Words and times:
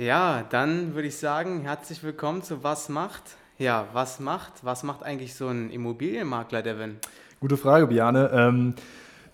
Ja, 0.00 0.44
dann 0.48 0.94
würde 0.94 1.08
ich 1.08 1.18
sagen, 1.18 1.60
herzlich 1.60 2.02
willkommen 2.02 2.42
zu 2.42 2.64
Was 2.64 2.88
macht? 2.88 3.22
Ja, 3.58 3.84
was 3.92 4.18
macht? 4.18 4.52
Was 4.62 4.82
macht 4.82 5.02
eigentlich 5.02 5.34
so 5.34 5.48
ein 5.48 5.68
Immobilienmakler, 5.68 6.62
Devin? 6.62 6.96
Gute 7.38 7.58
Frage, 7.58 7.86
Biane. 7.86 8.30
Ähm, 8.32 8.72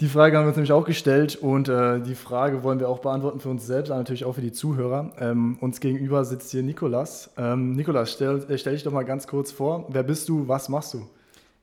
die 0.00 0.08
Frage 0.08 0.36
haben 0.36 0.42
wir 0.42 0.48
uns 0.48 0.56
nämlich 0.56 0.72
auch 0.72 0.84
gestellt 0.84 1.36
und 1.36 1.68
äh, 1.68 2.00
die 2.00 2.16
Frage 2.16 2.64
wollen 2.64 2.80
wir 2.80 2.88
auch 2.88 2.98
beantworten 2.98 3.38
für 3.38 3.48
uns 3.48 3.64
selbst, 3.64 3.90
aber 3.92 4.00
natürlich 4.00 4.24
auch 4.24 4.34
für 4.34 4.40
die 4.40 4.50
Zuhörer. 4.50 5.12
Ähm, 5.20 5.56
uns 5.60 5.78
gegenüber 5.78 6.24
sitzt 6.24 6.50
hier 6.50 6.64
Nikolas. 6.64 7.30
Ähm, 7.38 7.70
Nikolas, 7.70 8.10
stell, 8.10 8.44
äh, 8.48 8.58
stell 8.58 8.72
dich 8.72 8.82
doch 8.82 8.90
mal 8.90 9.04
ganz 9.04 9.28
kurz 9.28 9.52
vor. 9.52 9.86
Wer 9.90 10.02
bist 10.02 10.28
du? 10.28 10.48
Was 10.48 10.68
machst 10.68 10.94
du? 10.94 11.06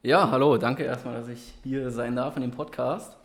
Ja, 0.01 0.31
hallo, 0.31 0.55
danke 0.55 0.83
erstmal, 0.83 1.15
dass 1.15 1.27
ich 1.27 1.55
hier 1.61 1.91
sein 1.91 2.15
darf 2.15 2.37
in 2.37 2.43
dem 2.43 2.51
Podcast. 2.51 3.17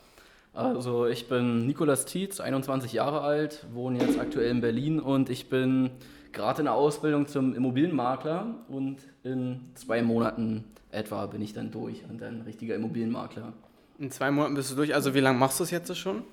Also 0.58 1.06
ich 1.06 1.28
bin 1.28 1.68
Nikolas 1.68 2.04
Tietz, 2.04 2.40
21 2.40 2.92
Jahre 2.92 3.20
alt, 3.20 3.64
wohne 3.72 4.00
jetzt 4.00 4.18
aktuell 4.18 4.50
in 4.50 4.60
Berlin 4.60 4.98
und 4.98 5.30
ich 5.30 5.48
bin 5.48 5.90
gerade 6.32 6.62
in 6.62 6.64
der 6.64 6.74
Ausbildung 6.74 7.28
zum 7.28 7.54
Immobilienmakler 7.54 8.56
und 8.66 8.96
in 9.22 9.60
zwei 9.74 10.02
Monaten 10.02 10.64
etwa 10.90 11.26
bin 11.26 11.42
ich 11.42 11.52
dann 11.52 11.70
durch 11.70 12.02
und 12.10 12.20
dann 12.20 12.42
richtiger 12.42 12.74
Immobilienmakler. 12.74 13.52
In 14.00 14.10
zwei 14.10 14.32
Monaten 14.32 14.56
bist 14.56 14.72
du 14.72 14.74
durch. 14.74 14.96
Also 14.96 15.14
wie 15.14 15.20
lange 15.20 15.38
machst 15.38 15.60
du 15.60 15.64
es 15.64 15.70
jetzt 15.70 15.96
schon? 15.96 16.24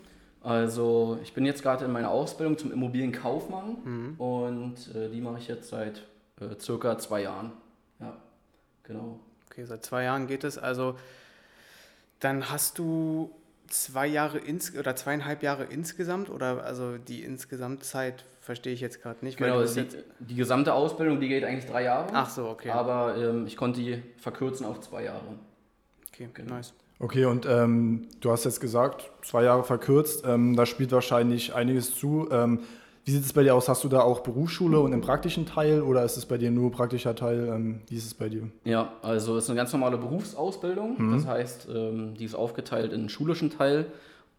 Also 0.41 1.19
ich 1.21 1.35
bin 1.35 1.45
jetzt 1.45 1.61
gerade 1.61 1.85
in 1.85 1.91
meiner 1.91 2.09
Ausbildung 2.09 2.57
zum 2.57 2.71
Immobilienkaufmann 2.71 3.77
mhm. 3.83 4.15
und 4.17 4.95
äh, 4.95 5.07
die 5.09 5.21
mache 5.21 5.37
ich 5.37 5.47
jetzt 5.47 5.69
seit 5.69 5.99
äh, 6.41 6.59
circa 6.59 6.97
zwei 6.97 7.21
Jahren. 7.21 7.51
Ja, 7.99 8.17
genau. 8.81 9.19
Okay, 9.51 9.65
seit 9.65 9.85
zwei 9.85 10.01
Jahren 10.01 10.25
geht 10.25 10.43
es. 10.43 10.57
Also 10.57 10.95
dann 12.19 12.49
hast 12.49 12.79
du 12.79 13.29
zwei 13.67 14.07
Jahre 14.07 14.37
ins 14.37 14.75
oder 14.77 14.95
zweieinhalb 14.95 15.43
Jahre 15.43 15.65
insgesamt 15.65 16.29
oder 16.29 16.63
also 16.63 16.97
die 16.97 17.23
Insgesamtzeit 17.23 18.25
verstehe 18.41 18.73
ich 18.73 18.81
jetzt 18.81 19.01
gerade 19.01 19.25
nicht. 19.25 19.37
Genau, 19.37 19.63
die, 19.63 19.87
die, 20.19 20.35
gesamte 20.35 20.73
Ausbildung, 20.73 21.19
die 21.19 21.27
geht 21.27 21.43
eigentlich 21.43 21.65
drei 21.65 21.83
Jahre. 21.83 22.09
Ach 22.13 22.29
so, 22.29 22.47
okay. 22.47 22.69
Aber 22.69 23.17
ähm, 23.17 23.47
ich 23.47 23.57
konnte 23.57 23.79
die 23.79 24.01
verkürzen 24.17 24.65
auf 24.65 24.81
zwei 24.81 25.03
Jahre. 25.03 25.23
Okay, 26.09 26.29
genau. 26.33 26.55
nice. 26.55 26.73
Okay, 26.99 27.25
und 27.25 27.45
ähm, 27.45 28.07
du 28.21 28.31
hast 28.31 28.45
jetzt 28.45 28.61
gesagt, 28.61 29.11
zwei 29.21 29.43
Jahre 29.43 29.63
verkürzt, 29.63 30.23
ähm, 30.25 30.55
da 30.55 30.65
spielt 30.65 30.91
wahrscheinlich 30.91 31.53
einiges 31.53 31.93
zu. 31.93 32.29
Wie 33.05 33.11
sieht 33.11 33.23
es 33.23 33.33
bei 33.33 33.43
dir 33.43 33.53
aus? 33.53 33.69
Hast 33.69 33.83
du 33.83 33.87
da 33.87 34.01
auch 34.01 34.21
Berufsschule 34.21 34.79
und 34.79 34.91
einen 34.91 35.03
praktischen 35.03 35.45
Teil 35.45 35.83
oder 35.83 36.03
ist 36.03 36.17
es 36.17 36.25
bei 36.25 36.39
dir 36.39 36.49
nur 36.49 36.71
praktischer 36.71 37.13
Teil? 37.13 37.51
Ähm, 37.53 37.81
wie 37.87 37.97
ist 37.97 38.05
es 38.07 38.15
bei 38.15 38.29
dir? 38.29 38.49
Ja, 38.63 38.93
also 39.03 39.37
es 39.37 39.43
ist 39.43 39.51
eine 39.51 39.57
ganz 39.57 39.71
normale 39.71 39.99
Berufsausbildung. 39.99 40.95
Mhm. 40.97 41.13
Das 41.13 41.27
heißt, 41.27 41.67
ähm, 41.71 42.15
die 42.15 42.25
ist 42.25 42.33
aufgeteilt 42.33 42.91
in 42.91 43.01
einen 43.01 43.09
schulischen 43.09 43.51
Teil, 43.51 43.85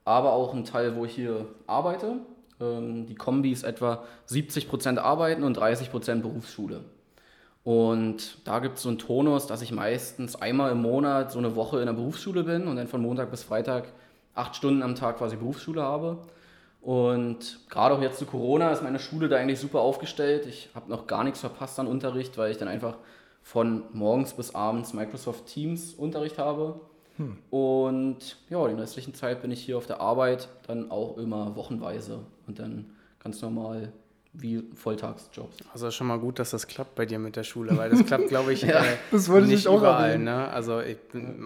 aber 0.05 0.33
auch 0.33 0.53
einen 0.53 0.65
Teil, 0.65 0.97
wo 0.97 1.05
ich 1.05 1.15
hier 1.15 1.47
arbeite. 1.69 2.17
Ähm, 2.61 3.07
die 3.07 3.15
Kombi 3.15 3.53
ist 3.53 3.63
etwa 3.63 4.03
70% 4.29 4.99
Arbeiten 4.99 5.45
und 5.45 5.57
30% 5.57 6.23
Berufsschule. 6.23 6.81
Und 7.63 8.39
da 8.49 8.59
gibt 8.59 8.79
es 8.79 8.83
so 8.83 8.89
einen 8.89 8.99
Tonus, 8.99 9.47
dass 9.47 9.63
ich 9.63 9.71
meistens 9.71 10.35
einmal 10.35 10.73
im 10.73 10.83
Monat 10.83 11.31
so 11.31 11.39
eine 11.39 11.55
Woche 11.55 11.79
in 11.79 11.87
der 11.87 11.93
Berufsschule 11.93 12.43
bin 12.43 12.67
und 12.67 12.75
dann 12.75 12.89
von 12.89 13.01
Montag 13.01 13.31
bis 13.31 13.45
Freitag 13.45 13.93
acht 14.35 14.57
Stunden 14.57 14.83
am 14.83 14.97
Tag 14.97 15.19
quasi 15.19 15.37
Berufsschule 15.37 15.83
habe. 15.83 16.19
Und 16.87 17.69
gerade 17.69 17.97
auch 17.97 18.01
jetzt 18.01 18.21
zu 18.21 18.27
Corona 18.27 18.71
ist 18.71 18.81
meine 18.81 19.01
Schule 19.01 19.29
da 19.29 19.35
eigentlich 19.35 19.59
super 19.59 19.81
aufgestellt. 19.81 20.47
Ich 20.47 20.69
habe 20.73 20.89
noch 20.89 21.09
gar 21.09 21.25
nichts 21.25 21.41
verpasst 21.41 21.81
an 21.81 21.89
Unterricht, 21.89 22.39
weil 22.39 22.53
ich 22.53 22.59
dann 22.59 22.69
einfach 22.69 22.99
von 23.43 23.83
morgens 23.93 24.35
bis 24.35 24.55
abends 24.55 24.95
Microsoft 24.95 25.47
Teams 25.47 25.95
Unterricht 25.95 26.39
habe. 26.39 26.79
Hm. 27.17 27.39
Und 27.51 28.37
ja, 28.51 28.65
den 28.69 28.79
restlichen 28.79 29.15
Zeit 29.15 29.43
bin 29.43 29.51
ich 29.51 29.65
hier 29.65 29.79
auf 29.79 29.87
der 29.87 30.01
Arbeit 30.01 30.49
dann 30.69 30.93
auch 30.93 31.19
immer 31.19 31.57
wochenweise 31.57 32.21
und 32.47 32.61
dann 32.61 32.93
ganz 33.19 33.43
normal 33.43 33.93
wie 34.39 34.63
Volltagsjobs. 34.75 35.57
Also 35.73 35.91
schon 35.91 36.07
mal 36.07 36.19
gut, 36.19 36.39
dass 36.39 36.51
das 36.51 36.67
klappt 36.67 36.95
bei 36.95 37.07
dir 37.07 37.19
mit 37.19 37.37
der 37.37 37.45
Schule, 37.45 37.77
weil 37.77 37.91
das 37.91 38.05
klappt, 38.05 38.29
glaube 38.29 38.53
ich, 38.53 38.63
ja, 38.63 38.85
äh, 38.85 38.97
das 39.11 39.29
wollte 39.29 39.49
nicht 39.49 39.61
ich 39.61 39.69
auch 39.69 39.79
überall. 39.79 40.19
Ne? 40.19 40.49
Also 40.49 40.81
ich 40.81 40.99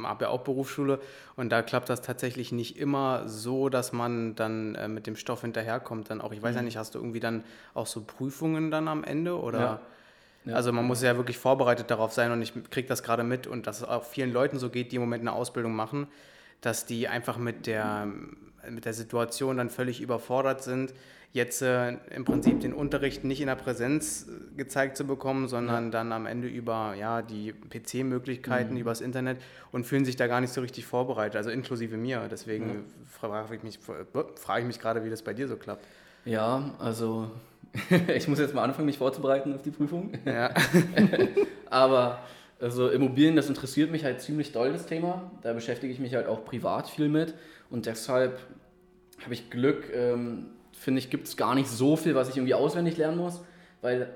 habe 0.02 0.24
ja 0.24 0.30
auch 0.30 0.40
Berufsschule 0.40 1.00
und 1.36 1.50
da 1.50 1.62
klappt 1.62 1.88
das 1.88 2.02
tatsächlich 2.02 2.52
nicht 2.52 2.78
immer 2.78 3.28
so, 3.28 3.68
dass 3.68 3.92
man 3.92 4.34
dann 4.34 4.74
äh, 4.74 4.88
mit 4.88 5.06
dem 5.06 5.16
Stoff 5.16 5.42
hinterherkommt. 5.42 6.10
Dann 6.10 6.20
auch, 6.20 6.32
ich 6.32 6.42
weiß 6.42 6.54
ja 6.54 6.62
mhm. 6.62 6.66
nicht, 6.66 6.76
hast 6.76 6.94
du 6.94 6.98
irgendwie 6.98 7.20
dann 7.20 7.44
auch 7.74 7.86
so 7.86 8.02
Prüfungen 8.02 8.70
dann 8.70 8.88
am 8.88 9.04
Ende 9.04 9.38
oder? 9.38 9.58
Ja. 9.58 9.80
Ja. 10.46 10.54
Also 10.54 10.72
man 10.72 10.86
muss 10.86 11.02
ja 11.02 11.16
wirklich 11.16 11.36
vorbereitet 11.36 11.90
darauf 11.90 12.12
sein 12.12 12.32
und 12.32 12.40
ich 12.40 12.54
kriege 12.70 12.88
das 12.88 13.02
gerade 13.02 13.24
mit 13.24 13.46
und 13.46 13.66
dass 13.66 13.78
es 13.78 13.84
auch 13.84 14.04
vielen 14.04 14.32
Leuten 14.32 14.58
so 14.58 14.70
geht, 14.70 14.90
die 14.90 14.96
im 14.96 15.02
Moment 15.02 15.20
eine 15.20 15.32
Ausbildung 15.32 15.74
machen, 15.74 16.06
dass 16.62 16.86
die 16.86 17.08
einfach 17.08 17.36
mit 17.36 17.66
der, 17.66 18.08
mit 18.68 18.84
der 18.84 18.94
Situation 18.94 19.56
dann 19.56 19.70
völlig 19.70 20.00
überfordert 20.00 20.62
sind 20.62 20.92
jetzt 21.32 21.62
äh, 21.62 21.96
im 22.10 22.24
Prinzip 22.24 22.60
den 22.60 22.72
Unterricht 22.72 23.24
nicht 23.24 23.40
in 23.40 23.46
der 23.46 23.54
Präsenz 23.54 24.26
äh, 24.28 24.56
gezeigt 24.56 24.96
zu 24.96 25.06
bekommen, 25.06 25.48
sondern 25.48 25.86
ja. 25.86 25.90
dann 25.90 26.12
am 26.12 26.26
Ende 26.26 26.48
über 26.48 26.94
ja, 26.98 27.22
die 27.22 27.52
PC-Möglichkeiten, 27.52 28.74
mhm. 28.74 28.80
übers 28.80 29.00
Internet 29.00 29.38
und 29.70 29.84
fühlen 29.84 30.04
sich 30.04 30.16
da 30.16 30.26
gar 30.26 30.40
nicht 30.40 30.52
so 30.52 30.60
richtig 30.60 30.86
vorbereitet, 30.86 31.36
also 31.36 31.50
inklusive 31.50 31.96
mir. 31.96 32.26
Deswegen 32.30 32.68
ja. 32.68 33.28
frage 33.28 33.54
ich 33.54 33.62
mich, 33.62 33.78
frage 33.78 34.60
ich 34.62 34.66
mich 34.66 34.80
gerade, 34.80 35.04
wie 35.04 35.10
das 35.10 35.22
bei 35.22 35.32
dir 35.32 35.46
so 35.46 35.56
klappt. 35.56 35.86
Ja, 36.24 36.74
also 36.78 37.30
ich 38.14 38.26
muss 38.26 38.40
jetzt 38.40 38.54
mal 38.54 38.64
anfangen, 38.64 38.86
mich 38.86 38.98
vorzubereiten 38.98 39.54
auf 39.54 39.62
die 39.62 39.70
Prüfung. 39.70 40.12
Ja. 40.24 40.52
Aber 41.70 42.18
also 42.60 42.90
Immobilien, 42.90 43.36
das 43.36 43.48
interessiert 43.48 43.90
mich 43.92 44.04
halt 44.04 44.20
ziemlich 44.20 44.50
doll, 44.50 44.72
das 44.72 44.86
Thema. 44.86 45.30
Da 45.42 45.52
beschäftige 45.52 45.92
ich 45.92 46.00
mich 46.00 46.14
halt 46.14 46.26
auch 46.26 46.44
privat 46.44 46.88
viel 46.88 47.08
mit. 47.08 47.34
Und 47.70 47.86
deshalb 47.86 48.38
habe 49.22 49.34
ich 49.34 49.50
Glück, 49.50 49.90
ähm, 49.94 50.46
finde 50.72 50.98
ich, 50.98 51.10
gibt 51.10 51.28
es 51.28 51.36
gar 51.36 51.54
nicht 51.54 51.68
so 51.68 51.96
viel, 51.96 52.14
was 52.14 52.28
ich 52.28 52.36
irgendwie 52.36 52.54
auswendig 52.54 52.96
lernen 52.96 53.18
muss, 53.18 53.40
weil 53.80 54.08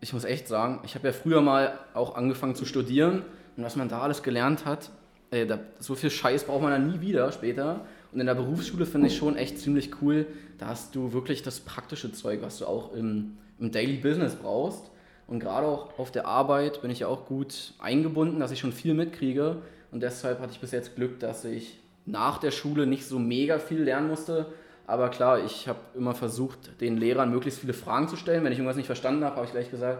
ich 0.00 0.12
muss 0.12 0.24
echt 0.24 0.48
sagen, 0.48 0.80
ich 0.84 0.94
habe 0.94 1.08
ja 1.08 1.12
früher 1.12 1.40
mal 1.40 1.78
auch 1.92 2.14
angefangen 2.14 2.54
zu 2.54 2.64
studieren 2.64 3.22
und 3.56 3.64
was 3.64 3.76
man 3.76 3.88
da 3.88 4.00
alles 4.00 4.22
gelernt 4.22 4.64
hat, 4.64 4.90
ey, 5.30 5.46
da, 5.46 5.58
so 5.78 5.94
viel 5.94 6.10
Scheiß 6.10 6.44
braucht 6.44 6.62
man 6.62 6.70
dann 6.70 6.90
nie 6.90 7.00
wieder 7.00 7.30
später. 7.32 7.84
Und 8.12 8.20
in 8.20 8.26
der 8.26 8.34
Berufsschule 8.34 8.86
finde 8.86 9.08
ich 9.08 9.16
schon 9.16 9.36
echt 9.36 9.58
ziemlich 9.58 10.00
cool, 10.00 10.26
da 10.58 10.66
hast 10.68 10.94
du 10.94 11.12
wirklich 11.12 11.42
das 11.42 11.60
praktische 11.60 12.12
Zeug, 12.12 12.42
was 12.42 12.58
du 12.58 12.66
auch 12.66 12.92
im, 12.94 13.36
im 13.58 13.72
Daily 13.72 13.96
Business 13.96 14.36
brauchst. 14.36 14.90
Und 15.26 15.40
gerade 15.40 15.66
auch 15.66 15.98
auf 15.98 16.12
der 16.12 16.26
Arbeit 16.26 16.82
bin 16.82 16.90
ich 16.90 17.00
ja 17.00 17.08
auch 17.08 17.26
gut 17.26 17.74
eingebunden, 17.78 18.38
dass 18.38 18.52
ich 18.52 18.60
schon 18.60 18.72
viel 18.72 18.94
mitkriege. 18.94 19.62
Und 19.90 20.02
deshalb 20.02 20.38
hatte 20.40 20.52
ich 20.52 20.60
bis 20.60 20.70
jetzt 20.70 20.94
Glück, 20.94 21.18
dass 21.18 21.44
ich 21.44 21.80
nach 22.06 22.38
der 22.38 22.50
Schule 22.50 22.86
nicht 22.86 23.06
so 23.06 23.18
mega 23.18 23.58
viel 23.58 23.82
lernen 23.82 24.08
musste, 24.08 24.46
aber 24.86 25.08
klar, 25.08 25.42
ich 25.42 25.66
habe 25.68 25.78
immer 25.94 26.14
versucht, 26.14 26.80
den 26.80 26.96
Lehrern 26.98 27.30
möglichst 27.30 27.60
viele 27.60 27.72
Fragen 27.72 28.08
zu 28.08 28.16
stellen. 28.16 28.44
Wenn 28.44 28.52
ich 28.52 28.58
irgendwas 28.58 28.76
nicht 28.76 28.86
verstanden 28.86 29.24
habe, 29.24 29.36
habe 29.36 29.46
ich 29.46 29.52
gleich 29.52 29.70
gesagt, 29.70 29.98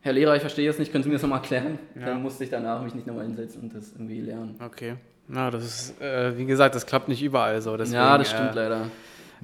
Herr 0.00 0.12
Lehrer, 0.12 0.36
ich 0.36 0.40
verstehe 0.40 0.68
das 0.68 0.78
nicht, 0.78 0.92
können 0.92 1.02
Sie 1.02 1.08
mir 1.08 1.16
das 1.16 1.22
nochmal 1.22 1.40
erklären? 1.40 1.80
Ja. 1.98 2.06
Dann 2.06 2.22
musste 2.22 2.44
ich 2.44 2.50
danach 2.50 2.82
mich 2.82 2.94
nicht 2.94 3.08
nochmal 3.08 3.24
hinsetzen 3.24 3.62
und 3.62 3.74
das 3.74 3.92
irgendwie 3.92 4.20
lernen. 4.20 4.54
Okay. 4.64 4.96
Na, 5.26 5.50
das 5.50 5.64
ist, 5.64 6.00
äh, 6.00 6.38
wie 6.38 6.46
gesagt, 6.46 6.76
das 6.76 6.86
klappt 6.86 7.08
nicht 7.08 7.22
überall 7.22 7.60
so. 7.60 7.76
Deswegen, 7.76 7.96
ja, 7.96 8.16
das 8.16 8.30
stimmt 8.30 8.52
äh, 8.52 8.54
leider. 8.54 8.90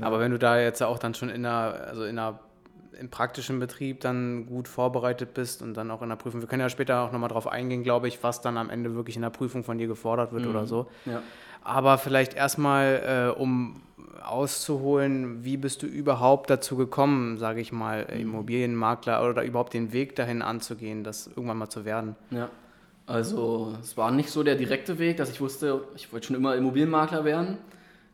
Aber 0.00 0.20
wenn 0.20 0.30
du 0.30 0.38
da 0.38 0.60
jetzt 0.60 0.80
auch 0.82 0.98
dann 0.98 1.14
schon 1.14 1.28
in 1.28 1.42
der, 1.42 1.88
also 1.88 2.04
in 2.04 2.16
der 2.16 2.38
im 2.98 3.10
praktischen 3.10 3.58
Betrieb 3.58 4.00
dann 4.00 4.46
gut 4.46 4.68
vorbereitet 4.68 5.34
bist 5.34 5.60
und 5.60 5.74
dann 5.74 5.90
auch 5.90 6.02
in 6.02 6.08
der 6.08 6.16
Prüfung. 6.16 6.40
Wir 6.40 6.46
können 6.46 6.60
ja 6.60 6.68
später 6.68 7.00
auch 7.00 7.10
nochmal 7.10 7.30
drauf 7.30 7.48
eingehen, 7.48 7.82
glaube 7.82 8.06
ich, 8.06 8.22
was 8.22 8.40
dann 8.42 8.56
am 8.56 8.70
Ende 8.70 8.94
wirklich 8.94 9.16
in 9.16 9.22
der 9.22 9.30
Prüfung 9.30 9.64
von 9.64 9.78
dir 9.78 9.88
gefordert 9.88 10.32
wird 10.32 10.44
mhm. 10.44 10.50
oder 10.50 10.66
so. 10.66 10.88
Ja. 11.06 11.20
Aber 11.64 11.98
vielleicht 11.98 12.34
erstmal, 12.34 13.34
äh, 13.36 13.40
um 13.40 13.82
auszuholen, 14.24 15.44
wie 15.44 15.56
bist 15.56 15.82
du 15.82 15.86
überhaupt 15.86 16.50
dazu 16.50 16.76
gekommen, 16.76 17.38
sage 17.38 17.60
ich 17.60 17.72
mal, 17.72 18.06
mhm. 18.12 18.20
Immobilienmakler 18.20 19.28
oder 19.28 19.44
überhaupt 19.44 19.74
den 19.74 19.92
Weg 19.92 20.16
dahin 20.16 20.42
anzugehen, 20.42 21.04
das 21.04 21.26
irgendwann 21.26 21.58
mal 21.58 21.68
zu 21.68 21.84
werden? 21.84 22.16
Ja, 22.30 22.48
also 23.06 23.76
es 23.82 23.96
war 23.96 24.10
nicht 24.10 24.30
so 24.30 24.42
der 24.42 24.54
direkte 24.54 24.98
Weg, 24.98 25.16
dass 25.16 25.30
ich 25.30 25.40
wusste, 25.40 25.82
ich 25.96 26.12
wollte 26.12 26.28
schon 26.28 26.36
immer 26.36 26.54
Immobilienmakler 26.54 27.24
werden. 27.24 27.58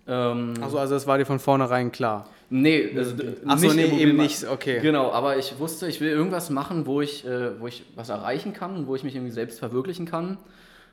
Ähm, 0.06 0.54
also, 0.60 0.78
also 0.78 0.94
das 0.94 1.06
war 1.06 1.18
dir 1.18 1.26
von 1.26 1.38
vornherein 1.38 1.92
klar? 1.92 2.26
Nee, 2.50 2.92
also 2.96 3.14
Achso, 3.46 3.66
nicht 3.66 3.76
nee, 3.76 4.02
eben 4.02 4.16
nicht, 4.16 4.48
okay. 4.48 4.80
Genau, 4.80 5.12
aber 5.12 5.36
ich 5.36 5.58
wusste, 5.58 5.86
ich 5.86 6.00
will 6.00 6.08
irgendwas 6.08 6.48
machen, 6.48 6.86
wo 6.86 7.02
ich, 7.02 7.26
äh, 7.26 7.60
wo 7.60 7.66
ich 7.66 7.84
was 7.94 8.08
erreichen 8.08 8.54
kann, 8.54 8.86
wo 8.86 8.96
ich 8.96 9.04
mich 9.04 9.14
irgendwie 9.14 9.32
selbst 9.32 9.58
verwirklichen 9.58 10.06
kann. 10.06 10.38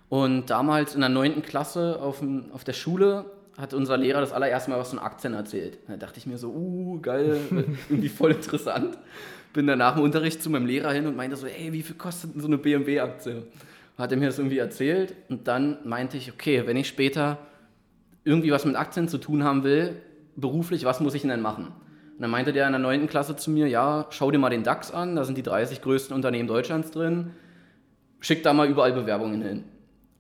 Und 0.10 0.50
damals 0.50 0.96
in 0.96 1.02
der 1.02 1.10
9. 1.10 1.42
Klasse 1.42 2.00
auf, 2.02 2.22
auf 2.54 2.64
der 2.64 2.74
Schule 2.74 3.26
hat 3.58 3.74
unser 3.74 3.98
Lehrer 3.98 4.20
das 4.20 4.34
allererste 4.34 4.70
Mal 4.70 4.80
was 4.80 4.90
von 4.90 5.00
Aktien 5.00 5.34
erzählt. 5.34 5.80
Da 5.88 5.96
dachte 5.96 6.20
ich 6.20 6.26
mir 6.26 6.38
so, 6.38 6.50
uh, 6.50 7.00
geil, 7.02 7.40
irgendwie 7.90 8.10
voll 8.10 8.32
interessant. 8.32 8.98
Bin 9.54 9.68
dann 9.68 9.80
nach 9.80 9.96
dem 9.96 10.04
Unterricht 10.04 10.44
zu 10.44 10.50
meinem 10.50 10.66
Lehrer 10.66 10.92
hin 10.92 11.08
und 11.08 11.16
meinte 11.16 11.38
so, 11.38 11.48
hey, 11.48 11.72
wie 11.72 11.82
viel 11.82 11.96
kostet 11.96 12.36
denn 12.36 12.42
so 12.42 12.48
eine 12.48 12.58
BMW-Aktie? 12.58 13.44
Hat 13.98 14.12
er 14.12 14.18
mir 14.18 14.26
das 14.26 14.38
irgendwie 14.38 14.58
erzählt 14.58 15.16
und 15.30 15.48
dann 15.48 15.78
meinte 15.86 16.18
ich, 16.18 16.32
okay, 16.32 16.64
wenn 16.66 16.76
ich 16.76 16.88
später 16.90 17.38
irgendwie 18.26 18.52
was 18.52 18.66
mit 18.66 18.76
Aktien 18.76 19.08
zu 19.08 19.18
tun 19.18 19.44
haben 19.46 19.64
will, 19.64 19.96
beruflich, 20.36 20.84
was 20.84 21.00
muss 21.00 21.14
ich 21.14 21.22
denn 21.22 21.42
machen? 21.42 21.68
Und 21.68 22.22
dann 22.22 22.32
meinte 22.32 22.52
der 22.52 22.66
in 22.66 22.74
der 22.74 22.80
9. 22.80 23.08
Klasse 23.08 23.38
zu 23.38 23.52
mir, 23.52 23.68
ja, 23.68 24.08
schau 24.10 24.32
dir 24.32 24.38
mal 24.38 24.50
den 24.50 24.64
DAX 24.64 24.92
an, 24.92 25.16
da 25.16 25.24
sind 25.24 25.38
die 25.38 25.44
30 25.44 25.82
größten 25.82 26.14
Unternehmen 26.14 26.48
Deutschlands 26.48 26.92
drin, 26.92 27.32
schick 28.20 28.44
da 28.44 28.52
mal 28.52 28.68
überall 28.68 28.92
Bewerbungen 28.92 29.42
hin. 29.42 29.64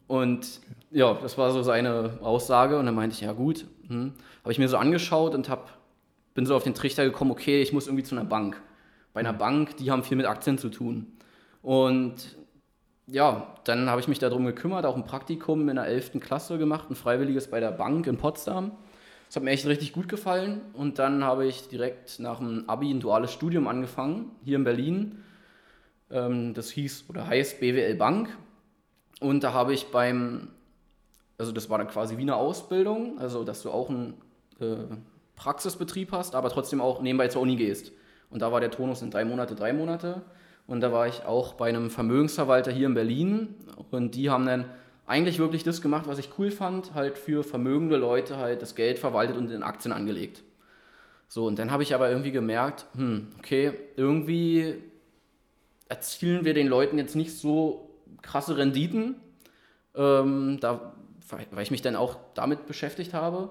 Und 0.07 0.61
ja, 0.91 1.13
das 1.13 1.37
war 1.37 1.51
so 1.51 1.61
seine 1.61 2.19
Aussage. 2.21 2.77
Und 2.77 2.85
dann 2.85 2.95
meinte 2.95 3.15
ich, 3.15 3.21
ja 3.21 3.33
gut. 3.33 3.65
Hm. 3.87 4.13
Habe 4.43 4.51
ich 4.51 4.59
mir 4.59 4.67
so 4.67 4.77
angeschaut 4.77 5.35
und 5.35 5.49
hab, 5.49 5.77
bin 6.33 6.45
so 6.45 6.55
auf 6.55 6.63
den 6.63 6.73
Trichter 6.73 7.03
gekommen, 7.03 7.31
okay, 7.31 7.61
ich 7.61 7.73
muss 7.73 7.87
irgendwie 7.87 8.03
zu 8.03 8.15
einer 8.15 8.25
Bank. 8.25 8.61
bei 9.13 9.21
einer 9.21 9.33
Bank, 9.33 9.77
die 9.77 9.91
haben 9.91 10.03
viel 10.03 10.17
mit 10.17 10.25
Aktien 10.25 10.57
zu 10.57 10.69
tun. 10.69 11.07
Und 11.61 12.35
ja, 13.07 13.55
dann 13.63 13.89
habe 13.89 14.01
ich 14.01 14.07
mich 14.07 14.19
darum 14.19 14.45
gekümmert, 14.45 14.85
auch 14.85 14.95
ein 14.95 15.05
Praktikum 15.05 15.69
in 15.69 15.75
der 15.75 15.85
11. 15.85 16.19
Klasse 16.19 16.57
gemacht, 16.57 16.89
ein 16.89 16.95
freiwilliges 16.95 17.49
bei 17.49 17.59
der 17.59 17.71
Bank 17.71 18.07
in 18.07 18.17
Potsdam. 18.17 18.71
Das 19.27 19.37
hat 19.37 19.43
mir 19.43 19.51
echt 19.51 19.65
richtig 19.65 19.93
gut 19.93 20.09
gefallen 20.09 20.61
und 20.73 20.99
dann 20.99 21.23
habe 21.23 21.45
ich 21.45 21.67
direkt 21.67 22.19
nach 22.19 22.39
dem 22.39 22.69
Abi 22.69 22.91
ein 22.91 22.99
duales 22.99 23.31
Studium 23.31 23.67
angefangen, 23.67 24.31
hier 24.43 24.57
in 24.57 24.63
Berlin. 24.63 25.23
Ähm, 26.11 26.53
das 26.53 26.69
hieß 26.71 27.05
oder 27.09 27.27
heißt 27.27 27.59
BWL 27.59 27.95
Bank 27.95 28.29
und 29.19 29.43
da 29.43 29.53
habe 29.53 29.73
ich 29.73 29.87
beim, 29.87 30.49
also 31.37 31.51
das 31.51 31.69
war 31.69 31.77
dann 31.77 31.87
quasi 31.87 32.17
wie 32.17 32.21
eine 32.21 32.35
Ausbildung, 32.35 33.17
also 33.19 33.43
dass 33.43 33.61
du 33.61 33.71
auch 33.71 33.89
einen 33.89 34.15
äh, 34.59 34.75
Praxisbetrieb 35.35 36.11
hast, 36.11 36.35
aber 36.35 36.49
trotzdem 36.49 36.81
auch 36.81 37.01
nebenbei 37.01 37.27
zur 37.27 37.41
Uni 37.41 37.55
gehst. 37.55 37.91
Und 38.29 38.41
da 38.41 38.51
war 38.51 38.59
der 38.59 38.71
Tonus 38.71 39.01
in 39.01 39.11
drei 39.11 39.25
Monate, 39.25 39.55
drei 39.55 39.73
Monate. 39.73 40.21
Und 40.67 40.81
da 40.81 40.91
war 40.91 41.07
ich 41.07 41.25
auch 41.25 41.53
bei 41.53 41.69
einem 41.69 41.89
Vermögensverwalter 41.89 42.71
hier 42.71 42.87
in 42.87 42.95
Berlin 42.95 43.55
und 43.91 44.15
die 44.15 44.31
haben 44.31 44.45
dann 44.45 44.65
eigentlich 45.05 45.37
wirklich 45.37 45.63
das 45.63 45.81
gemacht, 45.81 46.07
was 46.07 46.17
ich 46.17 46.29
cool 46.39 46.49
fand, 46.49 46.95
halt 46.95 47.19
für 47.19 47.43
vermögende 47.43 47.97
Leute 47.97 48.37
halt 48.37 48.63
das 48.63 48.73
Geld 48.73 48.97
verwaltet 48.97 49.37
und 49.37 49.51
in 49.51 49.61
Aktien 49.61 49.91
angelegt. 49.91 50.43
So, 51.27 51.45
und 51.45 51.59
dann 51.59 51.71
habe 51.71 51.83
ich 51.83 51.93
aber 51.93 52.09
irgendwie 52.09 52.31
gemerkt, 52.31 52.85
hm, 52.95 53.27
okay, 53.37 53.73
irgendwie 53.95 54.81
erzielen 55.87 56.45
wir 56.45 56.55
den 56.55 56.67
Leuten 56.67 56.97
jetzt 56.97 57.15
nicht 57.15 57.37
so 57.37 57.84
krasse 58.25 58.57
Renditen, 58.57 59.15
ähm, 59.95 60.57
da, 60.59 60.93
weil 61.51 61.63
ich 61.63 61.71
mich 61.71 61.81
dann 61.81 61.95
auch 61.95 62.17
damit 62.33 62.65
beschäftigt 62.65 63.13
habe. 63.13 63.49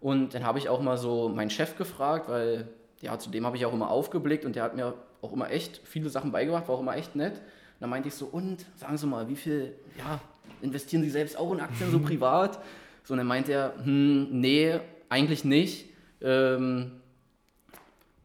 Und 0.00 0.34
dann 0.34 0.44
habe 0.44 0.58
ich 0.58 0.68
auch 0.68 0.80
mal 0.80 0.98
so 0.98 1.28
meinen 1.28 1.50
Chef 1.50 1.76
gefragt, 1.76 2.28
weil 2.28 2.68
ja, 3.00 3.18
zu 3.18 3.30
dem 3.30 3.46
habe 3.46 3.56
ich 3.56 3.66
auch 3.66 3.72
immer 3.72 3.90
aufgeblickt 3.90 4.44
und 4.44 4.56
der 4.56 4.62
hat 4.62 4.74
mir 4.74 4.94
auch 5.22 5.32
immer 5.32 5.50
echt 5.50 5.80
viele 5.84 6.08
Sachen 6.08 6.32
beigebracht, 6.32 6.68
war 6.68 6.76
auch 6.76 6.80
immer 6.80 6.96
echt 6.96 7.14
nett. 7.14 7.34
Und 7.34 7.80
dann 7.80 7.90
meinte 7.90 8.08
ich 8.08 8.14
so, 8.14 8.26
und 8.26 8.64
sagen 8.76 8.96
Sie 8.96 9.06
mal, 9.06 9.28
wie 9.28 9.36
viel, 9.36 9.74
ja, 9.98 10.20
investieren 10.62 11.02
Sie 11.02 11.10
selbst 11.10 11.38
auch 11.38 11.52
in 11.52 11.60
Aktien 11.60 11.90
so 11.90 11.98
privat? 12.10 12.58
So, 13.04 13.14
und 13.14 13.18
dann 13.18 13.26
meinte 13.26 13.52
er, 13.52 13.74
hm, 13.82 14.40
nee, 14.40 14.80
eigentlich 15.08 15.44
nicht. 15.44 15.90
Ähm, 16.20 16.92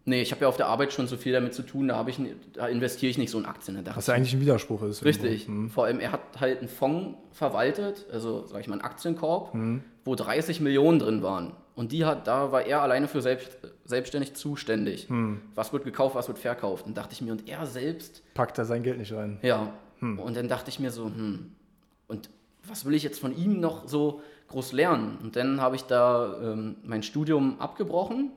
nee, 0.06 0.21
ich 0.21 0.31
habe 0.31 0.42
ja 0.42 0.48
auf 0.48 0.57
der 0.57 0.68
Arbeit 0.68 0.94
schon 0.94 1.07
so 1.07 1.18
viel 1.18 1.33
damit 1.33 1.53
zu 1.53 1.63
tun, 1.63 1.88
da, 1.88 2.06
ich, 2.07 2.19
da 2.53 2.68
investiere 2.68 3.09
ich 3.09 3.18
nicht 3.18 3.30
so 3.31 3.39
in 3.39 3.45
Aktien. 3.45 3.83
Was 3.94 4.07
ja 4.07 4.13
eigentlich 4.13 4.33
ein 4.33 4.42
Widerspruch 4.42 4.83
ist. 4.83 5.06
Richtig. 5.06 5.48
Mhm. 5.48 5.69
Vor 5.69 5.86
allem, 5.86 6.00
er 6.00 6.12
hat 6.12 6.21
halt 6.39 6.59
einen 6.59 6.69
Fonds 6.69 7.18
verwaltet, 7.31 8.06
also 8.12 8.45
sage 8.45 8.62
ich 8.62 8.68
mal 8.68 8.75
einen 8.75 8.83
Aktienkorb, 8.83 9.53
mhm. 9.53 9.83
wo 10.06 10.15
30 10.15 10.62
Millionen 10.62 11.00
drin 11.00 11.24
waren. 11.24 11.53
Und 11.75 11.92
die 11.92 12.06
hat, 12.06 12.27
da 12.27 12.51
war 12.51 12.65
er 12.65 12.81
alleine 12.81 13.07
für 13.07 13.21
selbst, 13.21 13.57
selbstständig 13.86 14.33
zuständig. 14.36 15.07
Hm. 15.07 15.42
Was 15.56 15.71
wird 15.71 15.86
gekauft, 15.86 16.15
was 16.15 16.27
wird 16.27 16.38
verkauft. 16.38 16.86
Und 16.86 16.98
dachte 16.98 17.13
ich 17.13 17.21
mir, 17.21 17.31
und 17.31 17.48
er 17.48 17.65
selbst. 17.65 18.21
Packt 18.33 18.57
da 18.57 18.65
sein 18.65 18.83
Geld 18.83 18.98
nicht 18.98 19.13
rein. 19.13 19.39
Ja. 19.42 19.74
Hm. 20.00 20.19
Und 20.19 20.36
dann 20.36 20.48
dachte 20.48 20.69
ich 20.69 20.80
mir 20.80 20.92
so, 20.92 21.06
hm, 21.06 21.51
und 22.07 22.30
was 22.68 22.86
will 22.86 22.94
ich 22.94 23.03
jetzt 23.03 23.19
von 23.19 23.36
ihm 23.36 23.59
noch 23.59 23.88
so 23.88 24.21
groß 24.50 24.74
lernen? 24.74 25.18
Und 25.24 25.36
dann 25.36 25.62
habe 25.62 25.75
ich 25.75 25.83
da 25.83 26.39
ähm, 26.44 26.75
mein 26.83 27.03
Studium 27.03 27.59
abgebrochen, 27.59 28.31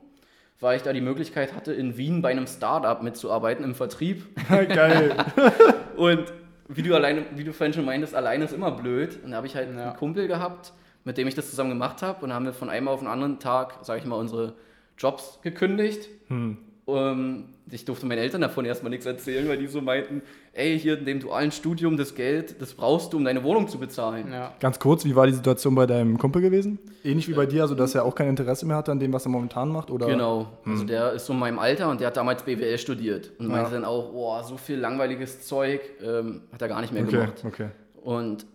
weil 0.59 0.77
ich 0.77 0.83
da 0.83 0.93
die 0.93 1.01
Möglichkeit 1.01 1.53
hatte, 1.53 1.73
in 1.73 1.97
Wien 1.97 2.21
bei 2.21 2.31
einem 2.31 2.47
Startup 2.47 3.01
mitzuarbeiten 3.01 3.63
im 3.65 3.75
Vertrieb. 3.75 4.25
Geil. 4.49 5.15
und 5.97 6.33
wie 6.67 6.81
du 6.81 6.95
alleine, 6.95 7.25
wie 7.35 7.43
du 7.43 7.53
vorhin 7.53 7.73
schon 7.73 7.85
meintest, 7.85 8.15
alleine 8.15 8.45
ist 8.45 8.53
immer 8.53 8.71
blöd. 8.71 9.19
Und 9.23 9.31
da 9.31 9.37
habe 9.37 9.47
ich 9.47 9.55
halt 9.55 9.73
ja. 9.73 9.89
einen 9.89 9.97
Kumpel 9.97 10.27
gehabt, 10.27 10.73
mit 11.03 11.17
dem 11.17 11.27
ich 11.27 11.35
das 11.35 11.49
zusammen 11.49 11.69
gemacht 11.69 12.01
habe. 12.01 12.23
Und 12.23 12.29
dann 12.29 12.35
haben 12.35 12.45
wir 12.45 12.53
von 12.53 12.69
einem 12.69 12.87
auf 12.87 12.99
den 12.99 13.07
anderen 13.07 13.39
Tag, 13.39 13.79
sage 13.83 13.99
ich 13.99 14.05
mal, 14.05 14.15
unsere 14.15 14.53
Jobs 14.97 15.39
gekündigt. 15.41 16.09
Hm. 16.27 16.57
Um, 16.85 16.97
ähm, 16.97 17.43
ich 17.71 17.85
durfte 17.85 18.05
meinen 18.05 18.19
Eltern 18.19 18.41
davon 18.41 18.65
erstmal 18.65 18.91
nichts 18.91 19.05
erzählen, 19.05 19.47
weil 19.47 19.57
die 19.57 19.67
so 19.67 19.81
meinten, 19.81 20.21
ey, 20.53 20.79
hier 20.79 20.99
in 20.99 21.05
dem 21.05 21.19
dualen 21.19 21.51
Studium, 21.51 21.97
das 21.97 22.13
Geld, 22.13 22.61
das 22.61 22.73
brauchst 22.73 23.11
du, 23.11 23.17
um 23.17 23.25
deine 23.25 23.43
Wohnung 23.43 23.67
zu 23.67 23.79
bezahlen. 23.79 24.31
Ja. 24.31 24.53
Ganz 24.59 24.79
kurz, 24.79 25.03
wie 25.03 25.15
war 25.15 25.25
die 25.25 25.33
Situation 25.33 25.73
bei 25.73 25.87
deinem 25.87 26.17
Kumpel 26.17 26.41
gewesen? 26.41 26.77
Ähnlich 27.03 27.27
wie 27.27 27.33
bei 27.33 27.45
dir, 27.45 27.63
also 27.63 27.73
dass 27.73 27.95
er 27.95 28.05
auch 28.05 28.13
kein 28.13 28.29
Interesse 28.29 28.65
mehr 28.65 28.77
hat 28.77 28.89
an 28.89 28.99
dem, 28.99 29.11
was 29.13 29.25
er 29.25 29.29
momentan 29.29 29.69
macht? 29.69 29.89
Oder? 29.89 30.07
Genau, 30.07 30.47
hm. 30.63 30.71
also 30.71 30.83
der 30.85 31.13
ist 31.13 31.25
so 31.25 31.33
in 31.33 31.39
meinem 31.39 31.57
Alter 31.57 31.89
und 31.89 31.99
der 31.99 32.07
hat 32.07 32.17
damals 32.17 32.43
BWL 32.43 32.77
studiert 32.77 33.31
und 33.39 33.47
ja. 33.47 33.51
meinte 33.51 33.71
dann 33.71 33.85
auch, 33.85 34.11
boah, 34.11 34.43
so 34.43 34.57
viel 34.57 34.77
langweiliges 34.77 35.47
Zeug 35.47 35.81
ähm, 36.03 36.41
hat 36.51 36.61
er 36.61 36.67
gar 36.67 36.81
nicht 36.81 36.93
mehr 36.93 37.03
okay, 37.03 37.11
gemacht. 37.11 37.43
Okay. 37.45 37.69
Und 38.03 38.45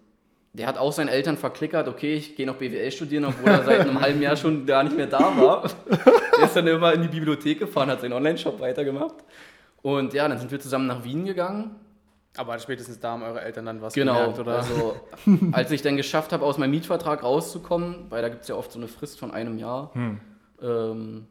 der 0.52 0.66
hat 0.66 0.78
auch 0.78 0.92
seinen 0.92 1.08
Eltern 1.08 1.36
verklickert, 1.36 1.86
okay, 1.88 2.14
ich 2.14 2.36
gehe 2.36 2.46
noch 2.46 2.56
BWL 2.56 2.90
studieren, 2.90 3.24
obwohl 3.24 3.50
er 3.50 3.64
seit 3.64 3.80
einem 3.80 4.00
halben 4.00 4.20
Jahr 4.20 4.36
schon 4.36 4.66
gar 4.66 4.82
nicht 4.82 4.96
mehr 4.96 5.06
da 5.06 5.20
war. 5.36 5.64
Der 6.36 6.44
ist 6.46 6.56
dann 6.56 6.66
immer 6.66 6.92
in 6.92 7.02
die 7.02 7.08
Bibliothek 7.08 7.58
gefahren, 7.58 7.90
hat 7.90 8.00
seinen 8.00 8.12
Online-Shop 8.12 8.60
weitergemacht. 8.60 9.16
Und 9.82 10.12
ja, 10.12 10.28
dann 10.28 10.38
sind 10.38 10.50
wir 10.50 10.60
zusammen 10.60 10.86
nach 10.86 11.04
Wien 11.04 11.24
gegangen. 11.24 11.76
Aber 12.36 12.58
spätestens 12.58 13.00
da 13.00 13.12
haben 13.12 13.22
eure 13.22 13.40
Eltern 13.40 13.66
dann 13.66 13.82
was 13.82 13.92
genau, 13.92 14.14
gemerkt, 14.14 14.38
oder? 14.38 14.58
Also, 14.58 14.96
als 15.52 15.70
ich 15.72 15.82
dann 15.82 15.96
geschafft 15.96 16.32
habe, 16.32 16.44
aus 16.44 16.58
meinem 16.58 16.70
Mietvertrag 16.70 17.24
rauszukommen, 17.24 18.06
weil 18.08 18.22
da 18.22 18.28
gibt 18.28 18.42
es 18.42 18.48
ja 18.48 18.54
oft 18.54 18.70
so 18.70 18.78
eine 18.78 18.86
Frist 18.86 19.18
von 19.18 19.32
einem 19.32 19.58
Jahr, 19.58 19.90
hm. 19.94 20.20
ähm, 20.62 21.26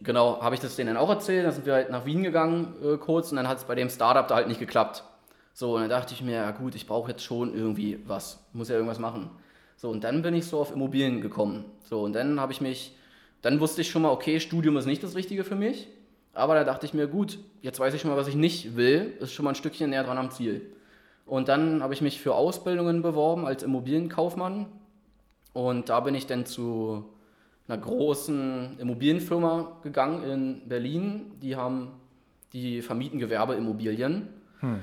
genau, 0.00 0.40
habe 0.40 0.54
ich 0.54 0.62
das 0.62 0.76
denen 0.76 0.94
dann 0.94 0.96
auch 0.96 1.10
erzählt. 1.10 1.44
Dann 1.44 1.52
sind 1.52 1.66
wir 1.66 1.74
halt 1.74 1.90
nach 1.90 2.06
Wien 2.06 2.22
gegangen 2.22 2.74
äh, 2.82 2.96
kurz 2.96 3.30
und 3.30 3.36
dann 3.36 3.48
hat 3.48 3.58
es 3.58 3.64
bei 3.64 3.74
dem 3.74 3.90
Startup 3.90 4.26
da 4.26 4.36
halt 4.36 4.48
nicht 4.48 4.60
geklappt. 4.60 5.04
So, 5.52 5.74
und 5.74 5.82
dann 5.82 5.90
dachte 5.90 6.14
ich 6.14 6.22
mir, 6.22 6.36
ja 6.36 6.50
gut, 6.52 6.74
ich 6.74 6.86
brauche 6.86 7.10
jetzt 7.10 7.22
schon 7.22 7.54
irgendwie 7.54 7.98
was, 8.06 8.42
muss 8.54 8.70
ja 8.70 8.76
irgendwas 8.76 8.98
machen. 8.98 9.30
So, 9.76 9.90
und 9.90 10.04
dann 10.04 10.22
bin 10.22 10.34
ich 10.34 10.46
so 10.46 10.60
auf 10.60 10.72
Immobilien 10.72 11.20
gekommen. 11.20 11.64
So, 11.84 12.02
und 12.02 12.14
dann 12.14 12.40
habe 12.40 12.52
ich 12.52 12.60
mich, 12.62 12.96
dann 13.42 13.60
wusste 13.60 13.80
ich 13.80 13.90
schon 13.90 14.02
mal, 14.02 14.10
okay, 14.10 14.40
Studium 14.40 14.76
ist 14.76 14.86
nicht 14.86 15.02
das 15.02 15.14
Richtige 15.14 15.44
für 15.44 15.56
mich. 15.56 15.88
Aber 16.32 16.54
da 16.54 16.64
dachte 16.64 16.86
ich 16.86 16.94
mir, 16.94 17.08
gut, 17.08 17.38
jetzt 17.60 17.78
weiß 17.78 17.92
ich 17.92 18.00
schon 18.00 18.10
mal, 18.10 18.16
was 18.16 18.28
ich 18.28 18.36
nicht 18.36 18.76
will, 18.76 19.12
ist 19.20 19.32
schon 19.32 19.44
mal 19.44 19.50
ein 19.50 19.56
Stückchen 19.56 19.90
näher 19.90 20.04
dran 20.04 20.16
am 20.16 20.30
Ziel. 20.30 20.62
Und 21.26 21.48
dann 21.48 21.82
habe 21.82 21.92
ich 21.92 22.00
mich 22.00 22.20
für 22.20 22.34
Ausbildungen 22.34 23.02
beworben 23.02 23.46
als 23.46 23.62
Immobilienkaufmann. 23.62 24.66
Und 25.52 25.88
da 25.88 26.00
bin 26.00 26.14
ich 26.14 26.26
dann 26.26 26.46
zu 26.46 27.04
einer 27.68 27.78
großen 27.78 28.78
Immobilienfirma 28.78 29.80
gegangen 29.82 30.24
in 30.24 30.68
Berlin. 30.68 31.32
Die 31.42 31.56
haben, 31.56 31.92
die 32.52 32.80
vermieten 32.80 33.18
Gewerbeimmobilien. 33.18 34.28
Hm. 34.60 34.80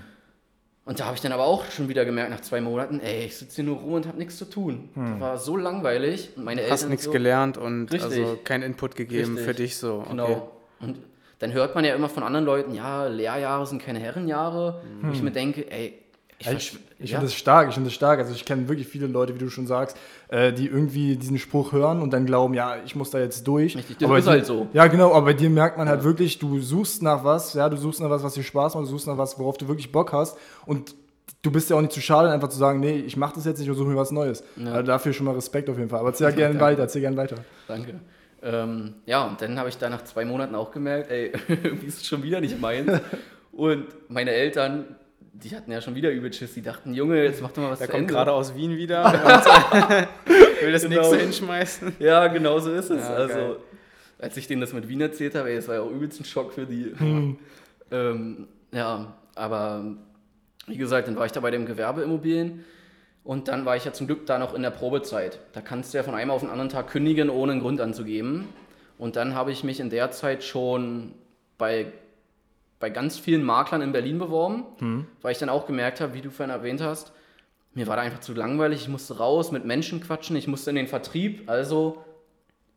Und 0.89 0.99
da 0.99 1.05
habe 1.05 1.13
ich 1.13 1.21
dann 1.21 1.31
aber 1.31 1.43
auch 1.43 1.65
schon 1.69 1.87
wieder 1.87 2.03
gemerkt, 2.03 2.31
nach 2.31 2.41
zwei 2.41 2.61
Monaten, 2.61 2.99
ey, 2.99 3.25
ich 3.25 3.37
sitze 3.37 3.57
hier 3.57 3.65
nur 3.65 3.77
rum 3.77 3.93
und 3.93 4.07
habe 4.07 4.17
nichts 4.17 4.37
zu 4.37 4.45
tun. 4.45 4.89
Hm. 4.95 5.11
Das 5.11 5.19
war 5.19 5.37
so 5.37 5.55
langweilig. 5.55 6.31
Und 6.35 6.45
meine 6.45 6.67
Hast 6.67 6.89
nichts 6.89 7.05
so, 7.05 7.11
gelernt 7.11 7.59
und 7.59 7.93
also 7.93 8.39
keinen 8.43 8.63
Input 8.63 8.95
gegeben 8.95 9.37
richtig, 9.37 9.45
für 9.45 9.53
dich 9.53 9.77
so. 9.77 9.99
Okay. 9.99 10.09
Genau. 10.09 10.51
Und 10.79 10.97
dann 11.37 11.53
hört 11.53 11.75
man 11.75 11.85
ja 11.85 11.93
immer 11.93 12.09
von 12.09 12.23
anderen 12.23 12.43
Leuten, 12.43 12.73
ja, 12.73 13.05
Lehrjahre 13.05 13.67
sind 13.67 13.83
keine 13.83 13.99
Herrenjahre. 13.99 14.81
Hm. 14.81 15.07
Wo 15.07 15.13
ich 15.13 15.21
mir 15.21 15.29
denke, 15.29 15.71
ey, 15.71 15.93
ich, 16.39 16.47
ich, 16.47 16.79
ich 16.99 17.11
ja. 17.11 17.17
finde 17.17 17.31
das 17.31 17.35
stark, 17.35 17.67
ich 17.67 17.73
finde 17.73 17.87
das 17.87 17.93
stark. 17.93 18.19
Also 18.19 18.33
ich 18.33 18.45
kenne 18.45 18.67
wirklich 18.69 18.87
viele 18.87 19.07
Leute, 19.07 19.35
wie 19.35 19.39
du 19.39 19.49
schon 19.49 19.67
sagst, 19.67 19.97
äh, 20.29 20.53
die 20.53 20.67
irgendwie 20.67 21.15
diesen 21.15 21.37
Spruch 21.37 21.71
hören 21.71 22.01
und 22.01 22.11
dann 22.11 22.25
glauben, 22.25 22.53
ja, 22.53 22.77
ich 22.85 22.95
muss 22.95 23.11
da 23.11 23.19
jetzt 23.19 23.45
durch. 23.47 23.75
Richtig, 23.75 23.97
das 23.97 24.09
aber 24.09 24.19
ist 24.19 24.27
halt 24.27 24.45
so. 24.45 24.67
Ja, 24.73 24.87
genau, 24.87 25.13
aber 25.13 25.27
bei 25.27 25.33
dir 25.33 25.49
merkt 25.49 25.77
man 25.77 25.89
halt 25.89 26.03
wirklich, 26.03 26.39
du 26.39 26.59
suchst 26.59 27.01
nach 27.03 27.23
was, 27.23 27.53
ja, 27.53 27.67
du 27.67 27.77
suchst 27.77 27.99
nach 27.99 28.09
was, 28.09 28.23
was 28.23 28.33
dir 28.33 28.43
Spaß 28.43 28.75
macht, 28.75 28.85
du 28.85 28.89
suchst 28.89 29.07
nach 29.07 29.17
was, 29.17 29.37
worauf 29.37 29.57
du 29.57 29.67
wirklich 29.67 29.91
Bock 29.91 30.13
hast 30.13 30.37
und 30.65 30.95
du 31.41 31.51
bist 31.51 31.69
ja 31.69 31.75
auch 31.75 31.81
nicht 31.81 31.93
zu 31.93 32.01
schade, 32.01 32.29
einfach 32.29 32.49
zu 32.49 32.57
sagen, 32.57 32.79
nee, 32.79 32.97
ich 32.97 33.17
mache 33.17 33.35
das 33.35 33.45
jetzt 33.45 33.59
nicht 33.59 33.69
und 33.69 33.75
suche 33.75 33.89
mir 33.89 33.95
was 33.95 34.11
Neues. 34.11 34.43
Ja. 34.55 34.71
Also 34.71 34.83
dafür 34.83 35.13
schon 35.13 35.25
mal 35.25 35.35
Respekt 35.35 35.69
auf 35.69 35.77
jeden 35.77 35.89
Fall. 35.89 35.99
Aber 35.99 36.09
erzähl 36.09 36.31
gerne 36.33 36.59
weiter, 36.59 36.81
erzähl 36.81 37.01
gerne 37.01 37.17
weiter. 37.17 37.37
Danke. 37.67 37.99
Ähm, 38.41 38.95
ja, 39.05 39.25
und 39.27 39.41
dann 39.41 39.59
habe 39.59 39.69
ich 39.69 39.77
da 39.77 39.89
nach 39.89 40.03
zwei 40.03 40.25
Monaten 40.25 40.55
auch 40.55 40.71
gemerkt, 40.71 41.11
ey, 41.11 41.31
irgendwie 41.47 41.87
ist 41.87 42.01
es 42.01 42.07
schon 42.07 42.23
wieder 42.23 42.41
nicht 42.41 42.59
meins. 42.59 42.91
und 43.51 43.85
meine 44.07 44.31
Eltern, 44.31 44.95
die 45.33 45.55
hatten 45.55 45.71
ja 45.71 45.81
schon 45.81 45.95
wieder 45.95 46.11
übel 46.11 46.31
Schiss. 46.33 46.53
Die 46.53 46.61
dachten, 46.61 46.93
Junge, 46.93 47.23
jetzt 47.23 47.41
mach 47.41 47.51
doch 47.51 47.61
mal 47.61 47.71
was 47.71 47.79
Der 47.79 47.87
kommt 47.87 48.07
gerade 48.07 48.31
aus 48.31 48.55
Wien 48.55 48.75
wieder 48.75 49.03
will 50.61 50.71
das 50.71 50.83
genau. 50.83 50.95
nächste 50.95 51.17
hinschmeißen. 51.17 51.95
Ja, 51.99 52.27
genau 52.27 52.59
so 52.59 52.73
ist 52.73 52.89
es. 52.89 53.07
Ja, 53.07 53.13
also, 53.13 53.35
geil. 53.35 53.55
als 54.19 54.37
ich 54.37 54.47
denen 54.47 54.61
das 54.61 54.73
mit 54.73 54.87
Wien 54.87 55.01
erzählt 55.01 55.35
habe, 55.35 55.49
ey, 55.49 55.55
das 55.55 55.67
war 55.67 55.75
ja 55.75 55.81
auch 55.81 55.91
übelst 55.91 56.19
ein 56.19 56.25
Schock 56.25 56.53
für 56.53 56.65
die. 56.65 56.93
Hm. 56.97 57.37
Ähm, 57.91 58.47
ja, 58.71 59.13
aber 59.35 59.85
wie 60.67 60.77
gesagt, 60.77 61.07
dann 61.07 61.15
war 61.15 61.25
ich 61.25 61.31
da 61.31 61.39
bei 61.39 61.51
dem 61.51 61.65
Gewerbeimmobilien 61.65 62.65
und 63.23 63.47
dann 63.47 63.65
war 63.65 63.75
ich 63.75 63.85
ja 63.85 63.93
zum 63.93 64.07
Glück 64.07 64.25
da 64.25 64.37
noch 64.37 64.53
in 64.53 64.61
der 64.61 64.69
Probezeit. 64.69 65.39
Da 65.53 65.61
kannst 65.61 65.93
du 65.93 65.97
ja 65.97 66.03
von 66.03 66.15
einem 66.15 66.31
auf 66.31 66.41
den 66.41 66.49
anderen 66.49 66.69
Tag 66.69 66.87
kündigen, 66.87 67.29
ohne 67.29 67.53
einen 67.53 67.61
Grund 67.61 67.81
anzugeben. 67.81 68.47
Und 68.97 69.15
dann 69.15 69.33
habe 69.33 69.51
ich 69.51 69.63
mich 69.63 69.79
in 69.79 69.89
der 69.89 70.11
Zeit 70.11 70.43
schon 70.43 71.13
bei 71.57 71.87
bei 72.79 72.89
ganz 72.89 73.19
vielen 73.19 73.43
Maklern 73.43 73.81
in 73.81 73.91
Berlin 73.91 74.19
beworben, 74.19 74.65
hm. 74.79 75.07
weil 75.21 75.31
ich 75.31 75.37
dann 75.37 75.49
auch 75.49 75.65
gemerkt 75.65 76.01
habe, 76.01 76.13
wie 76.13 76.21
du 76.21 76.31
vorhin 76.31 76.53
erwähnt 76.53 76.81
hast, 76.81 77.11
mir 77.73 77.87
war 77.87 77.97
da 77.97 78.01
einfach 78.01 78.19
zu 78.19 78.33
langweilig, 78.33 78.81
ich 78.81 78.87
musste 78.87 79.17
raus, 79.17 79.51
mit 79.51 79.65
Menschen 79.65 80.01
quatschen, 80.01 80.35
ich 80.35 80.47
musste 80.47 80.71
in 80.71 80.75
den 80.75 80.87
Vertrieb, 80.87 81.49
also 81.49 82.03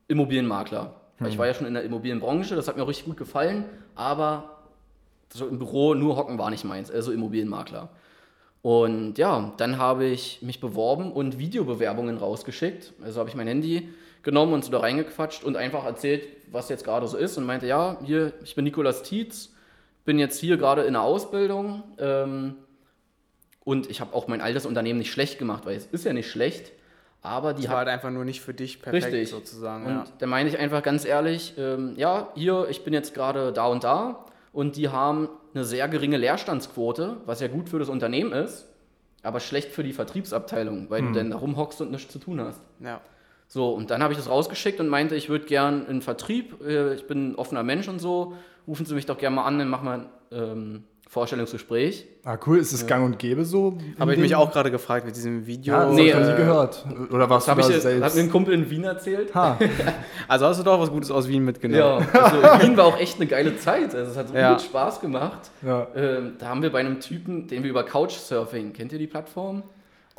Immobilienmakler. 0.08 0.94
Hm. 1.18 1.26
ich 1.26 1.38
war 1.38 1.46
ja 1.46 1.54
schon 1.54 1.66
in 1.66 1.74
der 1.74 1.84
Immobilienbranche, 1.84 2.56
das 2.56 2.68
hat 2.68 2.76
mir 2.76 2.82
auch 2.82 2.88
richtig 2.88 3.06
gut 3.06 3.16
gefallen, 3.16 3.64
aber 3.94 4.58
so 5.32 5.46
im 5.46 5.58
Büro 5.58 5.94
nur 5.94 6.16
hocken 6.16 6.38
war 6.38 6.50
nicht 6.50 6.64
meins, 6.64 6.90
also 6.90 7.12
Immobilienmakler. 7.12 7.88
Und 8.62 9.18
ja, 9.18 9.52
dann 9.56 9.78
habe 9.78 10.04
ich 10.04 10.40
mich 10.40 10.60
beworben 10.60 11.12
und 11.12 11.38
Videobewerbungen 11.38 12.16
rausgeschickt. 12.16 12.92
Also 13.02 13.18
habe 13.18 13.28
ich 13.28 13.34
mein 13.34 13.48
Handy 13.48 13.88
genommen 14.22 14.52
und 14.52 14.64
so 14.64 14.70
da 14.70 14.78
reingequatscht 14.78 15.42
und 15.42 15.56
einfach 15.56 15.84
erzählt, 15.84 16.28
was 16.52 16.68
jetzt 16.68 16.84
gerade 16.84 17.08
so 17.08 17.16
ist 17.16 17.36
und 17.36 17.44
meinte, 17.44 17.66
ja, 17.66 17.98
hier, 18.04 18.32
ich 18.44 18.54
bin 18.54 18.64
Nikolas 18.64 19.02
Tietz, 19.02 19.52
bin 20.04 20.18
jetzt 20.18 20.38
hier 20.40 20.56
gerade 20.56 20.82
in 20.82 20.94
der 20.94 21.02
Ausbildung 21.02 21.82
ähm, 21.98 22.56
und 23.64 23.88
ich 23.90 24.00
habe 24.00 24.14
auch 24.14 24.26
mein 24.28 24.40
altes 24.40 24.66
Unternehmen 24.66 24.98
nicht 24.98 25.12
schlecht 25.12 25.38
gemacht, 25.38 25.64
weil 25.66 25.76
es 25.76 25.86
ist 25.86 26.04
ja 26.04 26.12
nicht 26.12 26.30
schlecht, 26.30 26.72
aber 27.22 27.54
die 27.54 27.62
das 27.62 27.70
war 27.70 27.78
halt 27.78 27.88
einfach 27.88 28.10
nur 28.10 28.24
nicht 28.24 28.40
für 28.40 28.52
dich 28.54 28.82
perfekt 28.82 29.06
richtig. 29.06 29.30
sozusagen. 29.30 29.86
Und 29.86 29.92
ja. 29.92 30.04
da 30.18 30.26
meine 30.26 30.48
ich 30.48 30.58
einfach 30.58 30.82
ganz 30.82 31.04
ehrlich, 31.04 31.54
ähm, 31.56 31.94
ja, 31.96 32.28
hier, 32.34 32.66
ich 32.68 32.82
bin 32.84 32.92
jetzt 32.92 33.14
gerade 33.14 33.52
da 33.52 33.66
und 33.66 33.84
da 33.84 34.24
und 34.52 34.76
die 34.76 34.88
haben 34.88 35.28
eine 35.54 35.64
sehr 35.64 35.86
geringe 35.88 36.16
Leerstandsquote, 36.16 37.18
was 37.26 37.40
ja 37.40 37.48
gut 37.48 37.68
für 37.68 37.78
das 37.78 37.88
Unternehmen 37.88 38.32
ist, 38.32 38.66
aber 39.22 39.38
schlecht 39.38 39.70
für 39.70 39.84
die 39.84 39.92
Vertriebsabteilung, 39.92 40.90
weil 40.90 41.00
Hm. 41.02 41.12
du 41.12 41.18
dann 41.20 41.30
da 41.30 41.36
rumhockst 41.36 41.80
und 41.80 41.92
nichts 41.92 42.12
zu 42.12 42.18
tun 42.18 42.40
hast. 42.40 42.60
ja. 42.80 43.00
So, 43.54 43.68
und 43.74 43.90
dann 43.90 44.02
habe 44.02 44.14
ich 44.14 44.18
das 44.18 44.30
rausgeschickt 44.30 44.80
und 44.80 44.88
meinte, 44.88 45.14
ich 45.14 45.28
würde 45.28 45.44
gern 45.44 45.84
in 45.86 46.00
Vertrieb, 46.00 46.62
äh, 46.66 46.94
ich 46.94 47.06
bin 47.06 47.32
ein 47.32 47.34
offener 47.34 47.62
Mensch 47.62 47.86
und 47.86 47.98
so, 47.98 48.32
rufen 48.66 48.86
Sie 48.86 48.94
mich 48.94 49.04
doch 49.04 49.18
gerne 49.18 49.36
mal 49.36 49.44
an, 49.44 49.58
dann 49.58 49.68
machen 49.68 49.84
wir 49.84 49.92
ein 49.92 50.06
ähm, 50.32 50.84
Vorstellungsgespräch. 51.06 52.06
Ah, 52.24 52.38
cool. 52.46 52.56
Ist 52.56 52.72
es 52.72 52.86
gang 52.86 53.04
und 53.04 53.18
gäbe 53.18 53.44
so? 53.44 53.76
Habe 54.00 54.14
ich 54.14 54.18
mich 54.20 54.34
auch 54.34 54.50
gerade 54.52 54.70
gefragt 54.70 55.04
mit 55.04 55.14
diesem 55.16 55.46
Video. 55.46 55.74
Ja, 55.74 55.84
das 55.84 55.94
Nee, 55.94 56.14
haben 56.14 56.24
Sie 56.24 56.30
äh, 56.30 56.36
gehört. 56.36 56.82
Oder 57.10 57.28
warst 57.28 57.46
Das 57.46 57.50
habe 57.50 57.60
ich 57.60 57.66
da 57.66 57.74
hat 57.74 57.84
mir 57.84 58.04
ein 58.06 58.10
selbst? 58.10 58.30
Kumpel 58.32 58.54
in 58.54 58.70
Wien 58.70 58.84
erzählt. 58.84 59.34
Ha, 59.34 59.58
Also 60.28 60.46
hast 60.46 60.58
du 60.60 60.64
doch 60.64 60.80
was 60.80 60.90
Gutes 60.90 61.10
aus 61.10 61.28
Wien 61.28 61.44
mitgenommen. 61.44 62.06
Ja, 62.14 62.20
also 62.22 62.36
Wien 62.66 62.74
war 62.78 62.86
auch 62.86 62.98
echt 62.98 63.16
eine 63.16 63.26
geile 63.26 63.58
Zeit. 63.58 63.94
Also 63.94 64.12
es 64.12 64.16
hat 64.16 64.28
so 64.28 64.34
Ja. 64.34 64.52
gut 64.54 64.62
Spaß 64.62 65.00
gemacht. 65.02 65.50
ja. 65.60 65.86
Ähm, 65.94 66.36
da 66.38 66.48
haben 66.48 66.62
wir 66.62 66.72
bei 66.72 66.80
einem 66.80 67.00
Typen, 67.00 67.46
den 67.48 67.62
wir 67.62 67.68
über 67.68 67.82
Couchsurfing, 67.84 68.72
kennt 68.72 68.92
ihr 68.94 68.98
die 68.98 69.06
Plattform? 69.06 69.62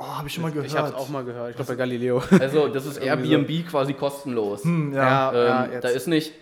Oh, 0.04 0.18
habe 0.18 0.28
ich 0.28 0.34
schon 0.34 0.44
mal 0.44 0.52
gehört. 0.52 0.68
Ich 0.68 0.76
habe 0.76 0.90
es 0.90 0.94
auch 0.94 1.10
mal 1.10 1.24
gehört. 1.24 1.52
Ich 1.52 1.56
glaube 1.56 1.72
bei 1.72 1.76
Galileo. 1.78 2.22
Also 2.40 2.68
das 2.68 2.86
ist 2.86 2.98
Airbnb 3.02 3.68
quasi 3.70 3.94
kostenlos. 3.94 4.64
Hm, 4.64 4.94
ja. 4.94 5.64
Ähm, 5.66 5.72
jetzt. 5.74 5.84
da 5.86 5.90
ist 5.90 6.08
nicht, 6.08 6.34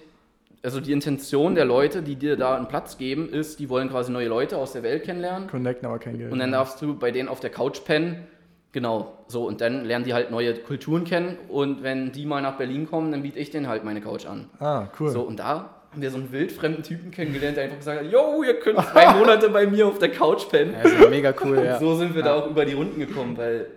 also 0.63 0.79
die 0.79 0.91
Intention 0.91 1.53
der 1.53 1.65
Leute, 1.65 2.01
die 2.01 2.15
dir 2.15 2.37
da 2.37 2.55
einen 2.55 2.67
Platz 2.67 2.97
geben, 2.97 3.29
ist, 3.29 3.59
die 3.59 3.69
wollen 3.69 3.89
quasi 3.89 4.11
neue 4.11 4.27
Leute 4.27 4.57
aus 4.57 4.73
der 4.73 4.81
Welt 4.81 5.03
kennenlernen. 5.03 5.47
Connecten, 5.47 5.87
aber 5.87 5.99
kein 5.99 6.17
Geld. 6.17 6.31
Und 6.31 6.39
dann 6.39 6.51
darfst 6.51 6.81
du 6.81 6.95
bei 6.95 7.11
denen 7.11 7.29
auf 7.29 7.39
der 7.39 7.51
Couch 7.51 7.83
pennen. 7.85 8.25
Genau, 8.71 9.17
so 9.27 9.45
und 9.45 9.59
dann 9.59 9.83
lernen 9.83 10.05
die 10.05 10.13
halt 10.13 10.31
neue 10.31 10.53
Kulturen 10.55 11.03
kennen 11.03 11.37
und 11.49 11.83
wenn 11.83 12.13
die 12.13 12.25
mal 12.25 12.41
nach 12.41 12.55
Berlin 12.55 12.89
kommen, 12.89 13.11
dann 13.11 13.21
biete 13.21 13.37
ich 13.37 13.49
denen 13.51 13.67
halt 13.67 13.83
meine 13.83 13.99
Couch 13.99 14.25
an. 14.25 14.49
ah, 14.59 14.87
cool. 14.97 15.09
So 15.09 15.21
und 15.23 15.39
da 15.39 15.80
haben 15.91 16.01
wir 16.01 16.09
so 16.09 16.17
einen 16.17 16.31
wildfremden 16.31 16.83
Typen 16.83 17.11
kennengelernt, 17.11 17.57
der 17.57 17.65
einfach 17.65 17.77
gesagt 17.79 18.03
hat, 18.05 18.11
yo, 18.11 18.43
ihr 18.43 18.59
könnt 18.59 18.79
zwei 18.79 19.13
Monate 19.17 19.49
bei 19.49 19.67
mir 19.67 19.87
auf 19.87 19.99
der 19.99 20.09
Couch 20.09 20.47
pennen. 20.49 20.73
Ja, 20.73 20.81
ist 20.89 20.99
ja 21.01 21.09
mega 21.09 21.33
cool, 21.43 21.61
ja. 21.63 21.79
So 21.79 21.95
sind 21.95 22.15
wir 22.15 22.23
da 22.23 22.35
auch 22.35 22.49
über 22.49 22.63
die 22.65 22.73
Runden 22.73 22.99
gekommen, 22.99 23.37
weil 23.37 23.67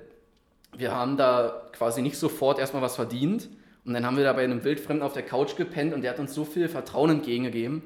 wir 0.76 0.92
haben 0.94 1.16
da 1.16 1.62
quasi 1.72 2.02
nicht 2.02 2.16
sofort 2.16 2.58
erstmal 2.58 2.82
was 2.82 2.96
verdient 2.96 3.48
und 3.84 3.94
dann 3.94 4.06
haben 4.06 4.16
wir 4.16 4.24
da 4.24 4.32
bei 4.32 4.44
einem 4.44 4.62
Wildfremden 4.64 5.02
auf 5.04 5.12
der 5.12 5.22
Couch 5.22 5.56
gepennt 5.56 5.92
und 5.92 6.02
der 6.02 6.12
hat 6.12 6.18
uns 6.20 6.34
so 6.34 6.44
viel 6.44 6.68
Vertrauen 6.68 7.10
entgegengegeben. 7.10 7.82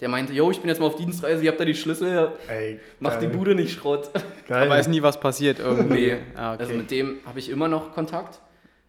Der 0.00 0.08
meinte, 0.08 0.32
yo, 0.32 0.50
ich 0.50 0.58
bin 0.60 0.68
jetzt 0.68 0.80
mal 0.80 0.86
auf 0.86 0.96
Dienstreise, 0.96 1.44
ihr 1.44 1.50
habt 1.50 1.60
da 1.60 1.64
die 1.66 1.74
Schlüssel, 1.74 2.32
Ey, 2.48 2.80
macht 3.00 3.20
die. 3.20 3.26
Bude 3.28 3.54
nicht 3.54 3.72
Schrott. 3.72 4.10
Geil. 4.48 4.64
Aber 4.66 4.78
ist 4.78 4.88
nie 4.88 5.02
was 5.02 5.20
passiert 5.20 5.58
irgendwie. 5.58 6.06
Nee, 6.06 6.16
Ah, 6.34 6.54
okay. 6.54 6.62
also 6.62 6.74
mit 6.74 6.90
dem 6.90 7.18
habe 7.26 7.38
ich 7.38 7.50
immer 7.50 7.68
noch 7.68 7.92
Kontakt. 7.92 8.40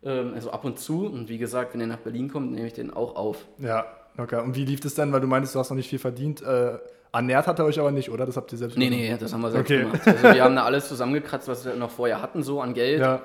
Ähm, 0.05 0.31
also 0.33 0.51
ab 0.51 0.63
und 0.63 0.79
zu. 0.79 1.05
Und 1.05 1.27
wie 1.27 1.37
gesagt, 1.37 1.73
wenn 1.73 1.81
er 1.81 1.87
nach 1.87 1.97
Berlin 1.99 2.29
kommt, 2.31 2.53
nehme 2.53 2.65
ich 2.65 2.73
den 2.73 2.91
auch 2.93 3.15
auf. 3.17 3.45
ja, 3.57 3.85
locker. 4.17 4.43
Und 4.43 4.55
wie 4.55 4.65
lief 4.65 4.79
das 4.79 4.93
denn? 4.95 5.11
Weil 5.11 5.21
du 5.21 5.27
meintest, 5.27 5.55
du 5.55 5.59
hast 5.59 5.69
noch 5.69 5.77
nicht 5.77 5.89
viel 5.89 5.99
verdient. 5.99 6.41
Äh, 6.41 6.77
ernährt 7.13 7.47
hat 7.47 7.59
er 7.59 7.65
euch 7.65 7.79
aber 7.79 7.91
nicht, 7.91 8.09
oder? 8.09 8.25
Das 8.25 8.37
habt 8.37 8.51
ihr 8.51 8.57
selbst 8.57 8.77
Nee, 8.77 8.89
gemacht? 8.89 9.01
nee, 9.11 9.17
das 9.19 9.33
haben 9.33 9.41
wir 9.41 9.51
selbst 9.51 9.71
Okay. 9.71 9.81
gemacht. 9.83 10.01
Also 10.07 10.23
wir 10.33 10.43
haben 10.43 10.55
da 10.55 10.63
alles 10.63 10.87
zusammengekratzt, 10.87 11.47
was 11.47 11.65
wir 11.65 11.75
noch 11.75 11.89
vorher 11.91 12.21
hatten, 12.21 12.43
so 12.43 12.61
an 12.61 12.73
Geld. 12.73 12.99
Ja, 13.01 13.21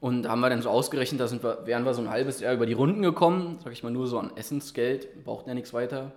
Und 0.00 0.28
haben 0.28 0.40
wir 0.40 0.48
dann 0.50 0.62
so 0.62 0.70
ausgerechnet, 0.70 1.20
da 1.20 1.26
sind 1.28 1.42
wir, 1.44 1.58
wären 1.66 1.84
wir 1.84 1.92
so 1.94 2.00
ein 2.02 2.10
halbes 2.10 2.40
Jahr 2.40 2.54
über 2.54 2.66
die 2.66 2.72
Runden 2.72 3.02
gekommen, 3.02 3.58
sag 3.62 3.72
ich 3.72 3.82
mal 3.82 3.90
nur 3.92 4.06
so 4.06 4.18
an 4.18 4.30
Essensgeld, 4.36 5.08
wir 5.14 5.22
brauchten 5.24 5.48
ja 5.50 5.54
nichts 5.54 5.72
weiter. 5.74 6.12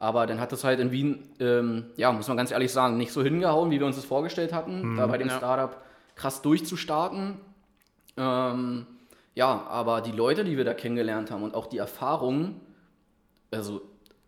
Aber 0.00 0.26
dann 0.26 0.38
hat 0.40 0.52
es 0.52 0.62
halt 0.62 0.78
in 0.78 0.92
Wien, 0.92 1.24
ähm, 1.40 1.86
ja, 1.96 2.12
muss 2.12 2.28
man 2.28 2.36
ganz 2.36 2.52
ehrlich 2.52 2.70
sagen, 2.72 2.98
nicht 2.98 3.10
so 3.12 3.20
hingehauen, 3.22 3.70
wie 3.72 3.80
wir 3.80 3.86
uns 3.86 3.96
das 3.96 4.04
vorgestellt 4.04 4.52
hatten, 4.52 4.96
da 4.96 5.06
bei 5.08 5.18
dem 5.18 5.26
Ja. 5.28 5.36
Startup 5.38 5.76
krass 6.14 6.40
durchzustarten. 6.42 7.38
Ähm, 8.16 8.86
ja, 9.34 9.64
aber 9.68 10.00
die 10.00 10.12
Leute, 10.12 10.44
die 10.44 10.56
wir 10.56 10.64
da 10.64 10.74
kennengelernt 10.74 11.30
haben 11.30 11.42
und 11.42 11.54
auch 11.54 11.66
die 11.66 11.78
Erfahrungen, 11.78 12.60
also 13.50 13.80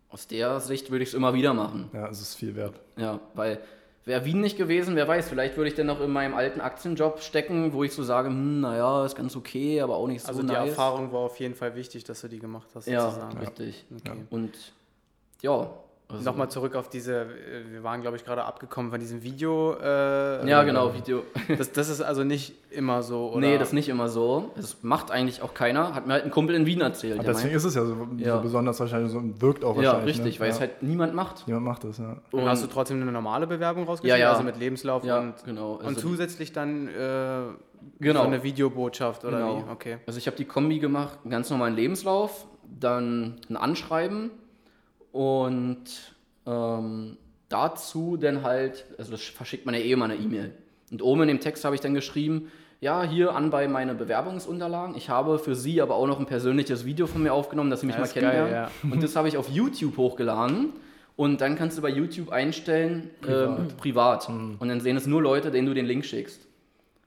aus 0.09 0.27
der 0.27 0.61
Sicht 0.61 0.91
würde 0.91 1.03
ich 1.05 1.11
es 1.11 1.15
immer 1.15 1.35
wieder 1.35 1.55
machen. 1.55 1.89
ja, 1.93 2.09
es 2.09 2.21
ist 2.21 2.35
viel 2.35 2.55
wert. 2.57 2.81
Ja, 2.97 3.21
weil 3.35 3.61
wäre 4.05 4.25
Wien 4.25 4.41
nicht 4.41 4.57
gewesen, 4.57 4.97
wer 4.97 5.07
weiß, 5.07 5.29
vielleicht 5.29 5.57
würde 5.57 5.69
ich 5.69 5.77
dann 5.77 5.87
noch 5.87 6.01
in 6.01 6.11
meinem 6.11 6.35
alten 6.35 6.61
Aktienjob 6.61 7.21
stecken, 7.21 7.73
wo 7.73 7.85
ich 7.85 7.93
so 7.93 8.03
sage, 8.03 8.29
hm, 8.29 8.61
naja, 8.61 9.05
ist 9.05 9.15
ganz 9.15 9.37
okay, 9.37 9.81
aber 9.81 9.97
auch 9.97 10.07
nicht 10.09 10.23
so 10.23 10.29
Also 10.29 10.41
die 10.43 10.49
nice. 10.49 10.71
Erfahrung 10.71 11.13
war 11.13 11.21
auf 11.21 11.39
jeden 11.39 11.55
Fall 11.55 11.77
wichtig, 11.77 12.05
dass 12.05 12.21
du 12.23 12.29
die 12.29 12.39
gemacht 12.39 12.69
hast, 12.75 12.87
Ja, 12.87 13.09
sozusagen. 13.11 13.39
richtig. 13.39 13.85
Okay. 13.95 14.25
Und 14.31 14.53
ja, 15.43 15.71
also, 16.13 16.25
Nochmal 16.25 16.51
zurück 16.51 16.75
auf 16.75 16.89
diese, 16.89 17.23
äh, 17.23 17.27
wir 17.73 17.83
waren 17.83 18.01
glaube 18.03 18.17
ich 18.17 18.25
gerade 18.25 18.45
abgekommen 18.45 18.91
von 18.91 19.01
diesem 19.01 19.23
Video. 19.23 19.75
Äh, 19.81 20.49
Ja, 20.49 20.63
genau, 20.65 20.95
Video. 20.95 21.23
Das, 21.59 21.73
das 21.73 21.89
ist 21.89 22.01
also 22.01 22.25
nicht 22.25 22.55
immer 22.71 23.03
so, 23.03 23.31
oder? 23.31 23.41
Nee, 23.41 23.59
das 23.59 23.69
ist 23.69 23.75
nicht 23.75 23.89
immer 23.89 24.09
so. 24.09 24.51
Das 24.57 24.79
macht 24.83 25.11
eigentlich 25.11 25.43
auch 25.43 25.55
keiner. 25.55 25.95
Hat 25.95 26.07
mir 26.07 26.15
halt 26.15 26.25
ein 26.25 26.31
Kumpel 26.31 26.55
in 26.55 26.67
Wien 26.67 26.81
erzählt. 26.81 27.19
Deswegen 27.27 27.49
meint, 27.49 27.57
ist 27.57 27.65
es 27.65 27.75
ja 27.75 27.85
so, 27.85 28.09
Ja. 28.17 28.37
so 28.37 28.43
besonders 28.43 28.79
wahrscheinlich, 28.81 29.11
so 29.13 29.23
wirkt 29.41 29.65
auch 29.65 29.77
ja, 29.77 29.93
wahrscheinlich. 29.93 30.19
richtig, 30.19 30.35
ne? 30.35 30.41
weil 30.41 30.49
ja. 30.49 30.55
es 30.55 30.61
halt 30.61 30.83
niemand 30.83 31.15
macht. 31.15 31.47
Jemand 31.47 31.67
macht 31.67 31.85
das, 31.85 31.99
ja. 31.99 32.17
Und 32.31 32.45
hast 32.49 32.63
du 32.63 32.69
trotzdem 32.69 33.01
eine 33.03 33.11
normale 33.13 33.47
Bewerbung 33.47 33.85
rausgeschickt? 33.85 34.19
Ja, 34.19 34.25
ja. 34.25 34.31
Also 34.33 34.43
mit 34.45 34.59
Lebenslauf 34.59 35.05
Ja, 35.05 35.19
und, 35.21 35.35
genau. 35.45 35.75
und 35.75 35.87
Also- 35.87 36.01
zusätzlich 36.01 36.53
dann 36.53 36.89
äh, 36.89 37.43
Genau. 37.99 38.21
so 38.23 38.27
eine 38.27 38.43
Videobotschaft 38.43 39.25
oder 39.25 39.39
Genau. 39.39 39.65
wie? 39.67 39.71
Okay. 39.73 39.97
Also 40.07 40.19
ich 40.19 40.27
habe 40.27 40.37
die 40.37 40.45
Kombi 40.45 40.79
gemacht, 40.81 41.19
einen 41.25 41.31
ganz 41.31 41.49
normalen 41.51 41.75
Lebenslauf, 41.75 42.47
dann 42.79 43.37
ein 43.49 43.57
Anschreiben 43.57 44.31
und 45.13 45.85
ähm, 46.47 47.17
dazu 47.49 48.17
dann 48.17 48.43
halt, 48.43 48.87
also 48.99 49.13
das 49.13 49.23
verschickt 49.23 49.67
man 49.67 49.75
ja 49.75 49.81
eh 49.81 49.93
immer 49.93 50.07
eine 50.07 50.17
E-Mail. 50.17 50.53
Und 50.91 51.03
oben 51.03 51.23
in 51.23 51.29
dem 51.29 51.41
Text 51.41 51.65
habe 51.65 51.75
ich 51.75 51.81
dann 51.81 51.95
geschrieben, 51.95 52.51
ja, 52.81 53.03
hier 53.03 53.35
an 53.35 53.51
bei 53.51 53.69
meine 53.69 53.95
Bewerbungsunterlagen. 53.95 54.97
Ich 54.97 55.11
habe 55.11 55.39
für 55.39 55.55
Sie 55.55 55.83
aber 55.83 55.97
auch 55.97 56.07
noch 56.07 56.19
ein 56.19 56.27
persönliches 56.27 56.87
Video 56.87 57.07
von 57.07 57.23
mir 57.23 57.35
aufgenommen, 57.35 57.71
dass 57.71 57.81
Sie 57.81 57.87
mich 57.87 57.95
Ja, 57.97 58.01
mal 58.01 58.07
ist 58.07 58.15
geil, 58.15 58.23
kennenlernen. 58.31 58.71
Und 58.91 59.03
das 59.03 59.17
habe 59.17 59.29
ich 59.29 59.37
auf 59.37 59.51
YouTube 59.51 59.97
hochgeladen. 59.99 60.73
Und 61.17 61.43
dann 61.43 61.57
kannst 61.57 61.77
du 61.77 61.83
bei 61.83 61.91
YouTube 61.91 62.31
einstellen, 62.31 63.11
privat. 63.21 63.77
privat. 63.77 64.29
Und 64.31 64.67
dann 64.67 64.81
sehen 64.81 64.97
es 64.97 65.07
nur 65.07 65.21
Leute, 65.21 65.51
denen 65.51 65.67
du 65.67 65.75
den 65.75 65.85
Link 65.85 66.07
schickst. 66.07 66.47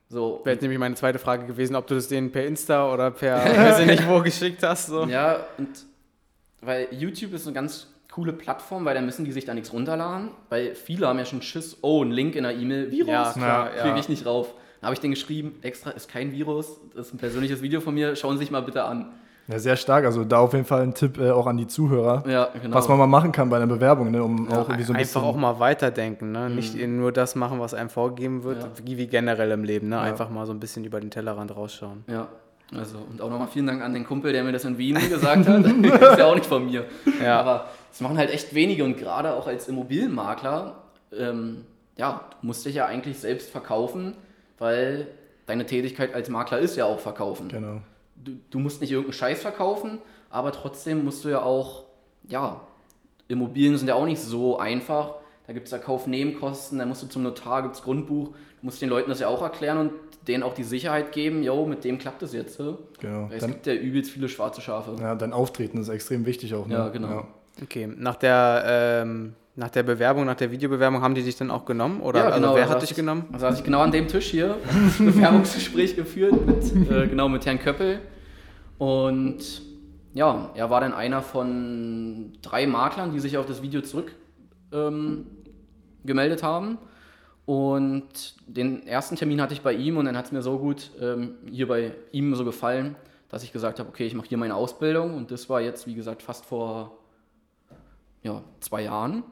So, 0.10 0.42
Wäre 0.44 0.54
jetzt 0.54 0.62
nämlich 0.62 0.78
meine 0.78 0.94
zweite 0.94 1.18
Frage 1.18 1.48
gewesen, 1.48 1.76
ob 1.76 1.88
du 1.88 1.96
das 1.96 2.08
denen 2.08 2.32
per 2.32 2.46
Insta 2.46 2.94
oder 2.94 3.10
per, 3.10 3.38
weiß 3.44 3.80
ich 3.80 3.88
nicht 3.88 4.08
wo 4.08 4.22
geschickt 4.22 4.62
hast. 4.62 4.88
So. 4.88 5.06
Ja, 5.06 5.48
und 5.58 5.70
weil 6.62 6.88
YouTube 6.92 7.34
ist 7.34 7.48
eine 7.48 7.56
ganz 7.56 7.88
coole 8.14 8.34
Plattform, 8.34 8.86
weil 8.86 8.96
da 8.96 9.02
müssen 9.02 9.26
die 9.26 9.32
sich 9.32 9.46
da 9.46 9.54
nichts 9.54 9.74
runterladen, 9.74 10.30
weil 10.50 10.76
viele 10.76 11.08
haben 11.08 11.18
ja 11.20 11.26
schon 11.26 11.42
Schiss, 11.42 11.78
oh, 11.82 12.04
ein 12.04 12.12
Link 12.12 12.36
in 12.36 12.44
der 12.44 12.56
E-Mail, 12.56 12.92
Virus, 12.92 13.10
Ja, 13.10 13.32
klar, 13.34 13.70
kriege 13.70 13.90
ja. 13.90 13.98
ich 13.98 14.10
nicht 14.10 14.26
rauf. 14.26 14.54
Dann 14.82 14.88
habe 14.88 14.94
ich 14.94 15.00
den 15.00 15.12
geschrieben, 15.12 15.56
extra 15.62 15.92
ist 15.92 16.10
kein 16.10 16.32
Virus, 16.32 16.80
das 16.96 17.08
ist 17.08 17.14
ein 17.14 17.18
persönliches 17.18 17.62
Video 17.62 17.80
von 17.82 17.94
mir, 17.94 18.16
schauen 18.16 18.34
Sie 18.34 18.40
sich 18.44 18.52
mal 18.52 18.62
bitte 18.62 18.84
an. 18.84 19.12
Ja, 19.48 19.60
sehr 19.60 19.76
stark. 19.76 20.06
Also 20.06 20.24
da 20.24 20.38
auf 20.38 20.54
jeden 20.54 20.64
Fall 20.64 20.84
ein 20.84 20.94
Tipp 20.94 21.18
äh, 21.18 21.32
auch 21.32 21.48
an 21.48 21.58
die 21.58 21.68
Zuhörer, 21.68 22.24
Ja, 22.28 22.48
genau. 22.62 22.76
was 22.78 22.88
man 22.88 22.98
mal 22.98 23.08
machen 23.08 23.32
kann 23.34 23.50
bei 23.50 23.58
einer 23.58 23.68
Bewerbung, 23.68 24.10
ne, 24.12 24.24
um 24.24 24.48
Ja, 24.50 24.60
auch 24.62 24.70
irgendwie 24.70 24.84
so 24.84 24.94
ein 24.94 24.98
einfach 25.00 25.22
bisschen... 25.22 25.22
auch 25.24 25.36
mal 25.36 25.60
weiterdenken, 25.60 26.32
ne? 26.32 26.50
nicht 26.50 26.76
nur 26.76 27.12
das 27.12 27.36
machen, 27.36 27.60
was 27.60 27.74
einem 27.74 27.90
vorgegeben 27.90 28.44
wird, 28.44 28.62
Ja. 28.64 28.70
wie, 28.86 28.98
wie 28.98 29.08
generell 29.08 29.52
im 29.52 29.64
Leben. 29.66 29.90
Ne? 29.90 30.00
Einfach 30.00 30.30
mal 30.30 30.46
so 30.46 30.54
ein 30.54 30.60
bisschen 30.62 30.86
über 30.86 31.00
den 31.02 31.10
Tellerrand 31.12 31.54
rausschauen. 31.56 32.06
ja, 32.08 32.28
also 32.78 32.98
und 33.10 33.22
auch 33.22 33.30
nochmal 33.30 33.48
vielen 33.48 33.68
Dank 33.68 33.82
an 33.82 33.94
den 33.94 34.06
Kumpel, 34.06 34.34
der 34.34 34.44
mir 34.44 34.52
das 34.52 34.66
in 34.66 34.78
Wien 34.78 34.96
gesagt 35.10 35.48
hat. 35.48 35.66
das 35.66 36.12
ist 36.12 36.20
ja 36.20 36.26
auch 36.26 36.36
nicht 36.36 36.46
von 36.46 36.66
mir. 36.66 36.86
Ja. 37.22 37.40
Aber 37.40 37.70
das 37.90 38.02
machen 38.02 38.18
halt 38.18 38.32
echt 38.32 38.54
wenige 38.54 38.84
und 38.84 38.98
gerade 38.98 39.34
auch 39.34 39.48
als 39.48 39.68
Immobilienmakler, 39.68 40.76
ähm, 41.18 41.66
ja, 41.98 42.22
du 42.42 42.48
musst 42.48 42.66
dich 42.66 42.76
ja 42.76 42.86
eigentlich 42.86 43.20
selbst 43.20 43.50
verkaufen, 43.50 44.16
weil 44.58 45.08
deine 45.46 45.66
Tätigkeit 45.66 46.14
als 46.14 46.30
Makler 46.30 46.60
ist 46.60 46.76
ja 46.76 46.86
auch 46.86 47.00
verkaufen. 47.00 47.50
Genau. 47.50 47.82
du, 48.16 48.34
du 48.50 48.60
musst 48.60 48.82
nicht 48.82 48.92
irgendeinen 48.92 49.14
Scheiß 49.14 49.42
verkaufen, 49.42 50.00
aber 50.30 50.52
trotzdem 50.52 51.04
musst 51.04 51.24
du 51.26 51.30
ja 51.30 51.42
auch, 51.42 51.84
ja, 52.28 52.62
Immobilien 53.28 53.78
sind 53.78 53.88
ja 53.88 53.96
auch 53.96 54.06
nicht 54.06 54.22
so 54.22 54.58
einfach. 54.58 55.16
Da 55.46 55.54
gibt 55.54 55.66
es 55.68 55.72
ja 55.72 55.78
Kaufnebenkosten, 55.78 56.80
da 56.80 56.86
musst 56.86 57.04
du 57.04 57.08
zum 57.08 57.24
Notar, 57.24 57.64
gibt 57.64 57.76
es 57.76 57.84
Grundbuch, 57.84 58.30
du 58.30 58.36
musst 58.62 58.82
den 58.82 58.90
Leuten 58.90 59.10
das 59.10 59.20
ja 59.20 59.28
auch 59.28 59.42
erklären 59.42 59.78
und 59.78 59.92
denen 60.28 60.44
auch 60.44 60.54
die 60.54 60.64
Sicherheit 60.64 61.12
geben, 61.12 61.44
yo, 61.44 61.66
mit 61.66 61.84
dem 61.84 61.98
klappt 61.98 62.24
es 62.24 62.34
jetzt. 62.34 62.56
so. 62.58 62.80
Genau. 63.00 63.28
Weil 63.30 63.36
es 63.38 63.42
Dann, 63.42 63.52
gibt 63.52 63.68
ja 63.68 63.74
übelst 63.74 64.12
viele 64.12 64.30
schwarze 64.30 64.62
Schafe. 64.62 64.96
ja, 65.00 65.16
dein 65.16 65.34
Auftreten 65.34 65.78
ist 65.80 65.90
extrem 65.90 66.26
wichtig 66.26 66.54
auch. 66.56 66.66
Ne? 66.68 66.76
Ja, 66.76 66.90
genau. 66.90 67.28
Okay, 67.62 67.88
nach 67.98 68.16
der, 68.16 68.64
ähm, 69.04 69.34
nach 69.56 69.70
der 69.70 69.84
Bewerbung, 69.84 70.26
nach 70.26 70.36
der 70.36 70.50
Videobewerbung 70.52 71.02
haben 71.02 71.14
die 71.14 71.22
dich 71.24 71.36
dann 71.36 71.52
auch 71.52 71.66
genommen? 71.66 72.00
Oder 72.02 72.20
Ja, 72.22 72.26
also 72.28 72.40
genau, 72.40 72.56
wer 72.56 72.66
da 72.66 72.72
hat 72.72 72.82
dich 72.82 72.92
ich- 72.92 72.96
genommen? 72.96 73.26
Da 73.32 73.38
saß 73.40 73.60
ich 73.60 73.64
genau 73.64 73.82
an 73.82 73.92
dem 73.92 74.08
Tisch 74.08 74.32
hier, 74.32 74.56
ein 75.00 75.06
Bewerbungsgespräch 75.06 75.96
geführt, 75.96 76.34
mit, 76.46 76.90
äh, 76.92 77.08
genau 77.08 77.30
mit 77.30 77.46
Herrn 77.46 77.60
Köppel. 77.60 78.00
Und 78.78 79.62
ja, 80.14 80.52
er 80.56 80.70
war 80.70 80.82
dann 80.82 80.94
einer 80.94 81.22
von 81.22 82.34
drei 82.42 82.66
Maklern, 82.68 83.12
die 83.12 83.20
sich 83.20 83.38
auf 83.38 83.46
das 83.46 83.62
Video 83.62 83.82
zurück 83.82 84.14
ähm, 84.72 85.28
gemeldet 86.06 86.44
haben. 86.44 86.78
Und 87.46 88.36
den 88.48 88.88
ersten 88.88 89.16
Termin 89.16 89.42
hatte 89.42 89.54
ich 89.54 89.62
bei 89.62 89.74
ihm 89.74 89.98
und 89.98 90.06
dann 90.06 90.16
hat 90.16 90.26
es 90.26 90.32
mir 90.32 90.42
so 90.42 90.58
gut 90.58 90.92
ähm, 91.02 91.36
hier 91.52 91.68
bei 91.68 91.92
ihm 92.12 92.36
so 92.36 92.46
gefallen, 92.46 92.96
dass 93.30 93.44
ich 93.44 93.52
gesagt 93.52 93.80
habe, 93.80 93.90
okay, 93.90 94.06
ich 94.06 94.14
mache 94.14 94.28
hier 94.28 94.38
meine 94.38 94.56
Ausbildung 94.56 95.16
und 95.16 95.30
das 95.30 95.50
war 95.50 95.60
jetzt, 95.60 95.86
wie 95.86 95.96
gesagt, 95.96 96.22
fast 96.22 96.46
vor 96.46 96.98
ja, 98.22 98.42
zwei 98.62 98.84
Jahren. 98.84 99.24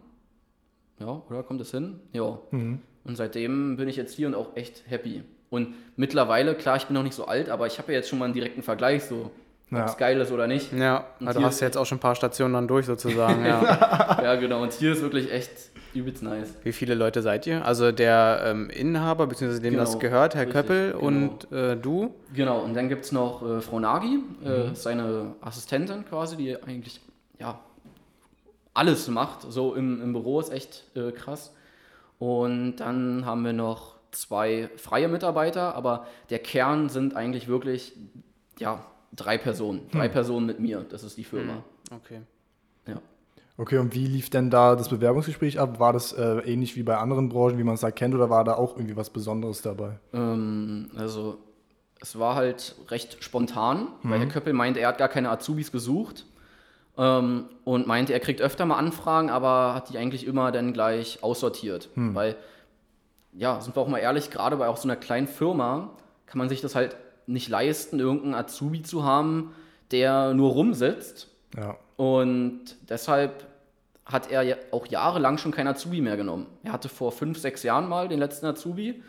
Ja, 0.99 1.21
oder 1.29 1.43
kommt 1.43 1.61
es 1.61 1.71
hin? 1.71 1.99
Ja. 2.11 2.37
Mhm. 2.51 2.81
Und 3.03 3.15
seitdem 3.15 3.77
bin 3.77 3.87
ich 3.87 3.95
jetzt 3.95 4.13
hier 4.13 4.27
und 4.27 4.35
auch 4.35 4.55
echt 4.55 4.83
happy. 4.87 5.23
Und 5.49 5.73
mittlerweile, 5.95 6.55
klar, 6.55 6.77
ich 6.77 6.85
bin 6.85 6.93
noch 6.93 7.03
nicht 7.03 7.15
so 7.15 7.25
alt, 7.25 7.49
aber 7.49 7.67
ich 7.67 7.77
habe 7.77 7.91
ja 7.91 7.99
jetzt 7.99 8.09
schon 8.09 8.19
mal 8.19 8.25
einen 8.25 8.33
direkten 8.33 8.61
Vergleich, 8.61 9.03
so 9.05 9.31
ja. 9.71 9.81
ob 9.81 9.87
es 9.87 9.97
geil 9.97 10.19
ist 10.19 10.31
oder 10.31 10.47
nicht. 10.47 10.71
Ja, 10.73 11.07
also 11.19 11.39
du 11.39 11.45
hast 11.45 11.59
jetzt 11.59 11.77
auch 11.77 11.85
schon 11.85 11.97
ein 11.97 12.01
paar 12.01 12.15
Stationen 12.15 12.53
dann 12.53 12.67
durch 12.67 12.85
sozusagen. 12.85 13.45
ja. 13.45 14.21
ja, 14.23 14.35
genau. 14.35 14.61
Und 14.61 14.73
hier 14.73 14.91
ist 14.91 15.01
wirklich 15.01 15.31
echt 15.31 15.70
übelst 15.93 16.23
nice. 16.23 16.55
Wie 16.63 16.71
viele 16.71 16.95
Leute 16.95 17.21
seid 17.21 17.47
ihr? 17.47 17.65
Also 17.65 17.91
der 17.91 18.43
ähm, 18.45 18.69
Inhaber, 18.69 19.27
beziehungsweise 19.27 19.61
dem 19.61 19.73
genau, 19.73 19.83
das 19.83 19.99
gehört, 19.99 20.35
Herr 20.35 20.47
richtig, 20.47 20.53
Köppel 20.53 20.91
genau. 20.91 21.05
und 21.05 21.51
äh, 21.51 21.75
du? 21.75 22.15
Genau, 22.33 22.59
und 22.59 22.73
dann 22.73 22.89
gibt 22.89 23.05
es 23.05 23.11
noch 23.11 23.41
äh, 23.41 23.61
Frau 23.61 23.79
Nagy, 23.79 24.19
äh, 24.45 24.69
mhm. 24.69 24.75
seine 24.75 25.35
Assistentin 25.41 26.05
quasi, 26.05 26.37
die 26.37 26.61
eigentlich 26.63 27.01
ja, 27.39 27.59
alles 28.73 29.07
macht. 29.07 29.41
So 29.51 29.75
im, 29.75 30.01
im 30.01 30.13
Büro 30.13 30.39
ist 30.39 30.51
echt 30.51 30.83
äh, 30.95 31.11
krass. 31.11 31.53
Und 32.19 32.77
dann 32.77 33.25
haben 33.25 33.43
wir 33.43 33.53
noch 33.53 33.95
zwei 34.11 34.69
freie 34.77 35.07
Mitarbeiter, 35.07 35.75
aber 35.75 36.05
der 36.29 36.39
Kern 36.39 36.89
sind 36.89 37.15
eigentlich 37.15 37.47
wirklich 37.47 37.93
ja, 38.59 38.85
drei 39.13 39.37
Personen. 39.37 39.89
Drei 39.91 40.05
hm. 40.05 40.11
Personen 40.11 40.45
mit 40.45 40.59
mir, 40.59 40.85
das 40.89 41.03
ist 41.03 41.17
die 41.17 41.23
Firma. 41.23 41.53
Hm. 41.89 41.97
Okay. 41.97 42.21
Ja. 42.87 43.01
Okay, 43.61 43.77
und 43.77 43.93
wie 43.93 44.07
lief 44.07 44.31
denn 44.31 44.49
da 44.49 44.75
das 44.75 44.89
Bewerbungsgespräch 44.89 45.59
ab? 45.59 45.79
War 45.79 45.93
das 45.93 46.13
äh, 46.13 46.39
ähnlich 46.51 46.75
wie 46.75 46.81
bei 46.81 46.97
anderen 46.97 47.29
Branchen, 47.29 47.59
wie 47.59 47.63
man 47.63 47.75
es 47.75 47.81
da 47.81 47.91
kennt, 47.91 48.15
oder 48.15 48.27
war 48.27 48.43
da 48.43 48.55
auch 48.55 48.75
irgendwie 48.75 48.95
was 48.95 49.11
Besonderes 49.11 49.61
dabei? 49.61 49.99
Ähm, 50.13 50.89
also, 50.95 51.37
es 51.99 52.17
war 52.17 52.33
halt 52.33 52.75
recht 52.87 53.23
spontan, 53.23 53.89
mhm. 54.01 54.09
weil 54.09 54.19
Herr 54.19 54.29
Köppel 54.29 54.53
meinte, 54.53 54.79
er 54.79 54.87
hat 54.87 54.97
gar 54.97 55.09
keine 55.09 55.29
Azubis 55.29 55.71
gesucht 55.71 56.25
ähm, 56.97 57.45
und 57.63 57.85
meinte, 57.85 58.13
er 58.13 58.19
kriegt 58.19 58.41
öfter 58.41 58.65
mal 58.65 58.77
Anfragen, 58.77 59.29
aber 59.29 59.75
hat 59.75 59.89
die 59.89 59.99
eigentlich 59.99 60.25
immer 60.25 60.51
dann 60.51 60.73
gleich 60.73 61.21
aussortiert. 61.21 61.89
Mhm. 61.93 62.15
Weil, 62.15 62.37
ja, 63.31 63.61
sind 63.61 63.75
wir 63.75 63.81
auch 63.83 63.87
mal 63.87 63.99
ehrlich, 63.99 64.31
gerade 64.31 64.57
bei 64.57 64.69
auch 64.69 64.77
so 64.77 64.87
einer 64.87 64.95
kleinen 64.95 65.27
Firma 65.27 65.91
kann 66.25 66.39
man 66.39 66.49
sich 66.49 66.61
das 66.61 66.73
halt 66.73 66.97
nicht 67.27 67.47
leisten, 67.47 67.99
irgendeinen 67.99 68.33
Azubi 68.33 68.81
zu 68.81 69.03
haben, 69.03 69.51
der 69.91 70.33
nur 70.33 70.49
rumsitzt. 70.49 71.27
Ja. 71.55 71.77
Und 71.95 72.77
deshalb 72.89 73.50
hat 74.11 74.31
er 74.31 74.41
ja 74.41 74.55
auch 74.71 74.87
jahrelang 74.87 75.37
schon 75.37 75.51
keinen 75.51 75.67
Azubi 75.67 76.01
mehr 76.01 76.17
genommen. 76.17 76.47
Er 76.63 76.73
hatte 76.73 76.89
vor 76.89 77.11
fünf, 77.11 77.37
sechs 77.39 77.63
Jahren 77.63 77.87
mal 77.87 78.07
den 78.07 78.19
letzten 78.19 78.45
Azubi 78.45 79.01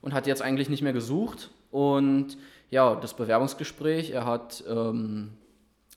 und 0.00 0.14
hat 0.14 0.26
jetzt 0.26 0.42
eigentlich 0.42 0.68
nicht 0.68 0.82
mehr 0.82 0.92
gesucht. 0.92 1.50
Und 1.70 2.36
ja, 2.70 2.94
das 2.96 3.14
Bewerbungsgespräch, 3.14 4.10
er 4.10 4.24
hat 4.24 4.64
ähm, 4.68 5.32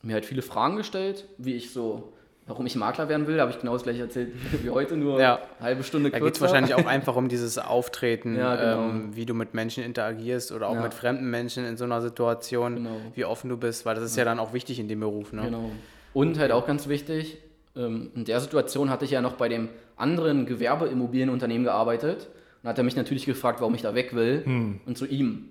mir 0.02 0.14
halt 0.14 0.26
viele 0.26 0.42
Fragen 0.42 0.78
gestellt, 0.78 1.26
wie 1.38 1.54
ich 1.54 1.72
so 1.72 2.14
warum 2.48 2.66
ich 2.66 2.76
Makler 2.76 3.08
werden 3.08 3.28
will, 3.28 3.40
habe 3.40 3.52
ich 3.52 3.60
genau 3.60 3.74
das 3.74 3.84
gleiche 3.84 4.02
erzählt 4.02 4.34
wie 4.64 4.70
heute, 4.70 4.98
nur 4.98 5.20
ja. 5.20 5.40
eine 5.58 5.68
halbe 5.68 5.84
Stunde 5.84 6.10
kürzer. 6.10 6.20
Da 6.20 6.26
geht 6.26 6.36
es 6.36 6.42
wahrscheinlich 6.42 6.76
auch 6.76 6.86
einfach 6.88 7.16
um 7.16 7.30
dieses 7.30 7.58
Auftreten, 7.58 8.36
ja, 8.36 8.56
genau. 8.56 8.90
ähm, 8.90 9.16
wie 9.16 9.26
du 9.26 9.34
mit 9.34 9.54
Menschen 9.54 9.84
interagierst 9.84 10.52
oder 10.52 10.68
auch 10.68 10.76
ja. 10.76 10.82
mit 10.82 10.94
fremden 10.94 11.30
Menschen 11.30 11.66
in 11.66 11.78
so 11.78 11.86
einer 11.86 12.02
Situation, 12.02 12.76
genau. 12.76 12.98
wie 13.14 13.26
offen 13.26 13.50
du 13.50 13.58
bist, 13.58 13.86
weil 13.86 13.96
das 13.96 14.04
ist 14.04 14.18
ja, 14.18 14.26
dann 14.26 14.40
auch 14.40 14.54
wichtig 14.54 14.80
in 14.80 14.88
dem 14.88 15.00
Beruf. 15.00 15.34
Ne? 15.34 15.44
Genau. 15.44 15.72
Und 16.14 16.40
halt 16.40 16.52
auch 16.52 16.68
ganz 16.68 16.88
wichtig, 16.88 17.38
in 17.76 18.26
der 18.26 18.40
Situation 18.40 18.90
hatte 18.90 19.06
ich 19.06 19.12
ja 19.12 19.22
noch 19.22 19.34
bei 19.34 19.48
dem 19.48 19.70
anderen 19.96 20.46
Gewerbeimmobilienunternehmen 20.46 21.64
gearbeitet 21.64 22.30
und 22.62 22.70
hat 22.70 22.78
er 22.78 22.84
mich 22.84 22.96
natürlich 22.96 23.26
gefragt, 23.26 23.62
warum 23.62 23.76
ich 23.76 23.82
da 23.82 23.96
weg 23.96 24.14
will 24.14 24.44
hm. 24.44 24.82
und 24.86 24.98
zu 24.98 25.06
ihm. 25.06 25.50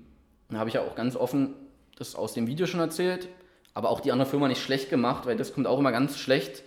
Da 0.51 0.59
habe 0.59 0.69
ich 0.69 0.75
ja 0.75 0.83
auch 0.83 0.95
ganz 0.95 1.17
offen 1.17 1.55
das 1.97 2.15
aus 2.15 2.35
dem 2.35 2.47
Video 2.47 2.67
schon 2.67 2.81
erzählt, 2.81 3.29
aber 3.75 3.91
auch 3.91 4.01
die 4.01 4.13
andere 4.13 4.29
Firma 4.29 4.49
nicht 4.49 4.63
schlecht 4.63 4.91
gemacht, 4.91 5.27
weil 5.27 5.37
das 5.37 5.55
kommt 5.55 5.67
auch 5.67 5.79
immer 5.79 5.93
ganz 5.93 6.19
schlecht 6.19 6.63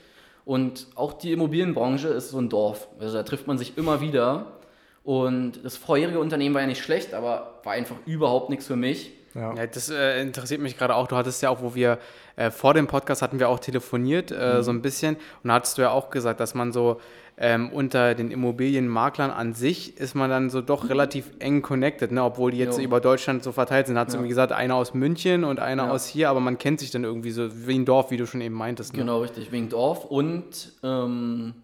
und 0.45 0.87
auch 0.95 1.13
die 1.13 1.31
Immobilienbranche 1.31 2.09
ist 2.09 2.29
so 2.29 2.39
ein 2.39 2.49
Dorf. 2.49 2.87
Also 2.99 3.15
da 3.15 3.23
trifft 3.23 3.47
man 3.47 3.57
sich 3.57 3.77
immer 3.77 4.01
wieder. 4.01 4.59
Und 5.03 5.63
das 5.63 5.75
vorherige 5.75 6.19
Unternehmen 6.19 6.55
war 6.55 6.61
ja 6.61 6.67
nicht 6.67 6.81
schlecht, 6.81 7.13
aber 7.13 7.59
war 7.63 7.73
einfach 7.73 7.95
überhaupt 8.05 8.49
nichts 8.49 8.67
für 8.67 8.75
mich. 8.75 9.11
Ja. 9.35 9.53
ja 9.53 9.67
das 9.67 9.89
äh, 9.89 10.21
interessiert 10.21 10.61
mich 10.61 10.77
gerade 10.77 10.95
auch. 10.95 11.07
Du 11.07 11.15
hattest 11.15 11.41
ja 11.41 11.49
auch, 11.49 11.61
wo 11.61 11.75
wir 11.75 11.99
äh, 12.35 12.51
vor 12.51 12.73
dem 12.73 12.87
Podcast 12.87 13.21
hatten 13.21 13.39
wir 13.39 13.49
auch 13.49 13.59
telefoniert, 13.59 14.31
äh, 14.31 14.57
mhm. 14.57 14.63
so 14.63 14.71
ein 14.71 14.81
bisschen. 14.81 15.15
Und 15.15 15.47
da 15.49 15.53
hattest 15.53 15.77
du 15.77 15.83
ja 15.83 15.91
auch 15.91 16.09
gesagt, 16.09 16.39
dass 16.39 16.55
man 16.55 16.71
so 16.71 16.99
ähm, 17.37 17.71
unter 17.71 18.13
den 18.13 18.29
Immobilienmaklern 18.29 19.31
an 19.31 19.53
sich 19.53 19.97
ist 19.97 20.13
man 20.15 20.29
dann 20.29 20.49
so 20.49 20.61
doch 20.61 20.89
relativ 20.89 21.31
eng 21.39 21.61
connected, 21.61 22.11
ne? 22.11 22.23
obwohl 22.23 22.51
die 22.51 22.57
jetzt 22.57 22.77
jo. 22.77 22.83
über 22.83 22.99
Deutschland 22.99 23.43
so 23.43 23.51
verteilt 23.51 23.87
sind. 23.87 23.97
Hat 23.97 24.09
ja. 24.09 24.15
irgendwie 24.15 24.29
gesagt, 24.29 24.51
einer 24.51 24.75
aus 24.75 24.93
München 24.93 25.43
und 25.43 25.59
einer 25.59 25.85
ja. 25.85 25.91
aus 25.91 26.05
hier, 26.05 26.29
aber 26.29 26.39
man 26.39 26.57
kennt 26.57 26.79
sich 26.79 26.91
dann 26.91 27.03
irgendwie 27.03 27.31
so 27.31 27.49
wie 27.67 27.75
ein 27.75 27.85
Dorf, 27.85 28.11
wie 28.11 28.17
du 28.17 28.27
schon 28.27 28.41
eben 28.41 28.55
meintest. 28.55 28.93
Ne? 28.93 28.99
Genau, 28.99 29.21
richtig, 29.21 29.51
wegen 29.51 29.69
Dorf 29.69 30.05
und 30.05 30.73
ähm, 30.83 31.55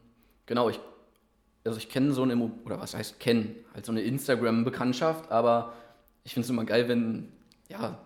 genau, 0.48 0.70
ich, 0.70 0.80
also 1.64 1.78
ich 1.78 1.90
kenne 1.90 2.14
so 2.14 2.24
eine, 2.24 2.52
oder 2.66 2.80
was 2.80 2.96
heißt 2.96 3.20
kennen, 3.20 3.56
halt 3.74 3.86
so 3.86 3.92
eine 3.92 4.02
Instagram-Bekanntschaft, 4.02 5.32
aber 5.32 5.74
ich 6.24 6.34
finde 6.34 6.46
es 6.46 6.50
immer 6.50 6.66
geil, 6.66 6.88
wenn, 6.88 7.32
ja, 7.70 8.00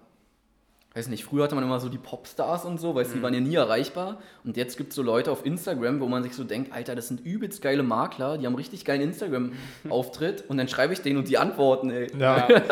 weiß 0.95 1.07
nicht, 1.07 1.23
früher 1.23 1.43
hatte 1.43 1.55
man 1.55 1.63
immer 1.63 1.79
so 1.79 1.89
die 1.89 1.97
Popstars 1.97 2.65
und 2.65 2.79
so, 2.79 2.93
weil 2.93 3.05
mhm. 3.05 3.13
die 3.13 3.21
waren 3.23 3.33
ja 3.33 3.39
nie 3.39 3.55
erreichbar. 3.55 4.19
Und 4.43 4.57
jetzt 4.57 4.77
gibt 4.77 4.89
es 4.89 4.95
so 4.95 5.01
Leute 5.01 5.31
auf 5.31 5.45
Instagram, 5.45 5.99
wo 5.99 6.07
man 6.07 6.23
sich 6.23 6.33
so 6.33 6.43
denkt, 6.43 6.71
Alter, 6.71 6.95
das 6.95 7.07
sind 7.07 7.25
übelst 7.25 7.61
geile 7.61 7.83
Makler, 7.83 8.37
die 8.37 8.45
haben 8.45 8.55
richtig 8.55 8.85
geilen 8.85 9.01
Instagram-Auftritt. 9.01 10.45
und 10.47 10.57
dann 10.57 10.67
schreibe 10.67 10.93
ich 10.93 11.01
denen 11.01 11.17
und 11.17 11.27
die 11.27 11.37
antworten, 11.37 11.89
ey. 11.89 12.07
Ja. 12.17 12.47
das 12.47 12.65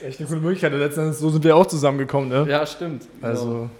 ist 0.00 0.02
echt 0.02 0.20
eine 0.20 0.28
coole 0.28 0.40
Möglichkeit. 0.40 0.72
Letztendlich, 0.72 1.16
so 1.16 1.30
sind 1.30 1.44
wir 1.44 1.54
auch 1.54 1.66
zusammengekommen, 1.66 2.28
ne? 2.28 2.46
Ja, 2.48 2.66
stimmt. 2.66 3.06
Also, 3.22 3.46
genau. 3.46 3.70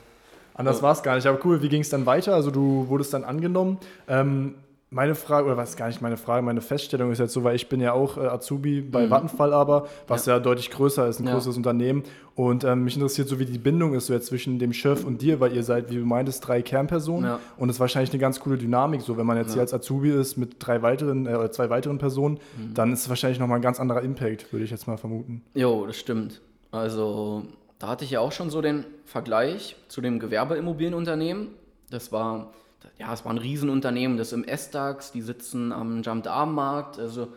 anders 0.55 0.81
war 0.83 0.93
es 0.93 1.03
gar 1.03 1.17
nicht. 1.17 1.27
Aber 1.27 1.45
cool, 1.45 1.61
wie 1.61 1.69
ging 1.69 1.81
es 1.81 1.91
dann 1.91 2.07
weiter? 2.07 2.35
Also, 2.35 2.53
du 2.53 2.89
wurdest 2.89 3.13
dann 3.13 3.25
angenommen. 3.25 3.79
Ähm, 4.07 4.55
meine 4.93 5.15
Frage, 5.15 5.47
oder 5.47 5.57
was 5.57 5.77
gar 5.77 5.87
nicht 5.87 6.03
meine 6.03 6.17
Frage, 6.17 6.43
meine 6.43 6.61
Feststellung 6.61 7.13
ist 7.13 7.19
jetzt 7.19 7.33
so, 7.33 7.45
weil 7.45 7.55
ich 7.55 7.69
bin 7.69 7.81
ja 7.81 7.93
auch 7.93 8.17
äh, 8.17 8.27
Azubi 8.27 8.81
bei 8.81 9.07
mhm. 9.07 9.11
Vattenfall 9.11 9.53
aber, 9.53 9.87
was 10.09 10.27
ja. 10.27 10.35
ja. 10.35 10.41
deutlich 10.41 10.71
größer 10.71 11.07
ist, 11.07 11.21
ein 11.21 11.27
ja. 11.27 11.33
größeres 11.33 11.57
Unternehmen. 11.57 12.03
Und 12.35 12.65
ähm, 12.65 12.83
mich 12.83 12.97
interessiert 12.97 13.29
so, 13.29 13.39
wie 13.39 13.45
die 13.45 13.59
Bindung 13.59 13.95
ist 13.95 14.07
so 14.07 14.13
jetzt 14.13 14.27
zwischen 14.27 14.59
dem 14.59 14.73
Chef 14.73 15.05
und 15.05 15.23
dir, 15.23 15.39
weil 15.39 15.55
ihr 15.55 15.63
seid, 15.63 15.91
wie 15.91 15.97
du 15.97 16.05
meintest, 16.05 16.47
drei 16.47 16.61
Kernpersonen. 16.63 17.31
Ja. 17.31 17.41
Und 17.57 17.69
es 17.69 17.77
ist 17.77 17.81
wahrscheinlich 17.81 18.11
eine 18.11 18.19
ganz 18.19 18.41
coole 18.41 18.59
Dynamik, 18.59 19.03
so 19.03 19.17
wenn 19.17 19.27
man 19.27 19.37
jetzt 19.37 19.53
hier 19.53 19.63
als 19.63 19.73
Azubi 19.73 20.11
ist 20.11 20.37
mit 20.37 20.57
drei 20.59 20.83
weiteren 20.83 21.27
äh, 21.27 21.37
oder 21.37 21.53
zwei 21.53 21.71
weiteren 21.71 21.99
Personen, 21.99 22.41
mhm. 22.59 22.75
dann 22.75 22.93
ist 22.93 23.03
es 23.03 23.09
wahrscheinlich 23.09 23.39
nochmal 23.39 23.59
ein 23.59 23.63
ganz 23.63 23.79
anderer 23.79 24.03
Impact, 24.03 24.53
würde 24.53 24.65
ich 24.65 24.73
jetzt 24.73 24.89
mal 24.89 24.97
vermuten. 24.97 25.43
Jo, 25.55 25.87
das 25.87 25.99
stimmt. 25.99 26.41
Also 26.73 27.45
da 27.79 27.89
hatte 27.89 28.05
ich 28.05 28.11
ja 28.11 28.21
auch 28.21 28.33
schon 28.33 28.51
so 28.51 28.61
den 28.61 28.85
Vergleich 29.05 29.77
zu 29.87 30.01
dem 30.01 30.19
Gewerbeimmobilienunternehmen. 30.19 31.49
Das 31.91 32.11
war 32.11 32.53
ja, 32.99 33.13
es 33.13 33.25
war 33.25 33.33
ein 33.33 33.39
Riesenunternehmen, 33.39 34.17
das 34.17 34.33
im 34.33 34.45
S-DAX, 34.45 35.13
die 35.13 35.23
sitzen 35.23 35.73
am 35.73 36.03
Jump-Arm-Markt. 36.03 36.99
Also 36.99 37.29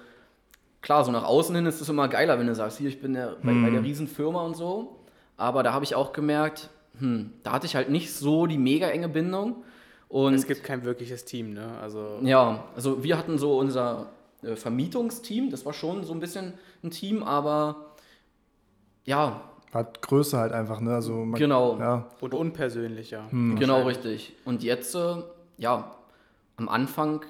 klar, 0.82 1.04
so 1.04 1.12
nach 1.12 1.24
außen 1.24 1.56
hin 1.56 1.66
ist 1.66 1.82
es 1.82 1.90
immer 1.90 2.08
geiler, 2.08 2.40
wenn 2.40 2.48
du 2.48 2.56
sagst, 2.56 2.78
hier, 2.78 2.90
ich 2.90 3.02
bin 3.02 3.14
der, 3.14 3.38
bei, 3.42 3.54
bei 3.54 3.70
der 3.70 3.80
mhm. 3.80 3.86
Riesenfirma 3.86 4.42
und 4.42 4.56
so. 4.56 5.00
Aber 5.38 5.64
da 5.64 5.74
habe 5.74 5.86
ich 5.86 5.96
auch 5.96 6.14
gemerkt, 6.14 6.70
hm, 7.00 7.32
da 7.44 7.54
hatte 7.54 7.66
ich 7.66 7.76
halt 7.76 7.90
nicht 7.90 8.14
so 8.14 8.46
die 8.46 8.58
mega 8.58 8.88
enge 8.88 9.10
Bindung. 9.10 9.64
Und 10.10 10.36
es 10.36 10.46
gibt 10.46 10.64
kein 10.64 10.84
wirkliches 10.84 11.26
Team, 11.26 11.54
ne? 11.54 11.76
Also 11.82 12.20
ja, 12.22 12.66
also 12.76 13.04
wir 13.04 13.18
hatten 13.18 13.40
so 13.40 13.58
unser 13.58 14.12
äh, 14.44 14.56
Vermietungsteam, 14.56 15.50
das 15.50 15.66
war 15.66 15.74
schon 15.74 16.04
so 16.04 16.14
ein 16.14 16.20
bisschen 16.20 16.54
ein 16.84 16.92
Team, 16.92 17.24
aber 17.24 17.96
ja, 19.06 19.42
hat 19.74 20.04
Größe 20.04 20.38
halt 20.38 20.52
einfach, 20.52 20.82
ne? 20.82 20.94
Also 20.94 21.14
man, 21.14 21.40
genau. 21.40 21.80
Ja. 21.80 22.10
Und 22.22 22.36
unpersönlicher. 22.36 23.32
Hm. 23.32 23.58
Genau, 23.58 23.82
richtig. 23.84 24.34
Und 24.46 24.62
jetzt, 24.62 24.94
äh, 24.94 25.16
ja, 25.58 25.96
am 26.58 26.70
Anfang 26.70 27.26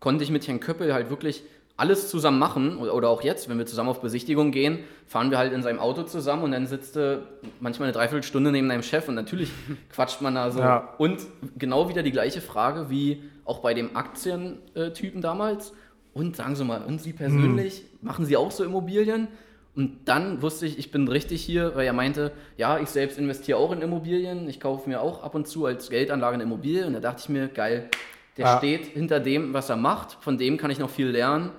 konnte 0.00 0.24
ich 0.24 0.30
mit 0.30 0.46
Herrn 0.46 0.60
Köppel 0.60 0.92
halt 0.92 1.10
wirklich 1.10 1.42
alles 1.76 2.08
zusammen 2.08 2.38
machen. 2.38 2.78
Oder 2.78 3.08
auch 3.08 3.22
jetzt, 3.22 3.48
wenn 3.48 3.58
wir 3.58 3.66
zusammen 3.66 3.90
auf 3.90 4.00
Besichtigung 4.00 4.50
gehen, 4.50 4.80
fahren 5.06 5.30
wir 5.30 5.38
halt 5.38 5.52
in 5.52 5.62
seinem 5.62 5.78
Auto 5.78 6.02
zusammen 6.04 6.42
und 6.42 6.52
dann 6.52 6.66
sitzt 6.66 6.96
du 6.96 7.26
manchmal 7.60 7.88
eine 7.88 7.92
Dreiviertelstunde 7.92 8.50
neben 8.50 8.68
deinem 8.68 8.82
Chef 8.82 9.08
und 9.08 9.14
natürlich 9.14 9.50
quatscht 9.90 10.20
man 10.22 10.34
da 10.34 10.50
so. 10.50 10.60
Ja. 10.60 10.94
Und 10.98 11.26
genau 11.58 11.88
wieder 11.88 12.02
die 12.02 12.12
gleiche 12.12 12.40
Frage 12.40 12.90
wie 12.90 13.22
auch 13.44 13.60
bei 13.60 13.74
dem 13.74 13.96
Aktientypen 13.96 15.20
damals. 15.20 15.72
Und 16.14 16.34
sagen 16.34 16.56
Sie 16.56 16.64
mal, 16.64 16.82
und 16.82 17.00
Sie 17.02 17.12
persönlich, 17.12 17.78
hm. 17.78 17.84
machen 18.00 18.24
Sie 18.24 18.38
auch 18.38 18.50
so 18.50 18.64
Immobilien? 18.64 19.28
Und 19.76 20.08
dann 20.08 20.40
wusste 20.40 20.64
ich, 20.64 20.78
ich 20.78 20.90
bin 20.90 21.06
richtig 21.06 21.44
hier, 21.44 21.74
weil 21.74 21.86
er 21.86 21.92
meinte, 21.92 22.32
ja, 22.56 22.78
ich 22.78 22.88
selbst 22.88 23.18
investiere 23.18 23.58
auch 23.58 23.72
in 23.72 23.82
Immobilien, 23.82 24.48
ich 24.48 24.58
kaufe 24.58 24.88
mir 24.88 25.02
auch 25.02 25.22
ab 25.22 25.34
und 25.34 25.46
zu 25.46 25.66
als 25.66 25.90
Geldanlage 25.90 26.34
eine 26.34 26.44
Immobilie. 26.44 26.86
Und 26.86 26.94
da 26.94 27.00
dachte 27.00 27.20
ich 27.20 27.28
mir, 27.28 27.48
geil, 27.48 27.90
der 28.38 28.46
ja. 28.46 28.58
steht 28.58 28.86
hinter 28.86 29.20
dem, 29.20 29.52
was 29.52 29.68
er 29.68 29.76
macht, 29.76 30.16
von 30.20 30.38
dem 30.38 30.56
kann 30.56 30.70
ich 30.70 30.78
noch 30.78 30.88
viel 30.88 31.08
lernen. 31.08 31.50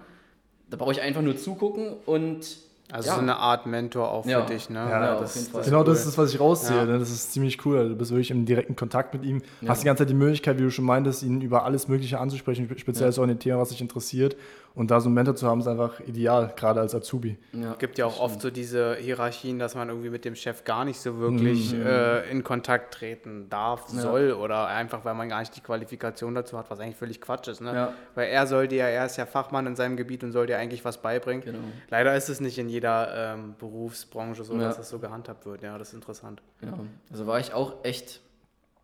Da 0.67 0.77
brauche 0.77 0.91
ich 0.91 1.01
einfach 1.01 1.21
nur 1.21 1.37
zugucken 1.37 1.93
und 2.07 2.57
Also 2.91 3.09
ja. 3.09 3.15
so 3.15 3.21
eine 3.21 3.37
Art 3.37 3.67
Mentor 3.67 4.09
auch 4.09 4.25
ja. 4.25 4.41
für 4.41 4.53
dich, 4.53 4.69
ne? 4.69 4.79
Ja, 4.79 4.89
ja 4.89 5.19
das, 5.19 5.51
das 5.51 5.65
genau 5.65 5.79
cool. 5.79 5.85
das 5.85 6.05
ist, 6.05 6.17
was 6.17 6.33
ich 6.33 6.39
rausziehe. 6.39 6.85
Ne? 6.85 6.97
Das 6.97 7.11
ist 7.11 7.33
ziemlich 7.33 7.63
cool. 7.65 7.89
Du 7.89 7.95
bist 7.95 8.11
wirklich 8.11 8.31
im 8.31 8.45
direkten 8.45 8.75
Kontakt 8.75 9.13
mit 9.13 9.23
ihm. 9.23 9.43
Hast 9.67 9.83
die 9.83 9.85
ganze 9.85 10.01
Zeit 10.01 10.09
die 10.09 10.15
Möglichkeit, 10.15 10.57
wie 10.57 10.63
du 10.63 10.71
schon 10.71 10.85
meintest, 10.85 11.21
ihn 11.21 11.41
über 11.41 11.65
alles 11.65 11.87
Mögliche 11.87 12.19
anzusprechen, 12.19 12.67
speziell 12.77 13.11
so 13.11 13.21
an 13.21 13.27
den 13.27 13.39
Thema, 13.39 13.59
was 13.59 13.69
dich 13.69 13.81
interessiert. 13.81 14.35
Und 14.77 14.91
da 14.91 14.99
so 14.99 15.07
einen 15.07 15.15
Mentor 15.15 15.35
zu 15.35 15.47
haben, 15.47 15.59
ist 15.59 15.67
einfach 15.67 15.99
ideal, 16.01 16.53
gerade 16.55 16.79
als 16.79 16.93
Azubi. 16.93 17.35
Ja, 17.51 17.73
gibt 17.79 17.97
ja 17.97 18.05
auch 18.05 18.19
oft 18.19 18.39
so 18.39 18.51
diese 18.51 18.95
Hierarchien, 18.97 19.57
dass 19.57 19.73
man 19.73 19.89
irgendwie 19.89 20.11
mit 20.11 20.23
dem 20.23 20.35
Chef 20.35 20.65
gar 20.65 20.85
nicht 20.85 20.99
so 20.99 21.17
wirklich 21.17 21.73
mhm. 21.73 21.83
äh, 21.83 22.29
in 22.29 22.43
Kontakt 22.43 22.93
treten 22.93 23.49
darf, 23.49 23.91
ja. 23.91 24.01
soll 24.01 24.33
oder 24.33 24.67
einfach, 24.67 25.03
weil 25.03 25.15
man 25.15 25.29
gar 25.29 25.39
nicht 25.39 25.55
die 25.55 25.61
Qualifikation 25.61 26.35
dazu 26.35 26.59
hat, 26.59 26.69
was 26.69 26.79
eigentlich 26.79 26.95
völlig 26.95 27.19
Quatsch 27.21 27.47
ist. 27.47 27.59
Ne? 27.59 27.73
Ja. 27.73 27.93
Weil 28.13 28.27
er 28.27 28.45
sollte 28.45 28.75
ja, 28.75 28.85
er 28.85 29.07
ist 29.07 29.17
ja 29.17 29.25
Fachmann 29.25 29.65
in 29.65 29.75
seinem 29.75 29.97
Gebiet 29.97 30.23
und 30.23 30.31
soll 30.31 30.45
dir 30.45 30.59
eigentlich 30.59 30.85
was 30.85 31.01
beibringen. 31.01 31.43
Genau. 31.43 31.57
Leider 31.89 32.15
ist 32.15 32.29
es 32.29 32.39
nicht 32.39 32.59
in 32.59 32.69
jeder 32.69 33.33
ähm, 33.33 33.55
Berufsbranche 33.57 34.43
so, 34.43 34.55
dass 34.59 34.77
das 34.77 34.89
so 34.89 34.99
gehandhabt 34.99 35.47
wird. 35.47 35.63
Ja, 35.63 35.79
das 35.79 35.87
ist 35.87 35.95
interessant. 35.95 36.43
Ja, 36.61 36.77
also 37.09 37.25
war 37.25 37.39
ich 37.39 37.51
auch 37.51 37.83
echt 37.83 38.21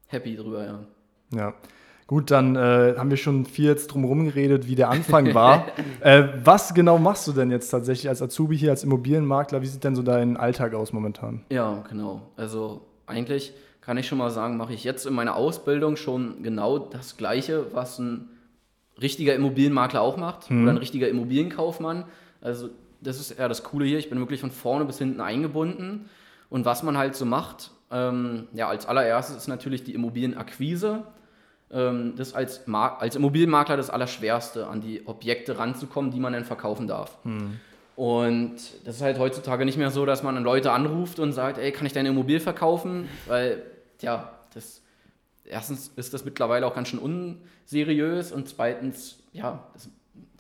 happy 0.08 0.38
drüber, 0.38 0.66
ja. 0.66 0.80
Ja. 1.36 1.54
Gut, 2.08 2.32
dann 2.32 2.56
äh, 2.56 2.96
haben 2.98 3.10
wir 3.10 3.18
schon 3.18 3.46
viel 3.46 3.66
jetzt 3.66 3.88
drumherum 3.88 4.26
geredet, 4.26 4.68
wie 4.68 4.76
der 4.76 4.90
Anfang 4.90 5.34
war. 5.34 5.68
äh, 6.02 6.24
was 6.44 6.74
genau 6.74 6.98
machst 6.98 7.28
du 7.28 7.32
denn 7.32 7.50
jetzt 7.50 7.70
tatsächlich 7.70 8.10
als 8.10 8.22
Azubi 8.22 8.58
hier, 8.58 8.72
als 8.72 8.84
Immobilienmakler? 8.84 9.62
Wie 9.62 9.68
sieht 9.68 9.84
denn 9.84 9.96
so 9.96 10.04
dein 10.04 10.36
Alltag 10.36 10.74
aus 10.74 10.92
momentan? 10.92 11.44
Ja, 11.50 11.84
genau. 11.90 12.22
Also 12.36 12.82
eigentlich 13.06 13.54
kann 13.82 13.98
ich 13.98 14.08
schon 14.08 14.18
mal 14.18 14.30
sagen, 14.30 14.58
mache 14.58 14.74
ich 14.74 14.84
jetzt 14.84 15.06
in 15.06 15.14
meiner 15.14 15.36
Ausbildung 15.36 15.96
schon 15.96 16.44
genau 16.44 16.78
das 16.78 17.18
Gleiche, 17.18 17.74
was 17.74 18.00
ein 18.00 18.30
richtiger 19.02 19.34
Immobilienmakler 19.36 20.02
auch 20.02 20.18
macht 20.18 20.50
hm. 20.50 20.64
oder 20.64 20.72
ein 20.72 20.78
richtiger 20.78 21.08
Immobilienkaufmann. 21.08 22.06
Also 22.42 22.70
das 23.02 23.20
ist 23.20 23.38
ja 23.38 23.48
das 23.48 23.64
Coole 23.64 23.86
hier. 23.86 23.98
Ich 23.98 24.10
bin 24.10 24.20
wirklich 24.20 24.42
von 24.42 24.52
vorne 24.52 24.86
bis 24.86 24.98
hinten 24.98 25.22
eingebunden. 25.22 26.10
Und 26.50 26.66
was 26.66 26.84
man 26.84 26.98
halt 26.98 27.16
so 27.16 27.26
macht, 27.26 27.72
ähm, 27.92 28.48
ja, 28.54 28.68
als 28.68 28.86
allererstes 28.86 29.38
ist 29.38 29.48
natürlich 29.48 29.84
die 29.84 29.94
Immobilienakquise 29.94 31.04
das 32.16 32.34
als, 32.34 32.62
als 32.68 33.16
Immobilienmakler 33.16 33.78
das 33.78 33.90
Allerschwerste, 33.90 34.68
an 34.68 34.82
die 34.82 35.08
Objekte 35.08 35.58
ranzukommen, 35.58 36.12
die 36.12 36.20
man 36.20 36.34
dann 36.34 36.46
verkaufen 36.46 36.88
darf. 36.88 37.18
Hm. 37.24 37.60
Und 37.96 38.56
das 38.86 38.96
ist 38.96 39.02
halt 39.02 39.20
heutzutage 39.20 39.66
nicht 39.66 39.78
mehr 39.78 39.92
so, 39.92 40.06
dass 40.06 40.24
man 40.24 40.42
Leute 40.44 40.72
anruft 40.72 41.20
und 41.20 41.32
sagt, 41.32 41.58
ey, 41.58 41.72
kann 41.72 41.86
ich 41.86 41.94
deine 41.94 42.10
Immobilie 42.10 42.40
verkaufen? 42.40 43.08
Weil, 43.28 43.64
ja, 44.02 44.32
das, 44.54 44.82
erstens 45.46 45.92
ist 45.96 46.14
das 46.14 46.26
mittlerweile 46.26 46.66
auch 46.66 46.76
ganz 46.76 46.90
schön 46.90 47.00
unseriös 47.00 48.32
und 48.32 48.50
zweitens, 48.50 49.20
ja, 49.32 49.68
das, 49.74 49.90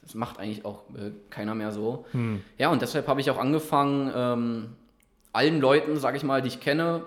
das 0.01 0.15
macht 0.15 0.39
eigentlich 0.39 0.65
auch 0.65 0.81
äh, 0.95 1.11
keiner 1.29 1.55
mehr 1.55 1.71
so. 1.71 2.05
Hm. 2.11 2.41
Ja, 2.57 2.69
und 2.69 2.81
deshalb 2.81 3.07
habe 3.07 3.21
ich 3.21 3.29
auch 3.31 3.37
angefangen, 3.37 4.11
ähm, 4.15 4.69
allen 5.31 5.59
Leuten, 5.59 5.97
sage 5.97 6.17
ich 6.17 6.23
mal, 6.23 6.41
die 6.41 6.49
ich 6.49 6.59
kenne, 6.59 7.03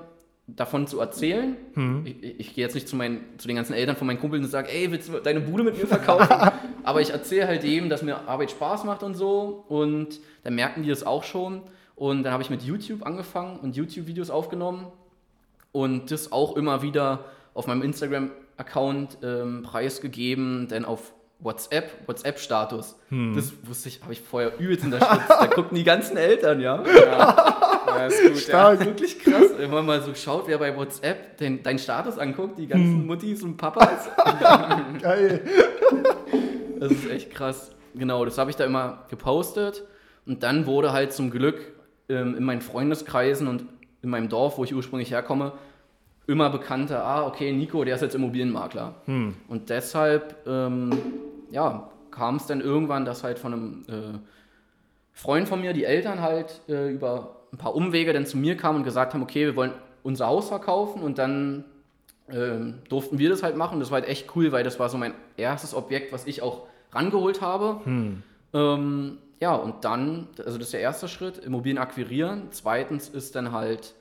davon 0.47 0.87
zu 0.87 1.01
erzählen. 1.01 1.57
Mhm. 1.75 2.03
Ich, 2.05 2.41
ich, 2.41 2.55
gehe 2.55 2.65
jetzt 2.65 2.75
nicht 2.75 2.89
zu, 2.89 2.97
meinen, 2.97 3.21
zu 3.39 3.49
den 3.49 3.57
ganzen 3.57 3.75
Eltern 3.75 3.97
von 3.97 4.07
meinen 4.07 4.21
Kumpeln 4.21 4.45
und 4.45 4.49
sage, 4.49 4.71
ey, 4.73 4.91
willst 4.93 5.09
du 5.09 5.19
deine 5.19 5.41
Bude 5.41 5.65
mit 5.65 5.77
mir 5.77 5.87
verkaufen? 5.87 6.29
Aber 6.85 7.01
ich 7.01 7.11
erzähle 7.11 7.49
halt 7.49 7.65
jedem, 7.65 7.89
dass 7.89 8.03
mir 8.03 8.29
Arbeit 8.29 8.53
Spaß 8.53 8.85
macht 8.85 9.03
und 9.03 9.15
so. 9.15 9.65
Und 9.69 10.21
dann 10.45 10.55
merken 10.55 10.83
die 10.83 10.89
das 10.89 11.05
auch 11.05 11.25
schon. 11.25 11.63
Und 11.97 12.23
dann 12.23 12.33
habe 12.33 12.43
ich 12.43 12.51
mit 12.51 12.63
YouTube 12.63 13.05
angefangen 13.05 13.59
und 13.59 13.77
YouTube-Videos 13.77 14.31
aufgenommen. 14.31 14.87
Und 15.73 16.11
das 16.11 16.31
auch 16.31 16.57
immer 16.57 16.83
wieder 16.83 17.25
auf 17.55 17.67
meinem 17.67 17.83
Instagram-Account 17.83 19.19
ähm, 19.23 19.63
preisgegeben, 19.63 20.69
denn 20.69 20.85
auf 20.85 21.13
WhatsApp, 21.39 22.07
WhatsApp-Status. 22.07 22.97
Hm. 23.09 23.35
Das 23.35 23.53
wusste 23.63 23.89
ich, 23.89 24.03
habe 24.03 24.13
ich 24.13 24.21
vorher 24.21 24.59
übelst 24.59 24.85
unterstützt. 24.85 25.29
da 25.29 25.47
gucken 25.55 25.77
die 25.77 25.85
ganzen 25.85 26.17
Eltern, 26.17 26.61
ja. 26.61 26.83
ja. 26.87 27.56
Ja 27.87 28.07
ist 28.07 28.23
gut, 28.23 28.39
Stark. 28.39 28.81
Ja. 28.81 28.87
Wirklich 28.87 29.19
krass. 29.19 29.51
Wenn 29.57 29.71
man 29.71 29.87
mal 29.87 30.03
so 30.03 30.15
schaut, 30.15 30.47
wer 30.47 30.59
bei 30.59 30.77
WhatsApp 30.77 31.37
den, 31.39 31.63
deinen 31.63 31.79
Status 31.79 32.19
anguckt, 32.19 32.59
die 32.59 32.67
ganzen 32.67 33.01
hm. 33.01 33.07
Muttis 33.07 33.43
und 33.43 33.57
Papas. 33.57 34.09
Geil. 35.01 35.43
Das 36.79 36.93
ist 36.93 37.11
echt 37.11 37.31
krass. 37.31 37.73
Genau, 37.95 38.25
das 38.25 38.39
habe 38.39 38.51
ich 38.51 38.57
da 38.57 38.65
immer 38.65 39.05
gepostet. 39.09 39.85
Und 40.27 40.43
dann 40.43 40.67
wurde 40.67 40.93
halt 40.93 41.13
zum 41.13 41.31
Glück 41.31 41.73
ähm, 42.09 42.35
in 42.37 42.45
meinen 42.45 42.61
Freundeskreisen 42.61 43.49
und 43.49 43.65
in 44.03 44.11
meinem 44.11 44.29
Dorf, 44.29 44.59
wo 44.59 44.65
ich 44.65 44.75
ursprünglich 44.75 45.11
herkomme, 45.11 45.53
immer 46.27 46.51
bekannter, 46.51 47.05
ah, 47.05 47.27
okay, 47.27 47.53
Nico, 47.53 47.85
der 47.85 47.95
ist 47.95 48.01
jetzt 48.03 48.15
Immobilienmakler. 48.15 48.95
Hm. 49.07 49.35
Und 49.49 49.71
deshalb, 49.71 50.37
ähm, 50.47 50.91
ja, 51.51 51.91
kam 52.11 52.37
es 52.37 52.47
dann 52.47 52.61
irgendwann, 52.61 53.05
dass 53.05 53.23
halt 53.23 53.39
von 53.39 53.53
einem 53.53 53.85
äh, 53.89 54.19
Freund 55.13 55.49
von 55.49 55.61
mir, 55.61 55.73
die 55.73 55.85
Eltern 55.85 56.21
halt 56.21 56.61
äh, 56.69 56.91
über 56.91 57.36
ein 57.57 57.59
paar 57.59 57.75
Umwege 57.75 58.13
dann 58.13 58.27
zu 58.27 58.37
mir 58.37 58.57
kamen 58.57 58.79
und 58.79 58.85
gesagt 58.85 59.15
haben, 59.15 59.23
okay, 59.23 59.47
wir 59.47 59.57
wollen 59.57 59.73
unser 60.03 60.27
Haus 60.27 60.49
verkaufen 60.49 61.03
und 61.03 61.19
dann 61.19 61.65
äh, 62.29 62.59
durften 62.89 63.19
wir 63.19 63.31
das 63.31 63.43
halt 63.43 63.57
machen. 63.57 63.81
Das 63.81 63.91
war 63.91 64.01
halt 64.01 64.09
echt 64.09 64.37
cool, 64.37 64.53
weil 64.53 64.63
das 64.63 64.79
war 64.79 64.89
so 64.89 64.99
mein 64.99 65.15
erstes 65.37 65.75
Objekt, 65.75 66.13
was 66.13 66.27
ich 66.27 66.43
auch 66.43 66.67
rangeholt 66.93 67.41
habe. 67.41 67.81
Hm. 67.85 68.23
Ähm, 68.53 69.19
ja, 69.41 69.55
und 69.55 69.85
dann, 69.85 70.29
also 70.39 70.59
das 70.59 70.69
ist 70.69 70.73
der 70.73 70.81
erste 70.81 71.09
Schritt, 71.09 71.39
Immobilien 71.39 71.79
akquirieren. 71.79 72.49
Zweitens 72.51 73.09
ist 73.09 73.35
dann 73.35 73.53
halt 73.53 73.95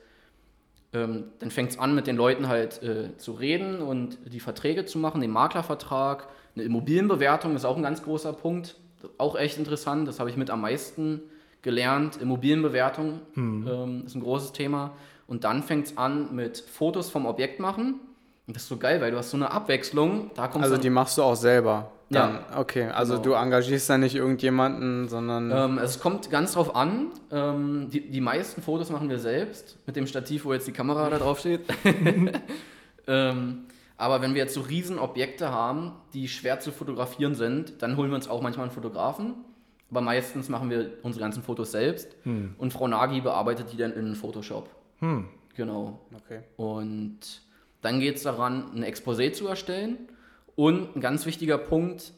ähm, 0.96 1.24
dann 1.40 1.50
fängt 1.50 1.70
es 1.70 1.78
an, 1.78 1.94
mit 1.94 2.06
den 2.06 2.16
Leuten 2.16 2.48
halt 2.48 2.82
äh, 2.82 3.16
zu 3.18 3.32
reden 3.32 3.80
und 3.80 4.18
die 4.24 4.40
Verträge 4.40 4.84
zu 4.86 4.98
machen, 4.98 5.20
den 5.20 5.30
Maklervertrag. 5.30 6.28
Eine 6.54 6.64
Immobilienbewertung 6.64 7.54
ist 7.54 7.64
auch 7.64 7.76
ein 7.76 7.82
ganz 7.82 8.02
großer 8.02 8.32
Punkt, 8.32 8.76
auch 9.18 9.36
echt 9.36 9.58
interessant. 9.58 10.08
Das 10.08 10.20
habe 10.20 10.30
ich 10.30 10.36
mit 10.36 10.50
am 10.50 10.62
meisten 10.62 11.20
gelernt. 11.66 12.16
Immobilienbewertung 12.22 13.20
hm. 13.34 13.68
ähm, 13.68 14.02
ist 14.06 14.14
ein 14.14 14.22
großes 14.22 14.52
Thema. 14.52 14.92
Und 15.26 15.44
dann 15.44 15.62
fängt 15.62 15.88
es 15.88 15.98
an 15.98 16.34
mit 16.34 16.58
Fotos 16.58 17.10
vom 17.10 17.26
Objekt 17.26 17.60
machen. 17.60 18.00
Und 18.46 18.56
das 18.56 18.62
ist 18.62 18.68
so 18.68 18.76
geil, 18.78 19.00
weil 19.00 19.10
du 19.10 19.18
hast 19.18 19.30
so 19.30 19.36
eine 19.36 19.50
Abwechslung. 19.50 20.30
Da 20.34 20.46
also 20.46 20.76
die 20.78 20.88
machst 20.88 21.18
du 21.18 21.22
auch 21.22 21.34
selber. 21.34 21.90
Dann, 22.08 22.34
ja. 22.34 22.60
Okay, 22.60 22.84
also 22.84 23.14
genau. 23.14 23.24
du 23.24 23.32
engagierst 23.32 23.90
da 23.90 23.98
nicht 23.98 24.14
irgendjemanden, 24.14 25.08
sondern. 25.08 25.50
Ähm, 25.50 25.78
es 25.78 25.98
kommt 25.98 26.30
ganz 26.30 26.52
drauf 26.52 26.76
an. 26.76 27.08
Ähm, 27.32 27.88
die, 27.90 28.08
die 28.08 28.20
meisten 28.20 28.62
Fotos 28.62 28.90
machen 28.90 29.08
wir 29.08 29.18
selbst 29.18 29.76
mit 29.86 29.96
dem 29.96 30.06
Stativ, 30.06 30.44
wo 30.44 30.52
jetzt 30.52 30.68
die 30.68 30.72
Kamera 30.72 31.10
da 31.10 31.18
drauf 31.18 31.40
steht. 31.40 31.62
ähm, 33.08 33.64
aber 33.96 34.22
wenn 34.22 34.34
wir 34.34 34.42
jetzt 34.42 34.54
so 34.54 34.60
riesen 34.60 35.00
Objekte 35.00 35.50
haben, 35.50 35.94
die 36.14 36.28
schwer 36.28 36.60
zu 36.60 36.70
fotografieren 36.70 37.34
sind, 37.34 37.82
dann 37.82 37.96
holen 37.96 38.10
wir 38.10 38.14
uns 38.14 38.28
auch 38.28 38.40
manchmal 38.40 38.66
einen 38.66 38.74
Fotografen. 38.74 39.34
Aber 39.90 40.00
meistens 40.00 40.48
machen 40.48 40.70
wir 40.70 40.92
unsere 41.02 41.22
ganzen 41.22 41.42
Fotos 41.42 41.72
selbst. 41.72 42.16
Hm. 42.24 42.54
Und 42.58 42.72
Frau 42.72 42.88
Nagi 42.88 43.20
bearbeitet 43.20 43.72
die 43.72 43.76
dann 43.76 43.92
in 43.92 44.14
Photoshop. 44.14 44.68
Hm. 44.98 45.28
Genau. 45.54 46.00
Okay. 46.14 46.40
Und 46.56 47.18
dann 47.82 48.00
geht 48.00 48.16
es 48.16 48.22
daran, 48.22 48.72
ein 48.74 48.84
Exposé 48.84 49.32
zu 49.32 49.46
erstellen 49.46 49.98
und 50.56 50.96
ein 50.96 51.00
ganz 51.00 51.26
wichtiger 51.26 51.58
Punkt, 51.58 52.12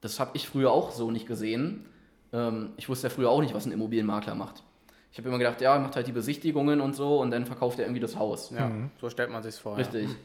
das 0.00 0.20
habe 0.20 0.32
ich 0.34 0.48
früher 0.48 0.70
auch 0.70 0.90
so 0.90 1.10
nicht 1.10 1.26
gesehen. 1.26 1.86
Ähm, 2.32 2.70
ich 2.76 2.88
wusste 2.88 3.06
ja 3.06 3.14
früher 3.14 3.30
auch 3.30 3.40
nicht, 3.40 3.54
was 3.54 3.64
ein 3.64 3.72
Immobilienmakler 3.72 4.34
macht. 4.34 4.62
Ich 5.12 5.18
habe 5.18 5.28
immer 5.28 5.38
gedacht, 5.38 5.60
ja, 5.60 5.74
er 5.74 5.80
macht 5.80 5.96
halt 5.96 6.08
die 6.08 6.12
Besichtigungen 6.12 6.80
und 6.80 6.94
so 6.94 7.20
und 7.20 7.30
dann 7.30 7.46
verkauft 7.46 7.78
er 7.78 7.86
irgendwie 7.86 8.00
das 8.00 8.18
Haus. 8.18 8.50
Ja, 8.50 8.66
mhm. 8.66 8.90
so 9.00 9.08
stellt 9.08 9.30
man 9.30 9.42
sich 9.42 9.54
vor. 9.54 9.76
Richtig. 9.76 10.08
Ja. 10.08 10.16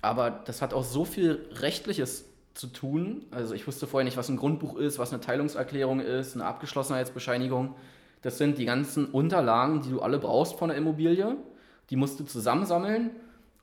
Aber 0.00 0.30
das 0.30 0.62
hat 0.62 0.72
auch 0.72 0.84
so 0.84 1.04
viel 1.04 1.46
Rechtliches 1.52 2.27
zu 2.58 2.66
tun. 2.66 3.24
Also 3.30 3.54
ich 3.54 3.66
wusste 3.68 3.86
vorher 3.86 4.04
nicht, 4.04 4.16
was 4.16 4.28
ein 4.28 4.36
Grundbuch 4.36 4.76
ist, 4.76 4.98
was 4.98 5.12
eine 5.12 5.20
Teilungserklärung 5.20 6.00
ist, 6.00 6.34
eine 6.34 6.44
Abgeschlossenheitsbescheinigung. 6.44 7.76
Das 8.22 8.36
sind 8.36 8.58
die 8.58 8.64
ganzen 8.64 9.06
Unterlagen, 9.06 9.80
die 9.82 9.90
du 9.90 10.00
alle 10.00 10.18
brauchst 10.18 10.56
von 10.56 10.68
der 10.68 10.76
Immobilie. 10.76 11.36
Die 11.90 11.96
musst 11.96 12.18
du 12.18 12.24
zusammensammeln 12.24 13.10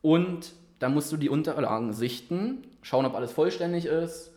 und 0.01 0.53
dann 0.79 0.93
musst 0.93 1.11
du 1.11 1.17
die 1.17 1.29
Unterlagen 1.29 1.91
sichten, 1.91 2.63
schauen, 2.81 3.05
ob 3.05 3.15
alles 3.15 3.33
vollständig 3.33 3.85
ist. 3.85 4.31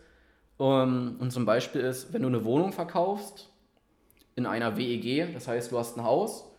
Um, 0.56 1.16
und 1.20 1.30
zum 1.30 1.46
Beispiel 1.46 1.82
ist, 1.82 2.12
wenn 2.12 2.22
du 2.22 2.28
eine 2.28 2.44
Wohnung 2.44 2.72
verkaufst 2.72 3.48
in 4.34 4.44
einer 4.44 4.76
WEG, 4.76 5.32
das 5.34 5.46
heißt, 5.46 5.70
du 5.70 5.78
hast 5.78 5.96
ein 5.96 6.02
Haus, 6.02 6.50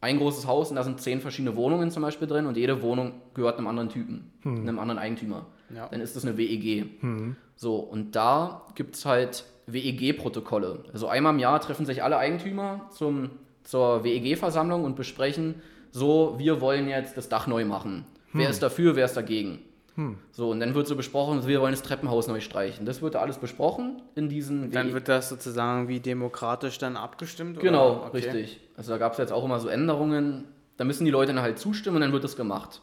ein 0.00 0.18
großes 0.18 0.46
Haus 0.46 0.70
und 0.70 0.76
da 0.76 0.84
sind 0.84 1.00
zehn 1.00 1.20
verschiedene 1.20 1.56
Wohnungen 1.56 1.90
zum 1.90 2.02
Beispiel 2.02 2.28
drin 2.28 2.46
und 2.46 2.56
jede 2.56 2.80
Wohnung 2.80 3.14
gehört 3.34 3.58
einem 3.58 3.66
anderen 3.66 3.88
Typen, 3.88 4.32
hm. 4.42 4.60
einem 4.60 4.78
anderen 4.78 5.00
Eigentümer. 5.00 5.46
Ja. 5.74 5.88
Dann 5.88 6.00
ist 6.00 6.16
das 6.16 6.24
eine 6.24 6.36
WEG. 6.36 6.86
Hm. 7.00 7.36
So, 7.56 7.76
und 7.76 8.16
da 8.16 8.62
gibt 8.74 8.96
es 8.96 9.04
halt 9.04 9.44
WEG-Protokolle. 9.66 10.84
Also 10.92 11.08
einmal 11.08 11.32
im 11.32 11.38
Jahr 11.38 11.60
treffen 11.60 11.86
sich 11.86 12.02
alle 12.02 12.16
Eigentümer 12.16 12.88
zum, 12.90 13.30
zur 13.62 14.04
WEG-Versammlung 14.04 14.84
und 14.84 14.96
besprechen, 14.96 15.56
so, 15.90 16.34
wir 16.38 16.60
wollen 16.60 16.88
jetzt 16.88 17.16
das 17.16 17.28
Dach 17.28 17.46
neu 17.46 17.64
machen. 17.64 18.04
Hm. 18.32 18.40
Wer 18.40 18.50
ist 18.50 18.62
dafür, 18.62 18.96
wer 18.96 19.04
ist 19.04 19.16
dagegen? 19.16 19.60
Hm. 19.94 20.16
So, 20.32 20.50
und 20.50 20.58
dann 20.58 20.74
wird 20.74 20.88
so 20.88 20.96
besprochen, 20.96 21.46
wir 21.46 21.60
wollen 21.60 21.72
das 21.72 21.82
Treppenhaus 21.82 22.26
neu 22.26 22.40
streichen. 22.40 22.84
Das 22.84 23.00
wird 23.00 23.14
da 23.14 23.20
alles 23.20 23.38
besprochen 23.38 24.02
in 24.16 24.28
diesen. 24.28 24.72
Dann 24.72 24.92
wird 24.92 25.08
das 25.08 25.28
sozusagen 25.28 25.86
wie 25.88 26.00
demokratisch 26.00 26.78
dann 26.78 26.96
abgestimmt? 26.96 27.60
Genau, 27.60 28.04
okay. 28.06 28.16
richtig. 28.16 28.60
Also 28.76 28.90
da 28.90 28.98
gab 28.98 29.12
es 29.12 29.18
jetzt 29.18 29.32
auch 29.32 29.44
immer 29.44 29.60
so 29.60 29.68
Änderungen. 29.68 30.46
Da 30.76 30.84
müssen 30.84 31.04
die 31.04 31.12
Leute 31.12 31.32
dann 31.32 31.42
halt 31.42 31.60
zustimmen 31.60 31.96
und 31.96 32.02
dann 32.02 32.12
wird 32.12 32.24
das 32.24 32.34
gemacht. 32.34 32.82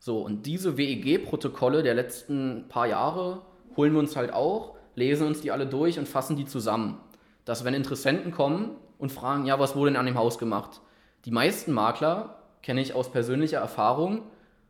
So, 0.00 0.18
und 0.22 0.46
diese 0.46 0.76
WEG-Protokolle 0.76 1.84
der 1.84 1.94
letzten 1.94 2.64
paar 2.68 2.88
Jahre 2.88 3.42
holen 3.76 3.92
wir 3.92 4.00
uns 4.00 4.16
halt 4.16 4.32
auch, 4.32 4.74
lesen 4.96 5.28
uns 5.28 5.40
die 5.40 5.52
alle 5.52 5.66
durch 5.66 5.98
und 5.98 6.08
fassen 6.08 6.36
die 6.36 6.46
zusammen. 6.46 6.98
Dass 7.44 7.64
wenn 7.64 7.74
Interessenten 7.74 8.32
kommen, 8.32 8.72
und 9.00 9.10
fragen, 9.10 9.46
ja, 9.46 9.58
was 9.58 9.74
wurde 9.74 9.90
denn 9.90 9.98
an 9.98 10.06
dem 10.06 10.16
Haus 10.16 10.38
gemacht? 10.38 10.80
Die 11.24 11.30
meisten 11.30 11.72
Makler 11.72 12.36
kenne 12.62 12.80
ich 12.80 12.94
aus 12.94 13.10
persönlicher 13.10 13.58
Erfahrung, 13.58 14.22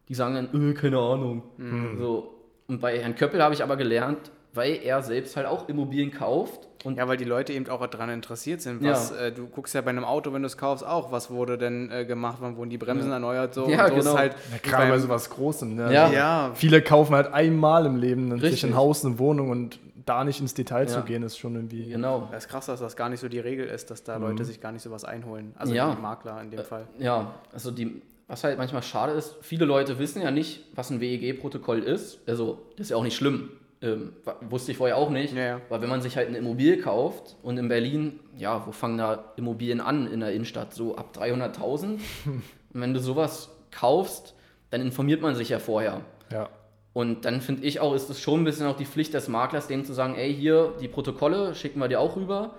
die 0.09 0.15
sagen 0.15 0.35
dann, 0.35 0.71
äh, 0.71 0.75
keine 0.75 0.99
Ahnung. 0.99 1.43
Mhm. 1.59 1.99
So. 1.99 2.35
Und 2.69 2.81
bei 2.81 2.99
Herrn 2.99 3.17
Köppel 3.17 3.43
habe 3.43 3.55
ich 3.55 3.63
aber 3.63 3.77
gelernt, 3.77 4.31
weil 4.55 4.81
er 4.83 5.03
selbst 5.03 5.37
halt 5.37 5.47
auch 5.47 5.69
Immobilien 5.69 6.11
kauft. 6.11 6.69
Und 6.83 6.97
ja, 6.97 7.07
weil 7.07 7.19
die 7.19 7.25
Leute 7.25 7.53
eben 7.53 7.69
auch 7.69 7.87
daran 7.87 8.09
interessiert 8.09 8.63
sind. 8.63 8.83
Was, 8.83 9.11
ja. 9.11 9.27
äh, 9.27 9.33
du 9.33 9.47
guckst 9.47 9.75
ja 9.75 9.83
bei 9.83 9.91
einem 9.91 10.05
Auto, 10.05 10.33
wenn 10.33 10.41
du 10.41 10.47
es 10.47 10.57
kaufst, 10.57 10.85
auch, 10.85 11.13
was 11.13 11.31
wurde 11.31 11.59
denn 11.59 11.91
äh, 11.91 12.07
gemacht, 12.07 12.39
wann 12.41 12.57
wurden 12.57 12.71
die 12.71 12.79
Bremsen 12.79 13.09
ja. 13.09 13.17
erneuert, 13.17 13.53
so. 13.53 13.69
Ja, 13.69 13.89
so 13.89 13.97
genau. 13.97 14.17
Halt 14.17 14.35
ja, 14.51 14.59
gerade 14.63 14.91
bei 14.91 14.99
sowas 14.99 15.29
Großem. 15.29 15.75
Ne? 15.75 15.93
Ja. 15.93 16.11
ja. 16.11 16.51
Viele 16.55 16.81
kaufen 16.81 17.15
halt 17.15 17.35
einmal 17.35 17.85
im 17.85 17.97
Leben 17.97 18.41
sich 18.41 18.65
ein 18.65 18.75
Haus, 18.75 19.05
eine 19.05 19.19
Wohnung 19.19 19.51
und 19.51 19.79
da 20.07 20.25
nicht 20.25 20.41
ins 20.41 20.55
Detail 20.55 20.87
zu 20.89 21.03
gehen, 21.03 21.23
ist 21.23 21.39
schon 21.39 21.55
irgendwie. 21.55 21.91
Genau. 21.91 22.29
Das 22.33 22.45
ist 22.45 22.51
krass, 22.51 22.67
dass 22.67 22.81
das 22.81 22.97
gar 22.97 23.11
nicht 23.11 23.21
so 23.21 23.29
die 23.29 23.39
Regel 23.39 23.67
ist, 23.67 23.91
dass 23.91 24.03
da 24.03 24.19
mhm. 24.19 24.25
Leute 24.25 24.45
sich 24.45 24.61
gar 24.61 24.73
nicht 24.73 24.83
sowas 24.83 25.05
einholen. 25.05 25.53
Also 25.57 25.73
die 25.73 25.79
Makler 25.79 26.41
in 26.41 26.51
dem 26.51 26.61
äh, 26.61 26.65
Fall. 26.65 26.87
Ja, 26.99 27.35
also 27.53 27.71
die, 27.71 28.03
was 28.27 28.43
halt 28.43 28.59
manchmal 28.59 28.83
schade 28.83 29.13
ist, 29.13 29.37
viele 29.43 29.67
Leute 29.67 29.99
wissen 29.99 30.23
ja 30.23 30.31
nicht, 30.31 30.65
was 30.75 30.91
ein 30.91 31.01
WEG-Protokoll 31.01 31.81
ist. 31.81 32.21
Also, 32.27 32.61
das 32.77 32.87
ist 32.87 32.91
ja 32.91 32.97
auch 32.97 33.05
nicht 33.05 33.17
schlimm. 33.17 33.51
Ähm, 33.83 34.13
wusste 34.43 34.73
ich 34.73 34.79
vorher 34.79 34.97
auch 34.97 35.09
nicht. 35.09 35.35
Ja, 35.35 35.43
ja. 35.43 35.61
Weil 35.71 35.81
wenn 35.81 35.89
man 35.89 36.03
sich 36.03 36.17
halt 36.17 36.29
eine 36.29 36.39
Immobilie 36.39 36.79
kauft 36.79 37.37
und 37.43 37.57
in 37.57 37.69
Berlin, 37.69 38.21
ja, 38.37 38.67
wo 38.67 38.73
fangen 38.73 38.99
da 38.99 39.33
Immobilien 39.37 39.81
an 39.81 40.07
in 40.07 40.21
der 40.21 40.33
Innenstadt? 40.33 40.75
So 40.75 40.97
ab 40.97 41.17
300.000. 41.17 41.85
und 42.27 42.43
wenn 42.73 42.93
du 42.93 43.01
sowas 43.01 43.51
kaufst, 43.71 44.35
dann 44.69 44.83
informiert 44.83 45.23
man 45.23 45.35
sich 45.35 45.49
ja 45.49 45.59
vorher. 45.59 46.03
Ja. 46.31 46.49
Und 46.93 47.25
dann 47.25 47.41
finde 47.41 47.65
ich 47.65 47.81
auch, 47.81 47.95
ist 47.95 48.11
es 48.11 48.21
schon 48.21 48.43
ein 48.43 48.45
bisschen 48.45 48.67
auch 48.67 48.77
die 48.77 48.85
Pflicht 48.85 49.15
des 49.15 49.29
Maklers, 49.29 49.69
denen 49.69 49.85
zu 49.85 49.93
sagen, 49.93 50.15
ey, 50.17 50.35
hier, 50.35 50.75
die 50.81 50.89
Protokolle 50.89 51.55
schicken 51.55 51.79
wir 51.79 51.89
dir 51.89 52.01
auch 52.01 52.17
rüber. 52.17 52.57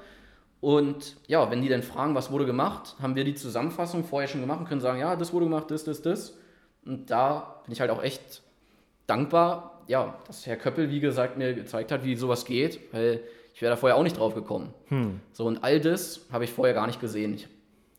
Und 0.62 1.18
ja, 1.28 1.52
wenn 1.52 1.62
die 1.62 1.70
dann 1.70 1.84
fragen, 1.84 2.16
was 2.16 2.32
wurde 2.32 2.46
gemacht, 2.46 2.96
haben 3.02 3.16
wir 3.16 3.26
die 3.26 3.36
Zusammenfassung 3.36 4.06
vorher 4.06 4.28
schon 4.28 4.42
gemacht 4.42 4.60
und 4.60 4.68
können 4.68 4.82
sagen, 4.82 5.00
ja, 5.00 5.16
das 5.16 5.34
wurde 5.34 5.46
gemacht, 5.46 5.70
das, 5.70 5.84
das, 5.84 6.02
das. 6.02 6.38
Und 6.86 7.12
da 7.12 7.62
bin 7.66 7.74
ich 7.74 7.82
halt 7.82 7.92
auch 7.92 8.02
echt 8.02 8.42
dankbar, 9.08 9.71
ja, 9.88 10.18
dass 10.28 10.46
Herr 10.46 10.58
Köppel, 10.58 10.90
wie 10.90 11.00
gesagt, 11.00 11.38
mir 11.38 11.54
gezeigt 11.54 11.92
hat, 11.92 12.04
wie 12.04 12.16
sowas 12.16 12.46
geht, 12.46 12.80
weil 12.92 13.22
ich 13.54 13.62
wäre 13.62 13.72
da 13.72 13.76
vorher 13.76 13.98
auch 13.98 14.04
nicht 14.04 14.18
drauf 14.18 14.34
gekommen. 14.34 14.74
Hm. 14.88 15.20
So, 15.34 15.46
und 15.46 15.64
all 15.64 15.80
das 15.80 16.28
habe 16.32 16.44
ich 16.44 16.52
vorher 16.52 16.74
gar 16.74 16.88
nicht 16.88 17.00
gesehen. 17.00 17.34
Ich, 17.34 17.48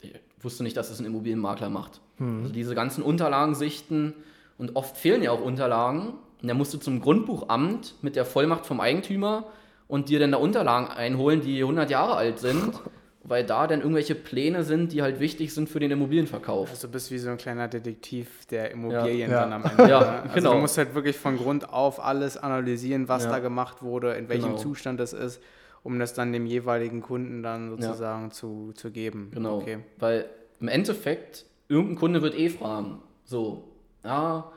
ich 0.01 0.13
wusste 0.41 0.63
nicht, 0.63 0.77
dass 0.77 0.87
es 0.87 0.93
das 0.93 1.01
ein 1.01 1.07
Immobilienmakler 1.07 1.71
macht. 1.71 2.01
Hm. 2.19 2.43
Also 2.43 2.53
diese 2.53 2.75
ganzen 2.75 3.03
Unterlagen 3.03 3.55
sichten 3.55 4.15
und 4.59 4.77
oft 4.77 4.97
fehlen 4.97 5.23
ja 5.23 5.31
auch 5.31 5.43
Unterlagen. 5.43 6.15
Und 6.41 6.49
da 6.49 6.55
musst 6.55 6.75
du 6.75 6.79
zum 6.79 7.01
Grundbuchamt 7.01 7.95
mit 8.03 8.17
der 8.17 8.25
Vollmacht 8.25 8.67
vom 8.67 8.81
Eigentümer 8.81 9.47
und 9.89 10.09
dir 10.09 10.19
dann 10.19 10.33
da 10.33 10.39
Unterlagen 10.39 10.89
einholen, 10.89 11.43
die 11.43 11.61
100 11.61 11.91
Jahre 11.91 12.17
alt 12.17 12.39
sind 12.39 12.81
weil 13.25 13.45
da 13.45 13.67
dann 13.67 13.81
irgendwelche 13.81 14.15
Pläne 14.15 14.65
sind, 14.65 14.93
die 14.93 15.03
halt 15.03 15.21
wichtig 15.21 15.55
sind 15.55 15.69
für 15.69 15.79
den 15.79 15.91
Immobilienverkauf. 15.91 16.71
Also 16.71 16.89
du 16.89 16.93
bist 16.93 17.11
wie 17.11 17.19
so 17.19 17.31
ein 17.31 17.37
kleiner 17.37 17.69
Detektiv 17.69 18.47
der 18.47 18.73
Immobilien 18.73 19.31
ja. 19.31 19.41
dann 19.43 19.53
am 19.53 19.65
Ende. 19.65 19.89
ja, 19.89 20.01
ne? 20.01 20.23
also 20.23 20.35
genau. 20.35 20.55
Du 20.55 20.59
musst 20.59 20.79
halt 20.79 20.95
wirklich 20.95 21.17
von 21.17 21.37
Grund 21.37 21.69
auf 21.73 22.05
alles 22.05 22.37
analysieren, 22.37 23.09
was 23.09 23.25
ja. 23.25 23.31
da 23.31 23.39
gemacht 23.39 23.83
wurde, 23.83 24.15
in 24.15 24.29
welchem 24.29 24.51
genau. 24.51 24.59
Zustand 24.59 25.01
es 25.01 25.13
ist, 25.13 25.41
um 25.85 25.99
das 25.99 26.15
dann 26.15 26.33
dem 26.33 26.47
jeweiligen 26.47 27.01
Kunden 27.01 27.43
dann 27.43 27.71
sozusagen 27.71 28.25
ja. 28.25 28.31
zu, 28.31 28.73
zu 28.75 28.91
geben. 28.91 29.31
Genau, 29.33 29.59
okay. 29.59 29.79
weil 29.99 30.27
im 30.61 30.69
Endeffekt, 30.69 31.45
irgendein 31.69 31.97
Kunde 31.97 32.23
wird 32.23 32.37
eh 32.37 32.49
fragen, 32.49 32.99
so, 33.25 33.69
ja, 34.05 34.51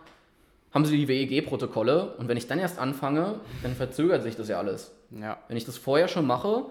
haben 0.72 0.86
Sie 0.86 0.98
die 0.98 1.08
WEG-Protokolle? 1.08 2.16
Und 2.18 2.28
wenn 2.28 2.36
ich 2.36 2.48
dann 2.48 2.60
erst 2.60 2.80
anfange, 2.80 3.40
dann 3.64 3.76
verzögert 3.76 4.24
sich 4.24 4.36
das 4.36 4.50
ja 4.50 4.58
alles. 4.58 4.92
Ja. 5.12 5.38
Wenn 5.48 5.56
ich 5.56 5.66
das 5.66 5.78
vorher 5.78 6.08
schon 6.10 6.28
mache, 6.28 6.66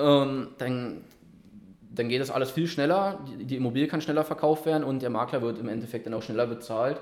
ähm, 0.00 0.48
dann, 0.58 1.02
dann 1.94 2.08
geht 2.08 2.20
das 2.20 2.30
alles 2.30 2.50
viel 2.50 2.66
schneller, 2.66 3.20
die, 3.28 3.44
die 3.44 3.56
Immobilie 3.56 3.88
kann 3.88 4.00
schneller 4.00 4.24
verkauft 4.24 4.66
werden 4.66 4.84
und 4.84 5.02
der 5.02 5.10
Makler 5.10 5.42
wird 5.42 5.58
im 5.58 5.68
Endeffekt 5.68 6.06
dann 6.06 6.14
auch 6.14 6.22
schneller 6.22 6.46
bezahlt. 6.46 7.00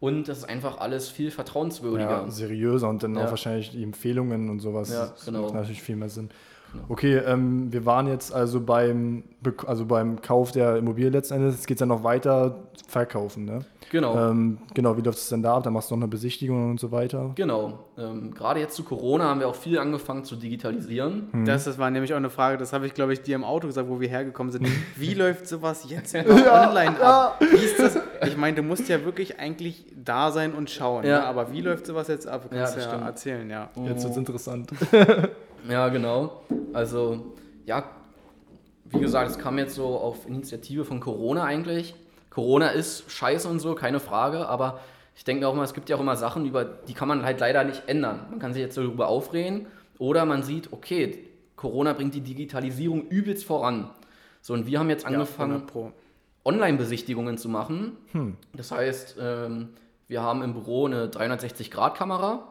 Und 0.00 0.28
das 0.28 0.38
ist 0.38 0.44
einfach 0.44 0.78
alles 0.78 1.08
viel 1.08 1.32
vertrauenswürdiger. 1.32 2.22
Ja, 2.24 2.30
seriöser 2.30 2.88
und 2.88 3.02
dann 3.02 3.16
ja. 3.16 3.24
auch 3.24 3.30
wahrscheinlich 3.30 3.70
die 3.70 3.82
Empfehlungen 3.82 4.48
und 4.48 4.60
sowas. 4.60 4.90
Ja, 4.90 5.12
genau. 5.24 5.42
macht 5.42 5.54
natürlich 5.54 5.82
viel 5.82 5.96
mehr 5.96 6.08
Sinn. 6.08 6.30
Genau. 6.72 6.84
Okay, 6.88 7.16
ähm, 7.16 7.72
wir 7.72 7.86
waren 7.86 8.06
jetzt 8.06 8.32
also 8.32 8.60
beim, 8.60 9.24
also 9.66 9.86
beim 9.86 10.20
Kauf 10.20 10.52
der 10.52 10.76
Immobilie 10.76 11.10
letztendlich. 11.10 11.54
Jetzt 11.54 11.66
geht 11.66 11.76
es 11.76 11.80
ja 11.80 11.86
noch 11.86 12.04
weiter 12.04 12.68
verkaufen, 12.86 13.44
ne? 13.44 13.60
Genau. 13.90 14.30
Ähm, 14.30 14.58
genau, 14.74 14.96
wie 14.96 15.00
läuft 15.00 15.18
es 15.18 15.28
denn 15.28 15.42
da 15.42 15.56
ab? 15.56 15.62
Da 15.62 15.70
machst 15.70 15.90
du 15.90 15.94
noch 15.94 16.02
eine 16.02 16.08
Besichtigung 16.08 16.72
und 16.72 16.80
so 16.80 16.92
weiter. 16.92 17.32
Genau. 17.34 17.78
Ähm, 17.96 18.34
Gerade 18.34 18.60
jetzt 18.60 18.76
zu 18.76 18.84
Corona 18.84 19.24
haben 19.24 19.40
wir 19.40 19.48
auch 19.48 19.54
viel 19.54 19.78
angefangen 19.78 20.24
zu 20.24 20.36
digitalisieren. 20.36 21.28
Mhm. 21.32 21.44
Das, 21.46 21.64
das 21.64 21.78
war 21.78 21.90
nämlich 21.90 22.12
auch 22.12 22.18
eine 22.18 22.30
Frage, 22.30 22.58
das 22.58 22.72
habe 22.72 22.86
ich, 22.86 22.94
glaube 22.94 23.12
ich, 23.12 23.22
dir 23.22 23.34
im 23.34 23.44
Auto 23.44 23.66
gesagt, 23.66 23.88
wo 23.88 24.00
wir 24.00 24.08
hergekommen 24.08 24.52
sind. 24.52 24.66
Wie 24.96 25.14
läuft 25.14 25.46
sowas 25.46 25.86
jetzt 25.88 26.12
ja, 26.14 26.22
online 26.68 27.00
ab? 27.00 27.40
Wie 27.40 27.56
ist 27.56 27.78
das? 27.78 27.98
Ich 28.26 28.36
meine, 28.36 28.56
du 28.56 28.62
musst 28.62 28.88
ja 28.88 29.04
wirklich 29.04 29.38
eigentlich 29.38 29.86
da 29.96 30.30
sein 30.30 30.52
und 30.52 30.70
schauen. 30.70 31.04
Ja. 31.04 31.20
Ne? 31.20 31.26
Aber 31.26 31.52
wie 31.52 31.60
läuft 31.60 31.86
sowas 31.86 32.08
jetzt 32.08 32.26
ab? 32.26 32.42
Du 32.42 32.56
kannst 32.56 32.76
ja, 32.76 32.82
ja 32.82 33.06
erzählen, 33.06 33.48
ja. 33.48 33.70
Jetzt 33.84 34.02
wird 34.02 34.12
es 34.12 34.16
interessant. 34.16 34.70
ja, 35.68 35.88
genau. 35.88 36.42
Also, 36.72 37.34
ja, 37.66 37.84
wie 38.84 39.00
gesagt, 39.00 39.30
es 39.30 39.38
kam 39.38 39.58
jetzt 39.58 39.74
so 39.74 39.86
auf 39.98 40.26
Initiative 40.26 40.84
von 40.84 41.00
Corona 41.00 41.44
eigentlich. 41.44 41.94
Corona 42.30 42.68
ist 42.68 43.10
scheiße 43.10 43.48
und 43.48 43.60
so, 43.60 43.74
keine 43.74 44.00
Frage, 44.00 44.48
aber 44.48 44.80
ich 45.16 45.24
denke 45.24 45.48
auch 45.48 45.54
mal, 45.54 45.64
es 45.64 45.74
gibt 45.74 45.88
ja 45.88 45.96
auch 45.96 46.00
immer 46.00 46.16
Sachen, 46.16 46.46
über 46.46 46.64
die 46.64 46.94
kann 46.94 47.08
man 47.08 47.24
halt 47.24 47.40
leider 47.40 47.64
nicht 47.64 47.88
ändern. 47.88 48.26
Man 48.30 48.38
kann 48.38 48.52
sich 48.52 48.62
jetzt 48.62 48.76
darüber 48.76 49.08
aufregen 49.08 49.66
oder 49.98 50.24
man 50.24 50.42
sieht, 50.42 50.72
okay, 50.72 51.18
Corona 51.56 51.92
bringt 51.92 52.14
die 52.14 52.20
Digitalisierung 52.20 53.08
übelst 53.08 53.44
voran. 53.44 53.90
So, 54.40 54.54
und 54.54 54.66
wir 54.66 54.78
haben 54.78 54.88
jetzt 54.88 55.04
angefangen, 55.04 55.64
ja, 55.74 55.92
Online-Besichtigungen 56.44 57.36
zu 57.36 57.48
machen. 57.48 57.96
Hm. 58.12 58.36
Das 58.54 58.70
heißt, 58.70 59.16
ähm, 59.20 59.70
wir 60.06 60.22
haben 60.22 60.42
im 60.42 60.54
Büro 60.54 60.86
eine 60.86 61.08
360-Grad-Kamera 61.08 62.50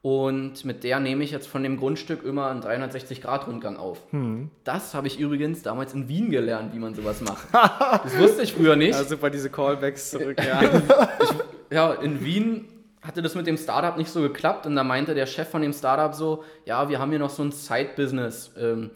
und 0.00 0.64
mit 0.64 0.84
der 0.84 1.00
nehme 1.00 1.24
ich 1.24 1.32
jetzt 1.32 1.48
von 1.48 1.62
dem 1.62 1.76
Grundstück 1.76 2.22
immer 2.22 2.48
einen 2.48 2.62
360-Grad-Rundgang 2.62 3.76
auf. 3.76 4.00
Hm. 4.10 4.50
Das 4.62 4.94
habe 4.94 5.08
ich 5.08 5.18
übrigens 5.18 5.62
damals 5.62 5.92
in 5.92 6.08
Wien 6.08 6.30
gelernt, 6.30 6.72
wie 6.72 6.78
man 6.78 6.94
sowas 6.94 7.20
macht. 7.20 7.48
das 8.04 8.16
wusste 8.16 8.42
ich 8.42 8.52
früher 8.52 8.76
nicht. 8.76 8.92
Ja, 8.92 9.04
super, 9.04 9.28
diese 9.28 9.50
Callbacks 9.50 10.10
zurück, 10.10 10.38
ja. 10.38 10.62
ich, 11.22 11.30
ja, 11.70 11.92
in 11.94 12.24
Wien 12.24 12.68
hatte 13.02 13.22
das 13.22 13.34
mit 13.34 13.46
dem 13.46 13.56
Startup 13.56 13.96
nicht 13.96 14.10
so 14.10 14.20
geklappt 14.22 14.66
und 14.66 14.76
da 14.76 14.84
meinte 14.84 15.14
der 15.14 15.26
Chef 15.26 15.48
von 15.48 15.62
dem 15.62 15.72
Startup 15.72 16.14
so, 16.14 16.44
ja, 16.64 16.88
wir 16.88 17.00
haben 17.00 17.10
hier 17.10 17.18
noch 17.18 17.30
so 17.30 17.42
ein 17.42 17.50
Side-Business, 17.50 18.52
ähm, 18.56 18.90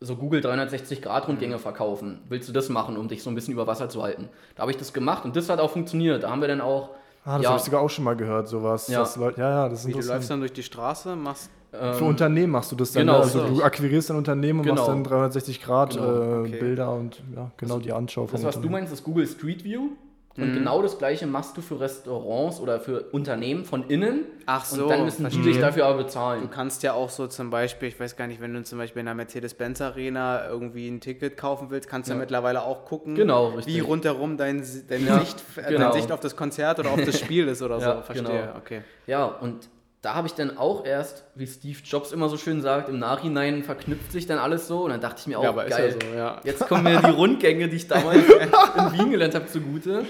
so 0.00 0.16
Google 0.16 0.40
360-Grad-Rundgänge 0.40 1.58
verkaufen. 1.58 2.22
Willst 2.28 2.48
du 2.48 2.52
das 2.52 2.68
machen, 2.68 2.98
um 2.98 3.08
dich 3.08 3.22
so 3.22 3.30
ein 3.30 3.34
bisschen 3.34 3.54
über 3.54 3.66
Wasser 3.66 3.88
zu 3.88 4.02
halten? 4.02 4.28
Da 4.54 4.62
habe 4.62 4.72
ich 4.72 4.76
das 4.76 4.92
gemacht 4.92 5.24
und 5.24 5.34
das 5.34 5.48
hat 5.48 5.60
auch 5.60 5.70
funktioniert. 5.70 6.24
Da 6.24 6.30
haben 6.30 6.40
wir 6.40 6.48
dann 6.48 6.60
auch 6.60 6.90
Ah, 7.24 7.36
das 7.36 7.44
ja. 7.44 7.48
habe 7.50 7.58
ich 7.58 7.64
sogar 7.64 7.80
auch 7.80 7.90
schon 7.90 8.04
mal 8.04 8.16
gehört, 8.16 8.48
sowas. 8.48 8.88
Ja, 8.88 9.00
das, 9.00 9.16
ja, 9.16 9.30
ja, 9.36 9.68
das 9.68 9.80
ist 9.80 9.86
Wie, 9.86 9.92
du 9.92 10.00
läufst 10.00 10.30
dann 10.30 10.40
durch 10.40 10.52
die 10.52 10.62
Straße, 10.62 11.14
machst. 11.14 11.50
Ähm, 11.72 11.94
Für 11.94 12.04
Unternehmen 12.04 12.52
machst 12.52 12.72
du 12.72 12.76
das 12.76 12.92
dann. 12.92 13.02
Genau, 13.06 13.18
ne? 13.18 13.24
also 13.24 13.46
du 13.46 13.62
akquirierst 13.62 14.10
ein 14.10 14.16
Unternehmen 14.16 14.60
und 14.60 14.66
genau. 14.66 14.76
machst 14.76 14.88
dann 14.88 15.04
360 15.04 15.62
Grad 15.62 15.94
genau, 15.94 16.04
äh, 16.04 16.40
okay. 16.40 16.58
Bilder 16.58 16.92
und 16.92 17.22
ja, 17.34 17.50
genau 17.56 17.74
also, 17.74 17.84
die 17.84 17.92
Anschau 17.92 18.28
Das, 18.30 18.42
was 18.42 18.60
du 18.60 18.68
meinst, 18.68 18.92
ist 18.92 19.04
Google 19.04 19.26
Street 19.26 19.64
View. 19.64 19.90
Und 20.36 20.50
mhm. 20.50 20.54
genau 20.54 20.80
das 20.80 20.96
gleiche 20.96 21.26
machst 21.26 21.56
du 21.56 21.60
für 21.60 21.78
Restaurants 21.78 22.58
oder 22.58 22.80
für 22.80 23.02
Unternehmen 23.12 23.64
von 23.64 23.84
innen. 23.88 24.24
Ach 24.46 24.64
so. 24.64 24.84
Und 24.84 24.90
dann 24.90 25.04
müssen 25.04 25.28
die 25.28 25.42
dich 25.42 25.58
dafür 25.58 25.86
aber 25.86 26.04
bezahlen. 26.04 26.42
Du 26.42 26.48
kannst 26.48 26.82
ja 26.82 26.94
auch 26.94 27.10
so 27.10 27.26
zum 27.26 27.50
Beispiel, 27.50 27.88
ich 27.88 28.00
weiß 28.00 28.16
gar 28.16 28.26
nicht, 28.26 28.40
wenn 28.40 28.54
du 28.54 28.62
zum 28.62 28.78
Beispiel 28.78 29.00
in 29.00 29.06
der 29.06 29.14
Mercedes-Benz 29.14 29.82
Arena 29.82 30.48
irgendwie 30.48 30.88
ein 30.88 31.00
Ticket 31.00 31.36
kaufen 31.36 31.68
willst, 31.70 31.88
kannst 31.88 32.08
du 32.08 32.14
ja. 32.14 32.18
mittlerweile 32.18 32.62
auch 32.62 32.86
gucken, 32.86 33.14
genau, 33.14 33.52
wie 33.66 33.80
rundherum 33.80 34.38
dein, 34.38 34.64
deine, 34.88 35.06
ja, 35.06 35.18
Sicht, 35.20 35.42
äh, 35.56 35.68
genau. 35.68 35.80
deine 35.80 35.92
Sicht 35.92 36.10
auf 36.10 36.20
das 36.20 36.34
Konzert 36.34 36.78
oder 36.78 36.90
auf 36.90 37.04
das 37.04 37.18
Spiel 37.20 37.48
ist 37.48 37.60
oder 37.60 37.78
ja, 37.78 37.96
so. 37.96 38.02
Verstehe, 38.02 38.40
genau. 38.40 38.56
okay. 38.56 38.82
Ja, 39.06 39.26
und 39.26 39.68
da 40.02 40.14
habe 40.14 40.26
ich 40.26 40.34
dann 40.34 40.58
auch 40.58 40.84
erst, 40.84 41.24
wie 41.36 41.46
Steve 41.46 41.78
Jobs 41.84 42.10
immer 42.10 42.28
so 42.28 42.36
schön 42.36 42.60
sagt, 42.60 42.88
im 42.88 42.98
Nachhinein 42.98 43.62
verknüpft 43.62 44.10
sich 44.10 44.26
dann 44.26 44.38
alles 44.38 44.66
so. 44.66 44.82
Und 44.82 44.90
dann 44.90 45.00
dachte 45.00 45.20
ich 45.20 45.26
mir 45.28 45.38
auch, 45.38 45.44
ja, 45.44 45.52
geil, 45.52 45.70
ja 45.70 45.90
so, 45.92 46.16
ja. 46.16 46.40
jetzt 46.42 46.66
kommen 46.66 46.82
mir 46.82 47.00
die 47.00 47.10
Rundgänge, 47.16 47.68
die 47.68 47.76
ich 47.76 47.86
damals 47.86 48.18
in 48.18 48.98
Wien 48.98 49.10
gelernt 49.12 49.36
habe, 49.36 49.46
zugute. 49.46 50.04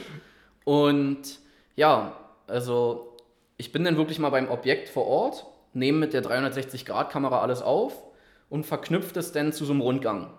Und 0.64 1.38
ja, 1.76 2.16
also 2.46 3.16
ich 3.58 3.70
bin 3.70 3.84
dann 3.84 3.98
wirklich 3.98 4.18
mal 4.18 4.30
beim 4.30 4.50
Objekt 4.50 4.88
vor 4.88 5.06
Ort, 5.06 5.44
nehme 5.74 5.98
mit 5.98 6.14
der 6.14 6.24
360-Grad-Kamera 6.24 7.42
alles 7.42 7.60
auf 7.60 8.02
und 8.48 8.64
verknüpfe 8.64 9.18
es 9.18 9.32
dann 9.32 9.52
zu 9.52 9.66
so 9.66 9.74
einem 9.74 9.82
Rundgang. 9.82 10.32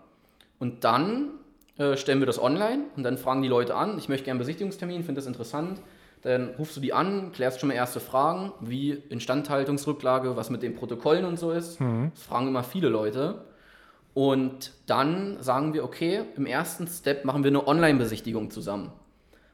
Und 0.58 0.84
dann 0.84 1.30
äh, 1.78 1.96
stellen 1.96 2.20
wir 2.20 2.26
das 2.26 2.42
online 2.42 2.86
und 2.96 3.04
dann 3.04 3.20
fragen 3.20 3.44
die 3.44 3.50
Leute 3.50 3.76
an, 3.76 4.00
ich 4.00 4.10
möchte 4.10 4.26
gerne 4.26 4.38
einen 4.38 4.40
Besichtigungstermin, 4.40 5.04
finde 5.04 5.20
das 5.20 5.28
interessant 5.28 5.80
dann 6.24 6.56
rufst 6.58 6.78
du 6.78 6.82
die 6.82 6.94
an, 6.94 7.32
klärst 7.34 7.60
schon 7.60 7.68
mal 7.68 7.76
erste 7.76 8.00
Fragen, 8.00 8.54
wie 8.62 8.92
Instandhaltungsrücklage, 8.92 10.36
was 10.36 10.50
mit 10.50 10.64
den 10.64 10.76
Protokollen 10.76 11.26
und 11.26 11.38
so 11.38 11.52
ist. 11.52 11.80
Mhm. 11.80 12.12
Das 12.14 12.24
fragen 12.24 12.48
immer 12.48 12.64
viele 12.64 12.90
Leute. 12.90 13.46
Und 14.14 14.74
dann 14.86 15.38
sagen 15.42 15.74
wir, 15.74 15.84
okay, 15.84 16.22
im 16.38 16.46
ersten 16.46 16.88
Step 16.88 17.26
machen 17.26 17.44
wir 17.44 17.52
eine 17.52 17.68
Online-Besichtigung 17.68 18.52
zusammen. 18.52 18.92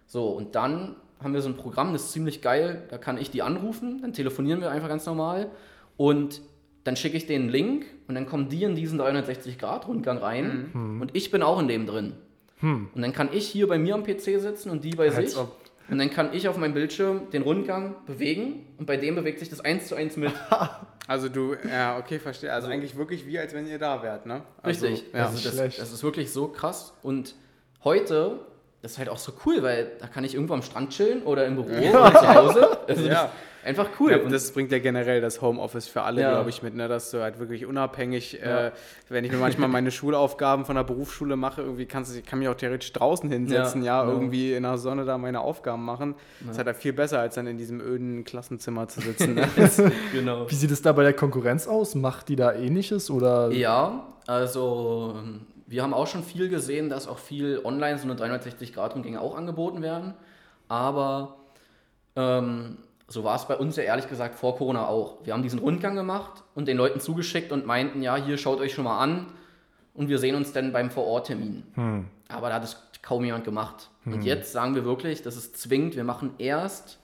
So, 0.06 0.28
und 0.30 0.56
dann 0.56 0.96
haben 1.22 1.34
wir 1.34 1.42
so 1.42 1.50
ein 1.50 1.58
Programm, 1.58 1.94
das 1.94 2.06
ist 2.06 2.12
ziemlich 2.12 2.42
geil, 2.42 2.84
da 2.90 2.98
kann 2.98 3.18
ich 3.18 3.32
die 3.32 3.42
anrufen, 3.42 4.02
dann 4.02 4.14
telefonieren 4.14 4.62
wir 4.62 4.72
einfach 4.72 4.88
ganz 4.88 5.06
normal 5.06 5.52
und 5.98 6.42
dann 6.84 6.96
schicke 6.96 7.18
ich 7.18 7.26
den 7.26 7.50
Link 7.50 7.86
und 8.08 8.16
dann 8.16 8.26
kommen 8.26 8.48
die 8.48 8.64
in 8.64 8.76
diesen 8.76 9.00
360-Grad-Rundgang 9.02 10.18
rein 10.18 10.70
mhm. 10.74 11.02
und 11.02 11.16
ich 11.16 11.30
bin 11.30 11.44
auch 11.44 11.60
in 11.60 11.68
dem 11.68 11.86
drin. 11.86 12.14
Hm. 12.60 12.90
Und 12.94 13.02
dann 13.02 13.14
kann 13.14 13.30
ich 13.32 13.48
hier 13.48 13.68
bei 13.68 13.78
mir 13.78 13.96
am 13.96 14.04
PC 14.04 14.40
sitzen 14.40 14.70
und 14.70 14.84
die 14.84 14.92
bei 14.92 15.06
Als 15.06 15.32
sich. 15.32 15.38
Ob. 15.38 15.56
Und 15.90 15.98
dann 15.98 16.10
kann 16.10 16.34
ich 16.34 16.48
auf 16.48 16.58
meinem 16.58 16.74
Bildschirm 16.74 17.30
den 17.32 17.42
Rundgang 17.42 17.96
bewegen 18.06 18.66
und 18.78 18.86
bei 18.86 18.98
dem 18.98 19.16
bewegt 19.16 19.40
sich 19.40 19.50
das 19.50 19.60
eins 19.60 19.88
zu 19.88 19.96
eins 19.96 20.18
mit. 20.18 20.32
also 21.08 21.30
du, 21.30 21.56
ja, 21.68 21.98
okay, 21.98 22.20
verstehe. 22.20 22.54
Also 22.54 22.68
eigentlich 22.68 22.96
wirklich 22.96 23.26
wie, 23.26 23.40
als 23.40 23.54
wenn 23.54 23.68
ihr 23.68 23.80
da 23.80 24.04
wärt, 24.04 24.26
ne? 24.26 24.44
Also, 24.62 24.86
Richtig. 24.86 25.14
Ja, 25.14 25.26
also 25.26 25.50
das, 25.50 25.78
das, 25.78 25.92
ist 25.92 26.04
wirklich 26.04 26.32
so 26.32 26.48
krass. 26.48 26.94
Und 27.02 27.36
heute, 27.84 28.40
das 28.82 28.94
ist 28.94 28.98
halt 29.00 29.10
auch 29.10 29.18
so 29.18 29.34
cool, 29.46 29.64
weil 29.64 29.92
da 30.00 30.08
kann 30.08 30.24
ich 30.24 30.36
irgendwo 30.36 30.54
am 30.54 30.62
Strand 30.62 30.92
chillen 30.92 31.24
oder 31.24 31.46
im 31.46 31.56
Büro 31.56 31.70
oder 31.90 32.14
zu 32.14 32.34
Hause. 32.36 32.80
Also 32.88 33.08
ja. 33.08 33.32
Einfach 33.64 33.90
cool. 34.00 34.12
Ja, 34.12 34.18
das 34.18 34.52
bringt 34.52 34.72
ja 34.72 34.80
generell 34.80 35.22
das 35.22 35.42
Homeoffice 35.42 35.88
für 35.88 36.02
alle, 36.04 36.22
ja. 36.22 36.32
glaube 36.32 36.50
ich, 36.50 36.64
mit, 36.64 36.76
ne? 36.76 36.88
dass 36.88 37.12
du 37.12 37.22
halt 37.22 37.40
wirklich 37.40 37.66
unabhängig, 37.66 38.40
ja. 38.42 38.68
äh, 38.68 38.72
wenn 39.10 39.26
ich 39.26 39.32
mir 39.32 39.38
manchmal 39.38 39.68
meine 39.68 39.92
Schulaufgaben 40.00 40.66
von 40.66 40.76
der 40.76 40.84
Berufsschule 40.84 41.36
mache, 41.36 41.62
irgendwie 41.62 41.86
kannst 41.86 42.14
du, 42.14 42.20
ich 42.20 42.26
kann 42.26 42.40
mich 42.40 42.48
auch 42.48 42.56
theoretisch 42.56 42.94
draußen 42.94 43.30
hinsetzen, 43.30 43.84
ja, 43.84 44.04
irgendwie 44.06 44.54
in 44.54 44.64
der 44.64 44.78
Sonne 44.78 45.06
da 45.06 45.18
meine 45.18 45.42
Aufgaben 45.42 45.84
machen. 45.84 46.16
Das 46.42 46.58
ist 46.58 46.66
halt 46.66 46.78
viel 46.78 46.94
besser, 46.94 47.20
als 47.20 47.36
dann 47.36 47.48
in 47.48 47.58
diesem 47.58 47.82
öden 47.82 48.24
Klassenzimmer 48.24 48.88
zu 48.88 49.02
sitzen. 49.02 49.36
Ne? 49.36 49.48
genau. 50.14 50.50
Wie 50.50 50.56
sieht 50.56 50.72
es 50.72 50.82
da 50.82 50.92
bei 50.94 51.04
der 51.04 51.14
Konkurrenz 51.14 51.68
aus? 51.68 51.96
Macht 51.96 52.30
die 52.30 52.36
da 52.36 52.54
ähnliches 52.54 53.10
oder? 53.10 53.52
Ja, 53.52 54.08
also 54.28 55.18
wir 55.70 55.84
haben 55.84 55.94
auch 55.94 56.08
schon 56.08 56.24
viel 56.24 56.50
gesehen, 56.50 56.90
dass 56.90 57.08
auch 57.08 57.20
viel 57.20 57.62
online 57.64 58.00
so 58.00 58.10
eine 58.10 58.16
360-Grad-Rundgänge 58.16 59.22
auch 59.22 59.36
angeboten 59.36 59.82
werden. 59.82 60.16
Aber 60.68 61.38
ähm, 62.16 62.78
so 63.10 63.24
war 63.24 63.36
es 63.36 63.46
bei 63.46 63.58
uns 63.58 63.76
ja 63.76 63.84
ehrlich 63.84 64.08
gesagt 64.08 64.36
vor 64.36 64.56
Corona 64.56 64.88
auch. 64.88 65.26
Wir 65.26 65.34
haben 65.34 65.44
diesen 65.44 65.60
Rundgang 65.60 65.96
gemacht 65.96 66.44
und 66.54 66.68
den 66.68 66.78
Leuten 66.78 67.00
zugeschickt 67.00 67.52
und 67.52 67.66
meinten, 67.66 68.02
ja, 68.04 68.16
hier 68.16 68.38
schaut 68.38 68.60
euch 68.60 68.74
schon 68.74 68.84
mal 68.84 69.00
an 69.00 69.28
und 69.96 70.10
wir 70.10 70.20
sehen 70.20 70.36
uns 70.36 70.54
dann 70.54 70.72
beim 70.72 70.92
Vororttermin. 70.92 71.64
Hm. 71.74 72.06
Aber 72.28 72.50
da 72.50 72.56
hat 72.56 72.64
es 72.64 72.78
kaum 73.02 73.26
jemand 73.26 73.46
gemacht. 73.46 73.90
Hm. 74.04 74.14
Und 74.14 74.24
jetzt 74.24 74.52
sagen 74.52 74.76
wir 74.76 74.86
wirklich, 74.86 75.24
das 75.24 75.36
ist 75.36 75.58
zwingend, 75.58 75.96
wir 75.96 76.04
machen 76.04 76.36
erst 76.38 77.00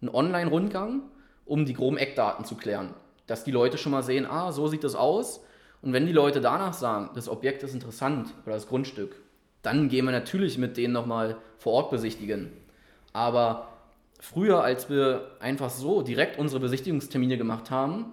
einen 0.00 0.10
Online-Rundgang, 0.14 1.02
um 1.44 1.66
die 1.66 1.74
groben 1.74 1.98
Eckdaten 1.98 2.44
zu 2.44 2.54
klären. 2.54 2.94
Dass 3.26 3.42
die 3.42 3.50
Leute 3.50 3.76
schon 3.76 3.92
mal 3.92 4.02
sehen, 4.02 4.26
ah, 4.26 4.52
so 4.52 4.68
sieht 4.68 4.84
das 4.84 4.94
aus. 4.94 5.44
Und 5.82 5.92
wenn 5.92 6.06
die 6.06 6.12
Leute 6.12 6.40
danach 6.40 6.74
sagen, 6.74 7.10
das 7.14 7.28
Objekt 7.28 7.62
ist 7.62 7.74
interessant 7.74 8.32
oder 8.44 8.54
das 8.54 8.68
Grundstück, 8.68 9.16
dann 9.62 9.88
gehen 9.88 10.04
wir 10.04 10.12
natürlich 10.12 10.58
mit 10.58 10.76
denen 10.76 10.92
nochmal 10.92 11.36
vor 11.58 11.72
Ort 11.72 11.90
besichtigen. 11.90 12.52
Aber 13.12 13.68
früher, 14.20 14.62
als 14.62 14.88
wir 14.88 15.32
einfach 15.40 15.70
so 15.70 16.02
direkt 16.02 16.38
unsere 16.38 16.60
Besichtigungstermine 16.60 17.38
gemacht 17.38 17.70
haben, 17.70 18.12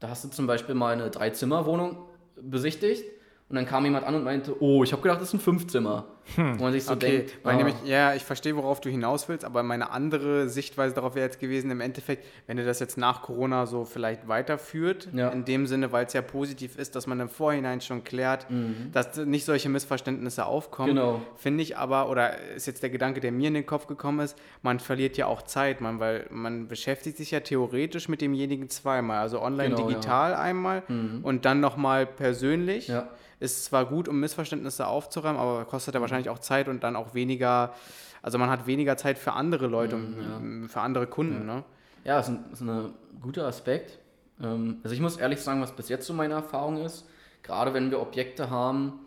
da 0.00 0.08
hast 0.08 0.24
du 0.24 0.28
zum 0.28 0.46
Beispiel 0.46 0.74
mal 0.74 0.92
eine 0.92 1.10
Dreizimmerwohnung 1.10 1.98
besichtigt 2.40 3.04
und 3.48 3.56
dann 3.56 3.66
kam 3.66 3.84
jemand 3.84 4.06
an 4.06 4.14
und 4.14 4.24
meinte, 4.24 4.62
oh, 4.62 4.84
ich 4.84 4.92
habe 4.92 5.02
gedacht, 5.02 5.20
das 5.20 5.28
ist 5.28 5.34
ein 5.34 5.40
Fünfzimmer. 5.40 6.06
Hm. 6.36 6.58
Wo 6.58 6.64
man 6.64 6.72
sich 6.72 6.84
so 6.84 6.92
okay. 6.92 7.18
denkt, 7.18 7.38
weil 7.42 7.54
ah. 7.54 7.56
nämlich, 7.56 7.76
ja, 7.84 8.14
ich 8.14 8.24
verstehe, 8.24 8.56
worauf 8.56 8.80
du 8.80 8.90
hinaus 8.90 9.28
willst, 9.28 9.44
aber 9.44 9.62
meine 9.62 9.90
andere 9.90 10.48
Sichtweise 10.48 10.94
darauf 10.94 11.14
wäre 11.14 11.26
jetzt 11.26 11.40
gewesen, 11.40 11.70
im 11.70 11.80
Endeffekt, 11.80 12.24
wenn 12.46 12.58
ihr 12.58 12.64
das 12.64 12.80
jetzt 12.80 12.98
nach 12.98 13.22
Corona 13.22 13.66
so 13.66 13.84
vielleicht 13.84 14.28
weiterführt, 14.28 15.08
ja. 15.12 15.30
in 15.30 15.44
dem 15.44 15.66
Sinne, 15.66 15.92
weil 15.92 16.06
es 16.06 16.12
ja 16.12 16.22
positiv 16.22 16.76
ist, 16.76 16.96
dass 16.96 17.06
man 17.06 17.20
im 17.20 17.28
Vorhinein 17.28 17.80
schon 17.80 18.04
klärt, 18.04 18.50
mhm. 18.50 18.90
dass 18.92 19.16
nicht 19.16 19.44
solche 19.44 19.68
Missverständnisse 19.68 20.44
aufkommen, 20.44 20.94
genau. 20.94 21.22
finde 21.36 21.62
ich 21.62 21.76
aber, 21.76 22.10
oder 22.10 22.38
ist 22.54 22.66
jetzt 22.66 22.82
der 22.82 22.90
Gedanke, 22.90 23.20
der 23.20 23.32
mir 23.32 23.48
in 23.48 23.54
den 23.54 23.66
Kopf 23.66 23.86
gekommen 23.86 24.20
ist, 24.20 24.36
man 24.62 24.80
verliert 24.80 25.16
ja 25.16 25.26
auch 25.26 25.42
Zeit, 25.42 25.80
man, 25.80 25.98
weil 26.00 26.26
man 26.30 26.68
beschäftigt 26.68 27.16
sich 27.16 27.30
ja 27.30 27.40
theoretisch 27.40 28.08
mit 28.08 28.20
demjenigen 28.20 28.68
zweimal, 28.68 29.18
also 29.18 29.40
online 29.40 29.74
genau, 29.74 29.88
digital 29.88 30.32
ja. 30.32 30.40
einmal 30.40 30.82
mhm. 30.88 31.20
und 31.22 31.44
dann 31.44 31.60
nochmal 31.60 32.06
persönlich. 32.06 32.88
Ja 32.88 33.08
ist 33.40 33.64
zwar 33.64 33.86
gut, 33.86 34.08
um 34.08 34.18
Missverständnisse 34.18 34.86
aufzuräumen, 34.86 35.36
aber 35.36 35.64
kostet 35.64 35.94
ja 35.94 36.00
wahrscheinlich 36.00 36.17
auch 36.28 36.38
Zeit 36.38 36.68
und 36.68 36.82
dann 36.82 36.96
auch 36.96 37.14
weniger, 37.14 37.74
also 38.22 38.38
man 38.38 38.50
hat 38.50 38.66
weniger 38.66 38.96
Zeit 38.96 39.18
für 39.18 39.32
andere 39.32 39.66
Leute, 39.66 39.96
mhm, 39.96 40.62
ja. 40.62 40.68
für 40.68 40.80
andere 40.80 41.06
Kunden. 41.06 41.46
Ja, 41.46 41.54
ne? 41.54 41.64
ja 42.04 42.16
das, 42.16 42.28
ist 42.28 42.34
ein, 42.34 42.52
ist 42.52 42.60
ein 42.62 42.94
guter 43.20 43.46
Aspekt. 43.46 43.98
Ähm, 44.42 44.78
also 44.82 44.94
ich 44.94 45.00
muss 45.00 45.16
ehrlich 45.16 45.40
sagen, 45.40 45.60
was 45.60 45.72
bis 45.72 45.88
jetzt 45.88 46.06
so 46.06 46.12
meine 46.12 46.34
Erfahrung 46.34 46.78
ist, 46.84 47.08
gerade 47.42 47.74
wenn 47.74 47.90
wir 47.90 48.00
Objekte 48.00 48.50
haben 48.50 49.00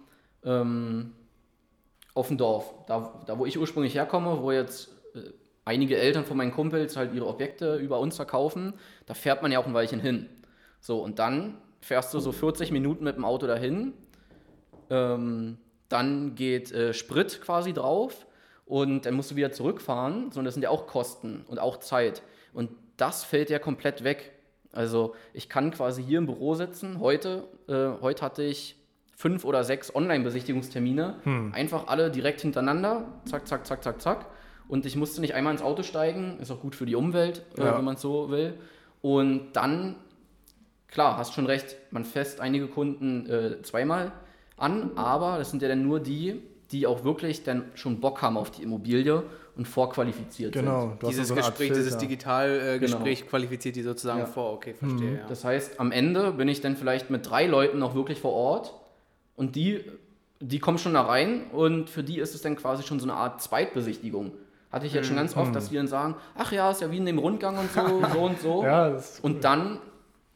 ähm, 0.44 1.14
auf 2.14 2.28
dem 2.28 2.38
Dorf, 2.38 2.74
da, 2.88 3.22
da 3.26 3.38
wo 3.38 3.46
ich 3.46 3.58
ursprünglich 3.58 3.96
herkomme, 3.96 4.42
wo 4.42 4.52
jetzt 4.52 4.90
äh, 5.16 5.32
einige 5.66 5.98
Eltern 5.98 6.26
von 6.26 6.38
meinen 6.38 6.52
Kumpels 6.52 6.98
halt 6.98 7.14
ihre 7.14 7.28
Objekte 7.28 7.76
über 7.76 8.00
uns 8.00 8.16
verkaufen, 8.16 8.74
da 9.06 9.14
fährt 9.14 9.42
man 9.42 9.52
ja 9.52 9.60
auch 9.60 9.68
ein 9.68 9.74
Weilchen 9.74 10.00
hin. 10.00 10.28
So, 10.80 11.02
und 11.02 11.20
dann 11.20 11.58
fährst 11.82 12.14
du 12.14 12.20
so 12.20 12.32
40 12.32 12.72
Minuten 12.72 13.04
mit 13.04 13.16
dem 13.16 13.26
Auto 13.26 13.48
dahin, 13.48 13.94
ähm, 14.90 15.58
dann 15.92 16.36
geht 16.36 16.72
äh, 16.72 16.94
Sprit 16.94 17.42
quasi 17.42 17.74
drauf 17.74 18.26
und 18.66 19.06
dann 19.06 19.16
musst 19.16 19.32
du 19.32 19.36
wieder 19.36 19.52
zurückfahren, 19.52 20.32
sondern 20.32 20.46
das 20.46 20.54
sind 20.54 20.64
ja 20.64 20.70
auch 20.70 20.88
Kosten 20.88 21.44
und 21.48 21.60
auch 21.60 21.78
Zeit. 21.78 22.22
Und 22.54 22.70
das 22.98 23.24
fällt 23.24 23.50
ja 23.50 23.60
komplett 23.60 24.04
weg. 24.04 24.32
Also 24.72 25.16
ich 25.34 25.50
kann 25.50 25.72
quasi 25.72 26.04
hier 26.04 26.20
im 26.20 26.26
Büro 26.26 26.54
sitzen. 26.56 27.00
Heute, 27.00 27.48
äh, 27.68 28.02
heute 28.02 28.24
hatte 28.24 28.44
ich 28.44 28.78
fünf 29.16 29.46
oder 29.46 29.64
sechs 29.64 29.94
Online-Besichtigungstermine, 29.94 31.16
hm. 31.24 31.54
einfach 31.54 31.88
alle 31.88 32.10
direkt 32.10 32.42
hintereinander, 32.42 33.06
zack, 33.26 33.48
zack, 33.48 33.68
zack, 33.68 33.84
zack, 33.84 34.02
zack. 34.02 34.26
Und 34.68 34.86
ich 34.86 34.96
musste 34.96 35.22
nicht 35.22 35.36
einmal 35.36 35.54
ins 35.54 35.62
Auto 35.62 35.84
steigen, 35.84 36.40
ist 36.40 36.50
auch 36.50 36.62
gut 36.62 36.76
für 36.76 36.86
die 36.86 36.96
Umwelt, 36.96 37.44
äh, 37.58 37.66
ja. 37.66 37.78
wenn 37.78 37.84
man 37.84 37.96
es 37.96 38.02
so 38.02 38.32
will. 38.32 38.56
Und 39.02 39.54
dann, 39.54 39.96
klar, 40.88 41.18
hast 41.18 41.34
schon 41.34 41.46
recht, 41.46 41.76
man 41.92 42.06
fest 42.06 42.40
einige 42.40 42.68
Kunden 42.68 43.30
äh, 43.30 43.62
zweimal 43.62 44.12
an, 44.62 44.92
aber 44.96 45.38
das 45.38 45.52
sind 45.52 45.62
ja 45.62 45.68
dann 45.68 45.84
nur 45.84 46.00
die, 46.00 46.42
die 46.72 46.88
auch 46.88 47.04
wirklich 47.04 47.44
dann 47.44 47.66
schon 47.76 48.00
Bock 48.00 48.22
haben 48.22 48.38
auf 48.38 48.52
die 48.52 48.64
Immobilie 48.64 49.24
und 49.56 49.68
vorqualifiziert 49.68 50.54
genau, 50.54 50.90
sind. 51.00 51.10
Dieses 51.10 51.28
so 51.28 51.36
Gespräch, 51.36 51.74
dieses 51.74 51.98
Digitalgespräch 51.98 53.20
genau. 53.20 53.30
qualifiziert 53.30 53.76
die 53.76 53.82
sozusagen 53.82 54.20
ja. 54.20 54.26
vor, 54.26 54.54
okay, 54.54 54.74
verstehe. 54.74 55.12
Mhm. 55.12 55.18
Ja. 55.18 55.28
Das 55.28 55.44
heißt, 55.44 55.80
am 55.80 55.92
Ende 55.92 56.32
bin 56.32 56.48
ich 56.48 56.62
dann 56.62 56.78
vielleicht 56.78 57.10
mit 57.10 57.30
drei 57.30 57.48
Leuten 57.48 57.80
noch 57.80 57.94
wirklich 57.94 58.20
vor 58.20 58.34
Ort 58.34 58.74
und 59.36 59.56
die, 59.56 59.84
die 60.40 60.60
kommen 60.60 60.78
schon 60.78 60.94
da 60.94 61.02
rein 61.02 61.44
und 61.52 61.90
für 61.90 62.04
die 62.04 62.20
ist 62.20 62.34
es 62.34 62.42
dann 62.42 62.56
quasi 62.56 62.84
schon 62.84 63.00
so 63.00 63.06
eine 63.06 63.16
Art 63.16 63.42
Zweitbesichtigung. 63.42 64.32
Hatte 64.72 64.86
ich 64.86 64.94
jetzt 64.94 65.06
mhm. 65.06 65.08
schon 65.08 65.16
ganz 65.18 65.36
oft, 65.36 65.54
dass 65.54 65.70
die 65.70 65.76
dann 65.76 65.88
sagen, 65.88 66.16
ach 66.38 66.54
ja, 66.54 66.72
ist 66.72 66.82
ja 66.82 66.92
wie 66.92 66.98
in 66.98 67.06
dem 67.06 67.20
Rundgang 67.20 67.58
und 67.58 67.72
so, 67.72 68.02
so 68.14 68.20
und 68.20 68.40
so. 68.40 68.64
Ja, 68.64 68.98
und 69.22 69.44
dann, 69.44 69.80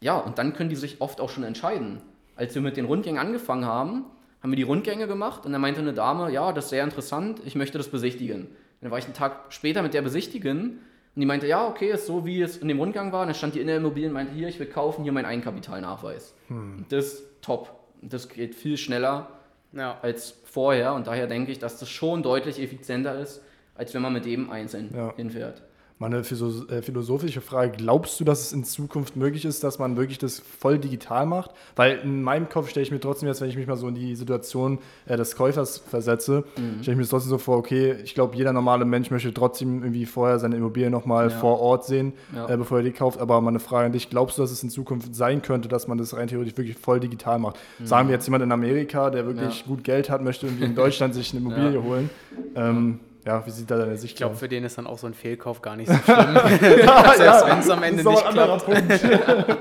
ja, 0.01 0.17
und 0.17 0.37
dann 0.37 0.53
können 0.53 0.69
die 0.69 0.75
sich 0.75 0.99
oft 0.99 1.21
auch 1.21 1.29
schon 1.29 1.45
entscheiden. 1.45 2.01
Als 2.35 2.53
wir 2.53 2.61
mit 2.61 2.75
den 2.75 2.83
Rundgängen 2.83 3.19
angefangen 3.19 3.63
haben, 3.63 4.03
haben 4.45 4.51
wir 4.51 4.57
die 4.57 4.61
Rundgänge 4.61 5.07
gemacht 5.07 5.43
und 5.47 5.53
dann 5.53 5.61
meinte 5.61 5.81
eine 5.81 5.91
Dame, 5.91 6.31
ja, 6.31 6.53
das 6.53 6.65
ist 6.65 6.69
sehr 6.69 6.83
interessant, 6.83 7.41
ich 7.45 7.55
möchte 7.55 7.79
das 7.79 7.87
besichtigen. 7.87 8.45
Dann 8.79 8.91
war 8.91 8.99
ich 8.99 9.05
einen 9.05 9.15
Tag 9.15 9.45
später 9.49 9.81
mit 9.81 9.95
der 9.95 10.03
besichtigen 10.03 10.81
und 11.15 11.19
die 11.19 11.25
meinte, 11.25 11.47
ja, 11.47 11.67
okay, 11.67 11.89
ist 11.89 12.05
so, 12.05 12.27
wie 12.27 12.43
es 12.43 12.57
in 12.57 12.67
dem 12.67 12.77
Rundgang 12.77 13.11
war. 13.11 13.21
Und 13.21 13.29
dann 13.29 13.35
stand 13.35 13.55
die 13.55 13.59
in 13.59 13.65
der 13.65 13.77
Immobilie 13.77 14.07
und 14.07 14.13
meinte, 14.13 14.35
hier, 14.35 14.47
ich 14.47 14.59
will 14.59 14.67
kaufen, 14.67 15.01
hier 15.01 15.13
mein 15.13 15.25
Eigenkapitalnachweis. 15.25 16.35
Hm. 16.49 16.85
Das 16.89 17.05
ist 17.05 17.23
top. 17.41 17.71
Das 18.03 18.29
geht 18.29 18.53
viel 18.53 18.77
schneller 18.77 19.29
ja. 19.71 19.97
als 20.03 20.35
vorher 20.43 20.93
und 20.93 21.07
daher 21.07 21.25
denke 21.25 21.51
ich, 21.51 21.57
dass 21.57 21.79
das 21.79 21.89
schon 21.89 22.21
deutlich 22.21 22.61
effizienter 22.61 23.19
ist, 23.19 23.41
als 23.73 23.95
wenn 23.95 24.03
man 24.03 24.13
mit 24.13 24.27
jedem 24.27 24.51
einzeln 24.51 24.91
ja. 24.95 25.11
hinfährt. 25.15 25.63
Meine 25.97 26.17
äh, 26.17 26.81
philosophische 26.81 27.39
Frage, 27.39 27.71
glaubst 27.77 28.19
du, 28.19 28.25
dass 28.25 28.41
es 28.41 28.51
in 28.51 28.65
Zukunft 28.65 29.15
möglich 29.15 29.45
ist, 29.45 29.63
dass 29.63 29.79
man 29.79 29.95
wirklich 29.95 30.17
das 30.17 30.39
voll 30.39 30.77
digital 30.77 31.25
macht? 31.25 31.51
Weil 31.77 31.99
in 31.99 32.21
meinem 32.21 32.49
Kopf 32.49 32.69
stelle 32.69 32.85
ich 32.85 32.91
mir 32.91 32.99
trotzdem 32.99 33.29
jetzt, 33.29 33.39
wenn 33.39 33.47
ich 33.47 33.55
mich 33.55 33.65
mal 33.65 33.77
so 33.77 33.87
in 33.87 33.95
die 33.95 34.13
Situation 34.17 34.79
äh, 35.05 35.15
des 35.15 35.37
Käufers 35.37 35.77
versetze, 35.77 36.43
mhm. 36.57 36.81
stelle 36.81 36.91
ich 36.91 36.97
mir 36.97 37.03
das 37.03 37.11
trotzdem 37.11 37.29
so 37.29 37.37
vor, 37.37 37.55
okay, 37.55 37.95
ich 38.03 38.13
glaube, 38.13 38.35
jeder 38.35 38.51
normale 38.51 38.83
Mensch 38.83 39.09
möchte 39.09 39.33
trotzdem 39.33 39.83
irgendwie 39.83 40.05
vorher 40.05 40.37
seine 40.37 40.57
Immobilie 40.57 40.89
nochmal 40.89 41.29
ja. 41.29 41.37
vor 41.37 41.61
Ort 41.61 41.85
sehen, 41.85 42.11
ja. 42.35 42.49
äh, 42.49 42.57
bevor 42.57 42.79
er 42.79 42.83
die 42.83 42.91
kauft. 42.91 43.21
Aber 43.21 43.39
meine 43.39 43.59
Frage 43.59 43.85
an 43.85 43.91
dich, 43.93 44.09
glaubst 44.09 44.37
du, 44.37 44.41
dass 44.41 44.51
es 44.51 44.61
in 44.63 44.69
Zukunft 44.69 45.15
sein 45.15 45.41
könnte, 45.41 45.69
dass 45.69 45.87
man 45.87 45.97
das 45.97 46.13
rein 46.13 46.27
theoretisch 46.27 46.57
wirklich 46.57 46.77
voll 46.77 46.99
digital 46.99 47.39
macht? 47.39 47.55
Mhm. 47.79 47.85
Sagen 47.85 48.09
wir 48.09 48.15
jetzt 48.15 48.25
jemand 48.25 48.43
in 48.43 48.51
Amerika, 48.51 49.11
der 49.11 49.25
wirklich 49.25 49.61
ja. 49.61 49.65
gut 49.65 49.85
Geld 49.85 50.09
hat, 50.09 50.21
möchte 50.21 50.47
irgendwie 50.47 50.65
in 50.65 50.75
Deutschland 50.75 51.13
sich 51.13 51.31
eine 51.31 51.39
Immobilie 51.45 51.81
holen. 51.81 52.09
Ähm, 52.53 52.99
ja, 53.25 53.45
wie 53.45 53.49
sieht 53.49 53.71
da 53.71 53.77
deine 53.77 53.97
Sicht 53.97 54.13
Ich 54.13 54.17
glaube, 54.17 54.35
für 54.35 54.47
den 54.47 54.63
ist 54.63 54.77
dann 54.77 54.85
auch 54.85 54.99
so 54.99 55.07
ein 55.07 55.15
Fehlkauf 55.15 55.61
gar 55.61 55.75
nicht 55.75 55.91
so 55.91 55.97
schlimm. 55.97 56.35
ja, 56.35 57.13
Selbst 57.15 57.19
ja, 57.19 57.47
wenn 57.47 57.59
es 57.59 57.69
am 57.69 57.83
Ende 57.83 58.03
nicht 58.03 58.29
klappt. 58.29 58.67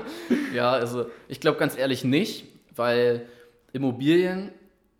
ja, 0.53 0.71
also 0.71 1.07
ich 1.27 1.39
glaube 1.39 1.57
ganz 1.57 1.75
ehrlich 1.75 2.03
nicht, 2.03 2.45
weil 2.75 3.25
Immobilien, 3.73 4.51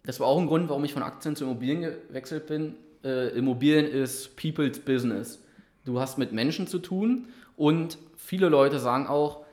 das 0.03 0.19
war 0.19 0.27
auch 0.27 0.39
ein 0.39 0.47
Grund, 0.47 0.67
warum 0.69 0.83
ich 0.83 0.93
von 0.93 1.03
Aktien 1.03 1.35
zu 1.35 1.43
Immobilien 1.45 1.81
gewechselt 1.81 2.47
bin. 2.47 2.75
Äh, 3.03 3.29
Immobilien 3.37 3.85
ist 3.85 4.35
People's 4.35 4.79
Business. 4.79 5.39
Du 5.85 5.99
hast 5.99 6.17
mit 6.17 6.31
Menschen 6.31 6.65
zu 6.65 6.79
tun 6.79 7.27
und 7.55 7.99
viele 8.17 8.49
Leute 8.49 8.79
sagen 8.79 9.05
auch, 9.05 9.45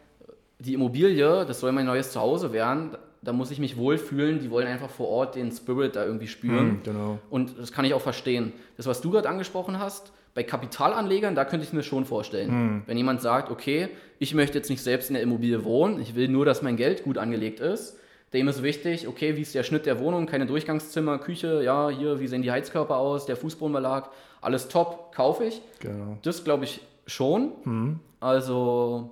die 0.59 0.73
Immobilie, 0.73 1.45
das 1.45 1.61
soll 1.61 1.73
mein 1.73 1.87
neues 1.87 2.13
Zuhause 2.13 2.53
werden, 2.53 2.97
da 3.23 3.33
muss 3.33 3.51
ich 3.51 3.59
mich 3.59 3.77
wohlfühlen. 3.77 4.41
Die 4.41 4.51
wollen 4.51 4.67
einfach 4.67 4.91
vor 4.91 5.09
Ort 5.09 5.37
den 5.37 5.51
Spirit 5.53 5.97
da 5.97 6.05
irgendwie 6.05 6.27
spüren. 6.27 6.67
Mhm, 6.67 6.83
genau. 6.83 7.19
Und 7.31 7.59
das 7.59 7.73
kann 7.73 7.85
ich 7.85 7.95
auch 7.95 8.01
verstehen. 8.01 8.53
Das, 8.77 8.87
was 8.87 9.01
du 9.01 9.11
gerade 9.11 9.29
angesprochen 9.29 9.79
hast, 9.79 10.13
bei 10.35 10.43
Kapitalanlegern, 10.43 11.35
da 11.35 11.45
könnte 11.45 11.65
ich 11.65 11.73
mir 11.73 11.83
schon 11.83 12.05
vorstellen. 12.05 12.51
Mhm. 12.51 12.83
Wenn 12.87 12.97
jemand 12.97 13.21
sagt, 13.21 13.51
okay, 13.51 13.89
ich 14.19 14.35
möchte 14.35 14.59
jetzt 14.59 14.71
nicht 14.71 14.83
selbst 14.83 15.09
in 15.11 15.15
der 15.15 15.23
Immobilie 15.23 15.65
wohnen, 15.65 16.01
ich 16.01 16.15
will 16.15 16.29
nur, 16.29 16.45
dass 16.45 16.63
mein 16.63 16.77
Geld 16.77 17.05
gut 17.05 17.19
angelegt 17.19 17.61
ist, 17.61 17.99
dem 18.33 18.49
ist 18.49 18.63
wichtig, 18.63 19.07
okay, 19.09 19.37
wie 19.37 19.43
ist 19.43 19.55
der 19.55 19.63
Schnitt 19.63 19.85
der 19.85 20.01
Wohnung, 20.01 20.27
keine 20.27 20.47
Durchgangszimmer, 20.47 21.19
Küche, 21.19 21.63
ja, 21.63 21.91
hier, 21.91 22.19
wie 22.19 22.27
sehen 22.27 22.41
die 22.41 22.51
Heizkörper 22.51 22.97
aus, 22.97 23.27
der 23.27 23.37
Fußbodenbelag, 23.37 24.09
alles 24.41 24.69
top, 24.69 25.15
kaufe 25.15 25.45
ich. 25.45 25.61
Genau. 25.81 26.17
Das 26.23 26.43
glaube 26.43 26.65
ich 26.65 26.81
schon. 27.07 28.01
Also, 28.21 29.11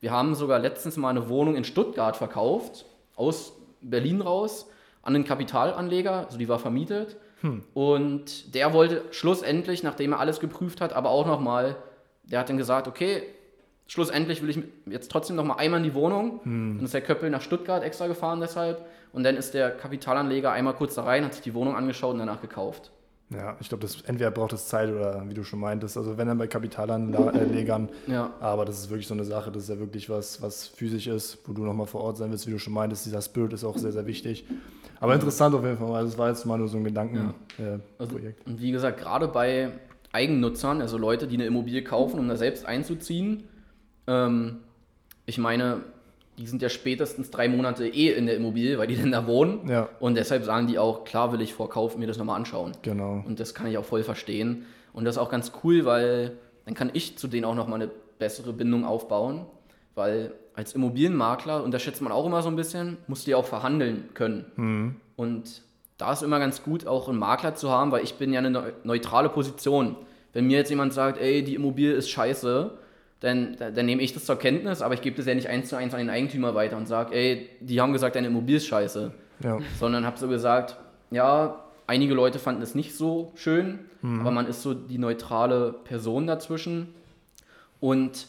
wir 0.00 0.10
haben 0.10 0.34
sogar 0.34 0.58
letztens 0.58 0.98
mal 0.98 1.08
eine 1.08 1.30
Wohnung 1.30 1.56
in 1.56 1.64
Stuttgart 1.64 2.18
verkauft, 2.18 2.84
aus 3.20 3.52
Berlin 3.80 4.20
raus, 4.20 4.66
an 5.02 5.14
einen 5.14 5.24
Kapitalanleger, 5.24 6.26
also 6.26 6.38
die 6.38 6.48
war 6.48 6.58
vermietet. 6.58 7.16
Und 7.72 8.54
der 8.54 8.72
wollte 8.72 9.02
schlussendlich, 9.12 9.82
nachdem 9.82 10.12
er 10.12 10.20
alles 10.20 10.40
geprüft 10.40 10.80
hat, 10.80 10.92
aber 10.92 11.10
auch 11.10 11.26
nochmal, 11.26 11.76
der 12.24 12.40
hat 12.40 12.48
dann 12.48 12.58
gesagt, 12.58 12.86
okay, 12.88 13.22
schlussendlich 13.86 14.42
will 14.42 14.50
ich 14.50 14.58
jetzt 14.86 15.10
trotzdem 15.10 15.36
nochmal 15.36 15.58
einmal 15.58 15.78
in 15.78 15.84
die 15.84 15.94
Wohnung. 15.94 16.40
Dann 16.76 16.84
ist 16.84 16.94
der 16.94 17.00
Köppel 17.00 17.30
nach 17.30 17.40
Stuttgart 17.40 17.82
extra 17.82 18.08
gefahren 18.08 18.40
deshalb. 18.40 18.84
Und 19.12 19.24
dann 19.24 19.36
ist 19.36 19.54
der 19.54 19.70
Kapitalanleger 19.70 20.52
einmal 20.52 20.74
kurz 20.74 20.94
da 20.94 21.02
rein, 21.04 21.24
hat 21.24 21.34
sich 21.34 21.42
die 21.42 21.54
Wohnung 21.54 21.74
angeschaut 21.76 22.12
und 22.12 22.18
danach 22.18 22.40
gekauft. 22.42 22.90
Ja, 23.32 23.56
ich 23.60 23.68
glaube, 23.68 23.82
das 23.82 24.00
entweder 24.02 24.32
braucht 24.32 24.52
es 24.52 24.66
Zeit 24.66 24.90
oder 24.90 25.22
wie 25.28 25.34
du 25.34 25.44
schon 25.44 25.60
meintest, 25.60 25.96
also 25.96 26.18
wenn 26.18 26.26
dann 26.26 26.36
bei 26.38 26.48
Kapitalanlegern, 26.48 27.88
Ja. 28.08 28.32
aber 28.40 28.64
das 28.64 28.80
ist 28.80 28.90
wirklich 28.90 29.06
so 29.06 29.14
eine 29.14 29.24
Sache, 29.24 29.52
das 29.52 29.64
ist 29.64 29.68
ja 29.68 29.78
wirklich 29.78 30.10
was, 30.10 30.42
was 30.42 30.66
physisch 30.66 31.06
ist, 31.06 31.38
wo 31.46 31.52
du 31.52 31.64
nochmal 31.64 31.86
vor 31.86 32.00
Ort 32.02 32.16
sein 32.16 32.30
willst, 32.32 32.46
wie 32.48 32.50
du 32.50 32.58
schon 32.58 32.72
meintest, 32.72 33.06
dieser 33.06 33.22
Spirit 33.22 33.52
ist 33.52 33.62
auch 33.64 33.78
sehr, 33.78 33.92
sehr 33.92 34.06
wichtig. 34.06 34.44
Aber 34.98 35.14
interessant 35.14 35.54
auf 35.54 35.62
jeden 35.64 35.78
Fall, 35.78 35.92
also 35.94 36.08
das 36.10 36.18
war 36.18 36.28
jetzt 36.28 36.44
mal 36.44 36.58
nur 36.58 36.68
so 36.68 36.76
ein 36.76 36.84
Gedankenprojekt. 36.84 37.58
Äh, 37.60 37.78
Also, 37.98 38.16
und 38.46 38.60
wie 38.60 38.72
gesagt, 38.72 38.98
gerade 39.00 39.28
bei 39.28 39.70
Eigennutzern, 40.12 40.80
also 40.80 40.98
Leute, 40.98 41.28
die 41.28 41.36
eine 41.36 41.46
Immobilie 41.46 41.84
kaufen, 41.84 42.18
um 42.18 42.26
da 42.28 42.36
selbst 42.36 42.66
einzuziehen, 42.66 43.44
ähm, 44.08 44.58
ich 45.26 45.38
meine, 45.38 45.82
die 46.40 46.46
sind 46.46 46.62
ja 46.62 46.70
spätestens 46.70 47.30
drei 47.30 47.48
Monate 47.48 47.86
eh 47.86 48.12
in 48.12 48.24
der 48.26 48.34
Immobilie, 48.36 48.78
weil 48.78 48.86
die 48.86 48.96
denn 48.96 49.12
da 49.12 49.26
wohnen. 49.26 49.68
Ja. 49.68 49.90
Und 50.00 50.14
deshalb 50.16 50.42
sagen 50.44 50.66
die 50.66 50.78
auch, 50.78 51.04
klar 51.04 51.32
will 51.32 51.40
ich 51.42 51.52
vor 51.52 51.68
Kauf 51.68 51.98
mir 51.98 52.06
das 52.06 52.16
nochmal 52.16 52.36
anschauen. 52.36 52.72
Genau. 52.82 53.22
Und 53.26 53.38
das 53.40 53.54
kann 53.54 53.66
ich 53.66 53.76
auch 53.76 53.84
voll 53.84 54.02
verstehen. 54.02 54.64
Und 54.94 55.04
das 55.04 55.16
ist 55.16 55.18
auch 55.18 55.30
ganz 55.30 55.52
cool, 55.62 55.84
weil 55.84 56.38
dann 56.64 56.74
kann 56.74 56.90
ich 56.94 57.18
zu 57.18 57.28
denen 57.28 57.44
auch 57.44 57.54
nochmal 57.54 57.82
eine 57.82 57.90
bessere 58.18 58.52
Bindung 58.54 58.84
aufbauen. 58.86 59.44
Weil 59.94 60.32
als 60.54 60.72
Immobilienmakler, 60.74 61.62
unterschätzt 61.62 62.00
man 62.00 62.10
auch 62.10 62.24
immer 62.26 62.42
so 62.42 62.48
ein 62.48 62.56
bisschen, 62.56 62.96
musst 63.06 63.26
du 63.26 63.32
ja 63.32 63.36
auch 63.36 63.44
verhandeln 63.44 64.08
können. 64.14 64.96
Und 65.16 65.62
da 65.98 66.12
ist 66.12 66.22
immer 66.22 66.38
ganz 66.38 66.62
gut, 66.62 66.86
auch 66.86 67.08
einen 67.08 67.18
Makler 67.18 67.54
zu 67.54 67.70
haben, 67.70 67.92
weil 67.92 68.02
ich 68.02 68.14
bin 68.14 68.32
ja 68.32 68.38
eine 68.38 68.50
neu- 68.50 68.72
neutrale 68.84 69.28
Position. 69.28 69.96
Wenn 70.32 70.46
mir 70.46 70.56
jetzt 70.58 70.70
jemand 70.70 70.94
sagt, 70.94 71.20
ey, 71.20 71.44
die 71.44 71.54
Immobilie 71.54 71.92
ist 71.92 72.08
scheiße, 72.08 72.70
dann, 73.20 73.56
dann 73.58 73.86
nehme 73.86 74.02
ich 74.02 74.14
das 74.14 74.24
zur 74.24 74.36
Kenntnis, 74.38 74.80
aber 74.82 74.94
ich 74.94 75.02
gebe 75.02 75.16
das 75.16 75.26
ja 75.26 75.34
nicht 75.34 75.48
eins 75.48 75.68
zu 75.68 75.76
eins 75.76 75.92
an 75.92 76.00
den 76.00 76.10
Eigentümer 76.10 76.54
weiter 76.54 76.76
und 76.76 76.86
sage, 76.86 77.14
ey, 77.14 77.48
die 77.60 77.80
haben 77.80 77.92
gesagt, 77.92 78.16
deine 78.16 78.28
Immobilie 78.28 78.56
ist 78.56 78.66
scheiße 78.66 79.12
Ja. 79.44 79.58
sondern 79.78 80.06
habe 80.06 80.18
so 80.18 80.26
gesagt, 80.28 80.76
ja, 81.10 81.62
einige 81.86 82.14
Leute 82.14 82.38
fanden 82.38 82.62
es 82.62 82.74
nicht 82.74 82.94
so 82.96 83.32
schön, 83.34 83.80
aber 84.02 84.30
man 84.30 84.46
ist 84.46 84.62
so 84.62 84.72
die 84.72 84.96
neutrale 84.96 85.74
Person 85.84 86.26
dazwischen. 86.26 86.94
Und 87.80 88.28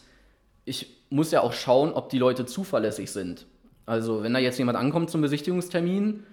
ich 0.65 0.97
muss 1.09 1.31
ja 1.31 1.41
auch 1.41 1.53
schauen, 1.53 1.93
ob 1.93 2.09
die 2.09 2.17
Leute 2.17 2.45
zuverlässig 2.45 3.11
sind. 3.11 3.45
Also 3.85 4.23
wenn 4.23 4.33
da 4.33 4.39
jetzt 4.39 4.57
jemand 4.57 4.77
ankommt 4.77 5.09
zum 5.09 5.21
Besichtigungstermin, 5.21 6.23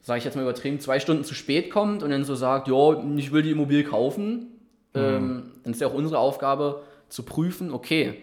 sage 0.00 0.18
ich 0.18 0.24
jetzt 0.24 0.36
mal 0.36 0.42
übertrieben, 0.42 0.80
zwei 0.80 1.00
Stunden 1.00 1.24
zu 1.24 1.34
spät 1.34 1.70
kommt 1.70 2.02
und 2.02 2.10
dann 2.10 2.24
so 2.24 2.34
sagt, 2.34 2.68
ja, 2.68 3.02
ich 3.16 3.32
will 3.32 3.42
die 3.42 3.50
Immobilie 3.50 3.84
kaufen, 3.84 4.46
ähm, 4.94 5.52
dann 5.62 5.72
ist 5.74 5.80
ja 5.82 5.86
auch 5.88 5.94
unsere 5.94 6.18
Aufgabe 6.18 6.82
zu 7.10 7.22
prüfen, 7.24 7.72
okay, 7.72 8.22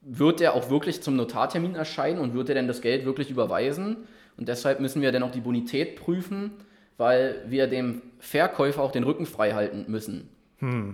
wird 0.00 0.40
der 0.40 0.54
auch 0.54 0.70
wirklich 0.70 1.02
zum 1.02 1.16
Notartermin 1.16 1.74
erscheinen 1.74 2.18
und 2.18 2.34
wird 2.34 2.48
er 2.48 2.54
denn 2.54 2.68
das 2.68 2.80
Geld 2.80 3.04
wirklich 3.04 3.30
überweisen? 3.30 3.96
Und 4.36 4.48
deshalb 4.48 4.80
müssen 4.80 5.00
wir 5.00 5.12
dann 5.12 5.22
auch 5.22 5.30
die 5.30 5.40
Bonität 5.40 5.96
prüfen, 5.96 6.52
weil 6.96 7.42
wir 7.48 7.66
dem 7.66 8.02
Verkäufer 8.18 8.82
auch 8.82 8.92
den 8.92 9.04
Rücken 9.04 9.26
frei 9.26 9.52
halten 9.52 9.86
müssen. 9.88 10.28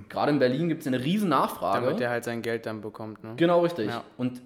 Gerade 0.09 0.33
in 0.33 0.39
Berlin 0.39 0.69
gibt 0.69 0.81
es 0.81 0.87
eine 0.87 1.05
riesen 1.05 1.29
Nachfrage. 1.29 1.87
Damit 1.87 2.01
der 2.01 2.11
halt 2.11 2.25
sein 2.25 2.43
Geld 2.43 2.67
dann 2.67 2.81
bekommt. 2.81 3.23
Ne? 3.23 3.35
Genau, 3.37 3.61
richtig. 3.61 3.89
Ja. 3.89 4.03
Und 4.17 4.43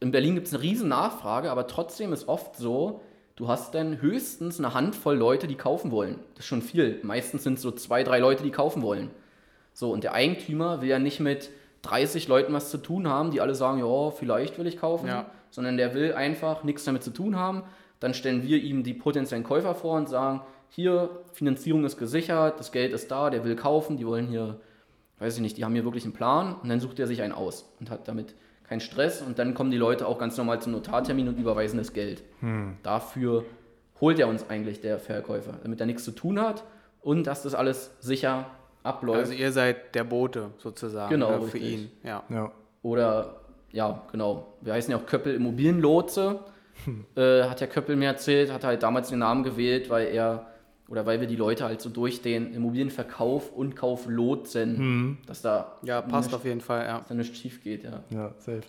in 0.00 0.10
Berlin 0.10 0.34
gibt 0.34 0.46
es 0.46 0.54
eine 0.54 0.62
riesen 0.62 0.88
Nachfrage, 0.88 1.50
aber 1.50 1.66
trotzdem 1.66 2.12
ist 2.12 2.28
oft 2.28 2.56
so, 2.56 3.00
du 3.36 3.48
hast 3.48 3.74
dann 3.74 4.02
höchstens 4.02 4.58
eine 4.58 4.74
Handvoll 4.74 5.16
Leute, 5.16 5.46
die 5.46 5.54
kaufen 5.54 5.90
wollen. 5.90 6.18
Das 6.34 6.40
ist 6.44 6.48
schon 6.48 6.62
viel. 6.62 7.00
Meistens 7.02 7.44
sind 7.44 7.54
es 7.54 7.62
so 7.62 7.70
zwei, 7.70 8.04
drei 8.04 8.18
Leute, 8.18 8.42
die 8.42 8.50
kaufen 8.50 8.82
wollen. 8.82 9.10
So, 9.78 9.92
und 9.92 10.02
der 10.02 10.12
Eigentümer 10.12 10.82
will 10.82 10.88
ja 10.88 10.98
nicht 10.98 11.20
mit 11.20 11.50
30 11.82 12.26
Leuten 12.26 12.52
was 12.52 12.68
zu 12.68 12.78
tun 12.78 13.06
haben, 13.06 13.30
die 13.30 13.40
alle 13.40 13.54
sagen, 13.54 13.78
ja, 13.78 14.10
vielleicht 14.10 14.58
will 14.58 14.66
ich 14.66 14.76
kaufen, 14.76 15.06
Ja. 15.06 15.26
sondern 15.50 15.76
der 15.76 15.94
will 15.94 16.14
einfach 16.14 16.64
nichts 16.64 16.82
damit 16.82 17.04
zu 17.04 17.12
tun 17.12 17.36
haben. 17.36 17.62
Dann 18.00 18.12
stellen 18.12 18.42
wir 18.42 18.58
ihm 18.58 18.82
die 18.82 18.92
potenziellen 18.92 19.44
Käufer 19.44 19.76
vor 19.76 19.96
und 19.96 20.08
sagen, 20.08 20.40
hier, 20.68 21.10
Finanzierung 21.32 21.84
ist 21.84 21.96
gesichert, 21.96 22.58
das 22.58 22.72
Geld 22.72 22.92
ist 22.92 23.12
da, 23.12 23.30
der 23.30 23.44
will 23.44 23.54
kaufen, 23.54 23.96
die 23.96 24.04
wollen 24.04 24.26
hier, 24.26 24.58
weiß 25.20 25.36
ich 25.36 25.42
nicht, 25.42 25.56
die 25.56 25.64
haben 25.64 25.74
hier 25.74 25.84
wirklich 25.84 26.02
einen 26.02 26.12
Plan 26.12 26.56
und 26.60 26.68
dann 26.68 26.80
sucht 26.80 26.98
er 26.98 27.06
sich 27.06 27.22
einen 27.22 27.32
aus 27.32 27.72
und 27.78 27.88
hat 27.88 28.08
damit 28.08 28.34
keinen 28.64 28.80
Stress 28.80 29.22
und 29.22 29.38
dann 29.38 29.54
kommen 29.54 29.70
die 29.70 29.76
Leute 29.76 30.08
auch 30.08 30.18
ganz 30.18 30.36
normal 30.36 30.60
zum 30.60 30.72
Notartermin 30.72 31.28
und 31.28 31.38
überweisen 31.38 31.78
das 31.78 31.92
Geld. 31.92 32.24
Dafür 32.82 33.44
holt 34.00 34.18
er 34.18 34.26
uns 34.26 34.50
eigentlich 34.50 34.80
der 34.80 34.98
Verkäufer, 34.98 35.54
damit 35.62 35.78
er 35.78 35.86
nichts 35.86 36.02
zu 36.02 36.10
tun 36.10 36.40
hat 36.40 36.64
und 37.00 37.28
dass 37.28 37.44
das 37.44 37.54
alles 37.54 37.92
sicher 38.00 38.46
abläuft. 38.88 39.20
Also 39.20 39.32
ihr 39.32 39.52
seid 39.52 39.94
der 39.94 40.04
Bote 40.04 40.50
sozusagen 40.58 41.10
Genau, 41.10 41.38
ne, 41.38 41.42
für 41.42 41.58
ihn. 41.58 41.90
Ja. 42.02 42.22
Ja. 42.28 42.50
Oder, 42.82 43.40
ja, 43.72 44.02
genau. 44.10 44.54
Wir 44.60 44.72
heißen 44.72 44.90
ja 44.90 44.96
auch 44.96 45.06
Köppel 45.06 45.34
Immobilienlotse. 45.34 46.40
Äh, 47.16 47.42
hat 47.42 47.60
der 47.60 47.66
Köppel 47.66 47.96
mir 47.96 48.06
erzählt, 48.06 48.52
hat 48.52 48.62
halt 48.64 48.84
damals 48.84 49.08
den 49.08 49.18
Namen 49.18 49.42
gewählt, 49.42 49.90
weil 49.90 50.06
er, 50.06 50.46
oder 50.88 51.04
weil 51.06 51.20
wir 51.20 51.26
die 51.26 51.36
Leute 51.36 51.64
halt 51.64 51.80
so 51.80 51.90
durch 51.90 52.22
den 52.22 52.54
Immobilienverkauf 52.54 53.52
und 53.52 53.74
Kauf 53.74 54.06
lotsen, 54.06 55.18
dass 55.26 55.42
da 55.42 55.76
ja, 55.82 56.00
passt 56.00 56.28
nichts, 56.28 56.34
auf 56.34 56.44
jeden 56.44 56.60
Fall. 56.60 56.86
Ja. 56.86 56.98
dass 56.98 57.08
da 57.08 57.14
nichts 57.14 57.36
schief 57.36 57.62
geht, 57.64 57.82
ja. 57.82 58.04
Ja, 58.10 58.32
safe. 58.38 58.62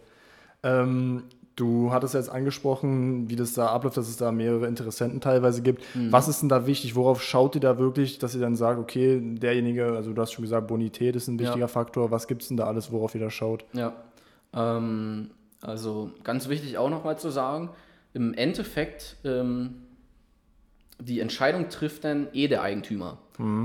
Ähm, 0.63 1.23
du 1.59 1.91
hattest 1.91 2.13
jetzt 2.13 2.29
angesprochen, 2.29 3.29
wie 3.29 3.35
das 3.35 3.53
da 3.53 3.67
abläuft, 3.67 3.97
dass 3.97 4.07
es 4.07 4.17
da 4.17 4.31
mehrere 4.31 4.67
Interessenten 4.67 5.19
teilweise 5.21 5.61
gibt. 5.61 5.83
Was 6.09 6.27
ist 6.27 6.41
denn 6.41 6.49
da 6.49 6.65
wichtig? 6.65 6.95
Worauf 6.95 7.21
schaut 7.21 7.55
ihr 7.55 7.61
da 7.61 7.77
wirklich, 7.77 8.19
dass 8.19 8.33
ihr 8.35 8.41
dann 8.41 8.55
sagt, 8.55 8.79
okay, 8.79 9.19
derjenige, 9.21 9.93
also 9.95 10.13
du 10.13 10.21
hast 10.21 10.31
schon 10.31 10.43
gesagt, 10.43 10.67
Bonität 10.67 11.15
ist 11.15 11.27
ein 11.27 11.37
Ja. 11.37 11.45
wichtiger 11.47 11.67
Faktor. 11.67 12.11
Was 12.11 12.27
gibt 12.27 12.41
es 12.41 12.47
denn 12.47 12.57
da 12.57 12.65
alles, 12.65 12.91
worauf 12.91 13.13
ihr 13.15 13.21
da 13.21 13.29
schaut? 13.29 13.65
Ja, 13.73 13.93
ähm, 14.53 15.31
also 15.61 16.11
ganz 16.23 16.47
wichtig 16.49 16.77
auch 16.77 16.89
nochmal 16.89 17.19
zu 17.19 17.29
sagen, 17.29 17.69
im 18.13 18.33
Endeffekt, 18.33 19.17
ähm, 19.25 19.75
die 20.99 21.19
Entscheidung 21.19 21.69
trifft 21.69 22.03
dann 22.03 22.27
eh 22.33 22.47
der 22.47 22.61
Eigentümer. 22.61 23.17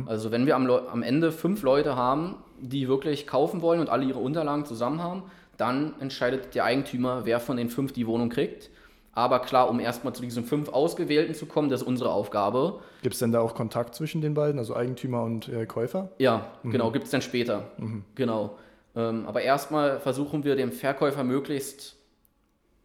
Also 0.07 0.30
wenn 0.30 0.47
wir 0.47 0.55
am, 0.55 0.70
am 0.70 1.03
Ende 1.03 1.32
fünf 1.32 1.62
Leute 1.62 1.97
haben, 1.97 2.36
die 2.61 2.86
wirklich 2.86 3.26
kaufen 3.26 3.61
wollen 3.61 3.80
und 3.80 3.88
alle 3.88 4.05
ihre 4.05 4.20
Unterlagen 4.20 4.64
zusammen 4.64 5.03
haben, 5.03 5.24
dann 5.57 5.94
entscheidet 6.00 6.55
der 6.55 6.64
Eigentümer, 6.64 7.22
wer 7.24 7.40
von 7.40 7.57
den 7.57 7.70
fünf 7.70 7.92
die 7.92 8.07
Wohnung 8.07 8.28
kriegt. 8.28 8.70
Aber 9.12 9.38
klar, 9.38 9.70
um 9.70 9.78
erstmal 9.78 10.12
zu 10.12 10.22
diesen 10.22 10.44
fünf 10.44 10.68
Ausgewählten 10.68 11.34
zu 11.34 11.46
kommen, 11.46 11.68
das 11.68 11.82
ist 11.82 11.86
unsere 11.86 12.11
Aufgabe. 12.11 12.80
Gibt 13.02 13.14
es 13.14 13.20
denn 13.20 13.30
da 13.30 13.40
auch 13.40 13.55
Kontakt 13.55 13.94
zwischen 13.94 14.20
den 14.20 14.34
beiden, 14.34 14.59
also 14.59 14.74
Eigentümer 14.74 15.22
und 15.22 15.48
äh, 15.48 15.66
Käufer? 15.66 16.11
Ja, 16.18 16.48
genau, 16.64 16.90
gibt 16.90 17.05
es 17.05 17.11
dann 17.12 17.22
später. 17.22 17.70
Genau. 18.16 18.59
Ähm, 18.96 19.26
aber 19.26 19.42
erstmal 19.42 20.00
versuchen 20.00 20.44
wir 20.44 20.57
dem 20.57 20.72
Verkäufer 20.72 21.22
möglichst 21.22 21.96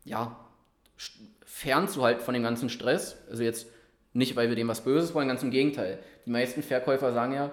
ja, 0.06 0.36
fernzuhalten 1.46 2.24
von 2.24 2.34
dem 2.34 2.44
ganzen 2.44 2.70
Stress. 2.70 3.18
Also 3.30 3.44
jetzt 3.44 3.68
nicht, 4.14 4.36
weil 4.36 4.50
wir 4.50 4.56
dem 4.56 4.68
was 4.68 4.82
Böses 4.82 5.14
wollen, 5.14 5.28
ganz 5.28 5.44
im 5.44 5.52
Gegenteil. 5.52 6.00
Die 6.26 6.32
meisten 6.32 6.62
Verkäufer 6.62 7.12
sagen 7.14 7.34
ja, 7.34 7.52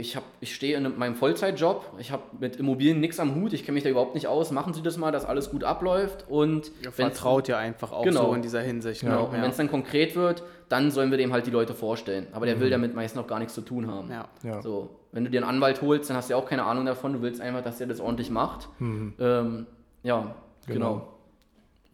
ich, 0.00 0.16
hab, 0.16 0.24
ich 0.40 0.54
stehe 0.54 0.76
in 0.76 0.98
meinem 0.98 1.14
Vollzeitjob, 1.14 1.84
ich 1.98 2.10
habe 2.10 2.22
mit 2.40 2.56
Immobilien 2.56 2.98
nichts 3.00 3.20
am 3.20 3.34
Hut, 3.34 3.52
ich 3.52 3.64
kenne 3.64 3.74
mich 3.74 3.84
da 3.84 3.90
überhaupt 3.90 4.14
nicht 4.14 4.26
aus, 4.26 4.50
machen 4.50 4.74
Sie 4.74 4.82
das 4.82 4.96
mal, 4.96 5.12
dass 5.12 5.24
alles 5.24 5.50
gut 5.50 5.62
abläuft 5.64 6.24
und 6.28 6.68
Ihr 6.68 6.86
wenn's- 6.86 6.94
vertraut 6.96 7.46
ja 7.48 7.58
einfach 7.58 7.92
auch 7.92 8.02
Genau. 8.04 8.26
so 8.28 8.34
in 8.34 8.42
dieser 8.42 8.60
Hinsicht. 8.62 9.02
Genau, 9.02 9.22
Ne? 9.22 9.36
und 9.36 9.42
wenn 9.42 9.50
es 9.50 9.56
dann 9.56 9.70
konkret 9.70 10.16
wird, 10.16 10.42
dann 10.68 10.90
sollen 10.90 11.10
wir 11.10 11.18
dem 11.18 11.32
halt 11.32 11.46
die 11.46 11.50
Leute 11.50 11.74
vorstellen. 11.74 12.26
Aber 12.32 12.46
der 12.46 12.58
will 12.60 12.70
damit 12.70 12.94
meist 12.94 13.14
noch 13.16 13.26
gar 13.26 13.38
nichts 13.38 13.54
zu 13.54 13.60
tun 13.60 13.86
haben. 13.86 14.10
ja. 14.10 14.28
Ja. 14.42 14.62
So, 14.62 14.90
wenn 15.12 15.24
du 15.24 15.30
dir 15.30 15.40
einen 15.42 15.50
Anwalt 15.56 15.82
holst, 15.82 16.08
dann 16.10 16.16
hast 16.16 16.28
du 16.30 16.34
ja 16.34 16.38
auch 16.38 16.46
keine 16.46 16.64
Ahnung 16.64 16.86
davon. 16.86 17.12
Du 17.12 17.22
willst 17.22 17.40
einfach, 17.40 17.62
dass 17.62 17.78
der 17.78 17.86
das 17.88 18.00
ordentlich 18.00 18.30
macht. 18.30 18.68
Ähm, 18.80 19.66
ja, 20.02 20.34
genau. 20.66 20.94
Genau. 20.94 21.08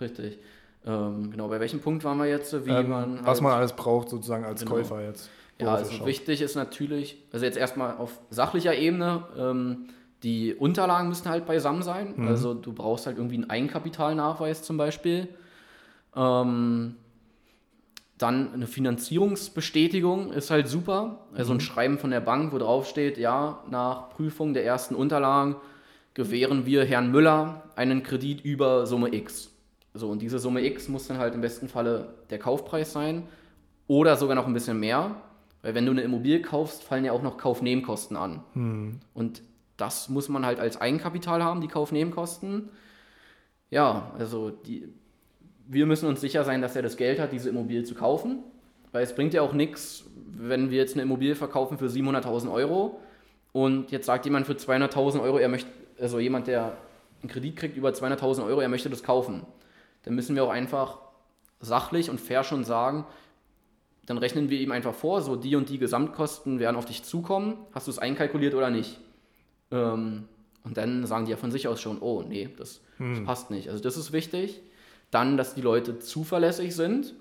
Richtig. 0.01 0.39
Ähm, 0.87 1.31
genau, 1.33 1.49
bei 1.49 1.59
welchem 1.59 1.81
Punkt 1.81 2.05
waren 2.05 2.19
wir 2.19 2.27
jetzt? 2.27 2.53
Wie 2.67 2.71
Ähm, 2.71 2.89
man 2.91 3.19
was 3.21 3.27
halt- 3.27 3.41
man 3.43 3.53
alles 3.55 3.73
braucht, 3.73 4.09
sozusagen 4.11 4.45
als 4.45 4.61
Genau. 4.63 4.75
Käufer 4.77 5.03
jetzt. 5.03 5.31
Ja, 5.59 5.75
also 5.75 6.05
wichtig 6.05 6.43
ist 6.43 6.55
natürlich, 6.55 7.23
also 7.33 7.47
jetzt 7.47 7.57
erstmal 7.57 7.97
auf 7.97 8.21
sachlicher 8.31 8.75
Ebene, 8.75 9.25
ähm, 9.39 9.89
die 10.23 10.55
Unterlagen 10.55 11.09
müssen 11.09 11.29
halt 11.29 11.47
beisammen 11.47 11.83
sein. 11.83 12.15
Mhm. 12.17 12.29
Also 12.29 12.55
du 12.55 12.73
brauchst 12.73 13.07
halt 13.07 13.17
irgendwie 13.17 13.37
einen 13.37 13.51
Eigenkapitalnachweis 13.51 14.63
zum 14.63 14.77
Beispiel. 14.77 15.29
Ähm, 16.15 16.97
dann 18.19 18.55
eine 18.55 18.67
Finanzierungsbestätigung 18.67 20.33
ist 20.33 20.51
halt 20.51 20.69
super. 20.69 21.27
Also 21.35 21.53
ein 21.53 21.61
Schreiben 21.61 21.99
von 21.99 22.11
der 22.11 22.21
Bank, 22.21 22.53
wo 22.53 22.59
drauf 22.59 22.89
steht, 22.89 23.19
ja, 23.19 23.63
nach 23.71 24.11
Prüfung 24.11 24.55
der 24.55 24.65
ersten 24.65 24.95
Unterlagen 24.95 25.57
gewähren 26.15 26.65
wir 26.65 26.85
Herrn 26.85 27.11
Müller 27.11 27.63
einen 27.77 28.03
Kredit 28.03 28.41
über 28.41 28.87
Summe 28.87 29.15
X. 29.15 29.51
So, 29.93 30.09
und 30.09 30.23
diese 30.23 30.39
Summe 30.39 30.65
X 30.65 30.89
muss 30.89 31.07
dann 31.07 31.19
halt 31.19 31.35
im 31.35 31.43
besten 31.43 31.69
Falle 31.69 32.15
der 32.31 32.39
Kaufpreis 32.39 32.93
sein 32.93 33.25
oder 33.87 34.17
sogar 34.17 34.35
noch 34.35 34.47
ein 34.47 34.55
bisschen 34.55 34.81
mehr. 34.81 35.15
Weil 35.63 35.75
wenn 35.75 35.87
du 35.87 35.93
eine 35.93 36.03
Immobilie 36.03 36.43
kaufst, 36.43 36.83
fallen 36.83 37.05
ja 37.05 37.13
auch 37.13 37.23
noch 37.23 37.39
Kaufnebenkosten 37.39 38.17
an. 38.17 38.43
Hm. 38.53 39.01
Und 39.15 39.43
das 39.77 40.09
muss 40.09 40.29
man 40.29 40.47
halt 40.47 40.61
als 40.61 40.81
Eigenkapital 40.81 41.43
haben, 41.43 41.61
die 41.61 41.69
Kaufnebenkosten. 41.69 42.71
Ja, 43.71 44.13
also 44.19 44.51
die, 44.51 44.89
wir 45.67 45.87
müssen 45.87 46.09
uns 46.09 46.21
sicher 46.21 46.45
sein, 46.45 46.63
dass 46.63 46.77
er 46.77 46.83
das 46.83 46.97
Geld 46.97 47.19
hat, 47.19 47.33
diese 47.33 47.49
Immobilie 47.49 47.85
zu 47.85 47.95
kaufen. 47.95 48.45
Weil 48.93 49.03
es 49.03 49.15
bringt 49.15 49.35
ja 49.35 49.43
auch 49.43 49.53
nichts, 49.53 50.05
wenn 50.27 50.71
wir 50.71 50.79
jetzt 50.79 50.95
eine 50.95 51.03
Immobilie 51.03 51.35
verkaufen 51.35 51.79
für 51.79 51.87
700.000 51.87 52.53
Euro 52.53 53.01
und 53.53 53.91
jetzt 53.91 54.07
sagt 54.07 54.25
jemand 54.25 54.47
für 54.47 54.53
200.000 54.53 55.23
Euro, 55.23 55.39
er 55.39 55.49
möchte, 55.49 55.71
also 56.01 56.19
jemand, 56.19 56.47
der 56.47 56.77
einen 57.23 57.31
Kredit 57.31 57.57
kriegt 57.57 57.77
über 57.77 57.91
200.000 57.91 58.47
Euro, 58.47 58.61
er 58.61 58.69
möchte 58.69 58.91
das 58.91 59.03
kaufen. 59.03 59.43
Dann 60.03 60.15
müssen 60.15 60.37
wir 60.37 60.45
auch 60.45 60.51
einfach 60.51 60.99
sachlich 61.61 62.11
und 62.11 62.21
fair 62.21 62.45
schon 62.45 62.65
sagen, 62.65 63.07
dann 64.07 64.19
rechnen 64.19 64.51
wir 64.51 64.61
ihm 64.61 64.73
einfach 64.73 64.95
vor, 64.95 65.21
so 65.21 65.37
die 65.37 65.57
und 65.57 65.69
die 65.69 65.79
Gesamtkosten 65.79 66.59
werden 66.59 66.77
auf 66.77 66.87
dich 66.87 67.03
zukommen. 67.03 67.59
Hast 67.73 67.87
du 67.87 67.91
es 67.91 67.99
einkalkuliert 67.99 68.55
oder 68.55 68.71
nicht? 68.71 68.99
Ähm, 69.71 70.29
und 70.65 70.77
dann 70.77 71.07
sagen 71.07 71.27
die 71.27 71.33
ja 71.33 71.37
von 71.37 71.51
sich 71.51 71.69
aus 71.69 71.81
schon, 71.81 71.99
oh 72.01 72.23
nee, 72.23 72.49
das, 72.57 72.81
das 72.99 73.25
passt 73.25 73.51
nicht. 73.51 73.69
Also 73.69 73.83
das 73.83 73.97
ist 73.97 74.13
wichtig. 74.13 74.63
Dann, 75.11 75.37
dass 75.37 75.55
die 75.55 75.61
Leute 75.61 75.99
zuverlässig 75.99 76.75
sind. 76.75 77.15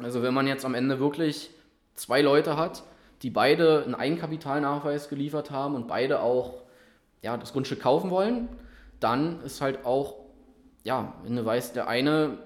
Also 0.00 0.22
wenn 0.22 0.34
man 0.34 0.46
jetzt 0.46 0.64
am 0.64 0.74
Ende 0.74 0.98
wirklich 1.00 1.50
zwei 1.94 2.22
Leute 2.22 2.56
hat, 2.56 2.84
die 3.22 3.30
beide 3.30 3.84
einen 3.84 3.94
Eigenkapitalnachweis 3.94 5.08
geliefert 5.08 5.50
haben 5.50 5.74
und 5.74 5.88
beide 5.88 6.20
auch 6.20 6.62
ja, 7.22 7.36
das 7.36 7.52
Grundstück 7.52 7.80
kaufen 7.80 8.10
wollen, 8.10 8.48
dann 9.00 9.40
ist 9.42 9.60
halt 9.60 9.84
auch, 9.84 10.14
ja, 10.84 11.14
wenn 11.24 11.36
du 11.36 11.44
weißt, 11.44 11.74
der 11.76 11.88
eine, 11.88 12.38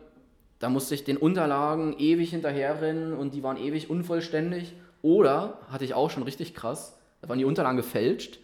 da 0.62 0.68
musste 0.68 0.94
ich 0.94 1.02
den 1.02 1.16
Unterlagen 1.16 1.96
ewig 1.98 2.30
hinterherrennen 2.30 3.14
und 3.14 3.34
die 3.34 3.42
waren 3.42 3.56
ewig 3.56 3.90
unvollständig. 3.90 4.74
Oder, 5.02 5.58
hatte 5.70 5.84
ich 5.84 5.94
auch 5.94 6.08
schon 6.10 6.22
richtig 6.22 6.54
krass, 6.54 6.96
da 7.20 7.28
waren 7.28 7.38
die 7.38 7.44
Unterlagen 7.44 7.76
gefälscht. 7.76 8.38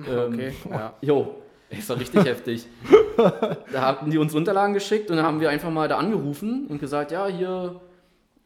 Okay, 0.00 0.48
Ähm, 0.48 0.52
ja. 0.70 0.94
Jo, 1.02 1.34
ist 1.68 1.90
doch 1.90 2.00
richtig 2.00 2.24
heftig. 2.24 2.66
Da 3.72 3.80
hatten 3.82 4.10
die 4.12 4.18
uns 4.18 4.32
Unterlagen 4.32 4.74
geschickt 4.74 5.10
und 5.10 5.16
dann 5.16 5.26
haben 5.26 5.40
wir 5.40 5.50
einfach 5.50 5.70
mal 5.70 5.88
da 5.88 5.98
angerufen 5.98 6.66
und 6.68 6.78
gesagt, 6.78 7.10
ja, 7.10 7.26
hier 7.26 7.80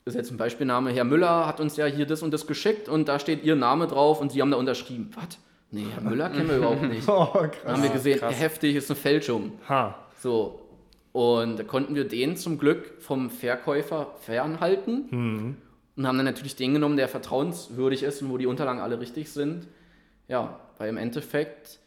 ist 0.07 0.15
jetzt 0.15 0.31
ein 0.31 0.39
Beispielname, 0.39 0.91
Herr 0.93 1.05
Müller 1.05 1.47
hat 1.47 1.61
uns 1.61 1.77
ja 1.77 1.85
hier 1.85 2.07
das 2.07 2.23
und 2.23 2.33
das 2.33 2.47
geschickt 2.47 2.89
und 2.89 3.07
da 3.07 3.19
steht 3.19 3.45
Ihr 3.45 3.55
Name 3.55 3.87
drauf 3.87 4.23
und 4.23 4.33
Sie 4.33 4.41
haben 4.41 4.51
da 4.51 4.57
unterschrieben. 4.57 5.11
Was? 5.15 5.39
Nee, 5.71 5.85
Herr 5.95 6.03
Müller 6.03 6.31
kennen 6.31 6.49
wir 6.49 6.57
überhaupt 6.57 6.83
nicht. 6.83 7.07
Oh, 7.09 7.29
Dann 7.35 7.51
krass. 7.51 7.73
haben 7.73 7.83
wir 7.83 7.91
gesehen, 7.91 8.19
krass. 8.19 8.41
heftig, 8.41 8.75
ist 8.77 8.91
eine 8.91 8.99
Fälschung. 8.99 9.53
Ha. 9.69 9.95
So. 10.19 10.62
Und 11.13 11.59
da 11.59 11.63
konnten 11.63 11.95
wir 11.95 12.09
den 12.09 12.37
zum 12.37 12.59
Glück 12.59 12.95
vom 13.01 13.29
Verkäufer 13.31 14.15
fernhalten 14.21 15.11
Hm. 15.11 15.57
und 15.97 16.07
haben 16.07 16.17
dann 16.17 16.25
natürlich 16.25 16.57
den 16.57 16.73
genommen, 16.73 16.97
der 16.97 17.09
vertrauenswürdig 17.09 18.03
ist 18.03 18.23
und 18.23 18.31
wo 18.31 18.39
die 18.39 18.47
Unterlagen 18.47 18.81
alle 18.81 18.99
richtig 18.99 19.31
sind. 19.31 19.69
Ja, 20.29 20.59
weil 20.79 20.89
im 20.89 20.97
Endeffekt, 20.97 21.81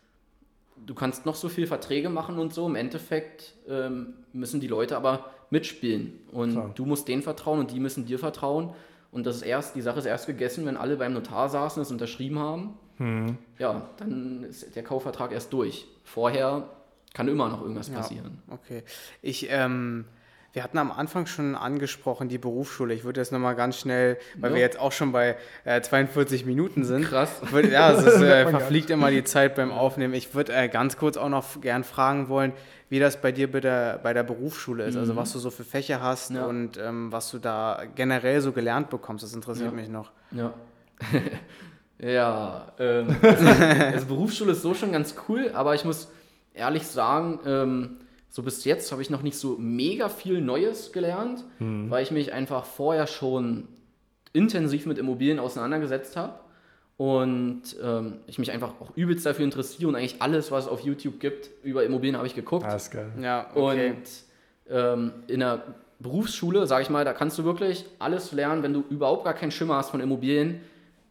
du 0.86 0.94
kannst 0.94 1.26
noch 1.26 1.36
so 1.36 1.50
viel 1.50 1.66
Verträge 1.66 2.10
machen 2.10 2.38
und 2.38 2.54
so, 2.54 2.68
im 2.68 2.76
Endeffekt 2.76 3.56
ähm, 3.68 4.14
müssen 4.32 4.60
die 4.60 4.68
Leute 4.68 4.96
aber 4.96 5.32
mitspielen. 5.50 6.20
Und 6.32 6.52
Klar. 6.52 6.72
du 6.76 6.86
musst 6.86 7.08
denen 7.08 7.24
vertrauen 7.24 7.60
und 7.60 7.72
die 7.72 7.80
müssen 7.80 8.06
dir 8.06 8.20
vertrauen. 8.20 8.74
Und 9.12 9.26
das 9.26 9.38
ist 9.38 9.42
erst, 9.44 9.76
die 9.76 9.82
Sache 9.82 10.00
ist 10.00 10.06
erst 10.06 10.28
gegessen, 10.28 10.66
wenn 10.66 10.78
alle 10.78 10.98
beim 10.98 11.14
Notar 11.14 11.50
saßen, 11.50 11.82
es 11.82 11.90
unterschrieben 11.90 12.38
haben. 12.38 12.78
Hm. 12.98 13.38
Ja, 13.58 13.90
dann 13.98 14.44
ist 14.44 14.76
der 14.76 14.84
Kaufvertrag 14.84 15.32
erst 15.32 15.52
durch. 15.52 15.88
Vorher 16.04 16.70
kann 17.16 17.28
immer 17.28 17.50
noch 17.50 17.62
irgendwas 17.62 17.88
Ja. 17.88 17.96
passieren. 17.96 18.38
Okay. 18.50 18.84
Ich, 19.24 19.48
ähm, 19.50 20.06
wir 20.54 20.64
hatten 20.64 20.78
am 20.78 20.92
Anfang 20.92 21.26
schon 21.26 21.56
angesprochen, 21.56 22.30
die 22.30 22.38
Berufsschule. 22.38 22.94
Ich 22.94 23.04
würde 23.04 23.20
jetzt 23.20 23.32
nochmal 23.32 23.56
ganz 23.56 23.78
schnell, 23.78 24.18
weil 24.38 24.52
Ja. 24.52 24.56
wir 24.56 24.62
jetzt 24.62 24.80
auch 24.80 24.92
schon 24.92 25.12
bei 25.12 25.36
äh, 25.66 25.82
42 25.82 26.46
Minuten 26.46 26.86
sind. 26.86 27.06
Krass. 27.06 27.42
Würde, 27.52 27.72
ja, 27.72 27.92
es 27.92 28.04
ist, 28.06 28.22
äh, 28.22 28.48
verfliegt 28.48 28.90
immer 28.90 29.10
die 29.12 29.24
Zeit 29.24 29.56
beim 29.56 29.72
Aufnehmen. 29.72 30.14
Ich 30.14 30.34
würde 30.36 30.54
äh, 30.54 30.70
ganz 30.70 30.96
kurz 30.98 31.18
auch 31.18 31.28
noch 31.30 31.60
gern 31.60 31.84
fragen 31.84 32.30
wollen, 32.30 32.54
wie 32.90 33.00
das 33.00 33.20
bei 33.20 33.32
dir 33.34 33.52
bei 33.52 33.60
der, 33.60 33.98
bei 34.02 34.14
der 34.14 34.24
Berufsschule 34.24 34.86
ist. 34.86 34.96
Also 34.96 35.16
was 35.16 35.34
du 35.34 35.40
so 35.40 35.50
für 35.52 35.64
Fächer 35.66 36.02
hast 36.02 36.32
Ja. 36.32 36.46
und 36.46 36.78
ähm, 36.78 37.12
was 37.12 37.32
du 37.32 37.40
da 37.40 37.82
generell 37.96 38.40
so 38.42 38.52
gelernt 38.54 38.90
bekommst. 38.90 39.24
Das 39.24 39.34
interessiert 39.34 39.72
Ja. 39.72 39.76
mich 39.76 39.90
noch. 39.90 40.12
Ja. 40.32 40.54
ja, 42.00 42.72
ähm, 42.80 43.16
also, 43.22 43.46
also 43.48 44.06
Berufsschule 44.06 44.52
ist 44.52 44.62
so 44.62 44.74
schon 44.74 44.92
ganz 44.92 45.16
cool, 45.28 45.52
aber 45.54 45.76
ich 45.76 45.84
muss 45.86 46.10
ehrlich 46.56 46.88
sagen, 46.88 47.40
ähm, 47.46 47.98
so 48.30 48.44
bis 48.44 48.66
jetzt 48.66 48.92
habe 48.92 49.02
ich 49.02 49.10
noch 49.10 49.22
nicht 49.22 49.38
so 49.38 49.56
mega 49.58 50.10
viel 50.10 50.42
Neues 50.42 50.92
gelernt, 50.92 51.46
weil 51.60 52.04
ich 52.04 52.12
mich 52.12 52.34
einfach 52.34 52.66
vorher 52.66 53.08
schon 53.08 53.68
intensiv 54.34 54.86
mit 54.86 54.98
Immobilien 54.98 55.40
auseinandergesetzt 55.40 56.18
habe 56.18 56.34
und 56.98 57.62
ähm, 57.82 58.16
ich 58.28 58.38
mich 58.38 58.52
einfach 58.52 58.74
auch 58.82 58.96
übelst 58.96 59.26
dafür 59.26 59.46
interessiere 59.46 59.88
und 59.88 59.96
eigentlich 59.96 60.22
alles, 60.22 60.52
was 60.52 60.66
es 60.66 60.70
auf 60.70 60.82
YouTube 60.82 61.22
gibt, 61.22 61.50
über 61.64 61.86
Immobilien 61.86 62.18
habe 62.18 62.28
ich 62.28 62.36
geguckt. 62.36 62.66
Ah, 62.66 62.76
ist 62.76 62.92
geil. 62.92 63.12
Ja, 63.22 63.50
okay. 63.54 63.92
Und 63.92 64.74
ähm, 64.74 65.12
in 65.28 65.40
der 65.40 65.64
Berufsschule, 66.00 66.68
sage 66.68 66.84
ich 66.84 66.90
mal, 66.90 67.06
da 67.06 67.14
kannst 67.14 67.38
du 67.38 67.46
wirklich 67.46 67.86
alles 68.00 68.34
lernen, 68.34 68.64
wenn 68.64 68.74
du 68.74 68.84
überhaupt 68.90 69.24
gar 69.24 69.34
keinen 69.34 69.52
Schimmer 69.52 69.76
hast 69.76 69.92
von 69.92 70.02
Immobilien, 70.02 70.60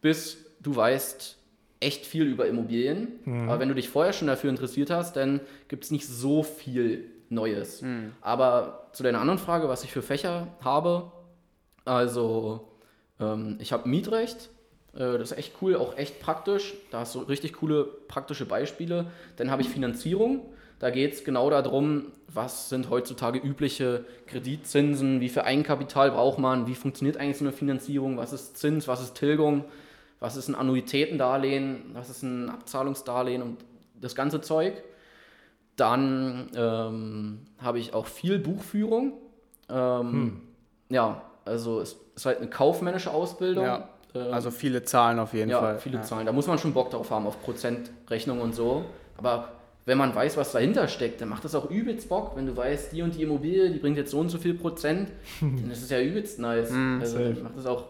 bis 0.03 0.37
du 0.61 0.77
weißt 0.77 1.39
echt 1.85 2.07
viel 2.07 2.25
über 2.25 2.47
Immobilien. 2.47 3.09
Aber 3.49 3.61
wenn 3.61 3.69
du 3.69 3.75
dich 3.75 3.89
vorher 3.89 4.13
schon 4.13 4.29
dafür 4.29 4.51
interessiert 4.51 4.91
hast, 4.91 5.17
dann 5.17 5.41
gibt 5.69 5.85
es 5.85 5.91
nicht 5.91 6.07
so 6.07 6.43
viel 6.43 7.05
Neues. 7.29 7.83
Aber 8.21 8.89
zu 8.93 9.03
deiner 9.03 9.21
anderen 9.21 9.39
Frage, 9.39 9.69
was 9.69 9.85
ich 9.85 9.93
für 9.93 10.03
Fächer 10.03 10.49
habe, 10.61 11.13
also 11.85 12.69
ähm, 13.21 13.57
ich 13.61 13.73
habe 13.73 13.89
Mietrecht, 13.89 14.51
äh, 14.95 15.19
das 15.19 15.33
ist 15.33 15.39
echt 15.39 15.55
cool, 15.61 15.77
auch 15.77 15.97
echt 15.97 16.21
praktisch. 16.21 16.75
Da 16.91 17.01
hast 17.01 17.15
du 17.15 17.21
richtig 17.21 17.55
coole 17.55 17.85
praktische 17.85 18.47
Beispiele. 18.47 19.07
Dann 19.37 19.51
habe 19.51 19.63
ich 19.63 19.69
Finanzierung. 19.69 20.43
Da 20.79 20.91
geht 20.91 21.15
es 21.15 21.25
genau 21.25 21.51
darum, 21.51 22.13
was 22.29 22.69
sind 22.69 22.91
heutzutage 22.91 23.39
übliche 23.39 24.05
Kreditzinsen, 24.27 25.21
wie 25.21 25.29
viel 25.29 25.43
Eigenkapital 25.43 26.11
braucht 26.11 26.39
man, 26.39 26.67
wie 26.67 26.75
funktioniert 26.75 27.17
eigentlich 27.17 27.39
so 27.39 27.45
eine 27.45 27.53
Finanzierung, 27.53 28.17
was 28.17 28.33
ist 28.33 28.59
Zins, 28.59 28.89
was 28.89 29.01
ist 29.01 29.15
Tilgung, 29.15 29.65
was 30.25 30.37
ist 30.37 30.49
ein 30.49 30.55
Annuitätendarlehen, 30.55 31.91
was 31.93 32.09
ist 32.09 32.23
ein 32.23 32.49
Abzahlungsdarlehen 32.49 33.43
und 33.43 33.59
das 34.01 34.15
ganze 34.15 34.41
Zeug. 34.41 34.83
Dann 35.77 36.51
ähm, 36.57 37.41
habe 37.59 37.79
ich 37.79 37.93
auch 37.93 38.07
viel 38.07 38.39
Buchführung. 38.39 39.13
Ähm, 39.69 40.41
Ja, 40.89 41.21
also 41.45 41.81
es 41.81 41.97
ist 42.17 42.25
halt 42.25 42.39
eine 42.39 42.49
kaufmännische 42.49 43.11
Ausbildung. 43.11 43.65
Ja, 43.67 43.89
Ähm, 44.15 44.33
Also 44.33 44.51
viele 44.51 44.83
Zahlen 44.85 45.19
auf 45.19 45.35
jeden 45.35 45.51
ja, 45.51 45.61
Fall. 45.61 45.79
viele 45.79 45.97
ja. 45.97 46.03
Zahlen. 46.03 46.25
Da 46.25 46.33
muss 46.33 46.47
man 46.47 46.59
schon 46.59 46.73
Bock 46.73 46.89
drauf 46.91 47.11
haben, 47.11 47.27
auf 47.27 47.43
Prozentrechnung 47.43 48.41
und 48.41 48.55
so. 48.55 48.87
Aber 49.19 49.51
wenn 49.85 49.99
man 49.99 50.15
weiß, 50.15 50.39
was 50.39 50.53
dahinter 50.53 50.89
steckt, 50.89 51.21
dann 51.21 51.29
macht 51.29 51.45
das 51.45 51.55
auch 51.55 51.69
übelst 51.71 52.09
Bock. 52.09 52.35
Wenn 52.35 52.47
du 52.47 52.57
weißt, 52.57 52.93
die 52.93 53.03
und 53.03 53.15
die 53.15 53.25
Immobilie, 53.25 53.71
die 53.71 53.79
bringt 53.79 53.99
jetzt 53.99 54.13
so 54.13 54.21
und 54.21 54.31
so 54.31 54.39
viel 54.39 54.55
Prozent, 54.55 55.11
dann 55.43 55.71
ist 55.71 55.83
es 55.83 55.91
ja 55.91 56.01
übelst 56.01 56.39
nice. 56.39 56.73
also 56.73 57.19
safe. 57.19 57.35
dann 57.35 57.43
macht 57.43 57.59
das 57.59 57.67
auch 57.67 57.85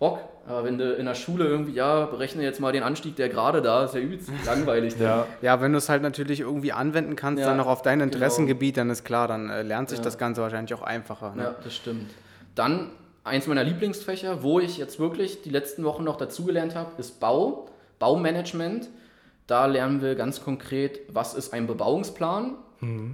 Bock. 0.00 0.18
Aber 0.48 0.64
wenn 0.64 0.78
du 0.78 0.94
in 0.94 1.06
der 1.06 1.14
Schule 1.14 1.44
irgendwie, 1.44 1.72
ja, 1.74 2.06
berechne 2.06 2.42
jetzt 2.42 2.58
mal 2.58 2.72
den 2.72 2.82
Anstieg 2.82 3.14
der 3.14 3.28
gerade 3.28 3.62
da, 3.62 3.84
ist 3.84 3.94
ja 3.94 4.00
übelst 4.00 4.28
langweilig. 4.46 4.94
Ja. 4.98 5.26
Ja, 5.42 5.60
wenn 5.60 5.70
du 5.70 5.78
es 5.78 5.88
halt 5.88 6.02
natürlich 6.02 6.40
irgendwie 6.40 6.72
anwenden 6.72 7.14
kannst, 7.14 7.40
Ja, 7.42 7.46
dann 7.46 7.58
noch 7.58 7.68
auf 7.68 7.82
dein 7.82 8.00
genau. 8.00 8.10
Interessengebiet, 8.12 8.76
dann 8.76 8.90
ist 8.90 9.04
klar, 9.04 9.28
dann 9.28 9.48
äh, 9.48 9.62
lernt 9.62 9.90
sich 9.90 9.98
Ja. 9.98 10.04
das 10.04 10.18
Ganze 10.18 10.40
wahrscheinlich 10.42 10.74
auch 10.74 10.82
einfacher. 10.82 11.36
Ne? 11.36 11.42
Ja, 11.44 11.54
das 11.62 11.76
stimmt. 11.76 12.10
Dann 12.56 12.90
eins 13.22 13.46
meiner 13.46 13.62
Lieblingsfächer, 13.62 14.42
wo 14.42 14.58
ich 14.58 14.78
jetzt 14.78 14.98
wirklich 14.98 15.42
die 15.42 15.50
letzten 15.50 15.84
Wochen 15.84 16.02
noch 16.02 16.16
dazugelernt 16.16 16.74
habe, 16.74 16.90
ist 16.98 17.20
Bau, 17.20 17.68
Baumanagement. 18.00 18.88
Da 19.46 19.66
lernen 19.66 20.00
wir 20.00 20.14
ganz 20.14 20.42
konkret, 20.44 21.00
was 21.12 21.34
ist 21.34 21.52
ein 21.52 21.66
Bebauungsplan, 21.66 22.54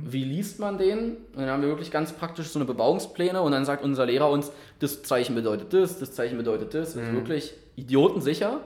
wie 0.05 0.23
liest 0.23 0.61
man 0.61 0.79
den. 0.79 1.17
Und 1.35 1.39
dann 1.39 1.49
haben 1.51 1.63
wir 1.63 1.69
wirklich 1.69 1.91
ganz 1.91 2.13
praktisch 2.13 2.49
so 2.49 2.59
eine 2.59 2.67
Bebauungspläne 2.67 3.41
und 3.43 3.51
dann 3.53 3.65
sagt 3.65 3.83
unser 3.83 4.07
Lehrer 4.07 4.31
uns, 4.31 4.53
das 4.79 5.03
Zeichen 5.03 5.35
bedeutet 5.35 5.73
das, 5.73 5.99
das 5.99 6.13
Zeichen 6.13 6.37
bedeutet 6.39 6.73
das. 6.75 6.97
Also 6.97 7.11
wirklich 7.15 7.55
idiotensicher, 7.75 8.61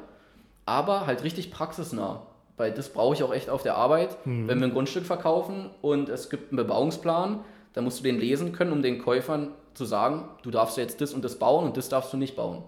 aber 0.67 1.07
halt 1.07 1.23
richtig 1.25 1.51
praxisnah. 1.51 2.27
Weil 2.57 2.73
das 2.73 2.91
brauche 2.91 3.15
ich 3.15 3.23
auch 3.23 3.33
echt 3.33 3.49
auf 3.49 3.63
der 3.63 3.77
Arbeit. 3.77 4.19
Wenn 4.49 4.59
wir 4.61 4.67
ein 4.67 4.73
Grundstück 4.75 5.07
verkaufen 5.07 5.71
und 5.81 6.11
es 6.11 6.29
gibt 6.29 6.51
einen 6.53 6.57
Bebauungsplan, 6.59 7.41
dann 7.73 7.85
musst 7.85 8.01
du 8.01 8.03
den 8.03 8.19
lesen 8.19 8.53
können, 8.53 8.73
um 8.73 8.83
den 8.83 8.99
Käufern 8.99 9.53
zu 9.73 9.87
sagen, 9.87 10.29
du 10.43 10.51
darfst 10.51 10.77
jetzt 10.77 11.01
das 11.01 11.15
und 11.15 11.25
das 11.25 11.39
bauen 11.39 11.65
und 11.65 11.77
das 11.79 11.89
darfst 11.89 12.13
du 12.13 12.19
nicht 12.19 12.37
bauen. 12.37 12.63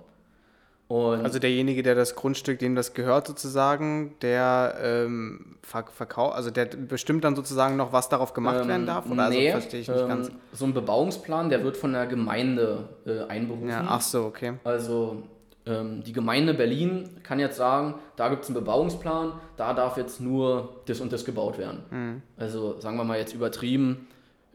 Und 0.93 1.25
also 1.25 1.39
derjenige, 1.39 1.83
der 1.83 1.95
das 1.95 2.17
Grundstück, 2.17 2.59
dem 2.59 2.75
das 2.75 2.93
gehört 2.93 3.27
sozusagen, 3.27 4.15
der 4.21 4.77
ähm, 4.83 5.57
verkauft, 5.63 6.37
also 6.37 6.51
der 6.51 6.67
bestimmt 6.67 7.25
dann 7.25 7.35
sozusagen 7.35 7.79
noch, 7.79 7.95
was 7.95 8.11
darauf 8.11 8.35
gemacht 8.35 8.59
ähm, 8.61 8.69
werden 8.69 8.87
darf? 8.87 9.11
Oder 9.11 9.23
also 9.23 9.39
nee, 9.39 9.47
also 9.47 9.61
verstehe 9.61 9.81
ich 9.81 9.89
nicht 9.89 9.99
ähm, 9.99 10.09
ganz. 10.09 10.31
So 10.53 10.67
ein 10.67 10.75
Bebauungsplan, 10.75 11.49
der 11.49 11.65
wird 11.65 11.79
von 11.79 11.95
der 11.95 12.07
Gemeinde 12.07 12.91
äh, 13.07 13.21
einberufen. 13.23 13.71
Ja, 13.71 13.87
ach 13.89 14.03
so, 14.03 14.25
okay. 14.25 14.53
Also 14.65 15.23
ähm, 15.65 16.03
die 16.05 16.13
Gemeinde 16.13 16.53
Berlin 16.53 17.09
kann 17.23 17.41
jetzt 17.41 17.57
sagen, 17.57 17.95
da 18.17 18.29
gibt 18.29 18.43
es 18.43 18.51
einen 18.51 18.57
Bebauungsplan, 18.57 19.33
da 19.57 19.73
darf 19.73 19.97
jetzt 19.97 20.21
nur 20.21 20.83
das 20.85 21.01
und 21.01 21.11
das 21.11 21.25
gebaut 21.25 21.57
werden. 21.57 21.85
Mhm. 21.91 22.23
Also 22.37 22.79
sagen 22.81 22.99
wir 22.99 23.05
mal 23.05 23.17
jetzt 23.19 23.33
übertrieben, 23.33 24.09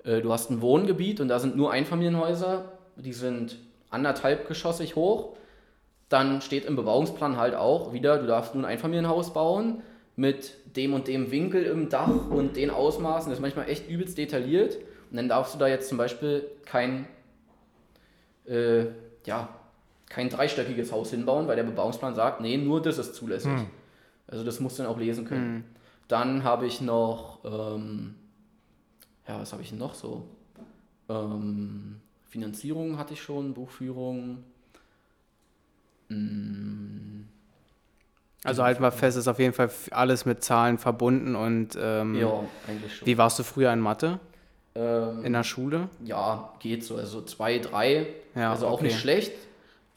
äh, 0.03 0.21
du 0.21 0.31
hast 0.31 0.51
ein 0.51 0.61
Wohngebiet 0.61 1.19
und 1.19 1.29
da 1.29 1.39
sind 1.39 1.57
nur 1.57 1.71
Einfamilienhäuser, 1.71 2.65
die 2.95 3.13
sind 3.13 3.57
anderthalb 3.89 4.47
geschossig 4.47 4.95
hoch 4.95 5.35
dann 6.09 6.41
steht 6.41 6.65
im 6.65 6.75
Bebauungsplan 6.75 7.37
halt 7.37 7.55
auch 7.55 7.93
wieder, 7.93 8.17
du 8.19 8.27
darfst 8.27 8.55
nun 8.55 8.65
ein 8.65 8.71
Einfamilienhaus 8.71 9.33
bauen 9.33 9.81
mit 10.15 10.55
dem 10.75 10.93
und 10.93 11.07
dem 11.07 11.31
Winkel 11.31 11.63
im 11.63 11.89
Dach 11.89 12.29
und 12.29 12.55
den 12.55 12.69
Ausmaßen. 12.69 13.29
Das 13.29 13.39
ist 13.39 13.41
manchmal 13.41 13.69
echt 13.69 13.89
übelst 13.89 14.17
detailliert. 14.17 14.77
Und 15.11 15.17
dann 15.17 15.29
darfst 15.29 15.53
du 15.53 15.59
da 15.59 15.67
jetzt 15.67 15.89
zum 15.89 15.97
Beispiel 15.97 16.49
kein, 16.65 17.07
äh, 18.45 18.85
ja, 19.25 19.49
kein 20.09 20.29
dreistöckiges 20.29 20.91
Haus 20.91 21.11
hinbauen, 21.11 21.47
weil 21.47 21.55
der 21.55 21.63
Bebauungsplan 21.63 22.15
sagt, 22.15 22.41
nee, 22.41 22.57
nur 22.57 22.81
das 22.81 22.97
ist 22.97 23.15
zulässig. 23.15 23.51
Hm. 23.51 23.67
Also 24.27 24.43
das 24.43 24.59
musst 24.59 24.79
du 24.79 24.83
dann 24.83 24.91
auch 24.91 24.97
lesen 24.97 25.25
können. 25.25 25.55
Hm. 25.55 25.63
Dann 26.07 26.43
habe 26.43 26.65
ich 26.65 26.81
noch, 26.81 27.39
ähm, 27.43 28.15
ja, 29.27 29.39
was 29.39 29.51
habe 29.51 29.61
ich 29.61 29.73
noch 29.73 29.93
so? 29.93 30.23
Ähm, 31.09 32.01
Finanzierung 32.25 32.97
hatte 32.97 33.13
ich 33.13 33.21
schon, 33.21 33.53
Buchführung. 33.53 34.43
Also 38.43 38.63
halt 38.63 38.79
mal 38.79 38.91
fest, 38.91 39.17
ist 39.17 39.27
auf 39.27 39.39
jeden 39.39 39.53
Fall 39.53 39.69
alles 39.91 40.25
mit 40.25 40.43
Zahlen 40.43 40.77
verbunden 40.77 41.35
und 41.35 41.77
ähm, 41.79 42.15
ja, 42.15 42.31
eigentlich 42.67 42.95
schon. 42.95 43.05
Wie 43.07 43.17
warst 43.17 43.39
du 43.39 43.43
früher 43.43 43.73
in 43.73 43.79
Mathe? 43.79 44.19
Ähm, 44.75 45.25
in 45.25 45.33
der 45.33 45.43
Schule? 45.43 45.89
Ja, 46.03 46.53
geht 46.59 46.83
so. 46.83 46.95
Also 46.95 47.21
zwei, 47.23 47.59
drei. 47.59 48.07
Ja, 48.35 48.51
also 48.51 48.67
auch 48.67 48.73
okay. 48.73 48.85
nicht 48.85 48.99
schlecht. 48.99 49.33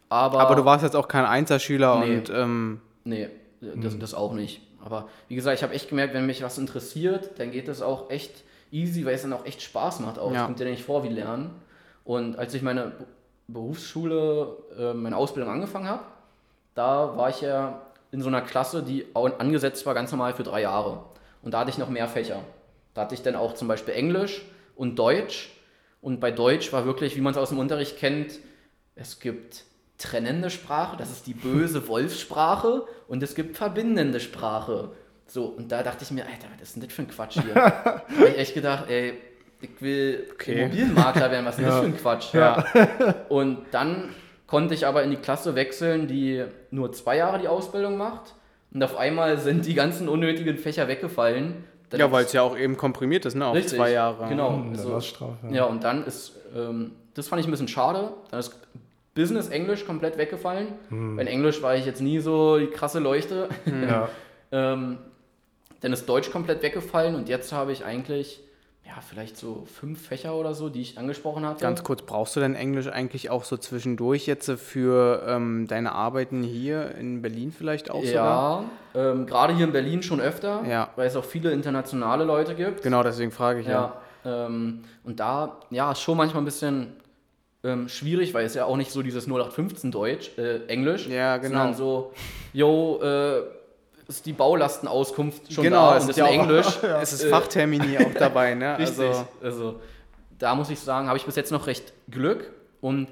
Aber, 0.08 0.40
aber 0.40 0.56
du 0.56 0.64
warst 0.64 0.82
jetzt 0.82 0.96
auch 0.96 1.06
kein 1.06 1.24
Einzelschüler 1.24 2.00
nee, 2.00 2.16
und. 2.16 2.30
Ähm, 2.30 2.80
nee, 3.04 3.28
das, 3.60 3.98
das 3.98 4.14
auch 4.14 4.32
nicht. 4.32 4.62
Aber 4.82 5.08
wie 5.28 5.34
gesagt, 5.34 5.58
ich 5.58 5.62
habe 5.62 5.74
echt 5.74 5.88
gemerkt, 5.90 6.14
wenn 6.14 6.26
mich 6.26 6.42
was 6.42 6.58
interessiert, 6.58 7.38
dann 7.38 7.50
geht 7.50 7.68
das 7.68 7.82
auch 7.82 8.10
echt 8.10 8.42
easy, 8.72 9.04
weil 9.04 9.14
es 9.14 9.22
dann 9.22 9.32
auch 9.32 9.44
echt 9.44 9.62
Spaß 9.62 10.00
macht. 10.00 10.18
Auch. 10.18 10.32
Ja. 10.32 10.40
Es 10.40 10.46
kommt 10.46 10.58
dir 10.58 10.64
nicht 10.64 10.82
vor 10.82 11.04
wie 11.04 11.08
Lernen. 11.08 11.50
Und 12.04 12.38
als 12.38 12.54
ich 12.54 12.62
meine 12.62 12.92
Berufsschule 13.52 14.56
äh, 14.78 14.94
meine 14.94 15.16
Ausbildung 15.16 15.52
angefangen 15.52 15.88
habe, 15.88 16.04
da 16.74 17.16
war 17.16 17.30
ich 17.30 17.40
ja 17.40 17.82
in 18.12 18.22
so 18.22 18.28
einer 18.28 18.42
Klasse, 18.42 18.82
die 18.82 19.06
angesetzt 19.14 19.86
war 19.86 19.94
ganz 19.94 20.10
normal 20.10 20.34
für 20.34 20.42
drei 20.42 20.62
Jahre. 20.62 21.04
Und 21.42 21.54
da 21.54 21.60
hatte 21.60 21.70
ich 21.70 21.78
noch 21.78 21.88
mehr 21.88 22.08
Fächer. 22.08 22.42
Da 22.94 23.02
hatte 23.02 23.14
ich 23.14 23.22
dann 23.22 23.36
auch 23.36 23.54
zum 23.54 23.68
Beispiel 23.68 23.94
Englisch 23.94 24.42
und 24.76 24.98
Deutsch. 24.98 25.50
Und 26.02 26.20
bei 26.20 26.30
Deutsch 26.30 26.72
war 26.72 26.84
wirklich, 26.84 27.16
wie 27.16 27.20
man 27.20 27.32
es 27.32 27.38
aus 27.38 27.50
dem 27.50 27.58
Unterricht 27.58 27.98
kennt, 27.98 28.38
es 28.96 29.20
gibt 29.20 29.64
trennende 29.98 30.50
Sprache, 30.50 30.96
das 30.96 31.10
ist 31.10 31.26
die 31.26 31.34
böse 31.34 31.86
Wolfssprache, 31.88 32.86
und 33.06 33.22
es 33.22 33.34
gibt 33.34 33.56
verbindende 33.56 34.20
Sprache. 34.20 34.92
So, 35.26 35.44
und 35.44 35.70
da 35.70 35.82
dachte 35.82 36.04
ich 36.04 36.10
mir, 36.10 36.24
Alter, 36.24 36.48
was 36.54 36.68
ist 36.68 36.76
denn 36.76 36.82
das 36.82 36.92
für 36.92 37.02
ein 37.02 37.08
Quatsch 37.08 37.40
hier? 37.40 37.54
da 37.54 38.04
habe 38.16 38.28
ich 38.28 38.38
echt 38.38 38.54
gedacht, 38.54 38.86
ey, 38.88 39.18
ich 39.60 39.70
will 39.80 40.26
okay. 40.32 40.62
Immobilienmakler 40.62 41.30
werden, 41.30 41.46
was 41.46 41.58
ist 41.58 41.64
ja. 41.64 41.68
das 41.68 41.80
für 41.80 41.86
ein 41.86 41.96
Quatsch? 41.96 42.34
Ja. 42.34 42.64
Und 43.28 43.58
dann 43.70 44.10
konnte 44.46 44.74
ich 44.74 44.86
aber 44.86 45.02
in 45.02 45.10
die 45.10 45.16
Klasse 45.16 45.54
wechseln, 45.54 46.08
die 46.08 46.44
nur 46.70 46.92
zwei 46.92 47.16
Jahre 47.16 47.38
die 47.38 47.48
Ausbildung 47.48 47.96
macht. 47.96 48.34
Und 48.72 48.82
auf 48.82 48.96
einmal 48.96 49.38
sind 49.38 49.66
die 49.66 49.74
ganzen 49.74 50.08
unnötigen 50.08 50.56
Fächer 50.56 50.88
weggefallen. 50.88 51.64
Dann 51.90 52.00
ja, 52.00 52.12
weil 52.12 52.24
es 52.24 52.32
ja 52.32 52.42
auch 52.42 52.56
eben 52.56 52.76
komprimiert 52.76 53.26
ist, 53.26 53.34
ne? 53.34 53.46
Auf 53.46 53.56
richtig, 53.56 53.78
zwei 53.78 53.90
Jahre. 53.92 54.28
Genau. 54.28 54.50
Mhm, 54.50 54.70
also, 54.70 55.00
Strafe, 55.00 55.46
ja. 55.48 55.56
ja. 55.56 55.64
und 55.64 55.82
dann 55.82 56.04
ist, 56.04 56.36
ähm, 56.56 56.92
das 57.14 57.28
fand 57.28 57.40
ich 57.40 57.48
ein 57.48 57.50
bisschen 57.50 57.68
schade. 57.68 58.10
Dann 58.30 58.38
ist 58.38 58.54
Business 59.14 59.48
Englisch 59.48 59.84
komplett 59.84 60.16
weggefallen. 60.16 60.68
Hm. 60.88 61.16
Bei 61.16 61.24
Englisch 61.24 61.62
war 61.62 61.74
ich 61.74 61.84
jetzt 61.84 62.00
nie 62.00 62.20
so 62.20 62.58
die 62.58 62.68
krasse 62.68 63.00
Leuchte. 63.00 63.48
Ja. 63.66 64.08
ähm, 64.52 64.98
dann 65.80 65.92
ist 65.92 66.08
Deutsch 66.08 66.30
komplett 66.30 66.62
weggefallen 66.62 67.14
und 67.14 67.28
jetzt 67.28 67.52
habe 67.52 67.72
ich 67.72 67.84
eigentlich 67.84 68.40
ja, 68.90 69.00
vielleicht 69.08 69.36
so 69.36 69.66
fünf 69.72 70.04
Fächer 70.04 70.34
oder 70.34 70.52
so, 70.52 70.68
die 70.68 70.80
ich 70.80 70.98
angesprochen 70.98 71.46
hatte. 71.46 71.62
Ganz 71.62 71.84
kurz, 71.84 72.02
brauchst 72.02 72.34
du 72.34 72.40
denn 72.40 72.56
Englisch 72.56 72.88
eigentlich 72.88 73.30
auch 73.30 73.44
so 73.44 73.56
zwischendurch 73.56 74.26
jetzt 74.26 74.50
für 74.50 75.22
ähm, 75.28 75.68
deine 75.68 75.92
Arbeiten 75.92 76.42
hier 76.42 76.96
in 76.96 77.22
Berlin 77.22 77.52
vielleicht 77.56 77.90
auch 77.92 78.02
Ja, 78.02 78.64
ähm, 78.94 79.26
gerade 79.26 79.54
hier 79.54 79.66
in 79.66 79.72
Berlin 79.72 80.02
schon 80.02 80.20
öfter, 80.20 80.64
ja. 80.68 80.88
weil 80.96 81.06
es 81.06 81.14
auch 81.14 81.24
viele 81.24 81.52
internationale 81.52 82.24
Leute 82.24 82.56
gibt. 82.56 82.82
Genau, 82.82 83.04
deswegen 83.04 83.30
frage 83.30 83.60
ich 83.60 83.66
ja. 83.66 84.00
ja. 84.24 84.46
Ähm, 84.46 84.82
und 85.04 85.20
da, 85.20 85.58
ja, 85.70 85.92
ist 85.92 86.00
schon 86.00 86.16
manchmal 86.16 86.42
ein 86.42 86.46
bisschen 86.46 86.88
ähm, 87.62 87.88
schwierig, 87.88 88.34
weil 88.34 88.44
es 88.44 88.54
ja 88.54 88.64
auch 88.64 88.76
nicht 88.76 88.90
so 88.90 89.02
dieses 89.02 89.26
0815 89.28 89.92
Deutsch, 89.92 90.36
äh, 90.36 90.66
Englisch, 90.66 91.06
ja, 91.06 91.36
genau. 91.36 91.48
sondern 91.48 91.74
so, 91.74 92.12
yo, 92.52 93.00
äh, 93.02 93.42
ist 94.10 94.26
die 94.26 94.32
Baulastenauskunft 94.32 95.52
schon 95.52 95.64
genau, 95.64 95.90
da 95.90 95.98
und 95.98 96.10
ist 96.10 96.18
in 96.18 96.26
Englisch. 96.26 96.78
ja. 96.82 97.00
Es 97.00 97.12
ist 97.12 97.24
Fachtermini 97.24 97.98
auch 97.98 98.14
dabei, 98.14 98.54
ne? 98.54 98.78
Richtig. 98.78 99.06
Also, 99.06 99.28
also 99.42 99.80
da 100.38 100.54
muss 100.54 100.68
ich 100.70 100.80
sagen, 100.80 101.08
habe 101.08 101.16
ich 101.16 101.24
bis 101.24 101.36
jetzt 101.36 101.52
noch 101.52 101.66
recht 101.66 101.92
Glück 102.10 102.50
und 102.80 103.08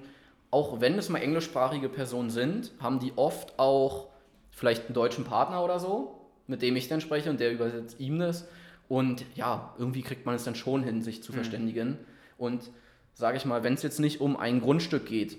auch 0.51 0.81
wenn 0.81 0.99
es 0.99 1.09
mal 1.09 1.19
englischsprachige 1.19 1.89
Personen 1.89 2.31
sind, 2.31 2.73
haben 2.81 2.99
die 2.99 3.13
oft 3.17 3.59
auch 3.59 4.09
vielleicht 4.51 4.87
einen 4.87 4.95
deutschen 4.95 5.25
Partner 5.25 5.63
oder 5.63 5.79
so, 5.79 6.21
mit 6.47 6.63
dem 6.63 6.75
ich 6.77 6.89
dann 6.89 7.01
spreche 7.01 7.31
und 7.31 7.39
der 7.39 7.53
übersetzt 7.53 8.01
ihm 8.01 8.19
das. 8.19 8.47
Und 8.89 9.25
ja, 9.35 9.75
irgendwie 9.79 10.03
kriegt 10.03 10.25
man 10.25 10.35
es 10.35 10.45
dann 10.45 10.55
schon 10.55 10.83
hin, 10.83 11.03
sich 11.03 11.23
zu 11.23 11.33
mhm. 11.33 11.37
verständigen. 11.37 11.89
Mhm. 11.89 11.97
Und 12.39 12.71
sage 13.13 13.37
ich 13.37 13.45
mal, 13.45 13.63
wenn 13.63 13.75
es 13.75 13.83
jetzt 13.83 14.01
nicht 14.01 14.21
um 14.21 14.37
ein 14.37 14.61
Grundstück 14.61 15.07
geht, 15.07 15.37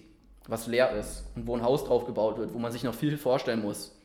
was 0.47 0.67
leer 0.67 0.91
ist 0.91 1.25
und 1.35 1.47
wo 1.47 1.55
ein 1.55 1.63
Haus 1.63 1.85
drauf 1.85 2.05
gebaut 2.05 2.37
wird, 2.37 2.53
wo 2.53 2.59
man 2.59 2.71
sich 2.71 2.83
noch 2.83 2.93
viel 2.93 3.17
vorstellen 3.17 3.61
muss, 3.61 3.98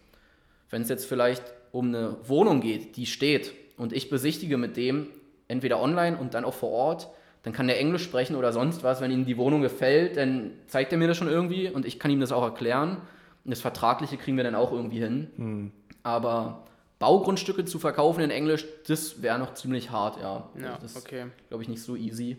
wenn 0.74 0.82
es 0.82 0.88
jetzt 0.88 1.06
vielleicht 1.06 1.44
um 1.70 1.86
eine 1.86 2.16
Wohnung 2.26 2.60
geht, 2.60 2.96
die 2.96 3.06
steht 3.06 3.54
und 3.76 3.92
ich 3.92 4.10
besichtige 4.10 4.56
mit 4.56 4.76
dem 4.76 5.06
entweder 5.46 5.80
online 5.80 6.16
und 6.16 6.34
dann 6.34 6.44
auch 6.44 6.52
vor 6.52 6.70
Ort, 6.70 7.10
dann 7.44 7.52
kann 7.52 7.68
der 7.68 7.78
Englisch 7.78 8.02
sprechen 8.02 8.34
oder 8.34 8.52
sonst 8.52 8.82
was. 8.82 9.00
Wenn 9.00 9.12
ihm 9.12 9.24
die 9.24 9.36
Wohnung 9.36 9.62
gefällt, 9.62 10.16
dann 10.16 10.50
zeigt 10.66 10.90
er 10.90 10.98
mir 10.98 11.06
das 11.06 11.16
schon 11.16 11.28
irgendwie 11.28 11.68
und 11.68 11.86
ich 11.86 12.00
kann 12.00 12.10
ihm 12.10 12.18
das 12.18 12.32
auch 12.32 12.42
erklären. 12.42 12.96
Und 13.44 13.52
das 13.52 13.60
Vertragliche 13.60 14.16
kriegen 14.16 14.36
wir 14.36 14.42
dann 14.42 14.56
auch 14.56 14.72
irgendwie 14.72 14.98
hin. 14.98 15.30
Hm. 15.36 15.72
Aber 16.02 16.64
Baugrundstücke 16.98 17.64
zu 17.64 17.78
verkaufen 17.78 18.22
in 18.22 18.30
Englisch, 18.30 18.66
das 18.88 19.22
wäre 19.22 19.38
noch 19.38 19.54
ziemlich 19.54 19.92
hart, 19.92 20.20
ja. 20.20 20.48
Ja, 20.60 20.78
das 20.82 20.96
okay. 20.96 21.26
glaube 21.50 21.62
ich, 21.62 21.68
nicht 21.68 21.82
so 21.82 21.94
easy. 21.94 22.36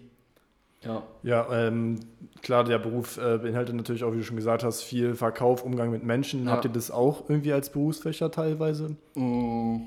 Ja, 0.86 1.04
ja 1.24 1.68
ähm, 1.68 2.00
klar, 2.42 2.64
der 2.64 2.78
Beruf 2.78 3.18
äh, 3.18 3.38
beinhaltet 3.38 3.76
natürlich 3.76 4.04
auch, 4.04 4.14
wie 4.14 4.18
du 4.18 4.24
schon 4.24 4.36
gesagt 4.36 4.64
hast, 4.64 4.84
viel 4.84 5.16
Verkauf, 5.16 5.64
Umgang 5.64 5.92
mit 5.92 6.04
Menschen. 6.04 6.46
Ja. 6.46 6.52
Habt 6.52 6.66
ihr 6.66 6.72
das 6.72 6.92
auch 6.92 7.30
irgendwie 7.30 7.54
als 7.54 7.72
Berufsfächer 7.72 8.32
teilweise? 8.32 8.96
Mm. 9.16 9.78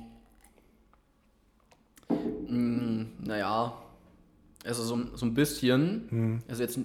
Mm, 2.48 3.06
naja, 3.20 3.74
also 4.64 4.82
so, 4.82 4.98
so 5.14 5.26
ein 5.26 5.34
bisschen. 5.34 6.06
Hm. 6.10 6.38
Also 6.48 6.62
jetzt, 6.62 6.78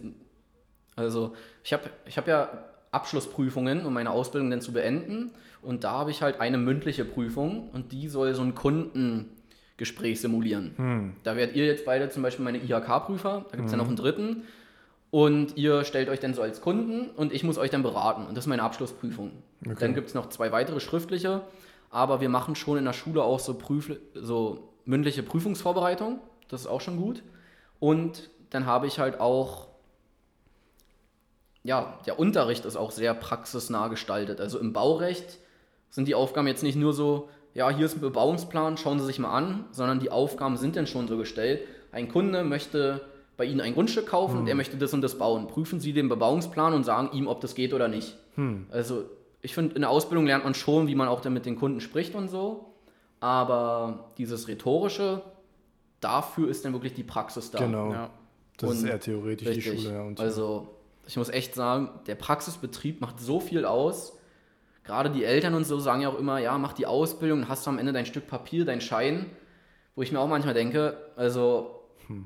also 0.95 1.33
ich 1.63 1.73
habe 1.73 1.89
ich 2.05 2.17
hab 2.17 2.27
ja 2.27 2.49
Abschlussprüfungen, 2.91 3.85
um 3.85 3.93
meine 3.93 4.11
Ausbildung 4.11 4.49
dann 4.49 4.61
zu 4.61 4.73
beenden. 4.73 5.31
Und 5.61 5.83
da 5.83 5.91
habe 5.91 6.11
ich 6.11 6.21
halt 6.21 6.39
eine 6.39 6.57
mündliche 6.57 7.05
Prüfung 7.05 7.69
und 7.69 7.91
die 7.91 8.09
soll 8.09 8.35
so 8.35 8.41
ein 8.41 8.53
Kunden 8.53 9.29
Gespräch 9.83 10.21
simulieren. 10.21 10.73
Hm. 10.77 11.13
Da 11.23 11.35
werdet 11.35 11.55
ihr 11.55 11.65
jetzt 11.65 11.85
beide 11.85 12.09
zum 12.09 12.23
Beispiel 12.23 12.45
meine 12.45 12.57
IHK-Prüfer, 12.57 13.45
da 13.49 13.57
gibt 13.57 13.67
es 13.67 13.71
hm. 13.71 13.71
ja 13.71 13.77
noch 13.77 13.87
einen 13.87 13.97
dritten. 13.97 14.43
Und 15.11 15.57
ihr 15.57 15.83
stellt 15.83 16.09
euch 16.09 16.19
dann 16.19 16.33
so 16.33 16.41
als 16.41 16.59
Kunden 16.59 17.11
und 17.11 17.31
ich 17.33 17.43
muss 17.43 17.59
euch 17.59 17.69
dann 17.69 17.83
beraten. 17.83 18.25
Und 18.25 18.35
das 18.35 18.45
ist 18.45 18.49
meine 18.49 18.63
Abschlussprüfung. 18.63 19.31
Okay. 19.61 19.75
Dann 19.79 19.93
gibt 19.93 20.07
es 20.07 20.15
noch 20.15 20.29
zwei 20.29 20.51
weitere 20.51 20.79
schriftliche, 20.79 21.41
aber 21.91 22.19
wir 22.19 22.29
machen 22.29 22.55
schon 22.55 22.79
in 22.79 22.85
der 22.85 22.93
Schule 22.93 23.23
auch 23.23 23.39
so, 23.39 23.53
Prüf 23.53 23.91
so 24.15 24.73
mündliche 24.85 25.21
Prüfungsvorbereitung. 25.21 26.19
Das 26.47 26.61
ist 26.61 26.67
auch 26.67 26.81
schon 26.81 26.97
gut. 26.97 27.21
Und 27.79 28.31
dann 28.49 28.65
habe 28.65 28.87
ich 28.87 28.97
halt 28.97 29.19
auch, 29.19 29.67
ja, 31.63 31.99
der 32.07 32.17
Unterricht 32.17 32.65
ist 32.65 32.75
auch 32.75 32.89
sehr 32.89 33.13
praxisnah 33.13 33.89
gestaltet. 33.89 34.41
Also 34.41 34.57
im 34.57 34.73
Baurecht 34.73 35.37
sind 35.91 36.07
die 36.07 36.15
Aufgaben 36.15 36.47
jetzt 36.47 36.63
nicht 36.63 36.75
nur 36.75 36.93
so, 36.93 37.29
ja, 37.53 37.69
hier 37.69 37.85
ist 37.85 37.95
ein 37.95 38.01
Bebauungsplan, 38.01 38.77
schauen 38.77 38.99
Sie 38.99 39.05
sich 39.05 39.19
mal 39.19 39.35
an, 39.35 39.65
sondern 39.71 39.99
die 39.99 40.09
Aufgaben 40.09 40.57
sind 40.57 40.75
dann 40.75 40.87
schon 40.87 41.07
so 41.07 41.17
gestellt. 41.17 41.61
Ein 41.91 42.09
Kunde 42.09 42.43
möchte 42.43 43.01
bei 43.37 43.45
Ihnen 43.45 43.61
ein 43.61 43.73
Grundstück 43.73 44.07
kaufen, 44.07 44.39
hm. 44.39 44.47
er 44.47 44.55
möchte 44.55 44.77
das 44.77 44.93
und 44.93 45.01
das 45.01 45.17
bauen. 45.17 45.47
Prüfen 45.47 45.79
Sie 45.79 45.93
den 45.93 46.09
Bebauungsplan 46.09 46.73
und 46.73 46.83
sagen 46.83 47.09
ihm, 47.13 47.27
ob 47.27 47.41
das 47.41 47.55
geht 47.55 47.73
oder 47.73 47.87
nicht. 47.87 48.17
Hm. 48.35 48.67
Also 48.71 49.05
ich 49.41 49.53
finde, 49.53 49.75
in 49.75 49.81
der 49.81 49.89
Ausbildung 49.89 50.25
lernt 50.25 50.43
man 50.43 50.53
schon, 50.53 50.87
wie 50.87 50.95
man 50.95 51.07
auch 51.07 51.21
dann 51.21 51.33
mit 51.33 51.45
den 51.45 51.55
Kunden 51.55 51.81
spricht 51.81 52.15
und 52.15 52.29
so. 52.29 52.73
Aber 53.19 54.11
dieses 54.17 54.47
Rhetorische, 54.47 55.21
dafür 55.99 56.49
ist 56.49 56.65
dann 56.65 56.73
wirklich 56.73 56.93
die 56.93 57.03
Praxis 57.03 57.51
da. 57.51 57.59
Genau. 57.59 57.91
Ja. 57.91 58.09
Das 58.57 58.69
und 58.69 58.77
ist 58.77 58.83
eher 58.83 58.99
theoretisch 58.99 59.47
richtig. 59.47 59.71
die 59.71 59.81
Schule. 59.83 59.93
Ja, 59.93 60.23
also 60.23 60.75
ich 61.07 61.17
muss 61.17 61.29
echt 61.29 61.55
sagen, 61.55 61.89
der 62.07 62.15
Praxisbetrieb 62.15 63.01
macht 63.01 63.19
so 63.19 63.39
viel 63.39 63.65
aus 63.65 64.17
gerade 64.83 65.09
die 65.09 65.23
Eltern 65.23 65.53
und 65.53 65.65
so 65.65 65.79
sagen 65.79 66.01
ja 66.01 66.09
auch 66.09 66.19
immer, 66.19 66.39
ja, 66.39 66.57
mach 66.57 66.73
die 66.73 66.85
Ausbildung, 66.85 67.47
hast 67.47 67.65
du 67.65 67.71
am 67.71 67.79
Ende 67.79 67.93
dein 67.93 68.05
Stück 68.05 68.27
Papier, 68.27 68.65
dein 68.65 68.81
Schein, 68.81 69.27
wo 69.95 70.01
ich 70.01 70.11
mir 70.11 70.19
auch 70.19 70.27
manchmal 70.27 70.53
denke, 70.53 70.97
also 71.15 71.83
hm. 72.07 72.25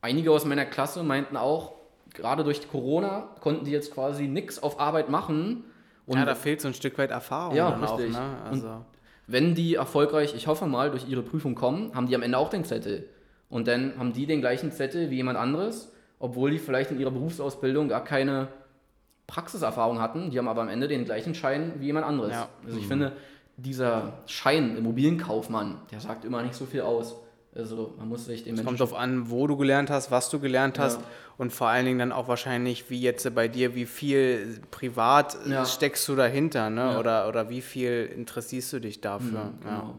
einige 0.00 0.32
aus 0.32 0.44
meiner 0.44 0.64
Klasse 0.64 1.02
meinten 1.02 1.36
auch, 1.36 1.72
gerade 2.14 2.44
durch 2.44 2.68
Corona 2.70 3.28
konnten 3.40 3.64
die 3.64 3.70
jetzt 3.70 3.92
quasi 3.92 4.26
nichts 4.26 4.62
auf 4.62 4.80
Arbeit 4.80 5.08
machen. 5.08 5.64
Und 6.06 6.18
ja, 6.18 6.24
da 6.24 6.34
fehlt 6.34 6.60
so 6.60 6.68
ein 6.68 6.74
Stück 6.74 6.96
weit 6.98 7.10
Erfahrung 7.10 7.54
ja, 7.54 7.70
dann 7.70 7.84
richtig. 7.84 8.16
auch. 8.16 8.20
Ne? 8.20 8.36
Also. 8.50 8.84
wenn 9.26 9.54
die 9.54 9.74
erfolgreich, 9.74 10.34
ich 10.34 10.46
hoffe 10.46 10.66
mal, 10.66 10.90
durch 10.90 11.06
ihre 11.08 11.22
Prüfung 11.22 11.54
kommen, 11.54 11.94
haben 11.94 12.06
die 12.06 12.14
am 12.14 12.22
Ende 12.22 12.38
auch 12.38 12.48
den 12.48 12.64
Zettel. 12.64 13.08
Und 13.50 13.68
dann 13.68 13.94
haben 13.98 14.12
die 14.12 14.26
den 14.26 14.40
gleichen 14.40 14.72
Zettel 14.72 15.10
wie 15.10 15.16
jemand 15.16 15.38
anderes, 15.38 15.92
obwohl 16.18 16.50
die 16.50 16.58
vielleicht 16.58 16.90
in 16.90 16.98
ihrer 16.98 17.10
Berufsausbildung 17.10 17.88
gar 17.88 18.04
keine 18.04 18.48
Praxiserfahrung 19.28 20.00
hatten, 20.00 20.30
die 20.30 20.38
haben 20.38 20.48
aber 20.48 20.62
am 20.62 20.68
Ende 20.68 20.88
den 20.88 21.04
gleichen 21.04 21.34
Schein 21.34 21.74
wie 21.78 21.86
jemand 21.86 22.06
anderes. 22.06 22.32
Ja. 22.32 22.48
Also 22.64 22.78
ich 22.78 22.84
mhm. 22.84 22.88
finde, 22.88 23.12
dieser 23.56 24.14
Schein, 24.26 24.76
Immobilienkaufmann, 24.76 25.82
der 25.92 26.00
sagt 26.00 26.24
immer 26.24 26.42
nicht 26.42 26.54
so 26.54 26.66
viel 26.66 26.80
aus. 26.80 27.14
Also 27.54 27.94
man 27.98 28.08
muss 28.08 28.24
sich 28.24 28.44
dem 28.44 28.54
Es 28.54 28.64
kommt 28.64 28.80
darauf 28.80 28.94
an, 28.94 29.30
wo 29.30 29.46
du 29.46 29.56
gelernt 29.56 29.90
hast, 29.90 30.10
was 30.10 30.30
du 30.30 30.38
gelernt 30.38 30.78
hast 30.78 31.00
ja. 31.00 31.06
und 31.38 31.52
vor 31.52 31.68
allen 31.68 31.86
Dingen 31.86 31.98
dann 31.98 32.12
auch 32.12 32.28
wahrscheinlich, 32.28 32.88
wie 32.88 33.00
jetzt 33.00 33.32
bei 33.34 33.48
dir, 33.48 33.74
wie 33.74 33.86
viel 33.86 34.60
privat 34.70 35.36
ja. 35.46 35.64
steckst 35.64 36.08
du 36.08 36.14
dahinter, 36.14 36.70
ne? 36.70 36.92
Ja. 36.92 36.98
Oder, 36.98 37.28
oder 37.28 37.50
wie 37.50 37.60
viel 37.60 38.10
interessierst 38.14 38.72
du 38.74 38.80
dich 38.80 39.00
dafür. 39.00 39.52
Mhm, 39.62 39.98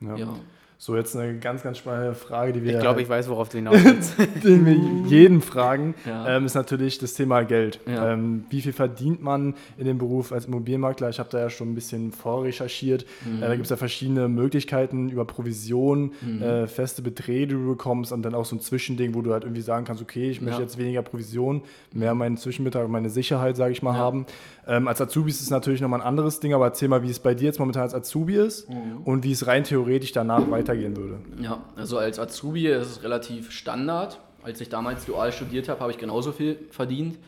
genau. 0.00 0.16
ja. 0.16 0.34
So, 0.78 0.94
jetzt 0.94 1.16
eine 1.16 1.38
ganz, 1.38 1.62
ganz 1.62 1.78
spannende 1.78 2.14
Frage, 2.14 2.52
die 2.52 2.62
wir. 2.62 2.74
Ich 2.74 2.80
glaube, 2.80 3.00
ich 3.00 3.08
weiß, 3.08 3.30
worauf 3.30 3.48
du 3.48 3.56
hinaus 3.56 3.82
willst. 3.82 4.14
den 4.44 4.66
wir 4.66 4.74
jeden 5.08 5.40
fragen, 5.40 5.94
ja. 6.04 6.36
ähm, 6.36 6.44
ist 6.44 6.54
natürlich 6.54 6.98
das 6.98 7.14
Thema 7.14 7.44
Geld. 7.44 7.80
Ja. 7.86 8.12
Ähm, 8.12 8.44
wie 8.50 8.60
viel 8.60 8.74
verdient 8.74 9.22
man 9.22 9.54
in 9.78 9.86
dem 9.86 9.96
Beruf 9.96 10.32
als 10.32 10.44
Immobilienmakler? 10.44 11.08
Ich 11.08 11.18
habe 11.18 11.30
da 11.30 11.38
ja 11.38 11.48
schon 11.48 11.70
ein 11.70 11.74
bisschen 11.74 12.12
vorrecherchiert. 12.12 13.06
Mhm. 13.24 13.38
Äh, 13.38 13.46
da 13.46 13.54
gibt 13.54 13.64
es 13.64 13.70
ja 13.70 13.76
verschiedene 13.76 14.28
Möglichkeiten 14.28 15.08
über 15.08 15.24
Provision, 15.24 16.12
mhm. 16.20 16.42
äh, 16.42 16.66
feste 16.66 17.00
Beträge, 17.00 17.46
die 17.46 17.54
du 17.54 17.68
bekommst 17.68 18.12
und 18.12 18.22
dann 18.22 18.34
auch 18.34 18.44
so 18.44 18.56
ein 18.56 18.60
Zwischending, 18.60 19.14
wo 19.14 19.22
du 19.22 19.32
halt 19.32 19.44
irgendwie 19.44 19.62
sagen 19.62 19.86
kannst: 19.86 20.02
Okay, 20.02 20.28
ich 20.30 20.42
möchte 20.42 20.60
ja. 20.60 20.64
jetzt 20.64 20.76
weniger 20.76 21.00
Provision, 21.00 21.62
mehr 21.94 22.14
meinen 22.14 22.36
Zwischenbetrag, 22.36 22.86
meine 22.88 23.08
Sicherheit, 23.08 23.56
sage 23.56 23.72
ich 23.72 23.82
mal, 23.82 23.94
haben. 23.94 24.26
Ähm, 24.68 24.88
als 24.88 25.00
Azubi 25.00 25.30
ist 25.30 25.40
es 25.40 25.50
natürlich 25.50 25.80
nochmal 25.80 26.00
ein 26.00 26.06
anderes 26.06 26.40
Ding, 26.40 26.52
aber 26.52 26.66
erzähl 26.66 26.88
mal, 26.88 27.02
wie 27.02 27.10
es 27.10 27.20
bei 27.20 27.34
dir 27.34 27.44
jetzt 27.44 27.60
momentan 27.60 27.82
als 27.82 27.94
Azubi 27.94 28.34
ist 28.34 28.68
mhm. 28.68 29.02
und 29.04 29.24
wie 29.24 29.32
es 29.32 29.46
rein 29.46 29.64
theoretisch 29.64 30.12
danach 30.12 30.46
weitergehen 30.66 30.96
würde. 30.96 31.18
Ja, 31.40 31.62
also 31.76 31.98
als 31.98 32.18
Azubi 32.18 32.66
ist 32.68 32.86
es 32.86 33.02
relativ 33.02 33.50
Standard. 33.50 34.20
Als 34.42 34.60
ich 34.60 34.68
damals 34.68 35.04
dual 35.04 35.32
studiert 35.32 35.68
habe, 35.68 35.80
habe 35.80 35.92
ich 35.92 35.98
genauso 35.98 36.32
viel 36.32 36.58
verdient. 36.70 37.18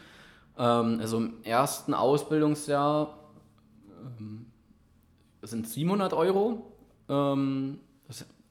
Ähm, 0.59 0.99
also 1.01 1.19
im 1.19 1.35
ersten 1.43 1.95
Ausbildungsjahr 1.95 3.19
ähm, 4.19 4.47
sind 5.43 5.69
700 5.69 6.13
Euro 6.13 6.73
ähm, 7.09 7.79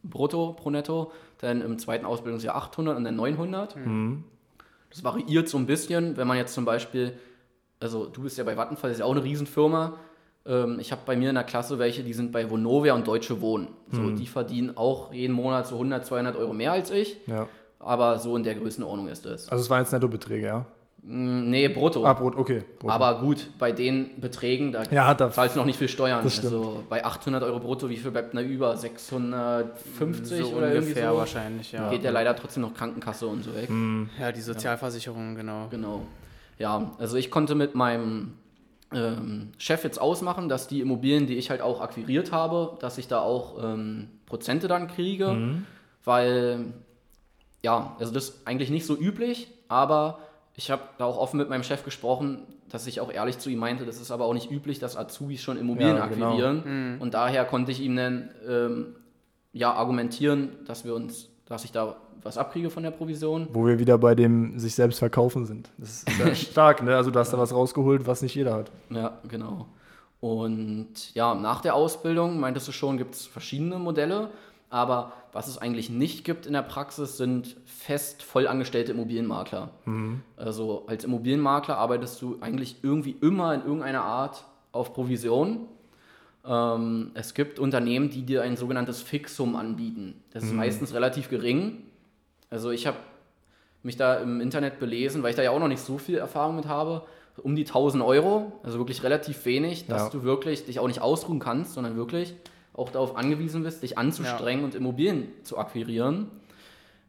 brutto 0.03 0.53
pro 0.53 0.69
netto, 0.69 1.11
dann 1.39 1.61
im 1.61 1.79
zweiten 1.79 2.05
Ausbildungsjahr 2.05 2.55
800 2.55 2.97
und 2.97 3.03
dann 3.03 3.15
900. 3.15 3.75
Mhm. 3.75 4.23
Das 4.89 5.03
variiert 5.03 5.49
so 5.49 5.57
ein 5.57 5.65
bisschen, 5.65 6.17
wenn 6.17 6.27
man 6.27 6.37
jetzt 6.37 6.53
zum 6.53 6.65
Beispiel 6.65 7.13
also 7.79 8.07
du 8.07 8.23
bist 8.23 8.37
ja 8.37 8.43
bei 8.43 8.57
Vattenfall, 8.57 8.89
das 8.89 8.97
ist 8.97 8.99
ja 9.01 9.05
auch 9.05 9.11
eine 9.11 9.23
Riesenfirma. 9.23 9.97
Ähm, 10.47 10.79
ich 10.79 10.91
habe 10.91 11.01
bei 11.05 11.15
mir 11.15 11.29
in 11.29 11.35
der 11.35 11.43
Klasse 11.43 11.79
welche, 11.79 12.03
die 12.03 12.13
sind 12.13 12.31
bei 12.31 12.49
Vonovia 12.49 12.93
und 12.93 13.07
Deutsche 13.07 13.41
Wohnen. 13.41 13.67
So, 13.91 14.01
mhm. 14.01 14.15
Die 14.15 14.27
verdienen 14.27 14.77
auch 14.77 15.13
jeden 15.13 15.33
Monat 15.33 15.67
so 15.67 15.75
100, 15.75 16.05
200 16.05 16.35
Euro 16.35 16.53
mehr 16.53 16.71
als 16.71 16.91
ich. 16.91 17.17
Ja. 17.27 17.47
Aber 17.79 18.17
so 18.19 18.35
in 18.35 18.43
der 18.43 18.55
Größenordnung 18.55 19.07
ist 19.07 19.25
es. 19.25 19.49
Also 19.49 19.63
es 19.63 19.69
waren 19.69 19.81
jetzt 19.81 19.91
Nettobeträge, 19.91 20.45
ja? 20.45 20.65
Mm, 21.03 21.49
nee, 21.49 21.67
brutto. 21.69 22.05
Ah, 22.05 22.13
brutto, 22.13 22.39
okay. 22.39 22.63
Brutto. 22.79 22.93
Aber 22.93 23.19
gut, 23.21 23.49
bei 23.59 23.71
den 23.71 24.19
Beträgen, 24.19 24.71
da 24.71 24.83
ja, 24.91 25.15
zahlst 25.15 25.55
du 25.55 25.59
noch 25.59 25.65
nicht 25.65 25.77
viel 25.77 25.87
Steuern. 25.87 26.21
Also 26.23 26.83
bei 26.89 27.05
800 27.05 27.43
Euro 27.43 27.59
brutto, 27.59 27.89
wie 27.89 27.97
viel 27.97 28.11
bleibt 28.11 28.35
da 28.35 28.41
über? 28.41 28.75
650 28.75 30.39
so 30.39 30.55
oder 30.55 30.73
irgendwie 30.73 30.99
so? 30.99 31.17
wahrscheinlich, 31.17 31.71
ja. 31.71 31.89
Geht 31.89 32.03
ja 32.03 32.11
leider 32.11 32.35
trotzdem 32.35 32.63
noch 32.63 32.73
Krankenkasse 32.73 33.27
und 33.27 33.43
so 33.43 33.55
weg. 33.55 33.69
Mhm. 33.69 34.09
Ja, 34.19 34.31
die 34.31 34.41
Sozialversicherung, 34.41 35.35
genau. 35.35 35.67
Genau. 35.69 36.01
Ja, 36.57 36.91
also 36.97 37.17
ich 37.17 37.29
konnte 37.29 37.55
mit 37.55 37.75
meinem 37.75 38.33
ähm, 38.93 39.51
Chef 39.57 39.83
jetzt 39.83 39.99
ausmachen, 39.99 40.49
dass 40.49 40.67
die 40.67 40.81
Immobilien, 40.81 41.27
die 41.27 41.35
ich 41.35 41.49
halt 41.49 41.61
auch 41.61 41.81
akquiriert 41.81 42.31
habe, 42.31 42.77
dass 42.79 42.97
ich 42.97 43.07
da 43.07 43.19
auch 43.19 43.61
ähm, 43.63 44.09
Prozente 44.25 44.67
dann 44.67 44.87
kriege, 44.87 45.33
mhm. 45.33 45.65
weil 46.03 46.73
ja, 47.63 47.95
also 47.99 48.13
das 48.13 48.29
ist 48.29 48.47
eigentlich 48.47 48.69
nicht 48.69 48.85
so 48.85 48.95
üblich, 48.95 49.49
aber 49.67 50.19
ich 50.55 50.71
habe 50.71 50.83
da 50.97 51.05
auch 51.05 51.17
offen 51.17 51.37
mit 51.37 51.49
meinem 51.49 51.63
Chef 51.63 51.83
gesprochen, 51.83 52.43
dass 52.69 52.87
ich 52.87 52.99
auch 52.99 53.11
ehrlich 53.11 53.39
zu 53.39 53.49
ihm 53.49 53.59
meinte, 53.59 53.85
das 53.85 53.99
ist 53.99 54.11
aber 54.11 54.25
auch 54.25 54.33
nicht 54.33 54.51
üblich, 54.51 54.79
dass 54.79 54.97
Azubis 54.97 55.41
schon 55.41 55.57
Immobilien 55.57 55.97
ja, 55.97 56.07
genau. 56.07 56.27
akquirieren. 56.27 56.95
Mhm. 56.95 57.01
Und 57.01 57.13
daher 57.13 57.45
konnte 57.45 57.71
ich 57.71 57.79
ihm 57.81 57.95
dann 57.95 58.29
ähm, 58.47 58.95
ja 59.53 59.73
argumentieren, 59.73 60.49
dass 60.65 60.85
wir 60.85 60.93
uns, 60.93 61.29
dass 61.45 61.63
ich 61.63 61.71
da 61.71 61.97
was 62.27 62.37
abkriege 62.37 62.69
von 62.69 62.83
der 62.83 62.91
Provision. 62.91 63.47
Wo 63.53 63.65
wir 63.65 63.79
wieder 63.79 63.97
bei 63.97 64.13
dem 64.13 64.59
sich 64.59 64.75
selbst 64.75 64.99
verkaufen 64.99 65.45
sind. 65.45 65.69
Das 65.77 65.89
ist 65.89 66.09
sehr 66.09 66.35
stark, 66.35 66.83
ne? 66.83 66.95
Also 66.95 67.09
du 67.09 67.19
hast 67.19 67.31
da 67.31 67.37
was 67.37 67.53
rausgeholt, 67.53 68.05
was 68.05 68.21
nicht 68.21 68.35
jeder 68.35 68.53
hat. 68.53 68.71
Ja, 68.89 69.17
genau. 69.27 69.67
Und 70.19 71.13
ja, 71.13 71.35
nach 71.35 71.61
der 71.61 71.75
Ausbildung, 71.75 72.39
meintest 72.39 72.67
du 72.67 72.71
schon, 72.71 72.97
gibt 72.97 73.15
es 73.15 73.25
verschiedene 73.25 73.79
Modelle. 73.79 74.29
Aber 74.69 75.13
was 75.31 75.47
es 75.47 75.57
eigentlich 75.57 75.89
nicht 75.89 76.25
gibt 76.25 76.45
in 76.45 76.53
der 76.53 76.61
Praxis, 76.61 77.15
sind 77.15 77.55
fest 77.65 78.23
voll 78.23 78.47
angestellte 78.47 78.91
Immobilienmakler. 78.91 79.69
Mhm. 79.85 80.21
Also 80.35 80.83
als 80.87 81.05
Immobilienmakler 81.05 81.77
arbeitest 81.77 82.21
du 82.21 82.37
eigentlich 82.41 82.77
irgendwie 82.81 83.15
immer 83.21 83.53
in 83.53 83.61
irgendeiner 83.61 84.03
Art 84.03 84.43
auf 84.73 84.93
Provision. 84.93 85.67
Ähm, 86.45 87.11
es 87.13 87.33
gibt 87.33 87.59
Unternehmen, 87.59 88.09
die 88.09 88.23
dir 88.23 88.41
ein 88.41 88.57
sogenanntes 88.57 89.01
Fixum 89.01 89.55
anbieten. 89.55 90.15
Das 90.31 90.43
ist 90.43 90.51
mhm. 90.51 90.57
meistens 90.57 90.93
relativ 90.93 91.29
gering. 91.29 91.83
Also 92.49 92.71
ich 92.71 92.87
habe 92.87 92.97
mich 93.83 93.97
da 93.97 94.15
im 94.15 94.41
Internet 94.41 94.79
belesen, 94.79 95.23
weil 95.23 95.31
ich 95.31 95.35
da 95.35 95.43
ja 95.43 95.51
auch 95.51 95.59
noch 95.59 95.67
nicht 95.67 95.81
so 95.81 95.97
viel 95.97 96.17
Erfahrung 96.17 96.55
mit 96.55 96.67
habe, 96.67 97.03
um 97.43 97.55
die 97.55 97.65
1000 97.65 98.03
Euro, 98.03 98.51
also 98.63 98.79
wirklich 98.79 99.03
relativ 99.03 99.45
wenig, 99.45 99.87
dass 99.87 100.03
ja. 100.03 100.09
du 100.09 100.23
wirklich 100.23 100.65
dich 100.65 100.79
auch 100.79 100.87
nicht 100.87 101.01
ausruhen 101.01 101.39
kannst, 101.39 101.73
sondern 101.73 101.95
wirklich 101.95 102.35
auch 102.73 102.89
darauf 102.89 103.15
angewiesen 103.15 103.63
bist, 103.63 103.83
dich 103.83 103.97
anzustrengen 103.97 104.61
ja. 104.61 104.65
und 104.65 104.75
Immobilien 104.75 105.29
zu 105.43 105.57
akquirieren. 105.57 106.29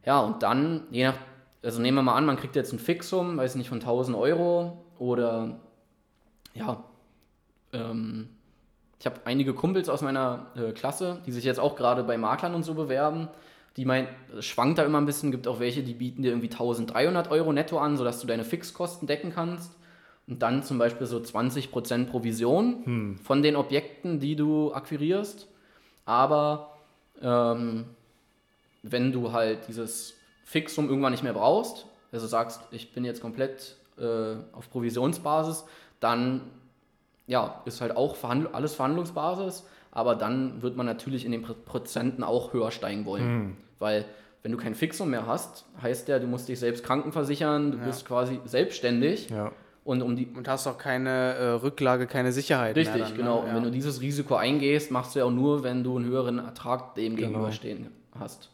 Ja, 0.05 0.21
und 0.21 0.43
dann, 0.43 0.85
je 0.91 1.05
nach, 1.05 1.19
also 1.63 1.81
nehmen 1.81 1.97
wir 1.97 2.03
mal 2.03 2.15
an, 2.15 2.27
man 2.27 2.37
kriegt 2.37 2.57
jetzt 2.57 2.73
ein 2.73 2.79
Fixum, 2.79 3.37
weiß 3.37 3.55
nicht, 3.57 3.69
von 3.69 3.79
1000 3.79 4.17
Euro 4.17 4.85
oder 4.99 5.59
ja, 6.55 6.85
ähm, 7.73 8.29
ich 8.99 9.07
habe 9.07 9.21
einige 9.25 9.55
Kumpels 9.55 9.89
aus 9.89 10.03
meiner 10.03 10.47
äh, 10.57 10.73
Klasse, 10.73 11.21
die 11.27 11.33
sich 11.33 11.45
jetzt 11.45 11.61
auch 11.61 11.77
gerade 11.77 12.03
bei 12.03 12.19
Maklern 12.19 12.55
und 12.55 12.65
so 12.65 12.75
bewerben 12.75 13.29
die 13.79 13.85
meint, 13.85 14.09
schwankt 14.41 14.79
da 14.79 14.83
immer 14.83 14.99
ein 14.99 15.07
bisschen, 15.07 15.31
gibt 15.31 15.47
auch 15.47 15.61
welche, 15.61 15.85
die 15.85 15.95
bieten 15.95 16.23
dir 16.23 16.31
irgendwie 16.31 16.51
1300 16.51 17.31
Euro 17.31 17.53
netto 17.53 17.79
an, 17.79 17.97
sodass 17.97 18.21
du 18.21 18.27
deine 18.27 18.43
Fixkosten 18.43 19.07
decken 19.07 19.33
kannst. 19.33 19.73
Und 20.27 20.43
dann 20.43 20.65
zum 20.65 20.79
Beispiel 20.79 21.07
so 21.07 21.19
20% 21.19 22.07
Provision 22.07 22.85
hm. 22.85 23.19
von 23.19 23.41
den 23.41 23.55
Objekten, 23.55 24.19
die 24.19 24.35
du 24.35 24.75
akquirierst. 24.75 25.47
Aber 26.05 26.77
ähm, 27.23 27.85
wenn 28.83 29.13
du 29.13 29.31
halt 29.31 29.69
dieses 29.69 30.15
Fixum 30.45 30.89
irgendwann 30.89 31.13
nicht 31.13 31.23
mehr 31.23 31.35
brauchst, 31.35 31.87
also 32.11 32.27
sagst, 32.27 32.61
ich 32.73 32.93
bin 32.93 33.05
jetzt 33.05 33.23
komplett 33.23 33.77
äh, 33.97 34.35
auf 34.53 34.69
Provisionsbasis, 34.71 35.65
dann 36.01 36.41
ja, 37.29 37.63
ist 37.65 37.81
halt 37.81 37.97
auch 37.97 38.17
Verhandl 38.17 38.49
alles 38.53 38.75
Verhandlungsbasis, 38.75 39.65
aber 39.93 40.17
dann 40.17 40.63
wird 40.63 40.77
man 40.77 40.87
natürlich 40.87 41.25
in 41.25 41.31
den 41.31 41.43
Prozenten 41.43 42.25
auch 42.25 42.53
höher 42.53 42.73
steigen 42.73 43.05
wollen. 43.05 43.25
Hm. 43.25 43.57
Weil 43.79 44.05
wenn 44.43 44.53
du 44.53 44.59
kein 44.59 44.75
Fixum 44.75 45.11
mehr 45.11 45.27
hast, 45.27 45.65
heißt 45.83 46.09
ja, 46.09 46.19
du 46.19 46.27
musst 46.27 46.49
dich 46.49 46.59
selbst 46.59 46.85
krankenversichern, 46.85 47.73
du 47.73 47.79
ja. 47.79 47.85
bist 47.85 48.07
quasi 48.07 48.41
selbstständig. 48.45 49.31
Ja. 49.31 49.53
Und, 49.85 50.03
um 50.03 50.17
die 50.17 50.27
und 50.27 50.47
hast 50.47 50.67
auch 50.67 50.77
keine 50.77 51.09
äh, 51.09 51.49
Rücklage, 51.51 52.07
keine 52.07 52.31
Sicherheit. 52.31 52.77
Richtig, 52.77 53.01
dann, 53.01 53.11
ne? 53.11 53.17
genau. 53.17 53.41
Ne? 53.41 53.47
Ja. 53.47 53.51
Und 53.51 53.57
wenn 53.57 53.65
du 53.65 53.71
dieses 53.71 54.03
Risiko 54.03 54.35
eingehst, 54.35 54.91
machst 54.91 55.15
du 55.15 55.21
ja 55.21 55.25
auch 55.25 55.31
nur, 55.31 55.63
wenn 55.63 55.83
du 55.83 55.97
einen 55.97 56.05
höheren 56.05 56.39
Ertrag 56.39 56.95
dem 56.95 57.17
genau. 57.17 57.29
gegenüberstehen 57.29 57.89
hast. 58.19 58.51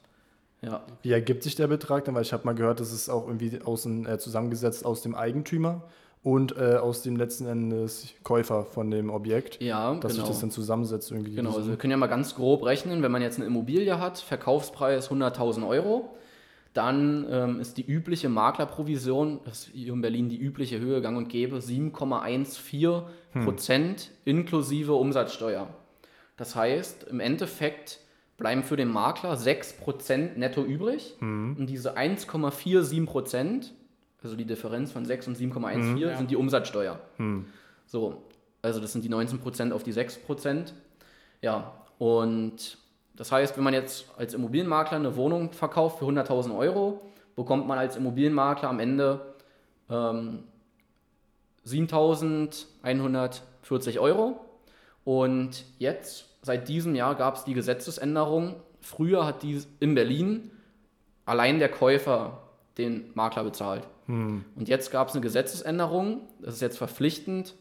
Ja. 0.63 0.83
Wie 1.03 1.11
ergibt 1.11 1.43
sich 1.43 1.57
der 1.57 1.67
Betrag 1.67 2.05
dann? 2.05 2.15
Weil 2.15 2.23
ich 2.23 2.33
habe 2.33 2.45
mal 2.45 2.55
gehört, 2.55 2.79
das 2.81 2.93
ist 2.93 3.09
auch 3.09 3.27
irgendwie 3.27 3.61
außen, 3.63 4.07
äh, 4.07 4.19
zusammengesetzt 4.19 4.87
aus 4.87 5.03
dem 5.03 5.15
Eigentümer 5.15 5.83
und 6.25 6.57
äh, 6.57 6.77
aus 6.77 7.03
dem 7.03 7.17
letzten 7.17 7.47
Endes 7.47 8.15
Käufer 8.23 8.65
von 8.65 8.91
dem 8.91 9.11
Objekt, 9.11 9.63
ja, 9.63 9.95
dass 9.97 10.15
genau. 10.15 10.25
sich 10.25 10.33
das 10.33 10.41
dann 10.41 10.51
zusammensetzt 10.51 11.13
irgendwie. 11.13 11.35
Genau, 11.35 11.55
also 11.55 11.69
wir 11.69 11.77
können 11.77 11.91
ja 11.91 11.99
mal 11.99 12.07
ganz 12.07 12.35
grob 12.35 12.65
rechnen, 12.65 13.03
wenn 13.03 13.13
man 13.13 13.21
jetzt 13.21 13.37
eine 13.37 13.47
Immobilie 13.47 14.01
hat, 14.01 14.19
Verkaufspreis 14.19 15.11
100.000 15.11 15.69
Euro, 15.69 16.17
dann 16.73 17.27
ähm, 17.31 17.61
ist 17.61 17.77
die 17.77 17.87
übliche 17.87 18.31
Maklerprovision, 18.31 19.41
das 19.45 19.67
ist 19.67 19.75
hier 19.75 19.93
in 19.93 20.01
Berlin 20.01 20.31
die 20.31 20.39
übliche 20.39 20.81
Höhe 20.81 21.03
gang 21.03 21.19
und 21.19 21.29
gäbe, 21.29 21.59
7,14 21.59 23.03
Prozent 23.45 24.01
hm. 24.25 24.39
inklusive 24.39 24.95
Umsatzsteuer. 24.95 25.69
Das 26.39 26.57
heißt, 26.57 27.05
im 27.05 27.21
Endeffekt 27.21 28.01
bleiben 28.39 28.63
für 28.63 28.77
den 28.77 28.89
Makler 28.89 29.37
6 29.37 29.75
Prozent 29.75 30.39
netto 30.39 30.65
übrig 30.65 31.17
hm. 31.19 31.57
und 31.59 31.67
diese 31.67 31.99
1,47 31.99 33.05
Prozent 33.05 33.75
also 34.25 34.37
die 34.37 34.45
Differenz 34.45 34.93
von 34.93 35.05
6 35.05 35.29
und 35.29 35.37
7,14 35.37 35.75
hm, 35.75 35.97
ja. 35.99 36.17
sind 36.17 36.31
die 36.31 36.37
Umsatzsteuer. 36.37 36.99
Hm. 37.17 37.47
So, 37.87 38.23
Also 38.63 38.81
das 38.81 38.93
sind 38.93 39.05
die 39.05 39.11
19% 39.11 39.73
auf 39.73 39.83
die 39.83 39.93
6%. 39.93 40.73
Ja, 41.43 41.73
und 41.99 42.79
das 43.17 43.31
heißt, 43.31 43.57
wenn 43.57 43.65
man 43.65 43.75
jetzt 43.75 44.07
als 44.17 44.35
Immobilienmakler 44.35 44.99
eine 44.99 45.17
Wohnung 45.17 45.53
verkauft 45.53 45.99
für 45.99 46.07
100.000 46.07 46.57
Euro, 46.57 47.01
bekommt 47.37 47.67
man 47.67 47.79
als 47.79 47.97
Immobilienmakler 47.97 48.69
am 48.69 48.81
Ende 48.81 49.35
ähm, 49.91 50.45
7.140 51.67 54.01
Euro. 54.01 54.41
Und 55.05 55.65
jetzt, 55.79 56.27
seit 56.43 56.69
diesem 56.69 56.95
Jahr, 56.95 57.15
gab 57.15 57.37
es 57.37 57.45
die 57.45 57.55
Gesetzesänderung. 57.55 58.57
Früher 58.81 59.27
hat 59.27 59.43
die 59.43 59.63
in 59.81 59.95
Berlin 59.95 60.51
allein 61.27 61.59
der 61.59 61.71
Käufer 61.71 62.41
den 62.79 63.11
Makler 63.15 63.45
bezahlt. 63.45 63.87
Hm. 64.07 64.45
Und 64.55 64.69
jetzt 64.69 64.91
gab 64.91 65.09
es 65.09 65.15
eine 65.15 65.23
Gesetzesänderung, 65.23 66.29
das 66.41 66.55
ist 66.55 66.61
jetzt 66.61 66.79
verpflichtend, 66.79 67.55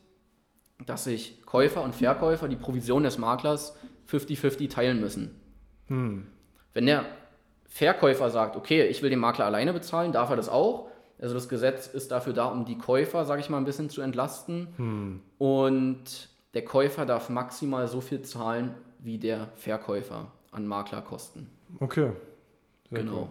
dass 0.85 1.05
sich 1.05 1.41
Käufer 1.45 1.83
und 1.83 1.95
Verkäufer 1.95 2.47
die 2.47 2.55
Provision 2.55 3.03
des 3.03 3.17
Maklers 3.17 3.77
50-50 4.09 4.69
teilen 4.69 4.99
müssen. 4.99 5.39
Hm. 5.87 6.27
Wenn 6.73 6.85
der 6.85 7.05
Verkäufer 7.67 8.29
sagt, 8.29 8.55
okay, 8.55 8.85
ich 8.87 9.01
will 9.01 9.09
den 9.09 9.19
Makler 9.19 9.45
alleine 9.45 9.73
bezahlen, 9.73 10.11
darf 10.11 10.29
er 10.29 10.35
das 10.35 10.49
auch. 10.49 10.89
Also 11.19 11.33
das 11.35 11.47
Gesetz 11.47 11.87
ist 11.87 12.11
dafür 12.11 12.33
da, 12.33 12.45
um 12.45 12.65
die 12.65 12.77
Käufer, 12.77 13.25
sage 13.25 13.41
ich 13.41 13.49
mal, 13.49 13.57
ein 13.57 13.65
bisschen 13.65 13.89
zu 13.89 14.01
entlasten. 14.01 14.67
Hm. 14.77 15.21
Und 15.37 16.29
der 16.53 16.65
Käufer 16.65 17.05
darf 17.05 17.29
maximal 17.29 17.87
so 17.87 18.01
viel 18.01 18.21
zahlen 18.21 18.75
wie 18.99 19.17
der 19.17 19.49
Verkäufer 19.55 20.31
an 20.51 20.67
Maklerkosten. 20.67 21.49
Okay. 21.79 22.11
Sehr 22.89 22.99
genau. 22.99 23.21
Cool. 23.21 23.27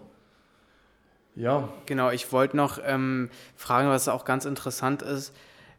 Ja. 1.35 1.69
Genau, 1.87 2.11
ich 2.11 2.33
wollte 2.33 2.57
noch 2.57 2.79
ähm, 2.85 3.31
fragen, 3.57 3.89
was 3.89 4.09
auch 4.09 4.25
ganz 4.25 4.45
interessant 4.45 5.03
ist. 5.03 5.35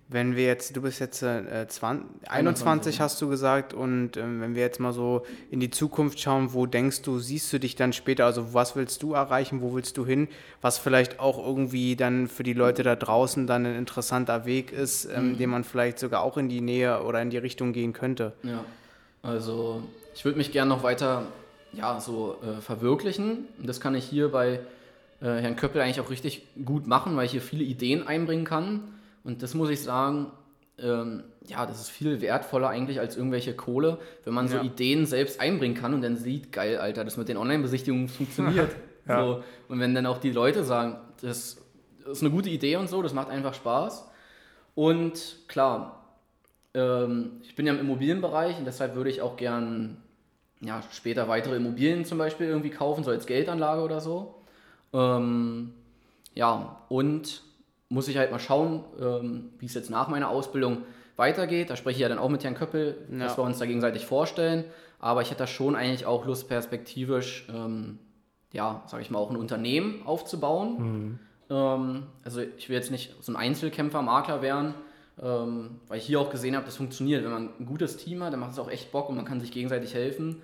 Wenn 0.09 0.35
wir 0.35 0.45
jetzt, 0.45 0.75
du 0.75 0.81
bist 0.81 0.99
jetzt 0.99 1.23
äh, 1.23 1.65
20, 1.67 2.29
21, 2.29 2.99
hast 2.99 3.21
du 3.21 3.29
gesagt, 3.29 3.73
und 3.73 4.17
ähm, 4.17 4.41
wenn 4.41 4.53
wir 4.53 4.61
jetzt 4.61 4.79
mal 4.79 4.91
so 4.91 5.25
in 5.49 5.59
die 5.59 5.71
Zukunft 5.71 6.19
schauen, 6.19 6.53
wo 6.53 6.65
denkst 6.65 7.01
du, 7.03 7.19
siehst 7.19 7.51
du 7.53 7.59
dich 7.59 7.75
dann 7.75 7.93
später, 7.93 8.25
also 8.25 8.53
was 8.53 8.75
willst 8.75 9.01
du 9.01 9.13
erreichen, 9.13 9.61
wo 9.61 9.73
willst 9.73 9.97
du 9.97 10.05
hin, 10.05 10.27
was 10.61 10.77
vielleicht 10.77 11.19
auch 11.19 11.43
irgendwie 11.43 11.95
dann 11.95 12.27
für 12.27 12.43
die 12.43 12.53
Leute 12.53 12.83
da 12.83 12.95
draußen 12.95 13.47
dann 13.47 13.65
ein 13.65 13.75
interessanter 13.75 14.45
Weg 14.45 14.71
ist, 14.71 15.05
ähm, 15.05 15.29
mhm. 15.29 15.37
den 15.37 15.49
man 15.49 15.63
vielleicht 15.63 15.99
sogar 15.99 16.21
auch 16.21 16.37
in 16.37 16.49
die 16.49 16.61
Nähe 16.61 17.01
oder 17.03 17.21
in 17.21 17.29
die 17.29 17.37
Richtung 17.37 17.71
gehen 17.73 17.93
könnte? 17.93 18.33
Ja, 18.43 18.65
also 19.23 19.83
ich 20.13 20.25
würde 20.25 20.37
mich 20.37 20.51
gerne 20.51 20.69
noch 20.69 20.83
weiter 20.83 21.27
ja, 21.71 21.99
so 21.99 22.37
äh, 22.43 22.61
verwirklichen. 22.61 23.47
Das 23.57 23.79
kann 23.79 23.95
ich 23.95 24.03
hier 24.03 24.31
bei 24.31 24.59
äh, 25.23 25.41
Herrn 25.41 25.55
Köppel 25.55 25.81
eigentlich 25.81 26.01
auch 26.01 26.09
richtig 26.09 26.45
gut 26.65 26.85
machen, 26.85 27.15
weil 27.15 27.25
ich 27.25 27.31
hier 27.31 27.41
viele 27.41 27.63
Ideen 27.63 28.05
einbringen 28.05 28.43
kann. 28.43 28.93
Und 29.23 29.41
das 29.41 29.53
muss 29.53 29.69
ich 29.69 29.81
sagen, 29.81 30.31
ähm, 30.77 31.23
ja, 31.45 31.65
das 31.65 31.79
ist 31.79 31.89
viel 31.89 32.19
wertvoller 32.21 32.67
eigentlich 32.67 32.99
als 32.99 33.15
irgendwelche 33.15 33.55
Kohle, 33.55 33.99
wenn 34.25 34.33
man 34.33 34.49
so 34.49 34.57
ja. 34.57 34.63
Ideen 34.63 35.05
selbst 35.05 35.39
einbringen 35.39 35.75
kann 35.75 35.93
und 35.93 36.01
dann 36.01 36.17
sieht, 36.17 36.51
geil, 36.51 36.77
Alter, 36.77 37.05
das 37.05 37.15
mit 37.15 37.29
den 37.29 37.37
Online-Besichtigungen 37.37 38.09
funktioniert. 38.09 38.75
ja. 39.07 39.23
so. 39.23 39.43
Und 39.69 39.79
wenn 39.79 39.95
dann 39.95 40.05
auch 40.05 40.17
die 40.17 40.31
Leute 40.31 40.63
sagen, 40.63 40.97
das 41.21 41.61
ist 42.05 42.21
eine 42.21 42.31
gute 42.31 42.49
Idee 42.49 42.75
und 42.75 42.89
so, 42.89 43.01
das 43.01 43.13
macht 43.13 43.29
einfach 43.29 43.53
Spaß. 43.53 44.09
Und 44.75 45.37
klar, 45.47 46.17
ähm, 46.73 47.41
ich 47.43 47.55
bin 47.55 47.65
ja 47.65 47.73
im 47.73 47.79
Immobilienbereich 47.79 48.57
und 48.57 48.65
deshalb 48.65 48.95
würde 48.95 49.09
ich 49.09 49.21
auch 49.21 49.37
gern 49.37 50.03
ja, 50.59 50.81
später 50.91 51.29
weitere 51.29 51.55
Immobilien 51.55 52.03
zum 52.03 52.17
Beispiel 52.17 52.47
irgendwie 52.47 52.71
kaufen, 52.71 53.03
so 53.03 53.11
als 53.11 53.25
Geldanlage 53.25 53.81
oder 53.81 54.01
so. 54.01 54.42
Ähm, 54.93 55.73
ja, 56.33 56.77
und 56.89 57.43
muss 57.89 58.07
ich 58.07 58.17
halt 58.17 58.31
mal 58.31 58.39
schauen, 58.39 58.83
ähm, 58.99 59.49
wie 59.59 59.65
es 59.65 59.73
jetzt 59.73 59.89
nach 59.89 60.07
meiner 60.07 60.29
Ausbildung 60.29 60.83
weitergeht. 61.15 61.69
Da 61.69 61.75
spreche 61.75 61.97
ich 61.97 62.01
ja 62.01 62.09
dann 62.09 62.19
auch 62.19 62.29
mit 62.29 62.43
Herrn 62.43 62.55
Köppel, 62.55 62.97
ja. 63.11 63.19
dass 63.19 63.37
wir 63.37 63.43
uns 63.43 63.59
da 63.59 63.65
gegenseitig 63.65 64.05
vorstellen. 64.05 64.65
Aber 64.99 65.21
ich 65.21 65.29
hätte 65.29 65.39
da 65.39 65.47
schon 65.47 65.75
eigentlich 65.75 66.05
auch 66.05 66.25
Lust, 66.25 66.47
perspektivisch, 66.47 67.47
ähm, 67.53 67.99
ja, 68.51 68.83
sage 68.87 69.03
ich 69.03 69.11
mal, 69.11 69.19
auch 69.19 69.29
ein 69.29 69.35
Unternehmen 69.35 70.01
aufzubauen. 70.05 70.77
Mhm. 70.77 71.19
Ähm, 71.49 72.03
also 72.23 72.41
ich 72.41 72.69
will 72.69 72.75
jetzt 72.75 72.91
nicht 72.91 73.15
so 73.21 73.31
ein 73.31 73.35
Einzelkämpfer, 73.35 74.01
Makler 74.01 74.41
werden, 74.41 74.73
ähm, 75.21 75.81
weil 75.87 75.97
ich 75.97 76.05
hier 76.05 76.19
auch 76.19 76.29
gesehen 76.29 76.55
habe, 76.55 76.65
das 76.65 76.77
funktioniert. 76.77 77.23
Wenn 77.23 77.31
man 77.31 77.49
ein 77.59 77.65
gutes 77.65 77.97
Team 77.97 78.23
hat, 78.23 78.33
dann 78.33 78.39
macht 78.39 78.53
es 78.53 78.59
auch 78.59 78.69
echt 78.69 78.91
Bock 78.91 79.09
und 79.09 79.15
man 79.15 79.25
kann 79.25 79.39
sich 79.39 79.51
gegenseitig 79.51 79.93
helfen. 79.93 80.41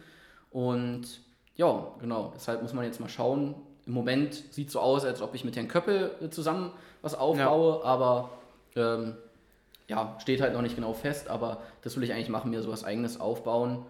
Und 0.52 1.22
ja, 1.56 1.88
genau, 2.00 2.32
deshalb 2.36 2.62
muss 2.62 2.74
man 2.74 2.86
jetzt 2.86 3.00
mal 3.00 3.10
schauen, 3.10 3.56
im 3.89 3.95
Moment 3.95 4.35
sieht 4.53 4.67
es 4.67 4.73
so 4.73 4.79
aus, 4.79 5.03
als 5.03 5.19
ob 5.19 5.33
ich 5.33 5.43
mit 5.43 5.55
Herrn 5.55 5.67
Köppel 5.67 6.11
äh, 6.21 6.29
zusammen 6.29 6.71
was 7.01 7.15
aufbaue, 7.15 7.79
ja. 7.79 7.83
aber 7.83 8.29
ähm, 8.75 9.15
ja, 9.87 10.15
steht 10.19 10.41
halt 10.41 10.53
noch 10.53 10.61
nicht 10.61 10.75
genau 10.75 10.93
fest, 10.93 11.27
aber 11.27 11.63
das 11.81 11.95
will 11.95 12.03
ich 12.03 12.13
eigentlich 12.13 12.29
machen, 12.29 12.51
mir 12.51 12.61
so 12.61 12.71
was 12.71 12.83
eigenes 12.83 13.19
aufbauen, 13.19 13.83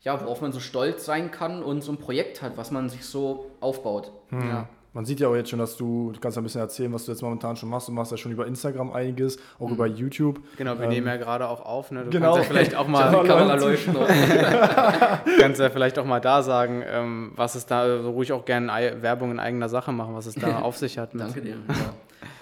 ja, 0.00 0.18
worauf 0.18 0.40
man 0.40 0.52
so 0.52 0.60
stolz 0.60 1.04
sein 1.04 1.30
kann 1.30 1.62
und 1.62 1.82
so 1.82 1.92
ein 1.92 1.98
Projekt 1.98 2.40
hat, 2.40 2.56
was 2.56 2.70
man 2.70 2.88
sich 2.88 3.04
so 3.04 3.50
aufbaut. 3.60 4.12
Hm. 4.30 4.48
Ja. 4.48 4.68
Man 4.94 5.04
sieht 5.04 5.18
ja 5.18 5.26
auch 5.26 5.34
jetzt 5.34 5.50
schon, 5.50 5.58
dass 5.58 5.76
du, 5.76 6.12
du 6.12 6.20
kannst 6.20 6.38
ein 6.38 6.44
bisschen 6.44 6.60
erzählen, 6.60 6.92
was 6.92 7.04
du 7.04 7.10
jetzt 7.10 7.20
momentan 7.20 7.56
schon 7.56 7.68
machst. 7.68 7.88
Du 7.88 7.92
machst 7.92 8.12
ja 8.12 8.16
schon 8.16 8.30
über 8.30 8.46
Instagram 8.46 8.92
einiges, 8.92 9.38
auch 9.58 9.66
mhm. 9.66 9.74
über 9.74 9.86
YouTube. 9.88 10.40
Genau, 10.56 10.78
wir 10.78 10.84
ähm, 10.84 10.90
nehmen 10.90 11.08
ja 11.08 11.16
gerade 11.16 11.48
auch 11.48 11.60
auf. 11.60 11.90
Ne? 11.90 12.04
Du 12.04 12.10
genau. 12.10 12.34
kannst 12.34 12.48
ja 12.48 12.54
vielleicht 12.54 12.74
auch 12.76 12.86
mal 12.88 13.10
die 13.10 13.26
Kamera 13.26 13.56
noch. 13.56 15.28
kannst 15.40 15.60
ja 15.60 15.68
vielleicht 15.70 15.98
auch 15.98 16.04
mal 16.04 16.20
da 16.20 16.44
sagen, 16.44 16.84
ähm, 16.86 17.32
was 17.34 17.56
es 17.56 17.66
da, 17.66 18.02
so 18.02 18.12
ruhig 18.12 18.32
auch 18.32 18.44
gerne 18.44 18.68
Werbung 19.00 19.32
in 19.32 19.40
eigener 19.40 19.68
Sache 19.68 19.90
machen, 19.90 20.14
was 20.14 20.26
es 20.26 20.36
da 20.36 20.60
auf 20.60 20.76
sich 20.76 20.96
hat. 20.96 21.10
Danke 21.14 21.42
dir. 21.42 21.56
Ja. 21.68 21.94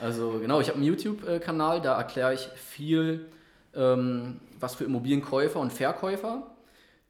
Also 0.03 0.39
genau, 0.39 0.61
ich 0.61 0.69
habe 0.69 0.77
einen 0.77 0.87
YouTube-Kanal, 0.87 1.81
da 1.81 1.97
erkläre 1.97 2.35
ich 2.35 2.49
viel, 2.55 3.31
ähm, 3.75 4.41
was 4.61 4.75
für 4.75 4.85
Immobilienkäufer 4.85 5.59
und 5.59 5.73
Verkäufer. 5.73 6.43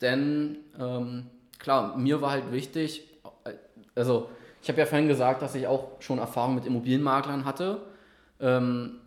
Denn 0.00 0.58
ähm, 0.78 1.26
klar, 1.58 1.96
mir 1.96 2.22
war 2.22 2.30
halt 2.30 2.52
wichtig, 2.52 3.08
äh, 3.44 3.54
also 3.96 4.28
ich 4.62 4.68
habe 4.68 4.78
ja 4.78 4.86
vorhin 4.86 5.08
gesagt, 5.08 5.42
dass 5.42 5.56
ich 5.56 5.66
auch 5.66 6.00
schon 6.00 6.18
Erfahrung 6.18 6.54
mit 6.54 6.66
Immobilienmaklern 6.66 7.44
hatte. 7.44 7.82
Ähm, 8.40 9.00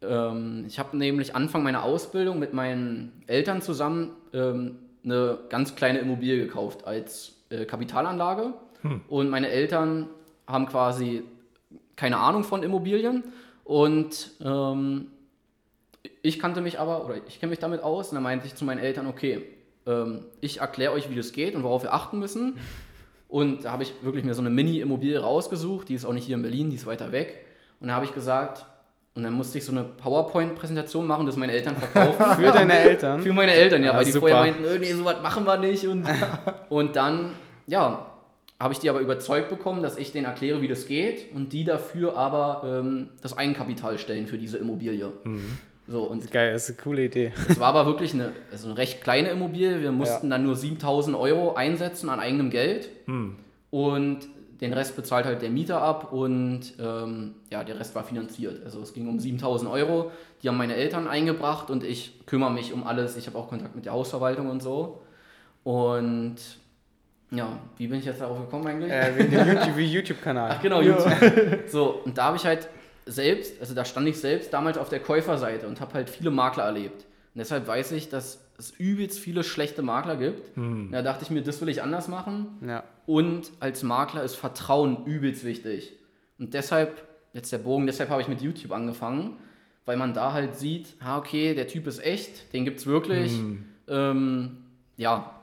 ähm, 0.00 0.64
ich 0.68 0.78
habe 0.78 0.96
nämlich 0.96 1.34
Anfang 1.34 1.64
meiner 1.64 1.82
Ausbildung 1.82 2.38
mit 2.38 2.54
meinen 2.54 3.24
Eltern 3.26 3.62
zusammen 3.62 4.10
ähm, 4.32 4.78
eine 5.04 5.38
ganz 5.48 5.74
kleine 5.74 5.98
Immobilie 5.98 6.38
gekauft 6.38 6.86
als 6.86 7.34
äh, 7.50 7.64
Kapitalanlage. 7.64 8.54
Hm. 8.82 9.00
Und 9.08 9.28
meine 9.28 9.48
Eltern 9.48 10.08
haben 10.46 10.66
quasi 10.66 11.24
keine 11.96 12.18
Ahnung 12.18 12.44
von 12.44 12.62
Immobilien. 12.62 13.24
Und 13.64 14.30
ähm, 14.44 15.08
ich 16.22 16.38
kannte 16.38 16.60
mich 16.60 16.78
aber, 16.78 17.04
oder 17.04 17.16
ich 17.26 17.40
kenne 17.40 17.50
mich 17.50 17.58
damit 17.58 17.82
aus. 17.82 18.10
Und 18.10 18.14
dann 18.14 18.22
meinte 18.22 18.46
ich 18.46 18.54
zu 18.54 18.64
meinen 18.64 18.78
Eltern, 18.78 19.08
okay, 19.08 19.44
ähm, 19.84 20.26
ich 20.40 20.60
erkläre 20.60 20.92
euch, 20.92 21.10
wie 21.10 21.16
das 21.16 21.32
geht 21.32 21.56
und 21.56 21.64
worauf 21.64 21.82
wir 21.82 21.92
achten 21.92 22.20
müssen. 22.20 22.58
Und 23.32 23.64
da 23.64 23.72
habe 23.72 23.82
ich 23.82 23.94
wirklich 24.02 24.24
mir 24.24 24.34
so 24.34 24.42
eine 24.42 24.50
Mini-Immobilie 24.50 25.18
rausgesucht, 25.18 25.88
die 25.88 25.94
ist 25.94 26.04
auch 26.04 26.12
nicht 26.12 26.26
hier 26.26 26.36
in 26.36 26.42
Berlin, 26.42 26.68
die 26.68 26.76
ist 26.76 26.84
weiter 26.84 27.12
weg. 27.12 27.46
Und 27.80 27.88
da 27.88 27.94
habe 27.94 28.04
ich 28.04 28.12
gesagt, 28.12 28.66
und 29.14 29.22
dann 29.22 29.32
musste 29.32 29.56
ich 29.56 29.64
so 29.64 29.72
eine 29.72 29.84
PowerPoint-Präsentation 29.84 31.06
machen, 31.06 31.24
das 31.24 31.36
meine 31.36 31.52
Eltern 31.52 31.74
verkaufen. 31.74 32.36
Für 32.44 32.52
deine 32.52 32.78
Eltern? 32.78 33.22
Für 33.22 33.32
meine 33.32 33.52
Eltern, 33.52 33.82
ja, 33.84 33.92
ja 33.92 33.96
weil 33.96 34.04
super. 34.04 34.14
die 34.14 34.20
vorher 34.20 34.52
meinten, 34.52 34.64
oh, 34.66 34.78
nee, 34.78 34.92
sowas 34.92 35.16
machen 35.22 35.46
wir 35.46 35.56
nicht. 35.56 35.86
Und, 35.86 36.06
und 36.68 36.94
dann, 36.94 37.32
ja, 37.66 38.06
habe 38.60 38.74
ich 38.74 38.80
die 38.80 38.90
aber 38.90 39.00
überzeugt 39.00 39.48
bekommen, 39.48 39.82
dass 39.82 39.96
ich 39.96 40.12
denen 40.12 40.26
erkläre, 40.26 40.60
wie 40.60 40.68
das 40.68 40.86
geht 40.86 41.34
und 41.34 41.54
die 41.54 41.64
dafür 41.64 42.18
aber 42.18 42.80
ähm, 42.80 43.08
das 43.22 43.38
Eigenkapital 43.38 43.96
stellen 43.96 44.26
für 44.26 44.36
diese 44.36 44.58
Immobilie. 44.58 45.10
Mhm. 45.24 45.58
So, 45.88 46.04
und 46.04 46.30
Geil, 46.30 46.52
das 46.52 46.68
ist 46.68 46.78
eine 46.78 46.84
coole 46.84 47.04
Idee. 47.04 47.32
Es 47.48 47.58
war 47.58 47.68
aber 47.68 47.86
wirklich 47.86 48.14
eine, 48.14 48.32
also 48.50 48.68
eine 48.68 48.78
recht 48.78 49.02
kleine 49.02 49.30
Immobilie. 49.30 49.80
Wir 49.80 49.92
mussten 49.92 50.26
ja. 50.26 50.36
dann 50.36 50.44
nur 50.44 50.56
7000 50.56 51.16
Euro 51.16 51.54
einsetzen 51.54 52.08
an 52.08 52.20
eigenem 52.20 52.50
Geld. 52.50 52.88
Hm. 53.06 53.36
Und 53.70 54.28
den 54.60 54.72
Rest 54.72 54.94
bezahlt 54.94 55.26
halt 55.26 55.42
der 55.42 55.50
Mieter 55.50 55.82
ab 55.82 56.12
und 56.12 56.74
ähm, 56.78 57.34
ja, 57.50 57.64
der 57.64 57.80
Rest 57.80 57.96
war 57.96 58.04
finanziert. 58.04 58.64
Also 58.64 58.80
es 58.80 58.92
ging 58.92 59.08
um 59.08 59.18
7000 59.18 59.68
Euro. 59.68 60.12
Die 60.40 60.48
haben 60.48 60.56
meine 60.56 60.76
Eltern 60.76 61.08
eingebracht 61.08 61.68
und 61.68 61.82
ich 61.82 62.24
kümmere 62.26 62.52
mich 62.52 62.72
um 62.72 62.86
alles. 62.86 63.16
Ich 63.16 63.26
habe 63.26 63.36
auch 63.36 63.48
Kontakt 63.48 63.74
mit 63.74 63.86
der 63.86 63.92
Hausverwaltung 63.92 64.48
und 64.48 64.62
so. 64.62 65.02
Und 65.64 66.36
ja, 67.32 67.58
wie 67.76 67.88
bin 67.88 67.98
ich 67.98 68.04
jetzt 68.04 68.20
darauf 68.20 68.38
gekommen 68.38 68.66
eigentlich? 68.68 68.92
Äh, 68.92 69.16
wegen 69.16 69.30
dem 69.32 69.78
YouTube-Kanal. 69.78 69.86
YouTube 69.88 70.18
Ach 70.50 70.62
genau, 70.62 70.80
YouTube. 70.80 71.68
so, 71.68 72.02
und 72.04 72.16
da 72.16 72.24
habe 72.26 72.36
ich 72.36 72.44
halt 72.44 72.68
selbst, 73.06 73.60
also 73.60 73.74
da 73.74 73.84
stand 73.84 74.08
ich 74.08 74.18
selbst 74.18 74.52
damals 74.52 74.78
auf 74.78 74.88
der 74.88 75.00
Käuferseite 75.00 75.66
und 75.66 75.80
habe 75.80 75.94
halt 75.94 76.10
viele 76.10 76.30
Makler 76.30 76.64
erlebt. 76.64 77.04
Und 77.34 77.38
deshalb 77.38 77.66
weiß 77.66 77.92
ich, 77.92 78.08
dass 78.08 78.40
es 78.58 78.70
übelst 78.72 79.18
viele 79.18 79.42
schlechte 79.42 79.82
Makler 79.82 80.16
gibt. 80.16 80.54
Hm. 80.56 80.90
Da 80.92 81.02
dachte 81.02 81.24
ich 81.24 81.30
mir, 81.30 81.42
das 81.42 81.60
will 81.60 81.68
ich 81.68 81.82
anders 81.82 82.08
machen. 82.08 82.46
Ja. 82.66 82.84
Und 83.06 83.50
als 83.60 83.82
Makler 83.82 84.22
ist 84.22 84.36
Vertrauen 84.36 85.04
übelst 85.06 85.44
wichtig. 85.44 85.94
Und 86.38 86.54
deshalb, 86.54 87.02
jetzt 87.32 87.50
der 87.52 87.58
Bogen, 87.58 87.86
deshalb 87.86 88.10
habe 88.10 88.22
ich 88.22 88.28
mit 88.28 88.42
YouTube 88.42 88.72
angefangen, 88.72 89.38
weil 89.84 89.96
man 89.96 90.14
da 90.14 90.32
halt 90.32 90.56
sieht, 90.56 90.94
ah, 91.00 91.18
okay, 91.18 91.54
der 91.54 91.66
Typ 91.66 91.86
ist 91.86 92.04
echt, 92.04 92.52
den 92.52 92.64
gibt 92.64 92.80
es 92.80 92.86
wirklich. 92.86 93.32
Hm. 93.32 93.64
Ähm, 93.88 94.56
ja, 94.96 95.41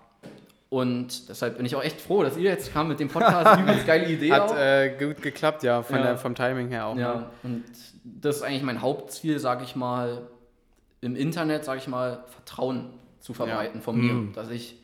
und 0.70 1.30
deshalb 1.30 1.58
bin 1.58 1.66
ich 1.66 1.76
auch 1.76 1.84
echt 1.84 2.00
froh, 2.00 2.22
dass 2.22 2.38
ihr 2.38 2.52
jetzt 2.52 2.72
kam 2.72 2.88
mit 2.90 3.00
dem 3.00 3.08
Podcast. 3.08 3.60
Übelst 3.60 3.88
geile 3.88 4.08
Idee. 4.08 4.32
Hat 4.32 4.56
äh, 4.56 4.96
gut 5.00 5.22
geklappt, 5.22 5.64
ja, 5.64 5.82
von 5.82 5.98
ja. 5.98 6.04
Der, 6.04 6.18
vom 6.18 6.36
Timing 6.36 6.68
her 6.68 6.86
auch. 6.86 6.96
Ja, 6.96 7.16
ne? 7.16 7.26
und 7.44 7.64
das 8.04 8.38
ist 8.38 8.44
eigentlich 8.44 8.64
mein 8.64 8.82
Hauptziel, 8.82 9.40
sage 9.40 9.64
ich 9.64 9.76
mal, 9.76 10.28
im 11.02 11.16
Internet, 11.16 11.66
sage 11.66 11.80
ich 11.80 11.88
mal, 11.88 12.24
Vertrauen 12.28 12.92
zu 13.20 13.34
verbreiten 13.34 13.80
ja. 13.80 13.82
von 13.82 13.98
mir. 14.00 14.14
Mhm. 14.14 14.34
Dass 14.34 14.52
ich, 14.52 14.78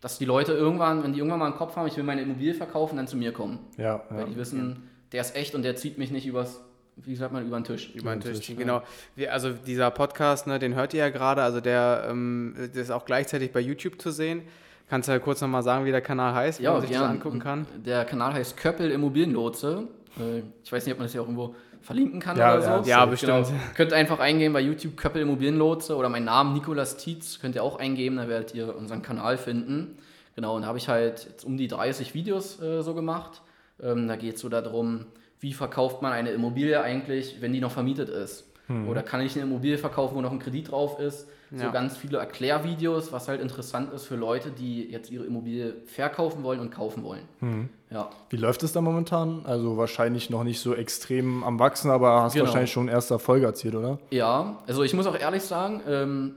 dass 0.00 0.18
die 0.18 0.24
Leute 0.26 0.52
irgendwann, 0.52 1.02
wenn 1.02 1.12
die 1.12 1.18
irgendwann 1.18 1.40
mal 1.40 1.48
im 1.48 1.56
Kopf 1.56 1.74
haben, 1.74 1.88
ich 1.88 1.96
will 1.96 2.04
meine 2.04 2.22
Immobilie 2.22 2.54
verkaufen, 2.54 2.96
dann 2.96 3.08
zu 3.08 3.16
mir 3.16 3.32
kommen. 3.32 3.58
Ja, 3.76 4.04
Weil 4.10 4.26
die 4.26 4.36
wissen, 4.36 4.88
der 5.10 5.22
ist 5.22 5.34
echt 5.34 5.56
und 5.56 5.62
der 5.62 5.74
zieht 5.74 5.98
mich 5.98 6.10
nicht 6.12 6.26
übers 6.26 6.60
wie 6.96 7.16
sagt 7.16 7.32
man, 7.32 7.46
über 7.46 7.58
den 7.58 7.64
Tisch. 7.64 7.90
Über 7.94 8.14
den 8.14 8.20
Tisch, 8.20 8.40
Tisch 8.40 8.56
genau. 8.56 8.82
Wir, 9.16 9.32
also 9.32 9.52
dieser 9.52 9.90
Podcast, 9.90 10.46
ne, 10.46 10.58
den 10.58 10.74
hört 10.74 10.92
ihr 10.92 11.00
ja 11.00 11.08
gerade, 11.08 11.42
also 11.42 11.60
der, 11.60 12.06
ähm, 12.08 12.54
der 12.74 12.82
ist 12.82 12.90
auch 12.90 13.06
gleichzeitig 13.06 13.50
bei 13.50 13.60
YouTube 13.60 14.00
zu 14.00 14.10
sehen. 14.10 14.42
Kannst 14.88 15.08
du 15.08 15.12
ja 15.12 15.18
kurz 15.18 15.40
nochmal 15.40 15.62
sagen, 15.62 15.84
wie 15.84 15.90
der 15.90 16.02
Kanal 16.02 16.34
heißt, 16.34 16.60
ja, 16.60 16.70
wo 16.70 16.74
man 16.74 16.80
sich 16.82 16.90
gern. 16.90 17.02
das 17.02 17.10
angucken 17.10 17.38
kann? 17.38 17.66
Der 17.84 18.04
Kanal 18.04 18.34
heißt 18.34 18.56
Köppel 18.56 18.90
Immobilienlotse. 18.90 19.88
Äh, 20.18 20.42
ich 20.62 20.72
weiß 20.72 20.84
nicht, 20.84 20.92
ob 20.92 20.98
man 20.98 21.06
das 21.06 21.12
hier 21.12 21.22
auch 21.22 21.26
irgendwo 21.26 21.54
verlinken 21.80 22.20
kann 22.20 22.36
ja, 22.36 22.54
oder 22.56 22.82
so. 22.82 22.88
Ja, 22.88 23.04
bestimmt. 23.06 23.46
Genau. 23.46 23.60
Könnt 23.74 23.92
einfach 23.92 24.20
eingeben 24.20 24.52
bei 24.52 24.60
YouTube 24.60 24.96
Köppel 24.96 25.22
Immobilienlotse 25.22 25.96
oder 25.96 26.08
meinen 26.08 26.26
Namen 26.26 26.54
Nikolas 26.54 26.96
Tietz 26.96 27.40
könnt 27.40 27.54
ihr 27.54 27.62
auch 27.62 27.78
eingeben, 27.78 28.16
da 28.16 28.28
werdet 28.28 28.54
ihr 28.54 28.76
unseren 28.76 29.02
Kanal 29.02 29.36
finden. 29.36 29.98
Genau, 30.34 30.56
und 30.56 30.62
da 30.62 30.68
habe 30.68 30.78
ich 30.78 30.88
halt 30.88 31.26
jetzt 31.28 31.44
um 31.44 31.56
die 31.56 31.68
30 31.68 32.14
Videos 32.14 32.60
äh, 32.60 32.82
so 32.82 32.94
gemacht. 32.94 33.42
Ähm, 33.82 34.08
da 34.08 34.16
geht 34.16 34.36
es 34.36 34.40
so 34.40 34.48
darum, 34.48 35.06
wie 35.40 35.52
verkauft 35.52 36.02
man 36.02 36.12
eine 36.12 36.30
Immobilie 36.30 36.80
eigentlich, 36.80 37.40
wenn 37.40 37.52
die 37.52 37.60
noch 37.60 37.72
vermietet 37.72 38.08
ist. 38.08 38.46
Mhm. 38.68 38.88
Oder 38.88 39.02
kann 39.02 39.20
ich 39.20 39.34
eine 39.34 39.44
Immobilie 39.44 39.76
verkaufen, 39.76 40.14
wo 40.14 40.20
noch 40.20 40.32
ein 40.32 40.38
Kredit 40.38 40.70
drauf 40.70 41.00
ist? 41.00 41.28
So 41.54 41.64
ja. 41.64 41.70
ganz 41.70 41.98
viele 41.98 42.16
Erklärvideos, 42.16 43.12
was 43.12 43.28
halt 43.28 43.42
interessant 43.42 43.92
ist 43.92 44.06
für 44.06 44.16
Leute, 44.16 44.50
die 44.50 44.90
jetzt 44.90 45.10
ihre 45.10 45.24
Immobilie 45.24 45.74
verkaufen 45.84 46.42
wollen 46.42 46.60
und 46.60 46.70
kaufen 46.70 47.04
wollen. 47.04 47.24
Mhm. 47.40 47.68
Ja. 47.90 48.08
Wie 48.30 48.36
läuft 48.36 48.62
es 48.62 48.72
da 48.72 48.80
momentan? 48.80 49.42
Also 49.44 49.76
wahrscheinlich 49.76 50.30
noch 50.30 50.44
nicht 50.44 50.60
so 50.60 50.74
extrem 50.74 51.44
am 51.44 51.58
Wachsen, 51.58 51.90
aber 51.90 52.22
hast 52.22 52.32
genau. 52.32 52.46
wahrscheinlich 52.46 52.72
schon 52.72 52.88
erste 52.88 53.14
Erfolge 53.14 53.44
erzielt, 53.44 53.74
oder? 53.74 53.98
Ja, 54.10 54.56
also 54.66 54.82
ich 54.82 54.94
muss 54.94 55.06
auch 55.06 55.18
ehrlich 55.18 55.42
sagen, 55.42 55.82
ähm, 55.86 56.34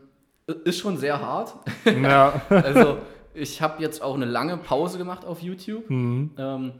ist 0.66 0.80
schon 0.80 0.97
sehr 0.97 1.22
hart. 1.22 1.53
Ja. 1.86 2.41
also 2.49 2.97
ich 3.34 3.61
habe 3.61 3.82
jetzt 3.82 4.01
auch 4.01 4.16
eine 4.16 4.26
lange 4.26 4.57
Pause 4.57 4.97
gemacht 4.97 5.24
auf 5.24 5.41
YouTube. 5.41 5.89
Mhm. 5.89 6.32
Ähm, 6.38 6.74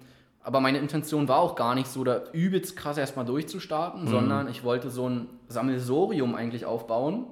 aber 0.44 0.60
meine 0.60 0.78
Intention 0.80 1.30
war 1.30 1.40
auch 1.40 1.56
gar 1.56 1.74
nicht 1.74 1.88
so, 1.88 2.04
da 2.04 2.24
übelst 2.34 2.76
krass 2.76 2.98
erstmal 2.98 3.26
durchzustarten, 3.26 4.04
mhm. 4.04 4.08
sondern 4.10 4.48
ich 4.50 4.66
wollte 4.66 4.90
so 4.90 5.08
ein 5.08 5.30
Sammelsorium 5.48 6.36
eigentlich 6.36 6.66
aufbauen 6.66 7.28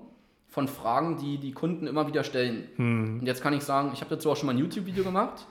von 0.53 0.67
Fragen, 0.67 1.17
die 1.17 1.39
die 1.39 1.51
Kunden 1.51 1.87
immer 1.87 2.07
wieder 2.07 2.23
stellen. 2.23 2.67
Mhm. 2.77 3.19
Und 3.21 3.25
jetzt 3.25 3.41
kann 3.41 3.53
ich 3.53 3.63
sagen, 3.63 3.89
ich 3.91 4.01
habe 4.01 4.11
dazu 4.11 4.29
auch 4.29 4.37
schon 4.37 4.45
mal 4.45 4.53
ein 4.53 4.59
YouTube-Video 4.59 5.03
gemacht. 5.03 5.47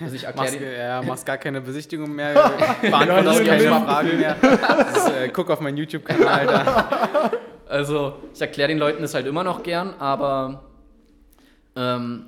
Also 0.00 0.14
ich 0.14 0.22
erkläre 0.22 0.52
machst, 0.52 0.78
ja, 0.78 1.02
machst 1.02 1.26
gar 1.26 1.38
keine 1.38 1.60
Besichtigung 1.60 2.14
mehr, 2.14 2.34
beantwortest 2.80 3.44
keine 3.44 3.68
Fragen 3.68 4.16
mehr. 4.16 4.36
Das, 4.40 5.10
äh, 5.10 5.28
guck 5.30 5.50
auf 5.50 5.58
meinen 5.58 5.76
YouTube-Kanal 5.76 6.46
da. 6.46 7.32
Also 7.66 8.14
ich 8.32 8.40
erkläre 8.40 8.68
den 8.68 8.78
Leuten 8.78 9.02
das 9.02 9.14
halt 9.14 9.26
immer 9.26 9.42
noch 9.42 9.64
gern, 9.64 9.94
aber 9.98 10.62
ähm, 11.74 12.26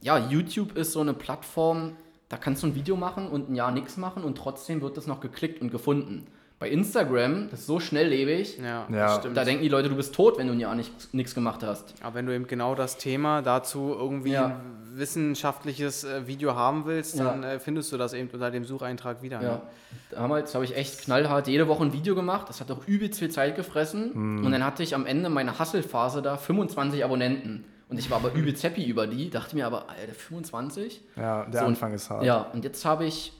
ja, 0.00 0.18
YouTube 0.18 0.76
ist 0.76 0.90
so 0.90 1.00
eine 1.00 1.14
Plattform, 1.14 1.96
da 2.28 2.36
kannst 2.38 2.64
du 2.64 2.66
ein 2.66 2.74
Video 2.74 2.96
machen 2.96 3.28
und 3.28 3.50
ein 3.50 3.54
Jahr 3.54 3.70
nichts 3.70 3.96
machen 3.96 4.24
und 4.24 4.36
trotzdem 4.36 4.80
wird 4.80 4.96
das 4.96 5.06
noch 5.06 5.20
geklickt 5.20 5.62
und 5.62 5.70
gefunden. 5.70 6.26
Bei 6.58 6.68
Instagram, 6.70 7.50
das 7.50 7.60
ist 7.60 7.66
so 7.66 7.78
schnelllebig, 7.78 8.58
ja, 8.58 8.88
ja. 8.90 9.18
da 9.18 9.44
denken 9.44 9.62
die 9.62 9.68
Leute, 9.68 9.88
du 9.88 9.94
bist 9.94 10.12
tot, 10.12 10.38
wenn 10.38 10.48
du 10.48 10.54
ein 10.54 10.58
Jahr 10.58 10.74
nichts 10.74 11.34
gemacht 11.34 11.62
hast. 11.62 11.94
Aber 12.02 12.16
wenn 12.16 12.26
du 12.26 12.34
eben 12.34 12.48
genau 12.48 12.74
das 12.74 12.96
Thema 12.96 13.42
dazu 13.42 13.94
irgendwie 13.96 14.32
ja. 14.32 14.46
ein 14.46 14.60
wissenschaftliches 14.94 16.02
äh, 16.02 16.26
Video 16.26 16.56
haben 16.56 16.84
willst, 16.84 17.16
dann 17.20 17.44
ja. 17.44 17.52
äh, 17.52 17.60
findest 17.60 17.92
du 17.92 17.96
das 17.96 18.12
eben 18.12 18.28
unter 18.32 18.50
dem 18.50 18.64
Sucheintrag 18.64 19.22
wieder. 19.22 19.40
Ja. 19.40 19.52
Ne? 19.52 19.62
Damals 20.10 20.52
habe 20.56 20.64
ich 20.64 20.76
echt 20.76 21.02
knallhart 21.02 21.46
jede 21.46 21.68
Woche 21.68 21.84
ein 21.84 21.92
Video 21.92 22.16
gemacht, 22.16 22.48
das 22.48 22.60
hat 22.60 22.72
auch 22.72 22.84
übelst 22.88 23.20
viel 23.20 23.30
Zeit 23.30 23.54
gefressen 23.54 24.10
mhm. 24.38 24.44
und 24.44 24.50
dann 24.50 24.64
hatte 24.64 24.82
ich 24.82 24.96
am 24.96 25.06
Ende 25.06 25.28
meiner 25.28 25.60
Hustle-Phase 25.60 26.22
da 26.22 26.36
25 26.36 27.04
Abonnenten. 27.04 27.64
Und 27.88 27.98
ich 27.98 28.10
war 28.10 28.18
aber 28.18 28.32
übelst 28.34 28.64
happy 28.64 28.84
über 28.84 29.06
die, 29.06 29.30
dachte 29.30 29.54
mir 29.54 29.66
aber, 29.66 29.88
Alter, 29.88 30.12
25? 30.12 31.00
Ja, 31.16 31.44
der 31.44 31.60
so, 31.60 31.66
Anfang 31.66 31.94
ist 31.94 32.10
hart. 32.10 32.24
Ja, 32.24 32.42
und 32.52 32.64
jetzt 32.64 32.84
habe 32.84 33.06
ich 33.06 33.32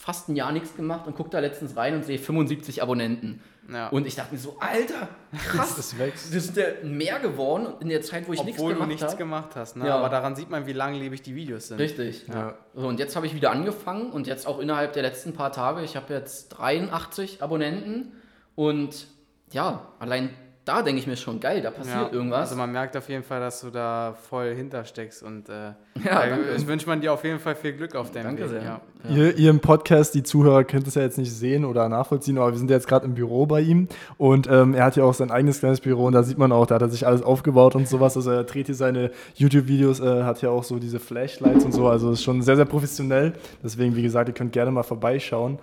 fast 0.00 0.30
ein 0.30 0.36
Jahr 0.36 0.50
nichts 0.50 0.74
gemacht 0.74 1.06
und 1.06 1.14
gucke 1.14 1.28
da 1.28 1.40
letztens 1.40 1.76
rein 1.76 1.94
und 1.94 2.06
sehe 2.06 2.18
75 2.18 2.82
Abonnenten. 2.82 3.42
Ja. 3.70 3.88
Und 3.88 4.06
ich 4.06 4.14
dachte 4.14 4.32
mir 4.32 4.40
so, 4.40 4.56
Alter, 4.58 5.08
krass, 5.36 5.76
das, 5.76 5.98
wächst. 5.98 6.34
das 6.34 6.46
sind 6.46 6.56
ja 6.56 6.64
mehr 6.82 7.20
geworden 7.20 7.74
in 7.80 7.90
der 7.90 8.00
Zeit, 8.00 8.26
wo 8.26 8.32
ich 8.32 8.42
nichts 8.42 8.56
gemacht 8.56 8.72
habe. 8.72 8.82
Obwohl 8.82 8.86
du 8.86 8.92
nichts 8.92 9.12
hab. 9.12 9.18
gemacht 9.18 9.50
hast, 9.56 9.76
ne? 9.76 9.86
Ja. 9.86 9.96
aber 9.98 10.08
daran 10.08 10.34
sieht 10.36 10.48
man, 10.48 10.66
wie 10.66 10.72
langlebig 10.72 11.20
die 11.20 11.34
Videos 11.34 11.68
sind. 11.68 11.78
Richtig. 11.78 12.26
Ja. 12.28 12.54
So, 12.74 12.88
und 12.88 12.98
jetzt 12.98 13.14
habe 13.14 13.26
ich 13.26 13.34
wieder 13.34 13.50
angefangen 13.50 14.10
und 14.10 14.26
jetzt 14.26 14.46
auch 14.46 14.58
innerhalb 14.58 14.94
der 14.94 15.02
letzten 15.02 15.34
paar 15.34 15.52
Tage, 15.52 15.82
ich 15.82 15.96
habe 15.96 16.14
jetzt 16.14 16.48
83 16.48 17.42
Abonnenten 17.42 18.12
und 18.54 19.06
ja, 19.52 19.86
allein 19.98 20.30
da 20.70 20.82
denke 20.82 21.00
ich 21.00 21.06
mir 21.08 21.16
schon, 21.16 21.40
geil, 21.40 21.62
da 21.62 21.72
passiert 21.72 21.96
ja, 21.96 22.12
irgendwas. 22.12 22.50
Also 22.50 22.56
man 22.56 22.70
merkt 22.70 22.96
auf 22.96 23.08
jeden 23.08 23.24
Fall, 23.24 23.40
dass 23.40 23.60
du 23.60 23.70
da 23.70 24.14
voll 24.28 24.54
hintersteckst 24.54 25.22
und 25.24 25.48
äh, 25.48 25.72
ja, 26.04 26.22
ich 26.56 26.66
wünsche 26.66 26.86
man 26.86 27.00
dir 27.00 27.12
auf 27.12 27.24
jeden 27.24 27.40
Fall 27.40 27.56
viel 27.56 27.72
Glück 27.72 27.96
auf 27.96 28.12
deinem 28.12 28.36
danke 28.36 28.42
Weg. 28.42 28.50
Sehr. 28.50 28.62
Ja. 28.62 28.80
Ihr, 29.08 29.36
ihr, 29.36 29.50
im 29.50 29.58
Podcast, 29.58 30.14
die 30.14 30.22
Zuhörer 30.22 30.62
könnt 30.62 30.86
es 30.86 30.94
ja 30.94 31.02
jetzt 31.02 31.18
nicht 31.18 31.32
sehen 31.32 31.64
oder 31.64 31.88
nachvollziehen, 31.88 32.38
aber 32.38 32.52
wir 32.52 32.58
sind 32.58 32.70
jetzt 32.70 32.86
gerade 32.86 33.04
im 33.06 33.14
Büro 33.14 33.46
bei 33.46 33.60
ihm 33.62 33.88
und 34.16 34.48
ähm, 34.48 34.74
er 34.74 34.84
hat 34.84 34.94
ja 34.94 35.02
auch 35.02 35.14
sein 35.14 35.32
eigenes 35.32 35.58
kleines 35.58 35.80
Büro 35.80 36.04
und 36.04 36.12
da 36.12 36.22
sieht 36.22 36.38
man 36.38 36.52
auch, 36.52 36.66
da 36.66 36.76
hat 36.76 36.82
er 36.82 36.88
sich 36.88 37.04
alles 37.04 37.22
aufgebaut 37.22 37.74
und 37.74 37.88
sowas. 37.88 38.16
Also 38.16 38.30
er 38.30 38.44
dreht 38.44 38.66
hier 38.66 38.76
seine 38.76 39.10
YouTube-Videos, 39.34 39.98
äh, 39.98 40.22
hat 40.22 40.40
ja 40.42 40.50
auch 40.50 40.62
so 40.64 40.78
diese 40.78 41.00
Flashlights 41.00 41.64
und 41.64 41.72
so, 41.72 41.88
also 41.88 42.12
ist 42.12 42.22
schon 42.22 42.42
sehr, 42.42 42.56
sehr 42.56 42.64
professionell. 42.64 43.32
Deswegen, 43.64 43.96
wie 43.96 44.02
gesagt, 44.02 44.28
ihr 44.28 44.34
könnt 44.34 44.52
gerne 44.52 44.70
mal 44.70 44.84
vorbeischauen. 44.84 45.58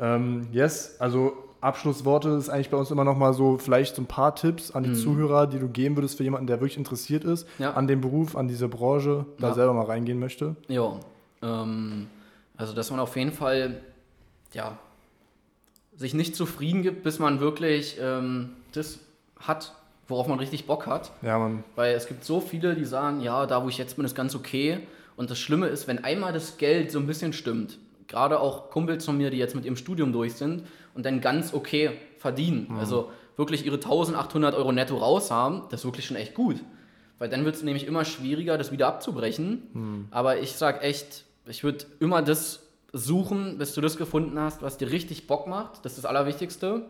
Ähm, 0.00 0.46
yes, 0.52 0.96
also 0.98 1.45
Abschlussworte 1.60 2.30
ist 2.30 2.48
eigentlich 2.48 2.70
bei 2.70 2.76
uns 2.76 2.90
immer 2.90 3.04
noch 3.04 3.16
mal 3.16 3.32
so 3.32 3.58
vielleicht 3.58 3.96
so 3.96 4.02
ein 4.02 4.06
paar 4.06 4.34
Tipps 4.34 4.70
an 4.70 4.82
die 4.82 4.90
mhm. 4.90 4.94
Zuhörer, 4.94 5.46
die 5.46 5.58
du 5.58 5.68
geben 5.68 5.96
würdest 5.96 6.16
für 6.16 6.24
jemanden, 6.24 6.46
der 6.46 6.60
wirklich 6.60 6.76
interessiert 6.76 7.24
ist 7.24 7.48
ja. 7.58 7.72
an 7.72 7.86
dem 7.86 8.00
Beruf, 8.00 8.36
an 8.36 8.48
diese 8.48 8.68
Branche, 8.68 9.26
da 9.38 9.48
ja. 9.48 9.54
selber 9.54 9.72
mal 9.72 9.86
reingehen 9.86 10.18
möchte. 10.18 10.56
Ja, 10.68 10.98
ähm, 11.42 12.08
also 12.56 12.72
dass 12.72 12.90
man 12.90 13.00
auf 13.00 13.16
jeden 13.16 13.32
Fall 13.32 13.80
ja 14.52 14.78
sich 15.96 16.14
nicht 16.14 16.36
zufrieden 16.36 16.82
gibt, 16.82 17.02
bis 17.02 17.18
man 17.18 17.40
wirklich 17.40 17.96
ähm, 18.00 18.50
das 18.72 18.98
hat, 19.38 19.74
worauf 20.08 20.28
man 20.28 20.38
richtig 20.38 20.66
Bock 20.66 20.86
hat. 20.86 21.10
Ja, 21.22 21.38
man. 21.38 21.64
Weil 21.74 21.94
es 21.94 22.06
gibt 22.06 22.24
so 22.24 22.40
viele, 22.40 22.74
die 22.74 22.84
sagen, 22.84 23.20
ja, 23.20 23.46
da 23.46 23.64
wo 23.64 23.68
ich 23.68 23.78
jetzt 23.78 23.96
bin, 23.96 24.04
ist 24.04 24.14
ganz 24.14 24.34
okay. 24.34 24.80
Und 25.16 25.30
das 25.30 25.38
Schlimme 25.38 25.68
ist, 25.68 25.88
wenn 25.88 26.04
einmal 26.04 26.32
das 26.32 26.58
Geld 26.58 26.92
so 26.92 26.98
ein 26.98 27.06
bisschen 27.06 27.32
stimmt, 27.32 27.78
gerade 28.06 28.38
auch 28.38 28.70
Kumpels 28.70 29.04
von 29.04 29.16
mir, 29.16 29.30
die 29.30 29.38
jetzt 29.38 29.54
mit 29.54 29.64
ihrem 29.64 29.76
Studium 29.76 30.12
durch 30.12 30.34
sind 30.34 30.64
und 30.96 31.06
dann 31.06 31.20
ganz 31.20 31.54
okay 31.54 31.90
verdienen. 32.18 32.66
Mhm. 32.70 32.78
Also 32.78 33.10
wirklich 33.36 33.64
ihre 33.64 33.76
1800 33.76 34.54
Euro 34.54 34.72
netto 34.72 34.96
raus 34.96 35.30
haben, 35.30 35.62
das 35.70 35.80
ist 35.80 35.84
wirklich 35.84 36.06
schon 36.06 36.16
echt 36.16 36.34
gut. 36.34 36.56
Weil 37.18 37.28
dann 37.28 37.44
wird 37.44 37.54
es 37.54 37.62
nämlich 37.62 37.86
immer 37.86 38.04
schwieriger, 38.04 38.58
das 38.58 38.72
wieder 38.72 38.88
abzubrechen. 38.88 39.62
Mhm. 39.72 40.08
Aber 40.10 40.38
ich 40.38 40.52
sag 40.52 40.82
echt, 40.82 41.24
ich 41.46 41.64
würde 41.64 41.86
immer 42.00 42.22
das 42.22 42.62
suchen, 42.92 43.58
bis 43.58 43.74
du 43.74 43.80
das 43.80 43.96
gefunden 43.96 44.38
hast, 44.38 44.62
was 44.62 44.76
dir 44.76 44.90
richtig 44.90 45.26
Bock 45.26 45.46
macht. 45.46 45.84
Das 45.84 45.92
ist 45.92 46.04
das 46.04 46.04
Allerwichtigste. 46.04 46.82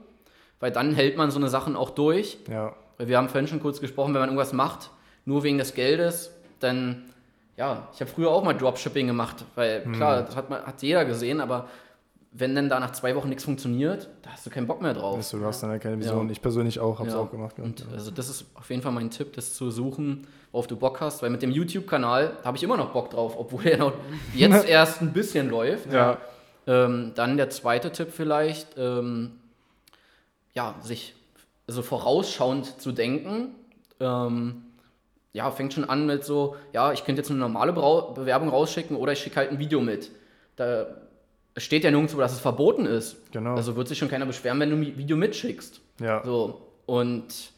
Weil 0.58 0.70
dann 0.70 0.94
hält 0.94 1.16
man 1.16 1.30
so 1.30 1.38
eine 1.38 1.48
Sachen 1.48 1.76
auch 1.76 1.90
durch. 1.90 2.38
Ja. 2.50 2.74
Weil 2.96 3.08
wir 3.08 3.18
haben 3.18 3.28
vorhin 3.28 3.46
schon 3.46 3.60
kurz 3.60 3.80
gesprochen, 3.80 4.14
wenn 4.14 4.20
man 4.20 4.30
irgendwas 4.30 4.52
macht, 4.52 4.90
nur 5.24 5.42
wegen 5.42 5.58
des 5.58 5.74
Geldes, 5.74 6.32
dann, 6.60 7.04
ja, 7.56 7.88
ich 7.92 8.00
habe 8.00 8.10
früher 8.10 8.30
auch 8.30 8.42
mal 8.42 8.54
Dropshipping 8.54 9.06
gemacht, 9.06 9.44
weil 9.54 9.82
klar, 9.92 10.22
mhm. 10.22 10.26
das 10.26 10.36
hat, 10.36 10.50
man, 10.50 10.62
hat 10.62 10.82
jeder 10.82 11.04
gesehen, 11.04 11.40
aber 11.40 11.68
wenn 12.38 12.54
dann 12.54 12.68
da 12.68 12.80
nach 12.80 12.92
zwei 12.92 13.14
Wochen 13.16 13.28
nichts 13.28 13.44
funktioniert, 13.44 14.08
da 14.22 14.30
hast 14.30 14.44
du 14.44 14.50
keinen 14.50 14.66
Bock 14.66 14.82
mehr 14.82 14.92
drauf. 14.92 15.30
du, 15.30 15.44
hast 15.44 15.62
dann 15.62 15.80
keine 15.80 15.98
Vision. 15.98 16.26
Ja. 16.26 16.32
Ich 16.32 16.42
persönlich 16.42 16.78
auch, 16.80 16.98
habe 16.98 17.08
es 17.08 17.14
ja. 17.14 17.20
auch 17.20 17.30
gemacht. 17.30 17.58
Und 17.58 17.80
ja. 17.80 17.86
also 17.92 18.10
das 18.10 18.28
ist 18.28 18.44
auf 18.54 18.68
jeden 18.68 18.82
Fall 18.82 18.92
mein 18.92 19.10
Tipp, 19.10 19.32
das 19.32 19.54
zu 19.54 19.70
suchen, 19.70 20.26
worauf 20.52 20.66
du 20.66 20.76
Bock 20.76 21.00
hast, 21.00 21.22
weil 21.22 21.30
mit 21.30 21.42
dem 21.42 21.50
YouTube-Kanal 21.50 22.36
habe 22.44 22.56
ich 22.56 22.62
immer 22.62 22.76
noch 22.76 22.92
Bock 22.92 23.10
drauf, 23.10 23.36
obwohl 23.38 23.66
er 23.66 23.92
jetzt 24.34 24.68
erst 24.68 25.00
ein 25.00 25.12
bisschen 25.12 25.48
läuft. 25.48 25.90
Ja. 25.92 26.18
Ähm, 26.66 27.12
dann 27.14 27.36
der 27.36 27.48
zweite 27.48 27.90
Tipp 27.92 28.08
vielleicht, 28.12 28.76
ähm, 28.76 29.32
ja, 30.52 30.74
sich 30.82 31.14
also 31.66 31.82
vorausschauend 31.82 32.80
zu 32.80 32.92
denken. 32.92 33.54
Ähm, 33.98 34.62
ja, 35.32 35.50
fängt 35.50 35.72
schon 35.72 35.88
an 35.88 36.06
mit 36.06 36.24
so, 36.24 36.56
ja, 36.72 36.92
ich 36.92 37.04
könnte 37.04 37.20
jetzt 37.20 37.30
eine 37.30 37.40
normale 37.40 37.72
Bewerbung 37.72 38.48
rausschicken 38.48 38.96
oder 38.96 39.12
ich 39.12 39.20
schicke 39.20 39.36
halt 39.36 39.50
ein 39.50 39.58
Video 39.58 39.80
mit. 39.80 40.10
Da 40.56 40.86
es 41.56 41.64
steht 41.64 41.84
ja 41.84 41.90
nirgendwo, 41.90 42.18
dass 42.18 42.34
es 42.34 42.38
verboten 42.40 42.84
ist. 42.84 43.32
Genau. 43.32 43.54
Also 43.54 43.76
wird 43.76 43.88
sich 43.88 43.98
schon 43.98 44.10
keiner 44.10 44.26
beschweren, 44.26 44.60
wenn 44.60 44.70
du 44.70 44.76
ein 44.76 44.98
Video 44.98 45.16
mitschickst. 45.16 45.80
Ja. 46.00 46.22
So. 46.22 46.60
Und 46.84 47.50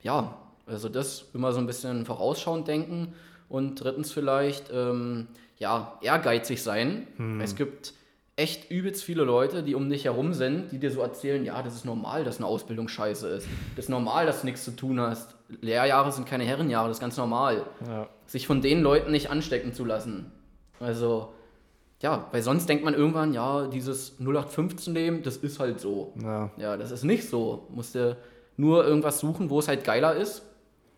ja, 0.00 0.38
also 0.66 0.88
das 0.88 1.26
immer 1.34 1.52
so 1.52 1.58
ein 1.58 1.66
bisschen 1.66 2.06
vorausschauend 2.06 2.66
denken. 2.66 3.12
Und 3.50 3.76
drittens 3.76 4.12
vielleicht, 4.12 4.72
ähm, 4.72 5.28
ja, 5.58 5.98
ehrgeizig 6.00 6.62
sein. 6.62 7.06
Hm. 7.18 7.42
Es 7.42 7.54
gibt 7.54 7.92
echt 8.36 8.70
übelst 8.70 9.04
viele 9.04 9.24
Leute, 9.24 9.62
die 9.62 9.74
um 9.74 9.90
dich 9.90 10.06
herum 10.06 10.32
sind, 10.32 10.72
die 10.72 10.78
dir 10.78 10.90
so 10.90 11.02
erzählen, 11.02 11.44
ja, 11.44 11.62
das 11.62 11.74
ist 11.74 11.84
normal, 11.84 12.24
dass 12.24 12.38
eine 12.38 12.46
Ausbildung 12.46 12.88
scheiße 12.88 13.28
ist. 13.28 13.46
Das 13.76 13.84
ist 13.84 13.88
normal, 13.90 14.24
dass 14.24 14.40
du 14.40 14.46
nichts 14.46 14.64
zu 14.64 14.70
tun 14.70 14.98
hast. 14.98 15.36
Lehrjahre 15.60 16.10
sind 16.12 16.26
keine 16.26 16.44
Herrenjahre, 16.44 16.88
das 16.88 16.96
ist 16.96 17.00
ganz 17.02 17.18
normal. 17.18 17.66
Ja. 17.86 18.08
Sich 18.26 18.46
von 18.46 18.62
den 18.62 18.80
Leuten 18.80 19.12
nicht 19.12 19.30
anstecken 19.30 19.74
zu 19.74 19.84
lassen. 19.84 20.32
Also, 20.80 21.34
ja, 22.04 22.26
weil 22.32 22.42
sonst 22.42 22.68
denkt 22.68 22.84
man 22.84 22.92
irgendwann, 22.92 23.32
ja, 23.32 23.66
dieses 23.66 24.20
0815-Leben, 24.20 25.22
das 25.22 25.38
ist 25.38 25.58
halt 25.58 25.80
so. 25.80 26.12
Ja. 26.22 26.50
ja, 26.58 26.76
das 26.76 26.90
ist 26.90 27.02
nicht 27.02 27.26
so. 27.26 27.66
Musst 27.70 27.94
du 27.94 28.14
nur 28.58 28.84
irgendwas 28.84 29.20
suchen, 29.20 29.48
wo 29.48 29.58
es 29.58 29.68
halt 29.68 29.84
geiler 29.84 30.14
ist. 30.14 30.42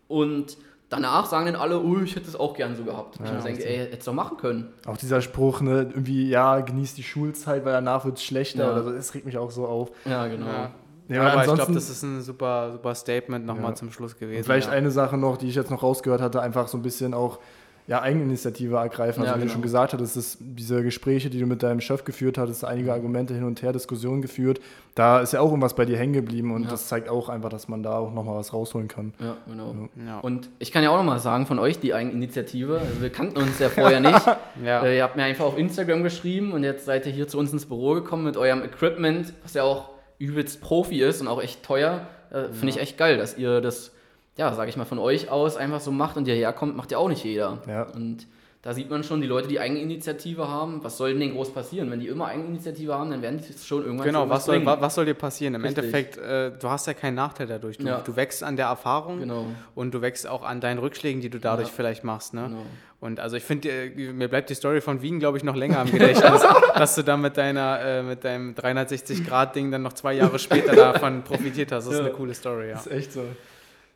Und 0.09 0.57
danach 0.89 1.25
sagen 1.25 1.45
dann 1.45 1.55
alle, 1.55 1.81
oh, 1.81 1.99
ich 2.03 2.17
hätte 2.17 2.27
es 2.27 2.35
auch 2.35 2.53
gern 2.53 2.75
so 2.75 2.83
gehabt. 2.83 3.19
Ja, 3.23 3.37
ich 3.37 3.43
denke, 3.45 3.65
ey, 3.65 3.77
hätte 3.77 3.99
es 3.99 4.03
doch 4.03 4.11
machen 4.11 4.35
können. 4.35 4.73
Auch 4.85 4.97
dieser 4.97 5.21
Spruch, 5.21 5.61
ne, 5.61 5.83
irgendwie, 5.83 6.27
ja, 6.27 6.59
genießt 6.59 6.97
die 6.97 7.03
Schulzeit, 7.03 7.63
weil 7.63 7.71
danach 7.71 8.03
wird 8.03 8.17
es 8.17 8.25
schlechter 8.25 8.65
ja. 8.65 8.71
oder 8.73 8.83
so, 8.83 8.91
das 8.91 9.13
regt 9.13 9.25
mich 9.25 9.37
auch 9.37 9.51
so 9.51 9.65
auf. 9.65 9.91
Ja, 10.03 10.27
genau. 10.27 10.47
Ja. 10.47 10.71
Ja, 11.07 11.21
aber 11.21 11.45
ich 11.45 11.53
glaube, 11.53 11.71
das 11.71 11.89
ist 11.89 12.03
ein 12.03 12.21
super, 12.21 12.73
super 12.73 12.93
Statement 12.93 13.45
nochmal 13.45 13.71
ja. 13.71 13.75
zum 13.75 13.93
Schluss 13.93 14.17
gewesen. 14.17 14.39
Und 14.39 14.43
vielleicht 14.43 14.67
eine 14.67 14.91
Sache 14.91 15.15
noch, 15.15 15.37
die 15.37 15.47
ich 15.47 15.55
jetzt 15.55 15.71
noch 15.71 15.83
rausgehört 15.83 16.19
hatte, 16.19 16.41
einfach 16.41 16.67
so 16.67 16.77
ein 16.77 16.81
bisschen 16.81 17.13
auch 17.13 17.39
ja, 17.87 18.01
Eigeninitiative 18.01 18.75
ergreifen. 18.75 19.21
Also, 19.21 19.31
ja, 19.31 19.37
wie 19.37 19.39
genau. 19.39 19.47
du 19.47 19.53
schon 19.53 19.61
gesagt 19.61 19.93
hattest, 19.93 20.17
ist 20.17 20.37
diese 20.41 20.83
Gespräche, 20.83 21.29
die 21.29 21.39
du 21.39 21.45
mit 21.45 21.63
deinem 21.63 21.79
Chef 21.79 22.03
geführt 22.03 22.37
hattest, 22.37 22.65
einige 22.65 22.91
Argumente 22.91 23.33
hin 23.33 23.45
und 23.45 23.61
her, 23.61 23.71
Diskussionen 23.71 24.21
geführt. 24.21 24.59
Da 24.93 25.21
ist 25.21 25.31
ja 25.31 25.39
auch 25.39 25.49
irgendwas 25.49 25.73
bei 25.73 25.85
dir 25.85 25.97
hängen 25.97 26.13
geblieben 26.13 26.53
und 26.53 26.63
ja. 26.63 26.69
das 26.69 26.87
zeigt 26.89 27.07
auch 27.07 27.29
einfach, 27.29 27.49
dass 27.49 27.69
man 27.69 27.83
da 27.83 27.97
auch 27.97 28.13
nochmal 28.13 28.35
was 28.35 28.51
rausholen 28.51 28.89
kann. 28.89 29.13
Ja, 29.19 29.37
genau. 29.47 29.73
Ja. 30.05 30.19
Und 30.19 30.49
ich 30.59 30.73
kann 30.73 30.83
ja 30.83 30.89
auch 30.89 30.97
nochmal 30.97 31.19
sagen 31.19 31.45
von 31.45 31.59
euch, 31.59 31.79
die 31.79 31.93
Eigeninitiative, 31.93 32.79
also 32.79 33.01
wir 33.01 33.09
kannten 33.09 33.37
uns 33.37 33.57
ja 33.59 33.69
vorher 33.69 34.01
nicht. 34.01 34.25
ja. 34.65 34.83
äh, 34.83 34.97
ihr 34.97 35.03
habt 35.03 35.15
mir 35.15 35.23
einfach 35.23 35.45
auf 35.45 35.57
Instagram 35.57 36.03
geschrieben 36.03 36.51
und 36.51 36.65
jetzt 36.65 36.85
seid 36.85 37.05
ihr 37.05 37.13
hier 37.13 37.29
zu 37.29 37.39
uns 37.39 37.53
ins 37.53 37.67
Büro 37.67 37.93
gekommen 37.93 38.25
mit 38.25 38.35
eurem 38.35 38.63
Equipment, 38.63 39.33
was 39.43 39.53
ja 39.53 39.63
auch 39.63 39.91
übelst 40.19 40.59
Profi 40.59 41.01
ist 41.01 41.21
und 41.21 41.29
auch 41.29 41.41
echt 41.41 41.63
teuer. 41.63 42.07
Äh, 42.31 42.51
Finde 42.51 42.69
ich 42.69 42.79
echt 42.79 42.97
geil, 42.97 43.17
dass 43.17 43.37
ihr 43.37 43.61
das 43.61 43.93
ja, 44.37 44.53
sage 44.53 44.69
ich 44.69 44.77
mal, 44.77 44.85
von 44.85 44.99
euch 44.99 45.29
aus 45.29 45.57
einfach 45.57 45.81
so 45.81 45.91
macht 45.91 46.15
und 46.17 46.25
hierher 46.25 46.53
kommt, 46.53 46.77
macht 46.77 46.91
ja 46.91 46.97
auch 46.99 47.09
nicht 47.09 47.23
jeder. 47.23 47.57
Ja. 47.67 47.83
Und 47.83 48.27
da 48.61 48.73
sieht 48.73 48.89
man 48.89 49.03
schon, 49.03 49.21
die 49.21 49.27
Leute, 49.27 49.47
die 49.47 49.59
Eigeninitiative 49.59 50.47
haben, 50.49 50.83
was 50.83 50.97
soll 50.97 51.17
denn 51.17 51.31
groß 51.31 51.53
passieren? 51.53 51.89
Wenn 51.89 51.99
die 51.99 52.07
immer 52.07 52.25
Eigeninitiative 52.25 52.93
haben, 52.93 53.11
dann 53.11 53.21
werden 53.21 53.39
die 53.39 53.53
es 53.53 53.65
schon 53.65 53.83
irgendwann 53.83 54.07
Genau, 54.07 54.29
was 54.29 54.45
soll, 54.45 54.65
was 54.65 54.95
soll 54.95 55.05
dir 55.05 55.13
passieren? 55.13 55.55
Im 55.55 55.61
Richtig. 55.61 55.85
Endeffekt, 55.85 56.17
äh, 56.17 56.51
du 56.51 56.69
hast 56.69 56.85
ja 56.85 56.93
keinen 56.93 57.15
Nachteil 57.15 57.47
dadurch. 57.47 57.77
Du, 57.77 57.85
ja. 57.85 57.99
du 57.99 58.15
wächst 58.15 58.43
an 58.43 58.57
der 58.57 58.65
Erfahrung 58.65 59.19
genau. 59.19 59.45
und 59.73 59.93
du 59.93 60.01
wächst 60.01 60.27
auch 60.27 60.43
an 60.43 60.59
deinen 60.59 60.79
Rückschlägen, 60.79 61.21
die 61.21 61.29
du 61.29 61.39
dadurch 61.39 61.69
ja. 61.69 61.73
vielleicht 61.73 62.03
machst. 62.03 62.33
Ne? 62.33 62.43
Genau. 62.49 62.63
Und 62.99 63.19
also 63.19 63.37
ich 63.37 63.43
finde, 63.43 63.69
äh, 63.69 64.11
mir 64.11 64.27
bleibt 64.27 64.49
die 64.49 64.55
Story 64.55 64.81
von 64.81 65.01
Wien, 65.01 65.19
glaube 65.19 65.37
ich, 65.37 65.43
noch 65.43 65.55
länger 65.55 65.79
am 65.79 65.91
Gedächtnis, 65.91 66.43
dass 66.75 66.95
du 66.95 67.03
da 67.03 67.15
mit, 67.15 67.37
deiner, 67.37 67.79
äh, 67.79 68.03
mit 68.03 68.23
deinem 68.25 68.53
360-Grad-Ding 68.53 69.71
dann 69.71 69.83
noch 69.83 69.93
zwei 69.93 70.13
Jahre 70.13 70.39
später 70.39 70.75
davon 70.75 71.23
profitiert 71.23 71.71
hast. 71.71 71.85
Das 71.85 71.93
ist 71.93 71.99
eine 71.99 72.09
coole 72.09 72.33
Story, 72.33 72.69
ja. 72.69 72.73
Das 72.73 72.87
ist 72.87 72.91
echt 72.91 73.13
so. 73.13 73.21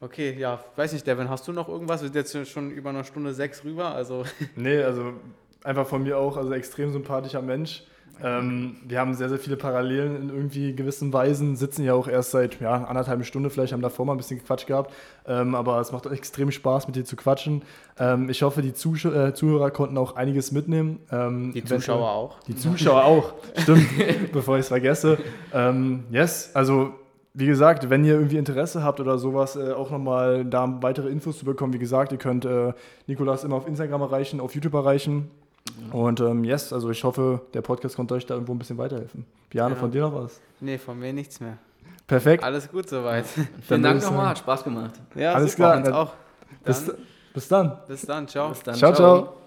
Okay, 0.03 0.35
ja, 0.37 0.59
weiß 0.75 0.93
nicht, 0.93 1.05
Devin, 1.05 1.29
hast 1.29 1.47
du 1.47 1.53
noch 1.53 1.69
irgendwas? 1.69 2.01
Wir 2.01 2.07
sind 2.07 2.15
jetzt 2.15 2.49
schon 2.51 2.71
über 2.71 2.89
eine 2.89 3.03
Stunde 3.03 3.35
sechs 3.35 3.63
rüber, 3.63 3.93
also. 3.93 4.23
Nee, 4.55 4.81
also 4.81 5.13
einfach 5.63 5.85
von 5.85 6.01
mir 6.01 6.17
auch, 6.17 6.37
also 6.37 6.51
extrem 6.53 6.91
sympathischer 6.91 7.43
Mensch. 7.43 7.83
Ähm, 8.23 8.77
wir 8.87 8.99
haben 8.99 9.13
sehr, 9.13 9.29
sehr 9.29 9.37
viele 9.37 9.57
Parallelen 9.57 10.15
in 10.15 10.29
irgendwie 10.29 10.75
gewissen 10.75 11.13
Weisen, 11.13 11.55
sitzen 11.55 11.83
ja 11.83 11.93
auch 11.93 12.07
erst 12.07 12.31
seit 12.31 12.59
ja, 12.59 12.83
anderthalb 12.83 13.23
Stunden, 13.25 13.49
vielleicht 13.51 13.73
haben 13.73 13.81
davor 13.81 14.05
mal 14.05 14.13
ein 14.13 14.17
bisschen 14.17 14.39
gequatscht 14.39 14.67
gehabt, 14.67 14.91
ähm, 15.27 15.55
aber 15.55 15.79
es 15.79 15.91
macht 15.91 16.07
extrem 16.07 16.51
Spaß, 16.51 16.87
mit 16.87 16.95
dir 16.95 17.05
zu 17.05 17.15
quatschen. 17.15 17.63
Ähm, 17.99 18.29
ich 18.29 18.41
hoffe, 18.41 18.61
die 18.61 18.73
Zuh 18.73 18.95
äh, 19.07 19.33
Zuhörer 19.33 19.71
konnten 19.71 19.97
auch 19.97 20.15
einiges 20.15 20.51
mitnehmen. 20.51 20.99
Ähm, 21.11 21.51
die 21.53 21.63
Zuschauer 21.63 22.09
auch. 22.09 22.39
Die 22.41 22.55
Zuschauer 22.55 23.05
auch, 23.05 23.33
stimmt, 23.57 23.87
bevor 24.31 24.57
ich 24.57 24.61
es 24.61 24.67
vergesse. 24.67 25.17
Ähm, 25.53 26.05
yes, 26.11 26.51
also 26.55 26.93
wie 27.33 27.45
gesagt, 27.45 27.89
wenn 27.89 28.03
ihr 28.03 28.13
irgendwie 28.13 28.37
Interesse 28.37 28.83
habt 28.83 28.99
oder 28.99 29.17
sowas, 29.17 29.55
äh, 29.55 29.71
auch 29.71 29.89
nochmal 29.89 30.43
da 30.45 30.81
weitere 30.81 31.09
Infos 31.09 31.39
zu 31.39 31.45
bekommen, 31.45 31.73
wie 31.73 31.79
gesagt, 31.79 32.11
ihr 32.11 32.17
könnt 32.17 32.45
äh, 32.45 32.73
Nikolas 33.07 33.43
immer 33.43 33.55
auf 33.55 33.67
Instagram 33.67 34.01
erreichen, 34.01 34.39
auf 34.39 34.53
YouTube 34.53 34.73
erreichen. 34.73 35.31
Und 35.91 36.19
ähm, 36.19 36.43
yes, 36.43 36.73
also 36.73 36.89
ich 36.89 37.03
hoffe, 37.03 37.41
der 37.53 37.61
Podcast 37.61 37.95
konnte 37.95 38.15
euch 38.15 38.25
da 38.25 38.33
irgendwo 38.33 38.53
ein 38.53 38.59
bisschen 38.59 38.77
weiterhelfen. 38.77 39.25
Piano, 39.49 39.75
ja. 39.75 39.79
von 39.79 39.91
dir 39.91 40.01
noch 40.01 40.15
was? 40.15 40.41
Nee, 40.59 40.77
von 40.77 40.99
mir 40.99 41.13
nichts 41.13 41.39
mehr. 41.39 41.57
Perfekt. 42.07 42.43
Alles 42.43 42.69
gut 42.69 42.89
soweit. 42.89 43.25
Vielen 43.61 43.83
Dank 43.83 44.01
nochmal, 44.01 44.29
hat 44.29 44.39
Spaß 44.39 44.63
gemacht. 44.63 44.99
Ja, 45.15 45.33
alles 45.33 45.53
super, 45.53 45.81
klar. 45.81 45.97
Auch. 45.97 46.13
Bis, 46.65 46.91
bis 47.33 47.47
dann. 47.47 47.77
Bis 47.87 48.01
dann, 48.01 48.27
ciao. 48.27 48.49
Bis 48.49 48.63
dann, 48.63 48.75
ciao. 48.75 48.93
ciao. 48.93 49.21
ciao. 49.21 49.40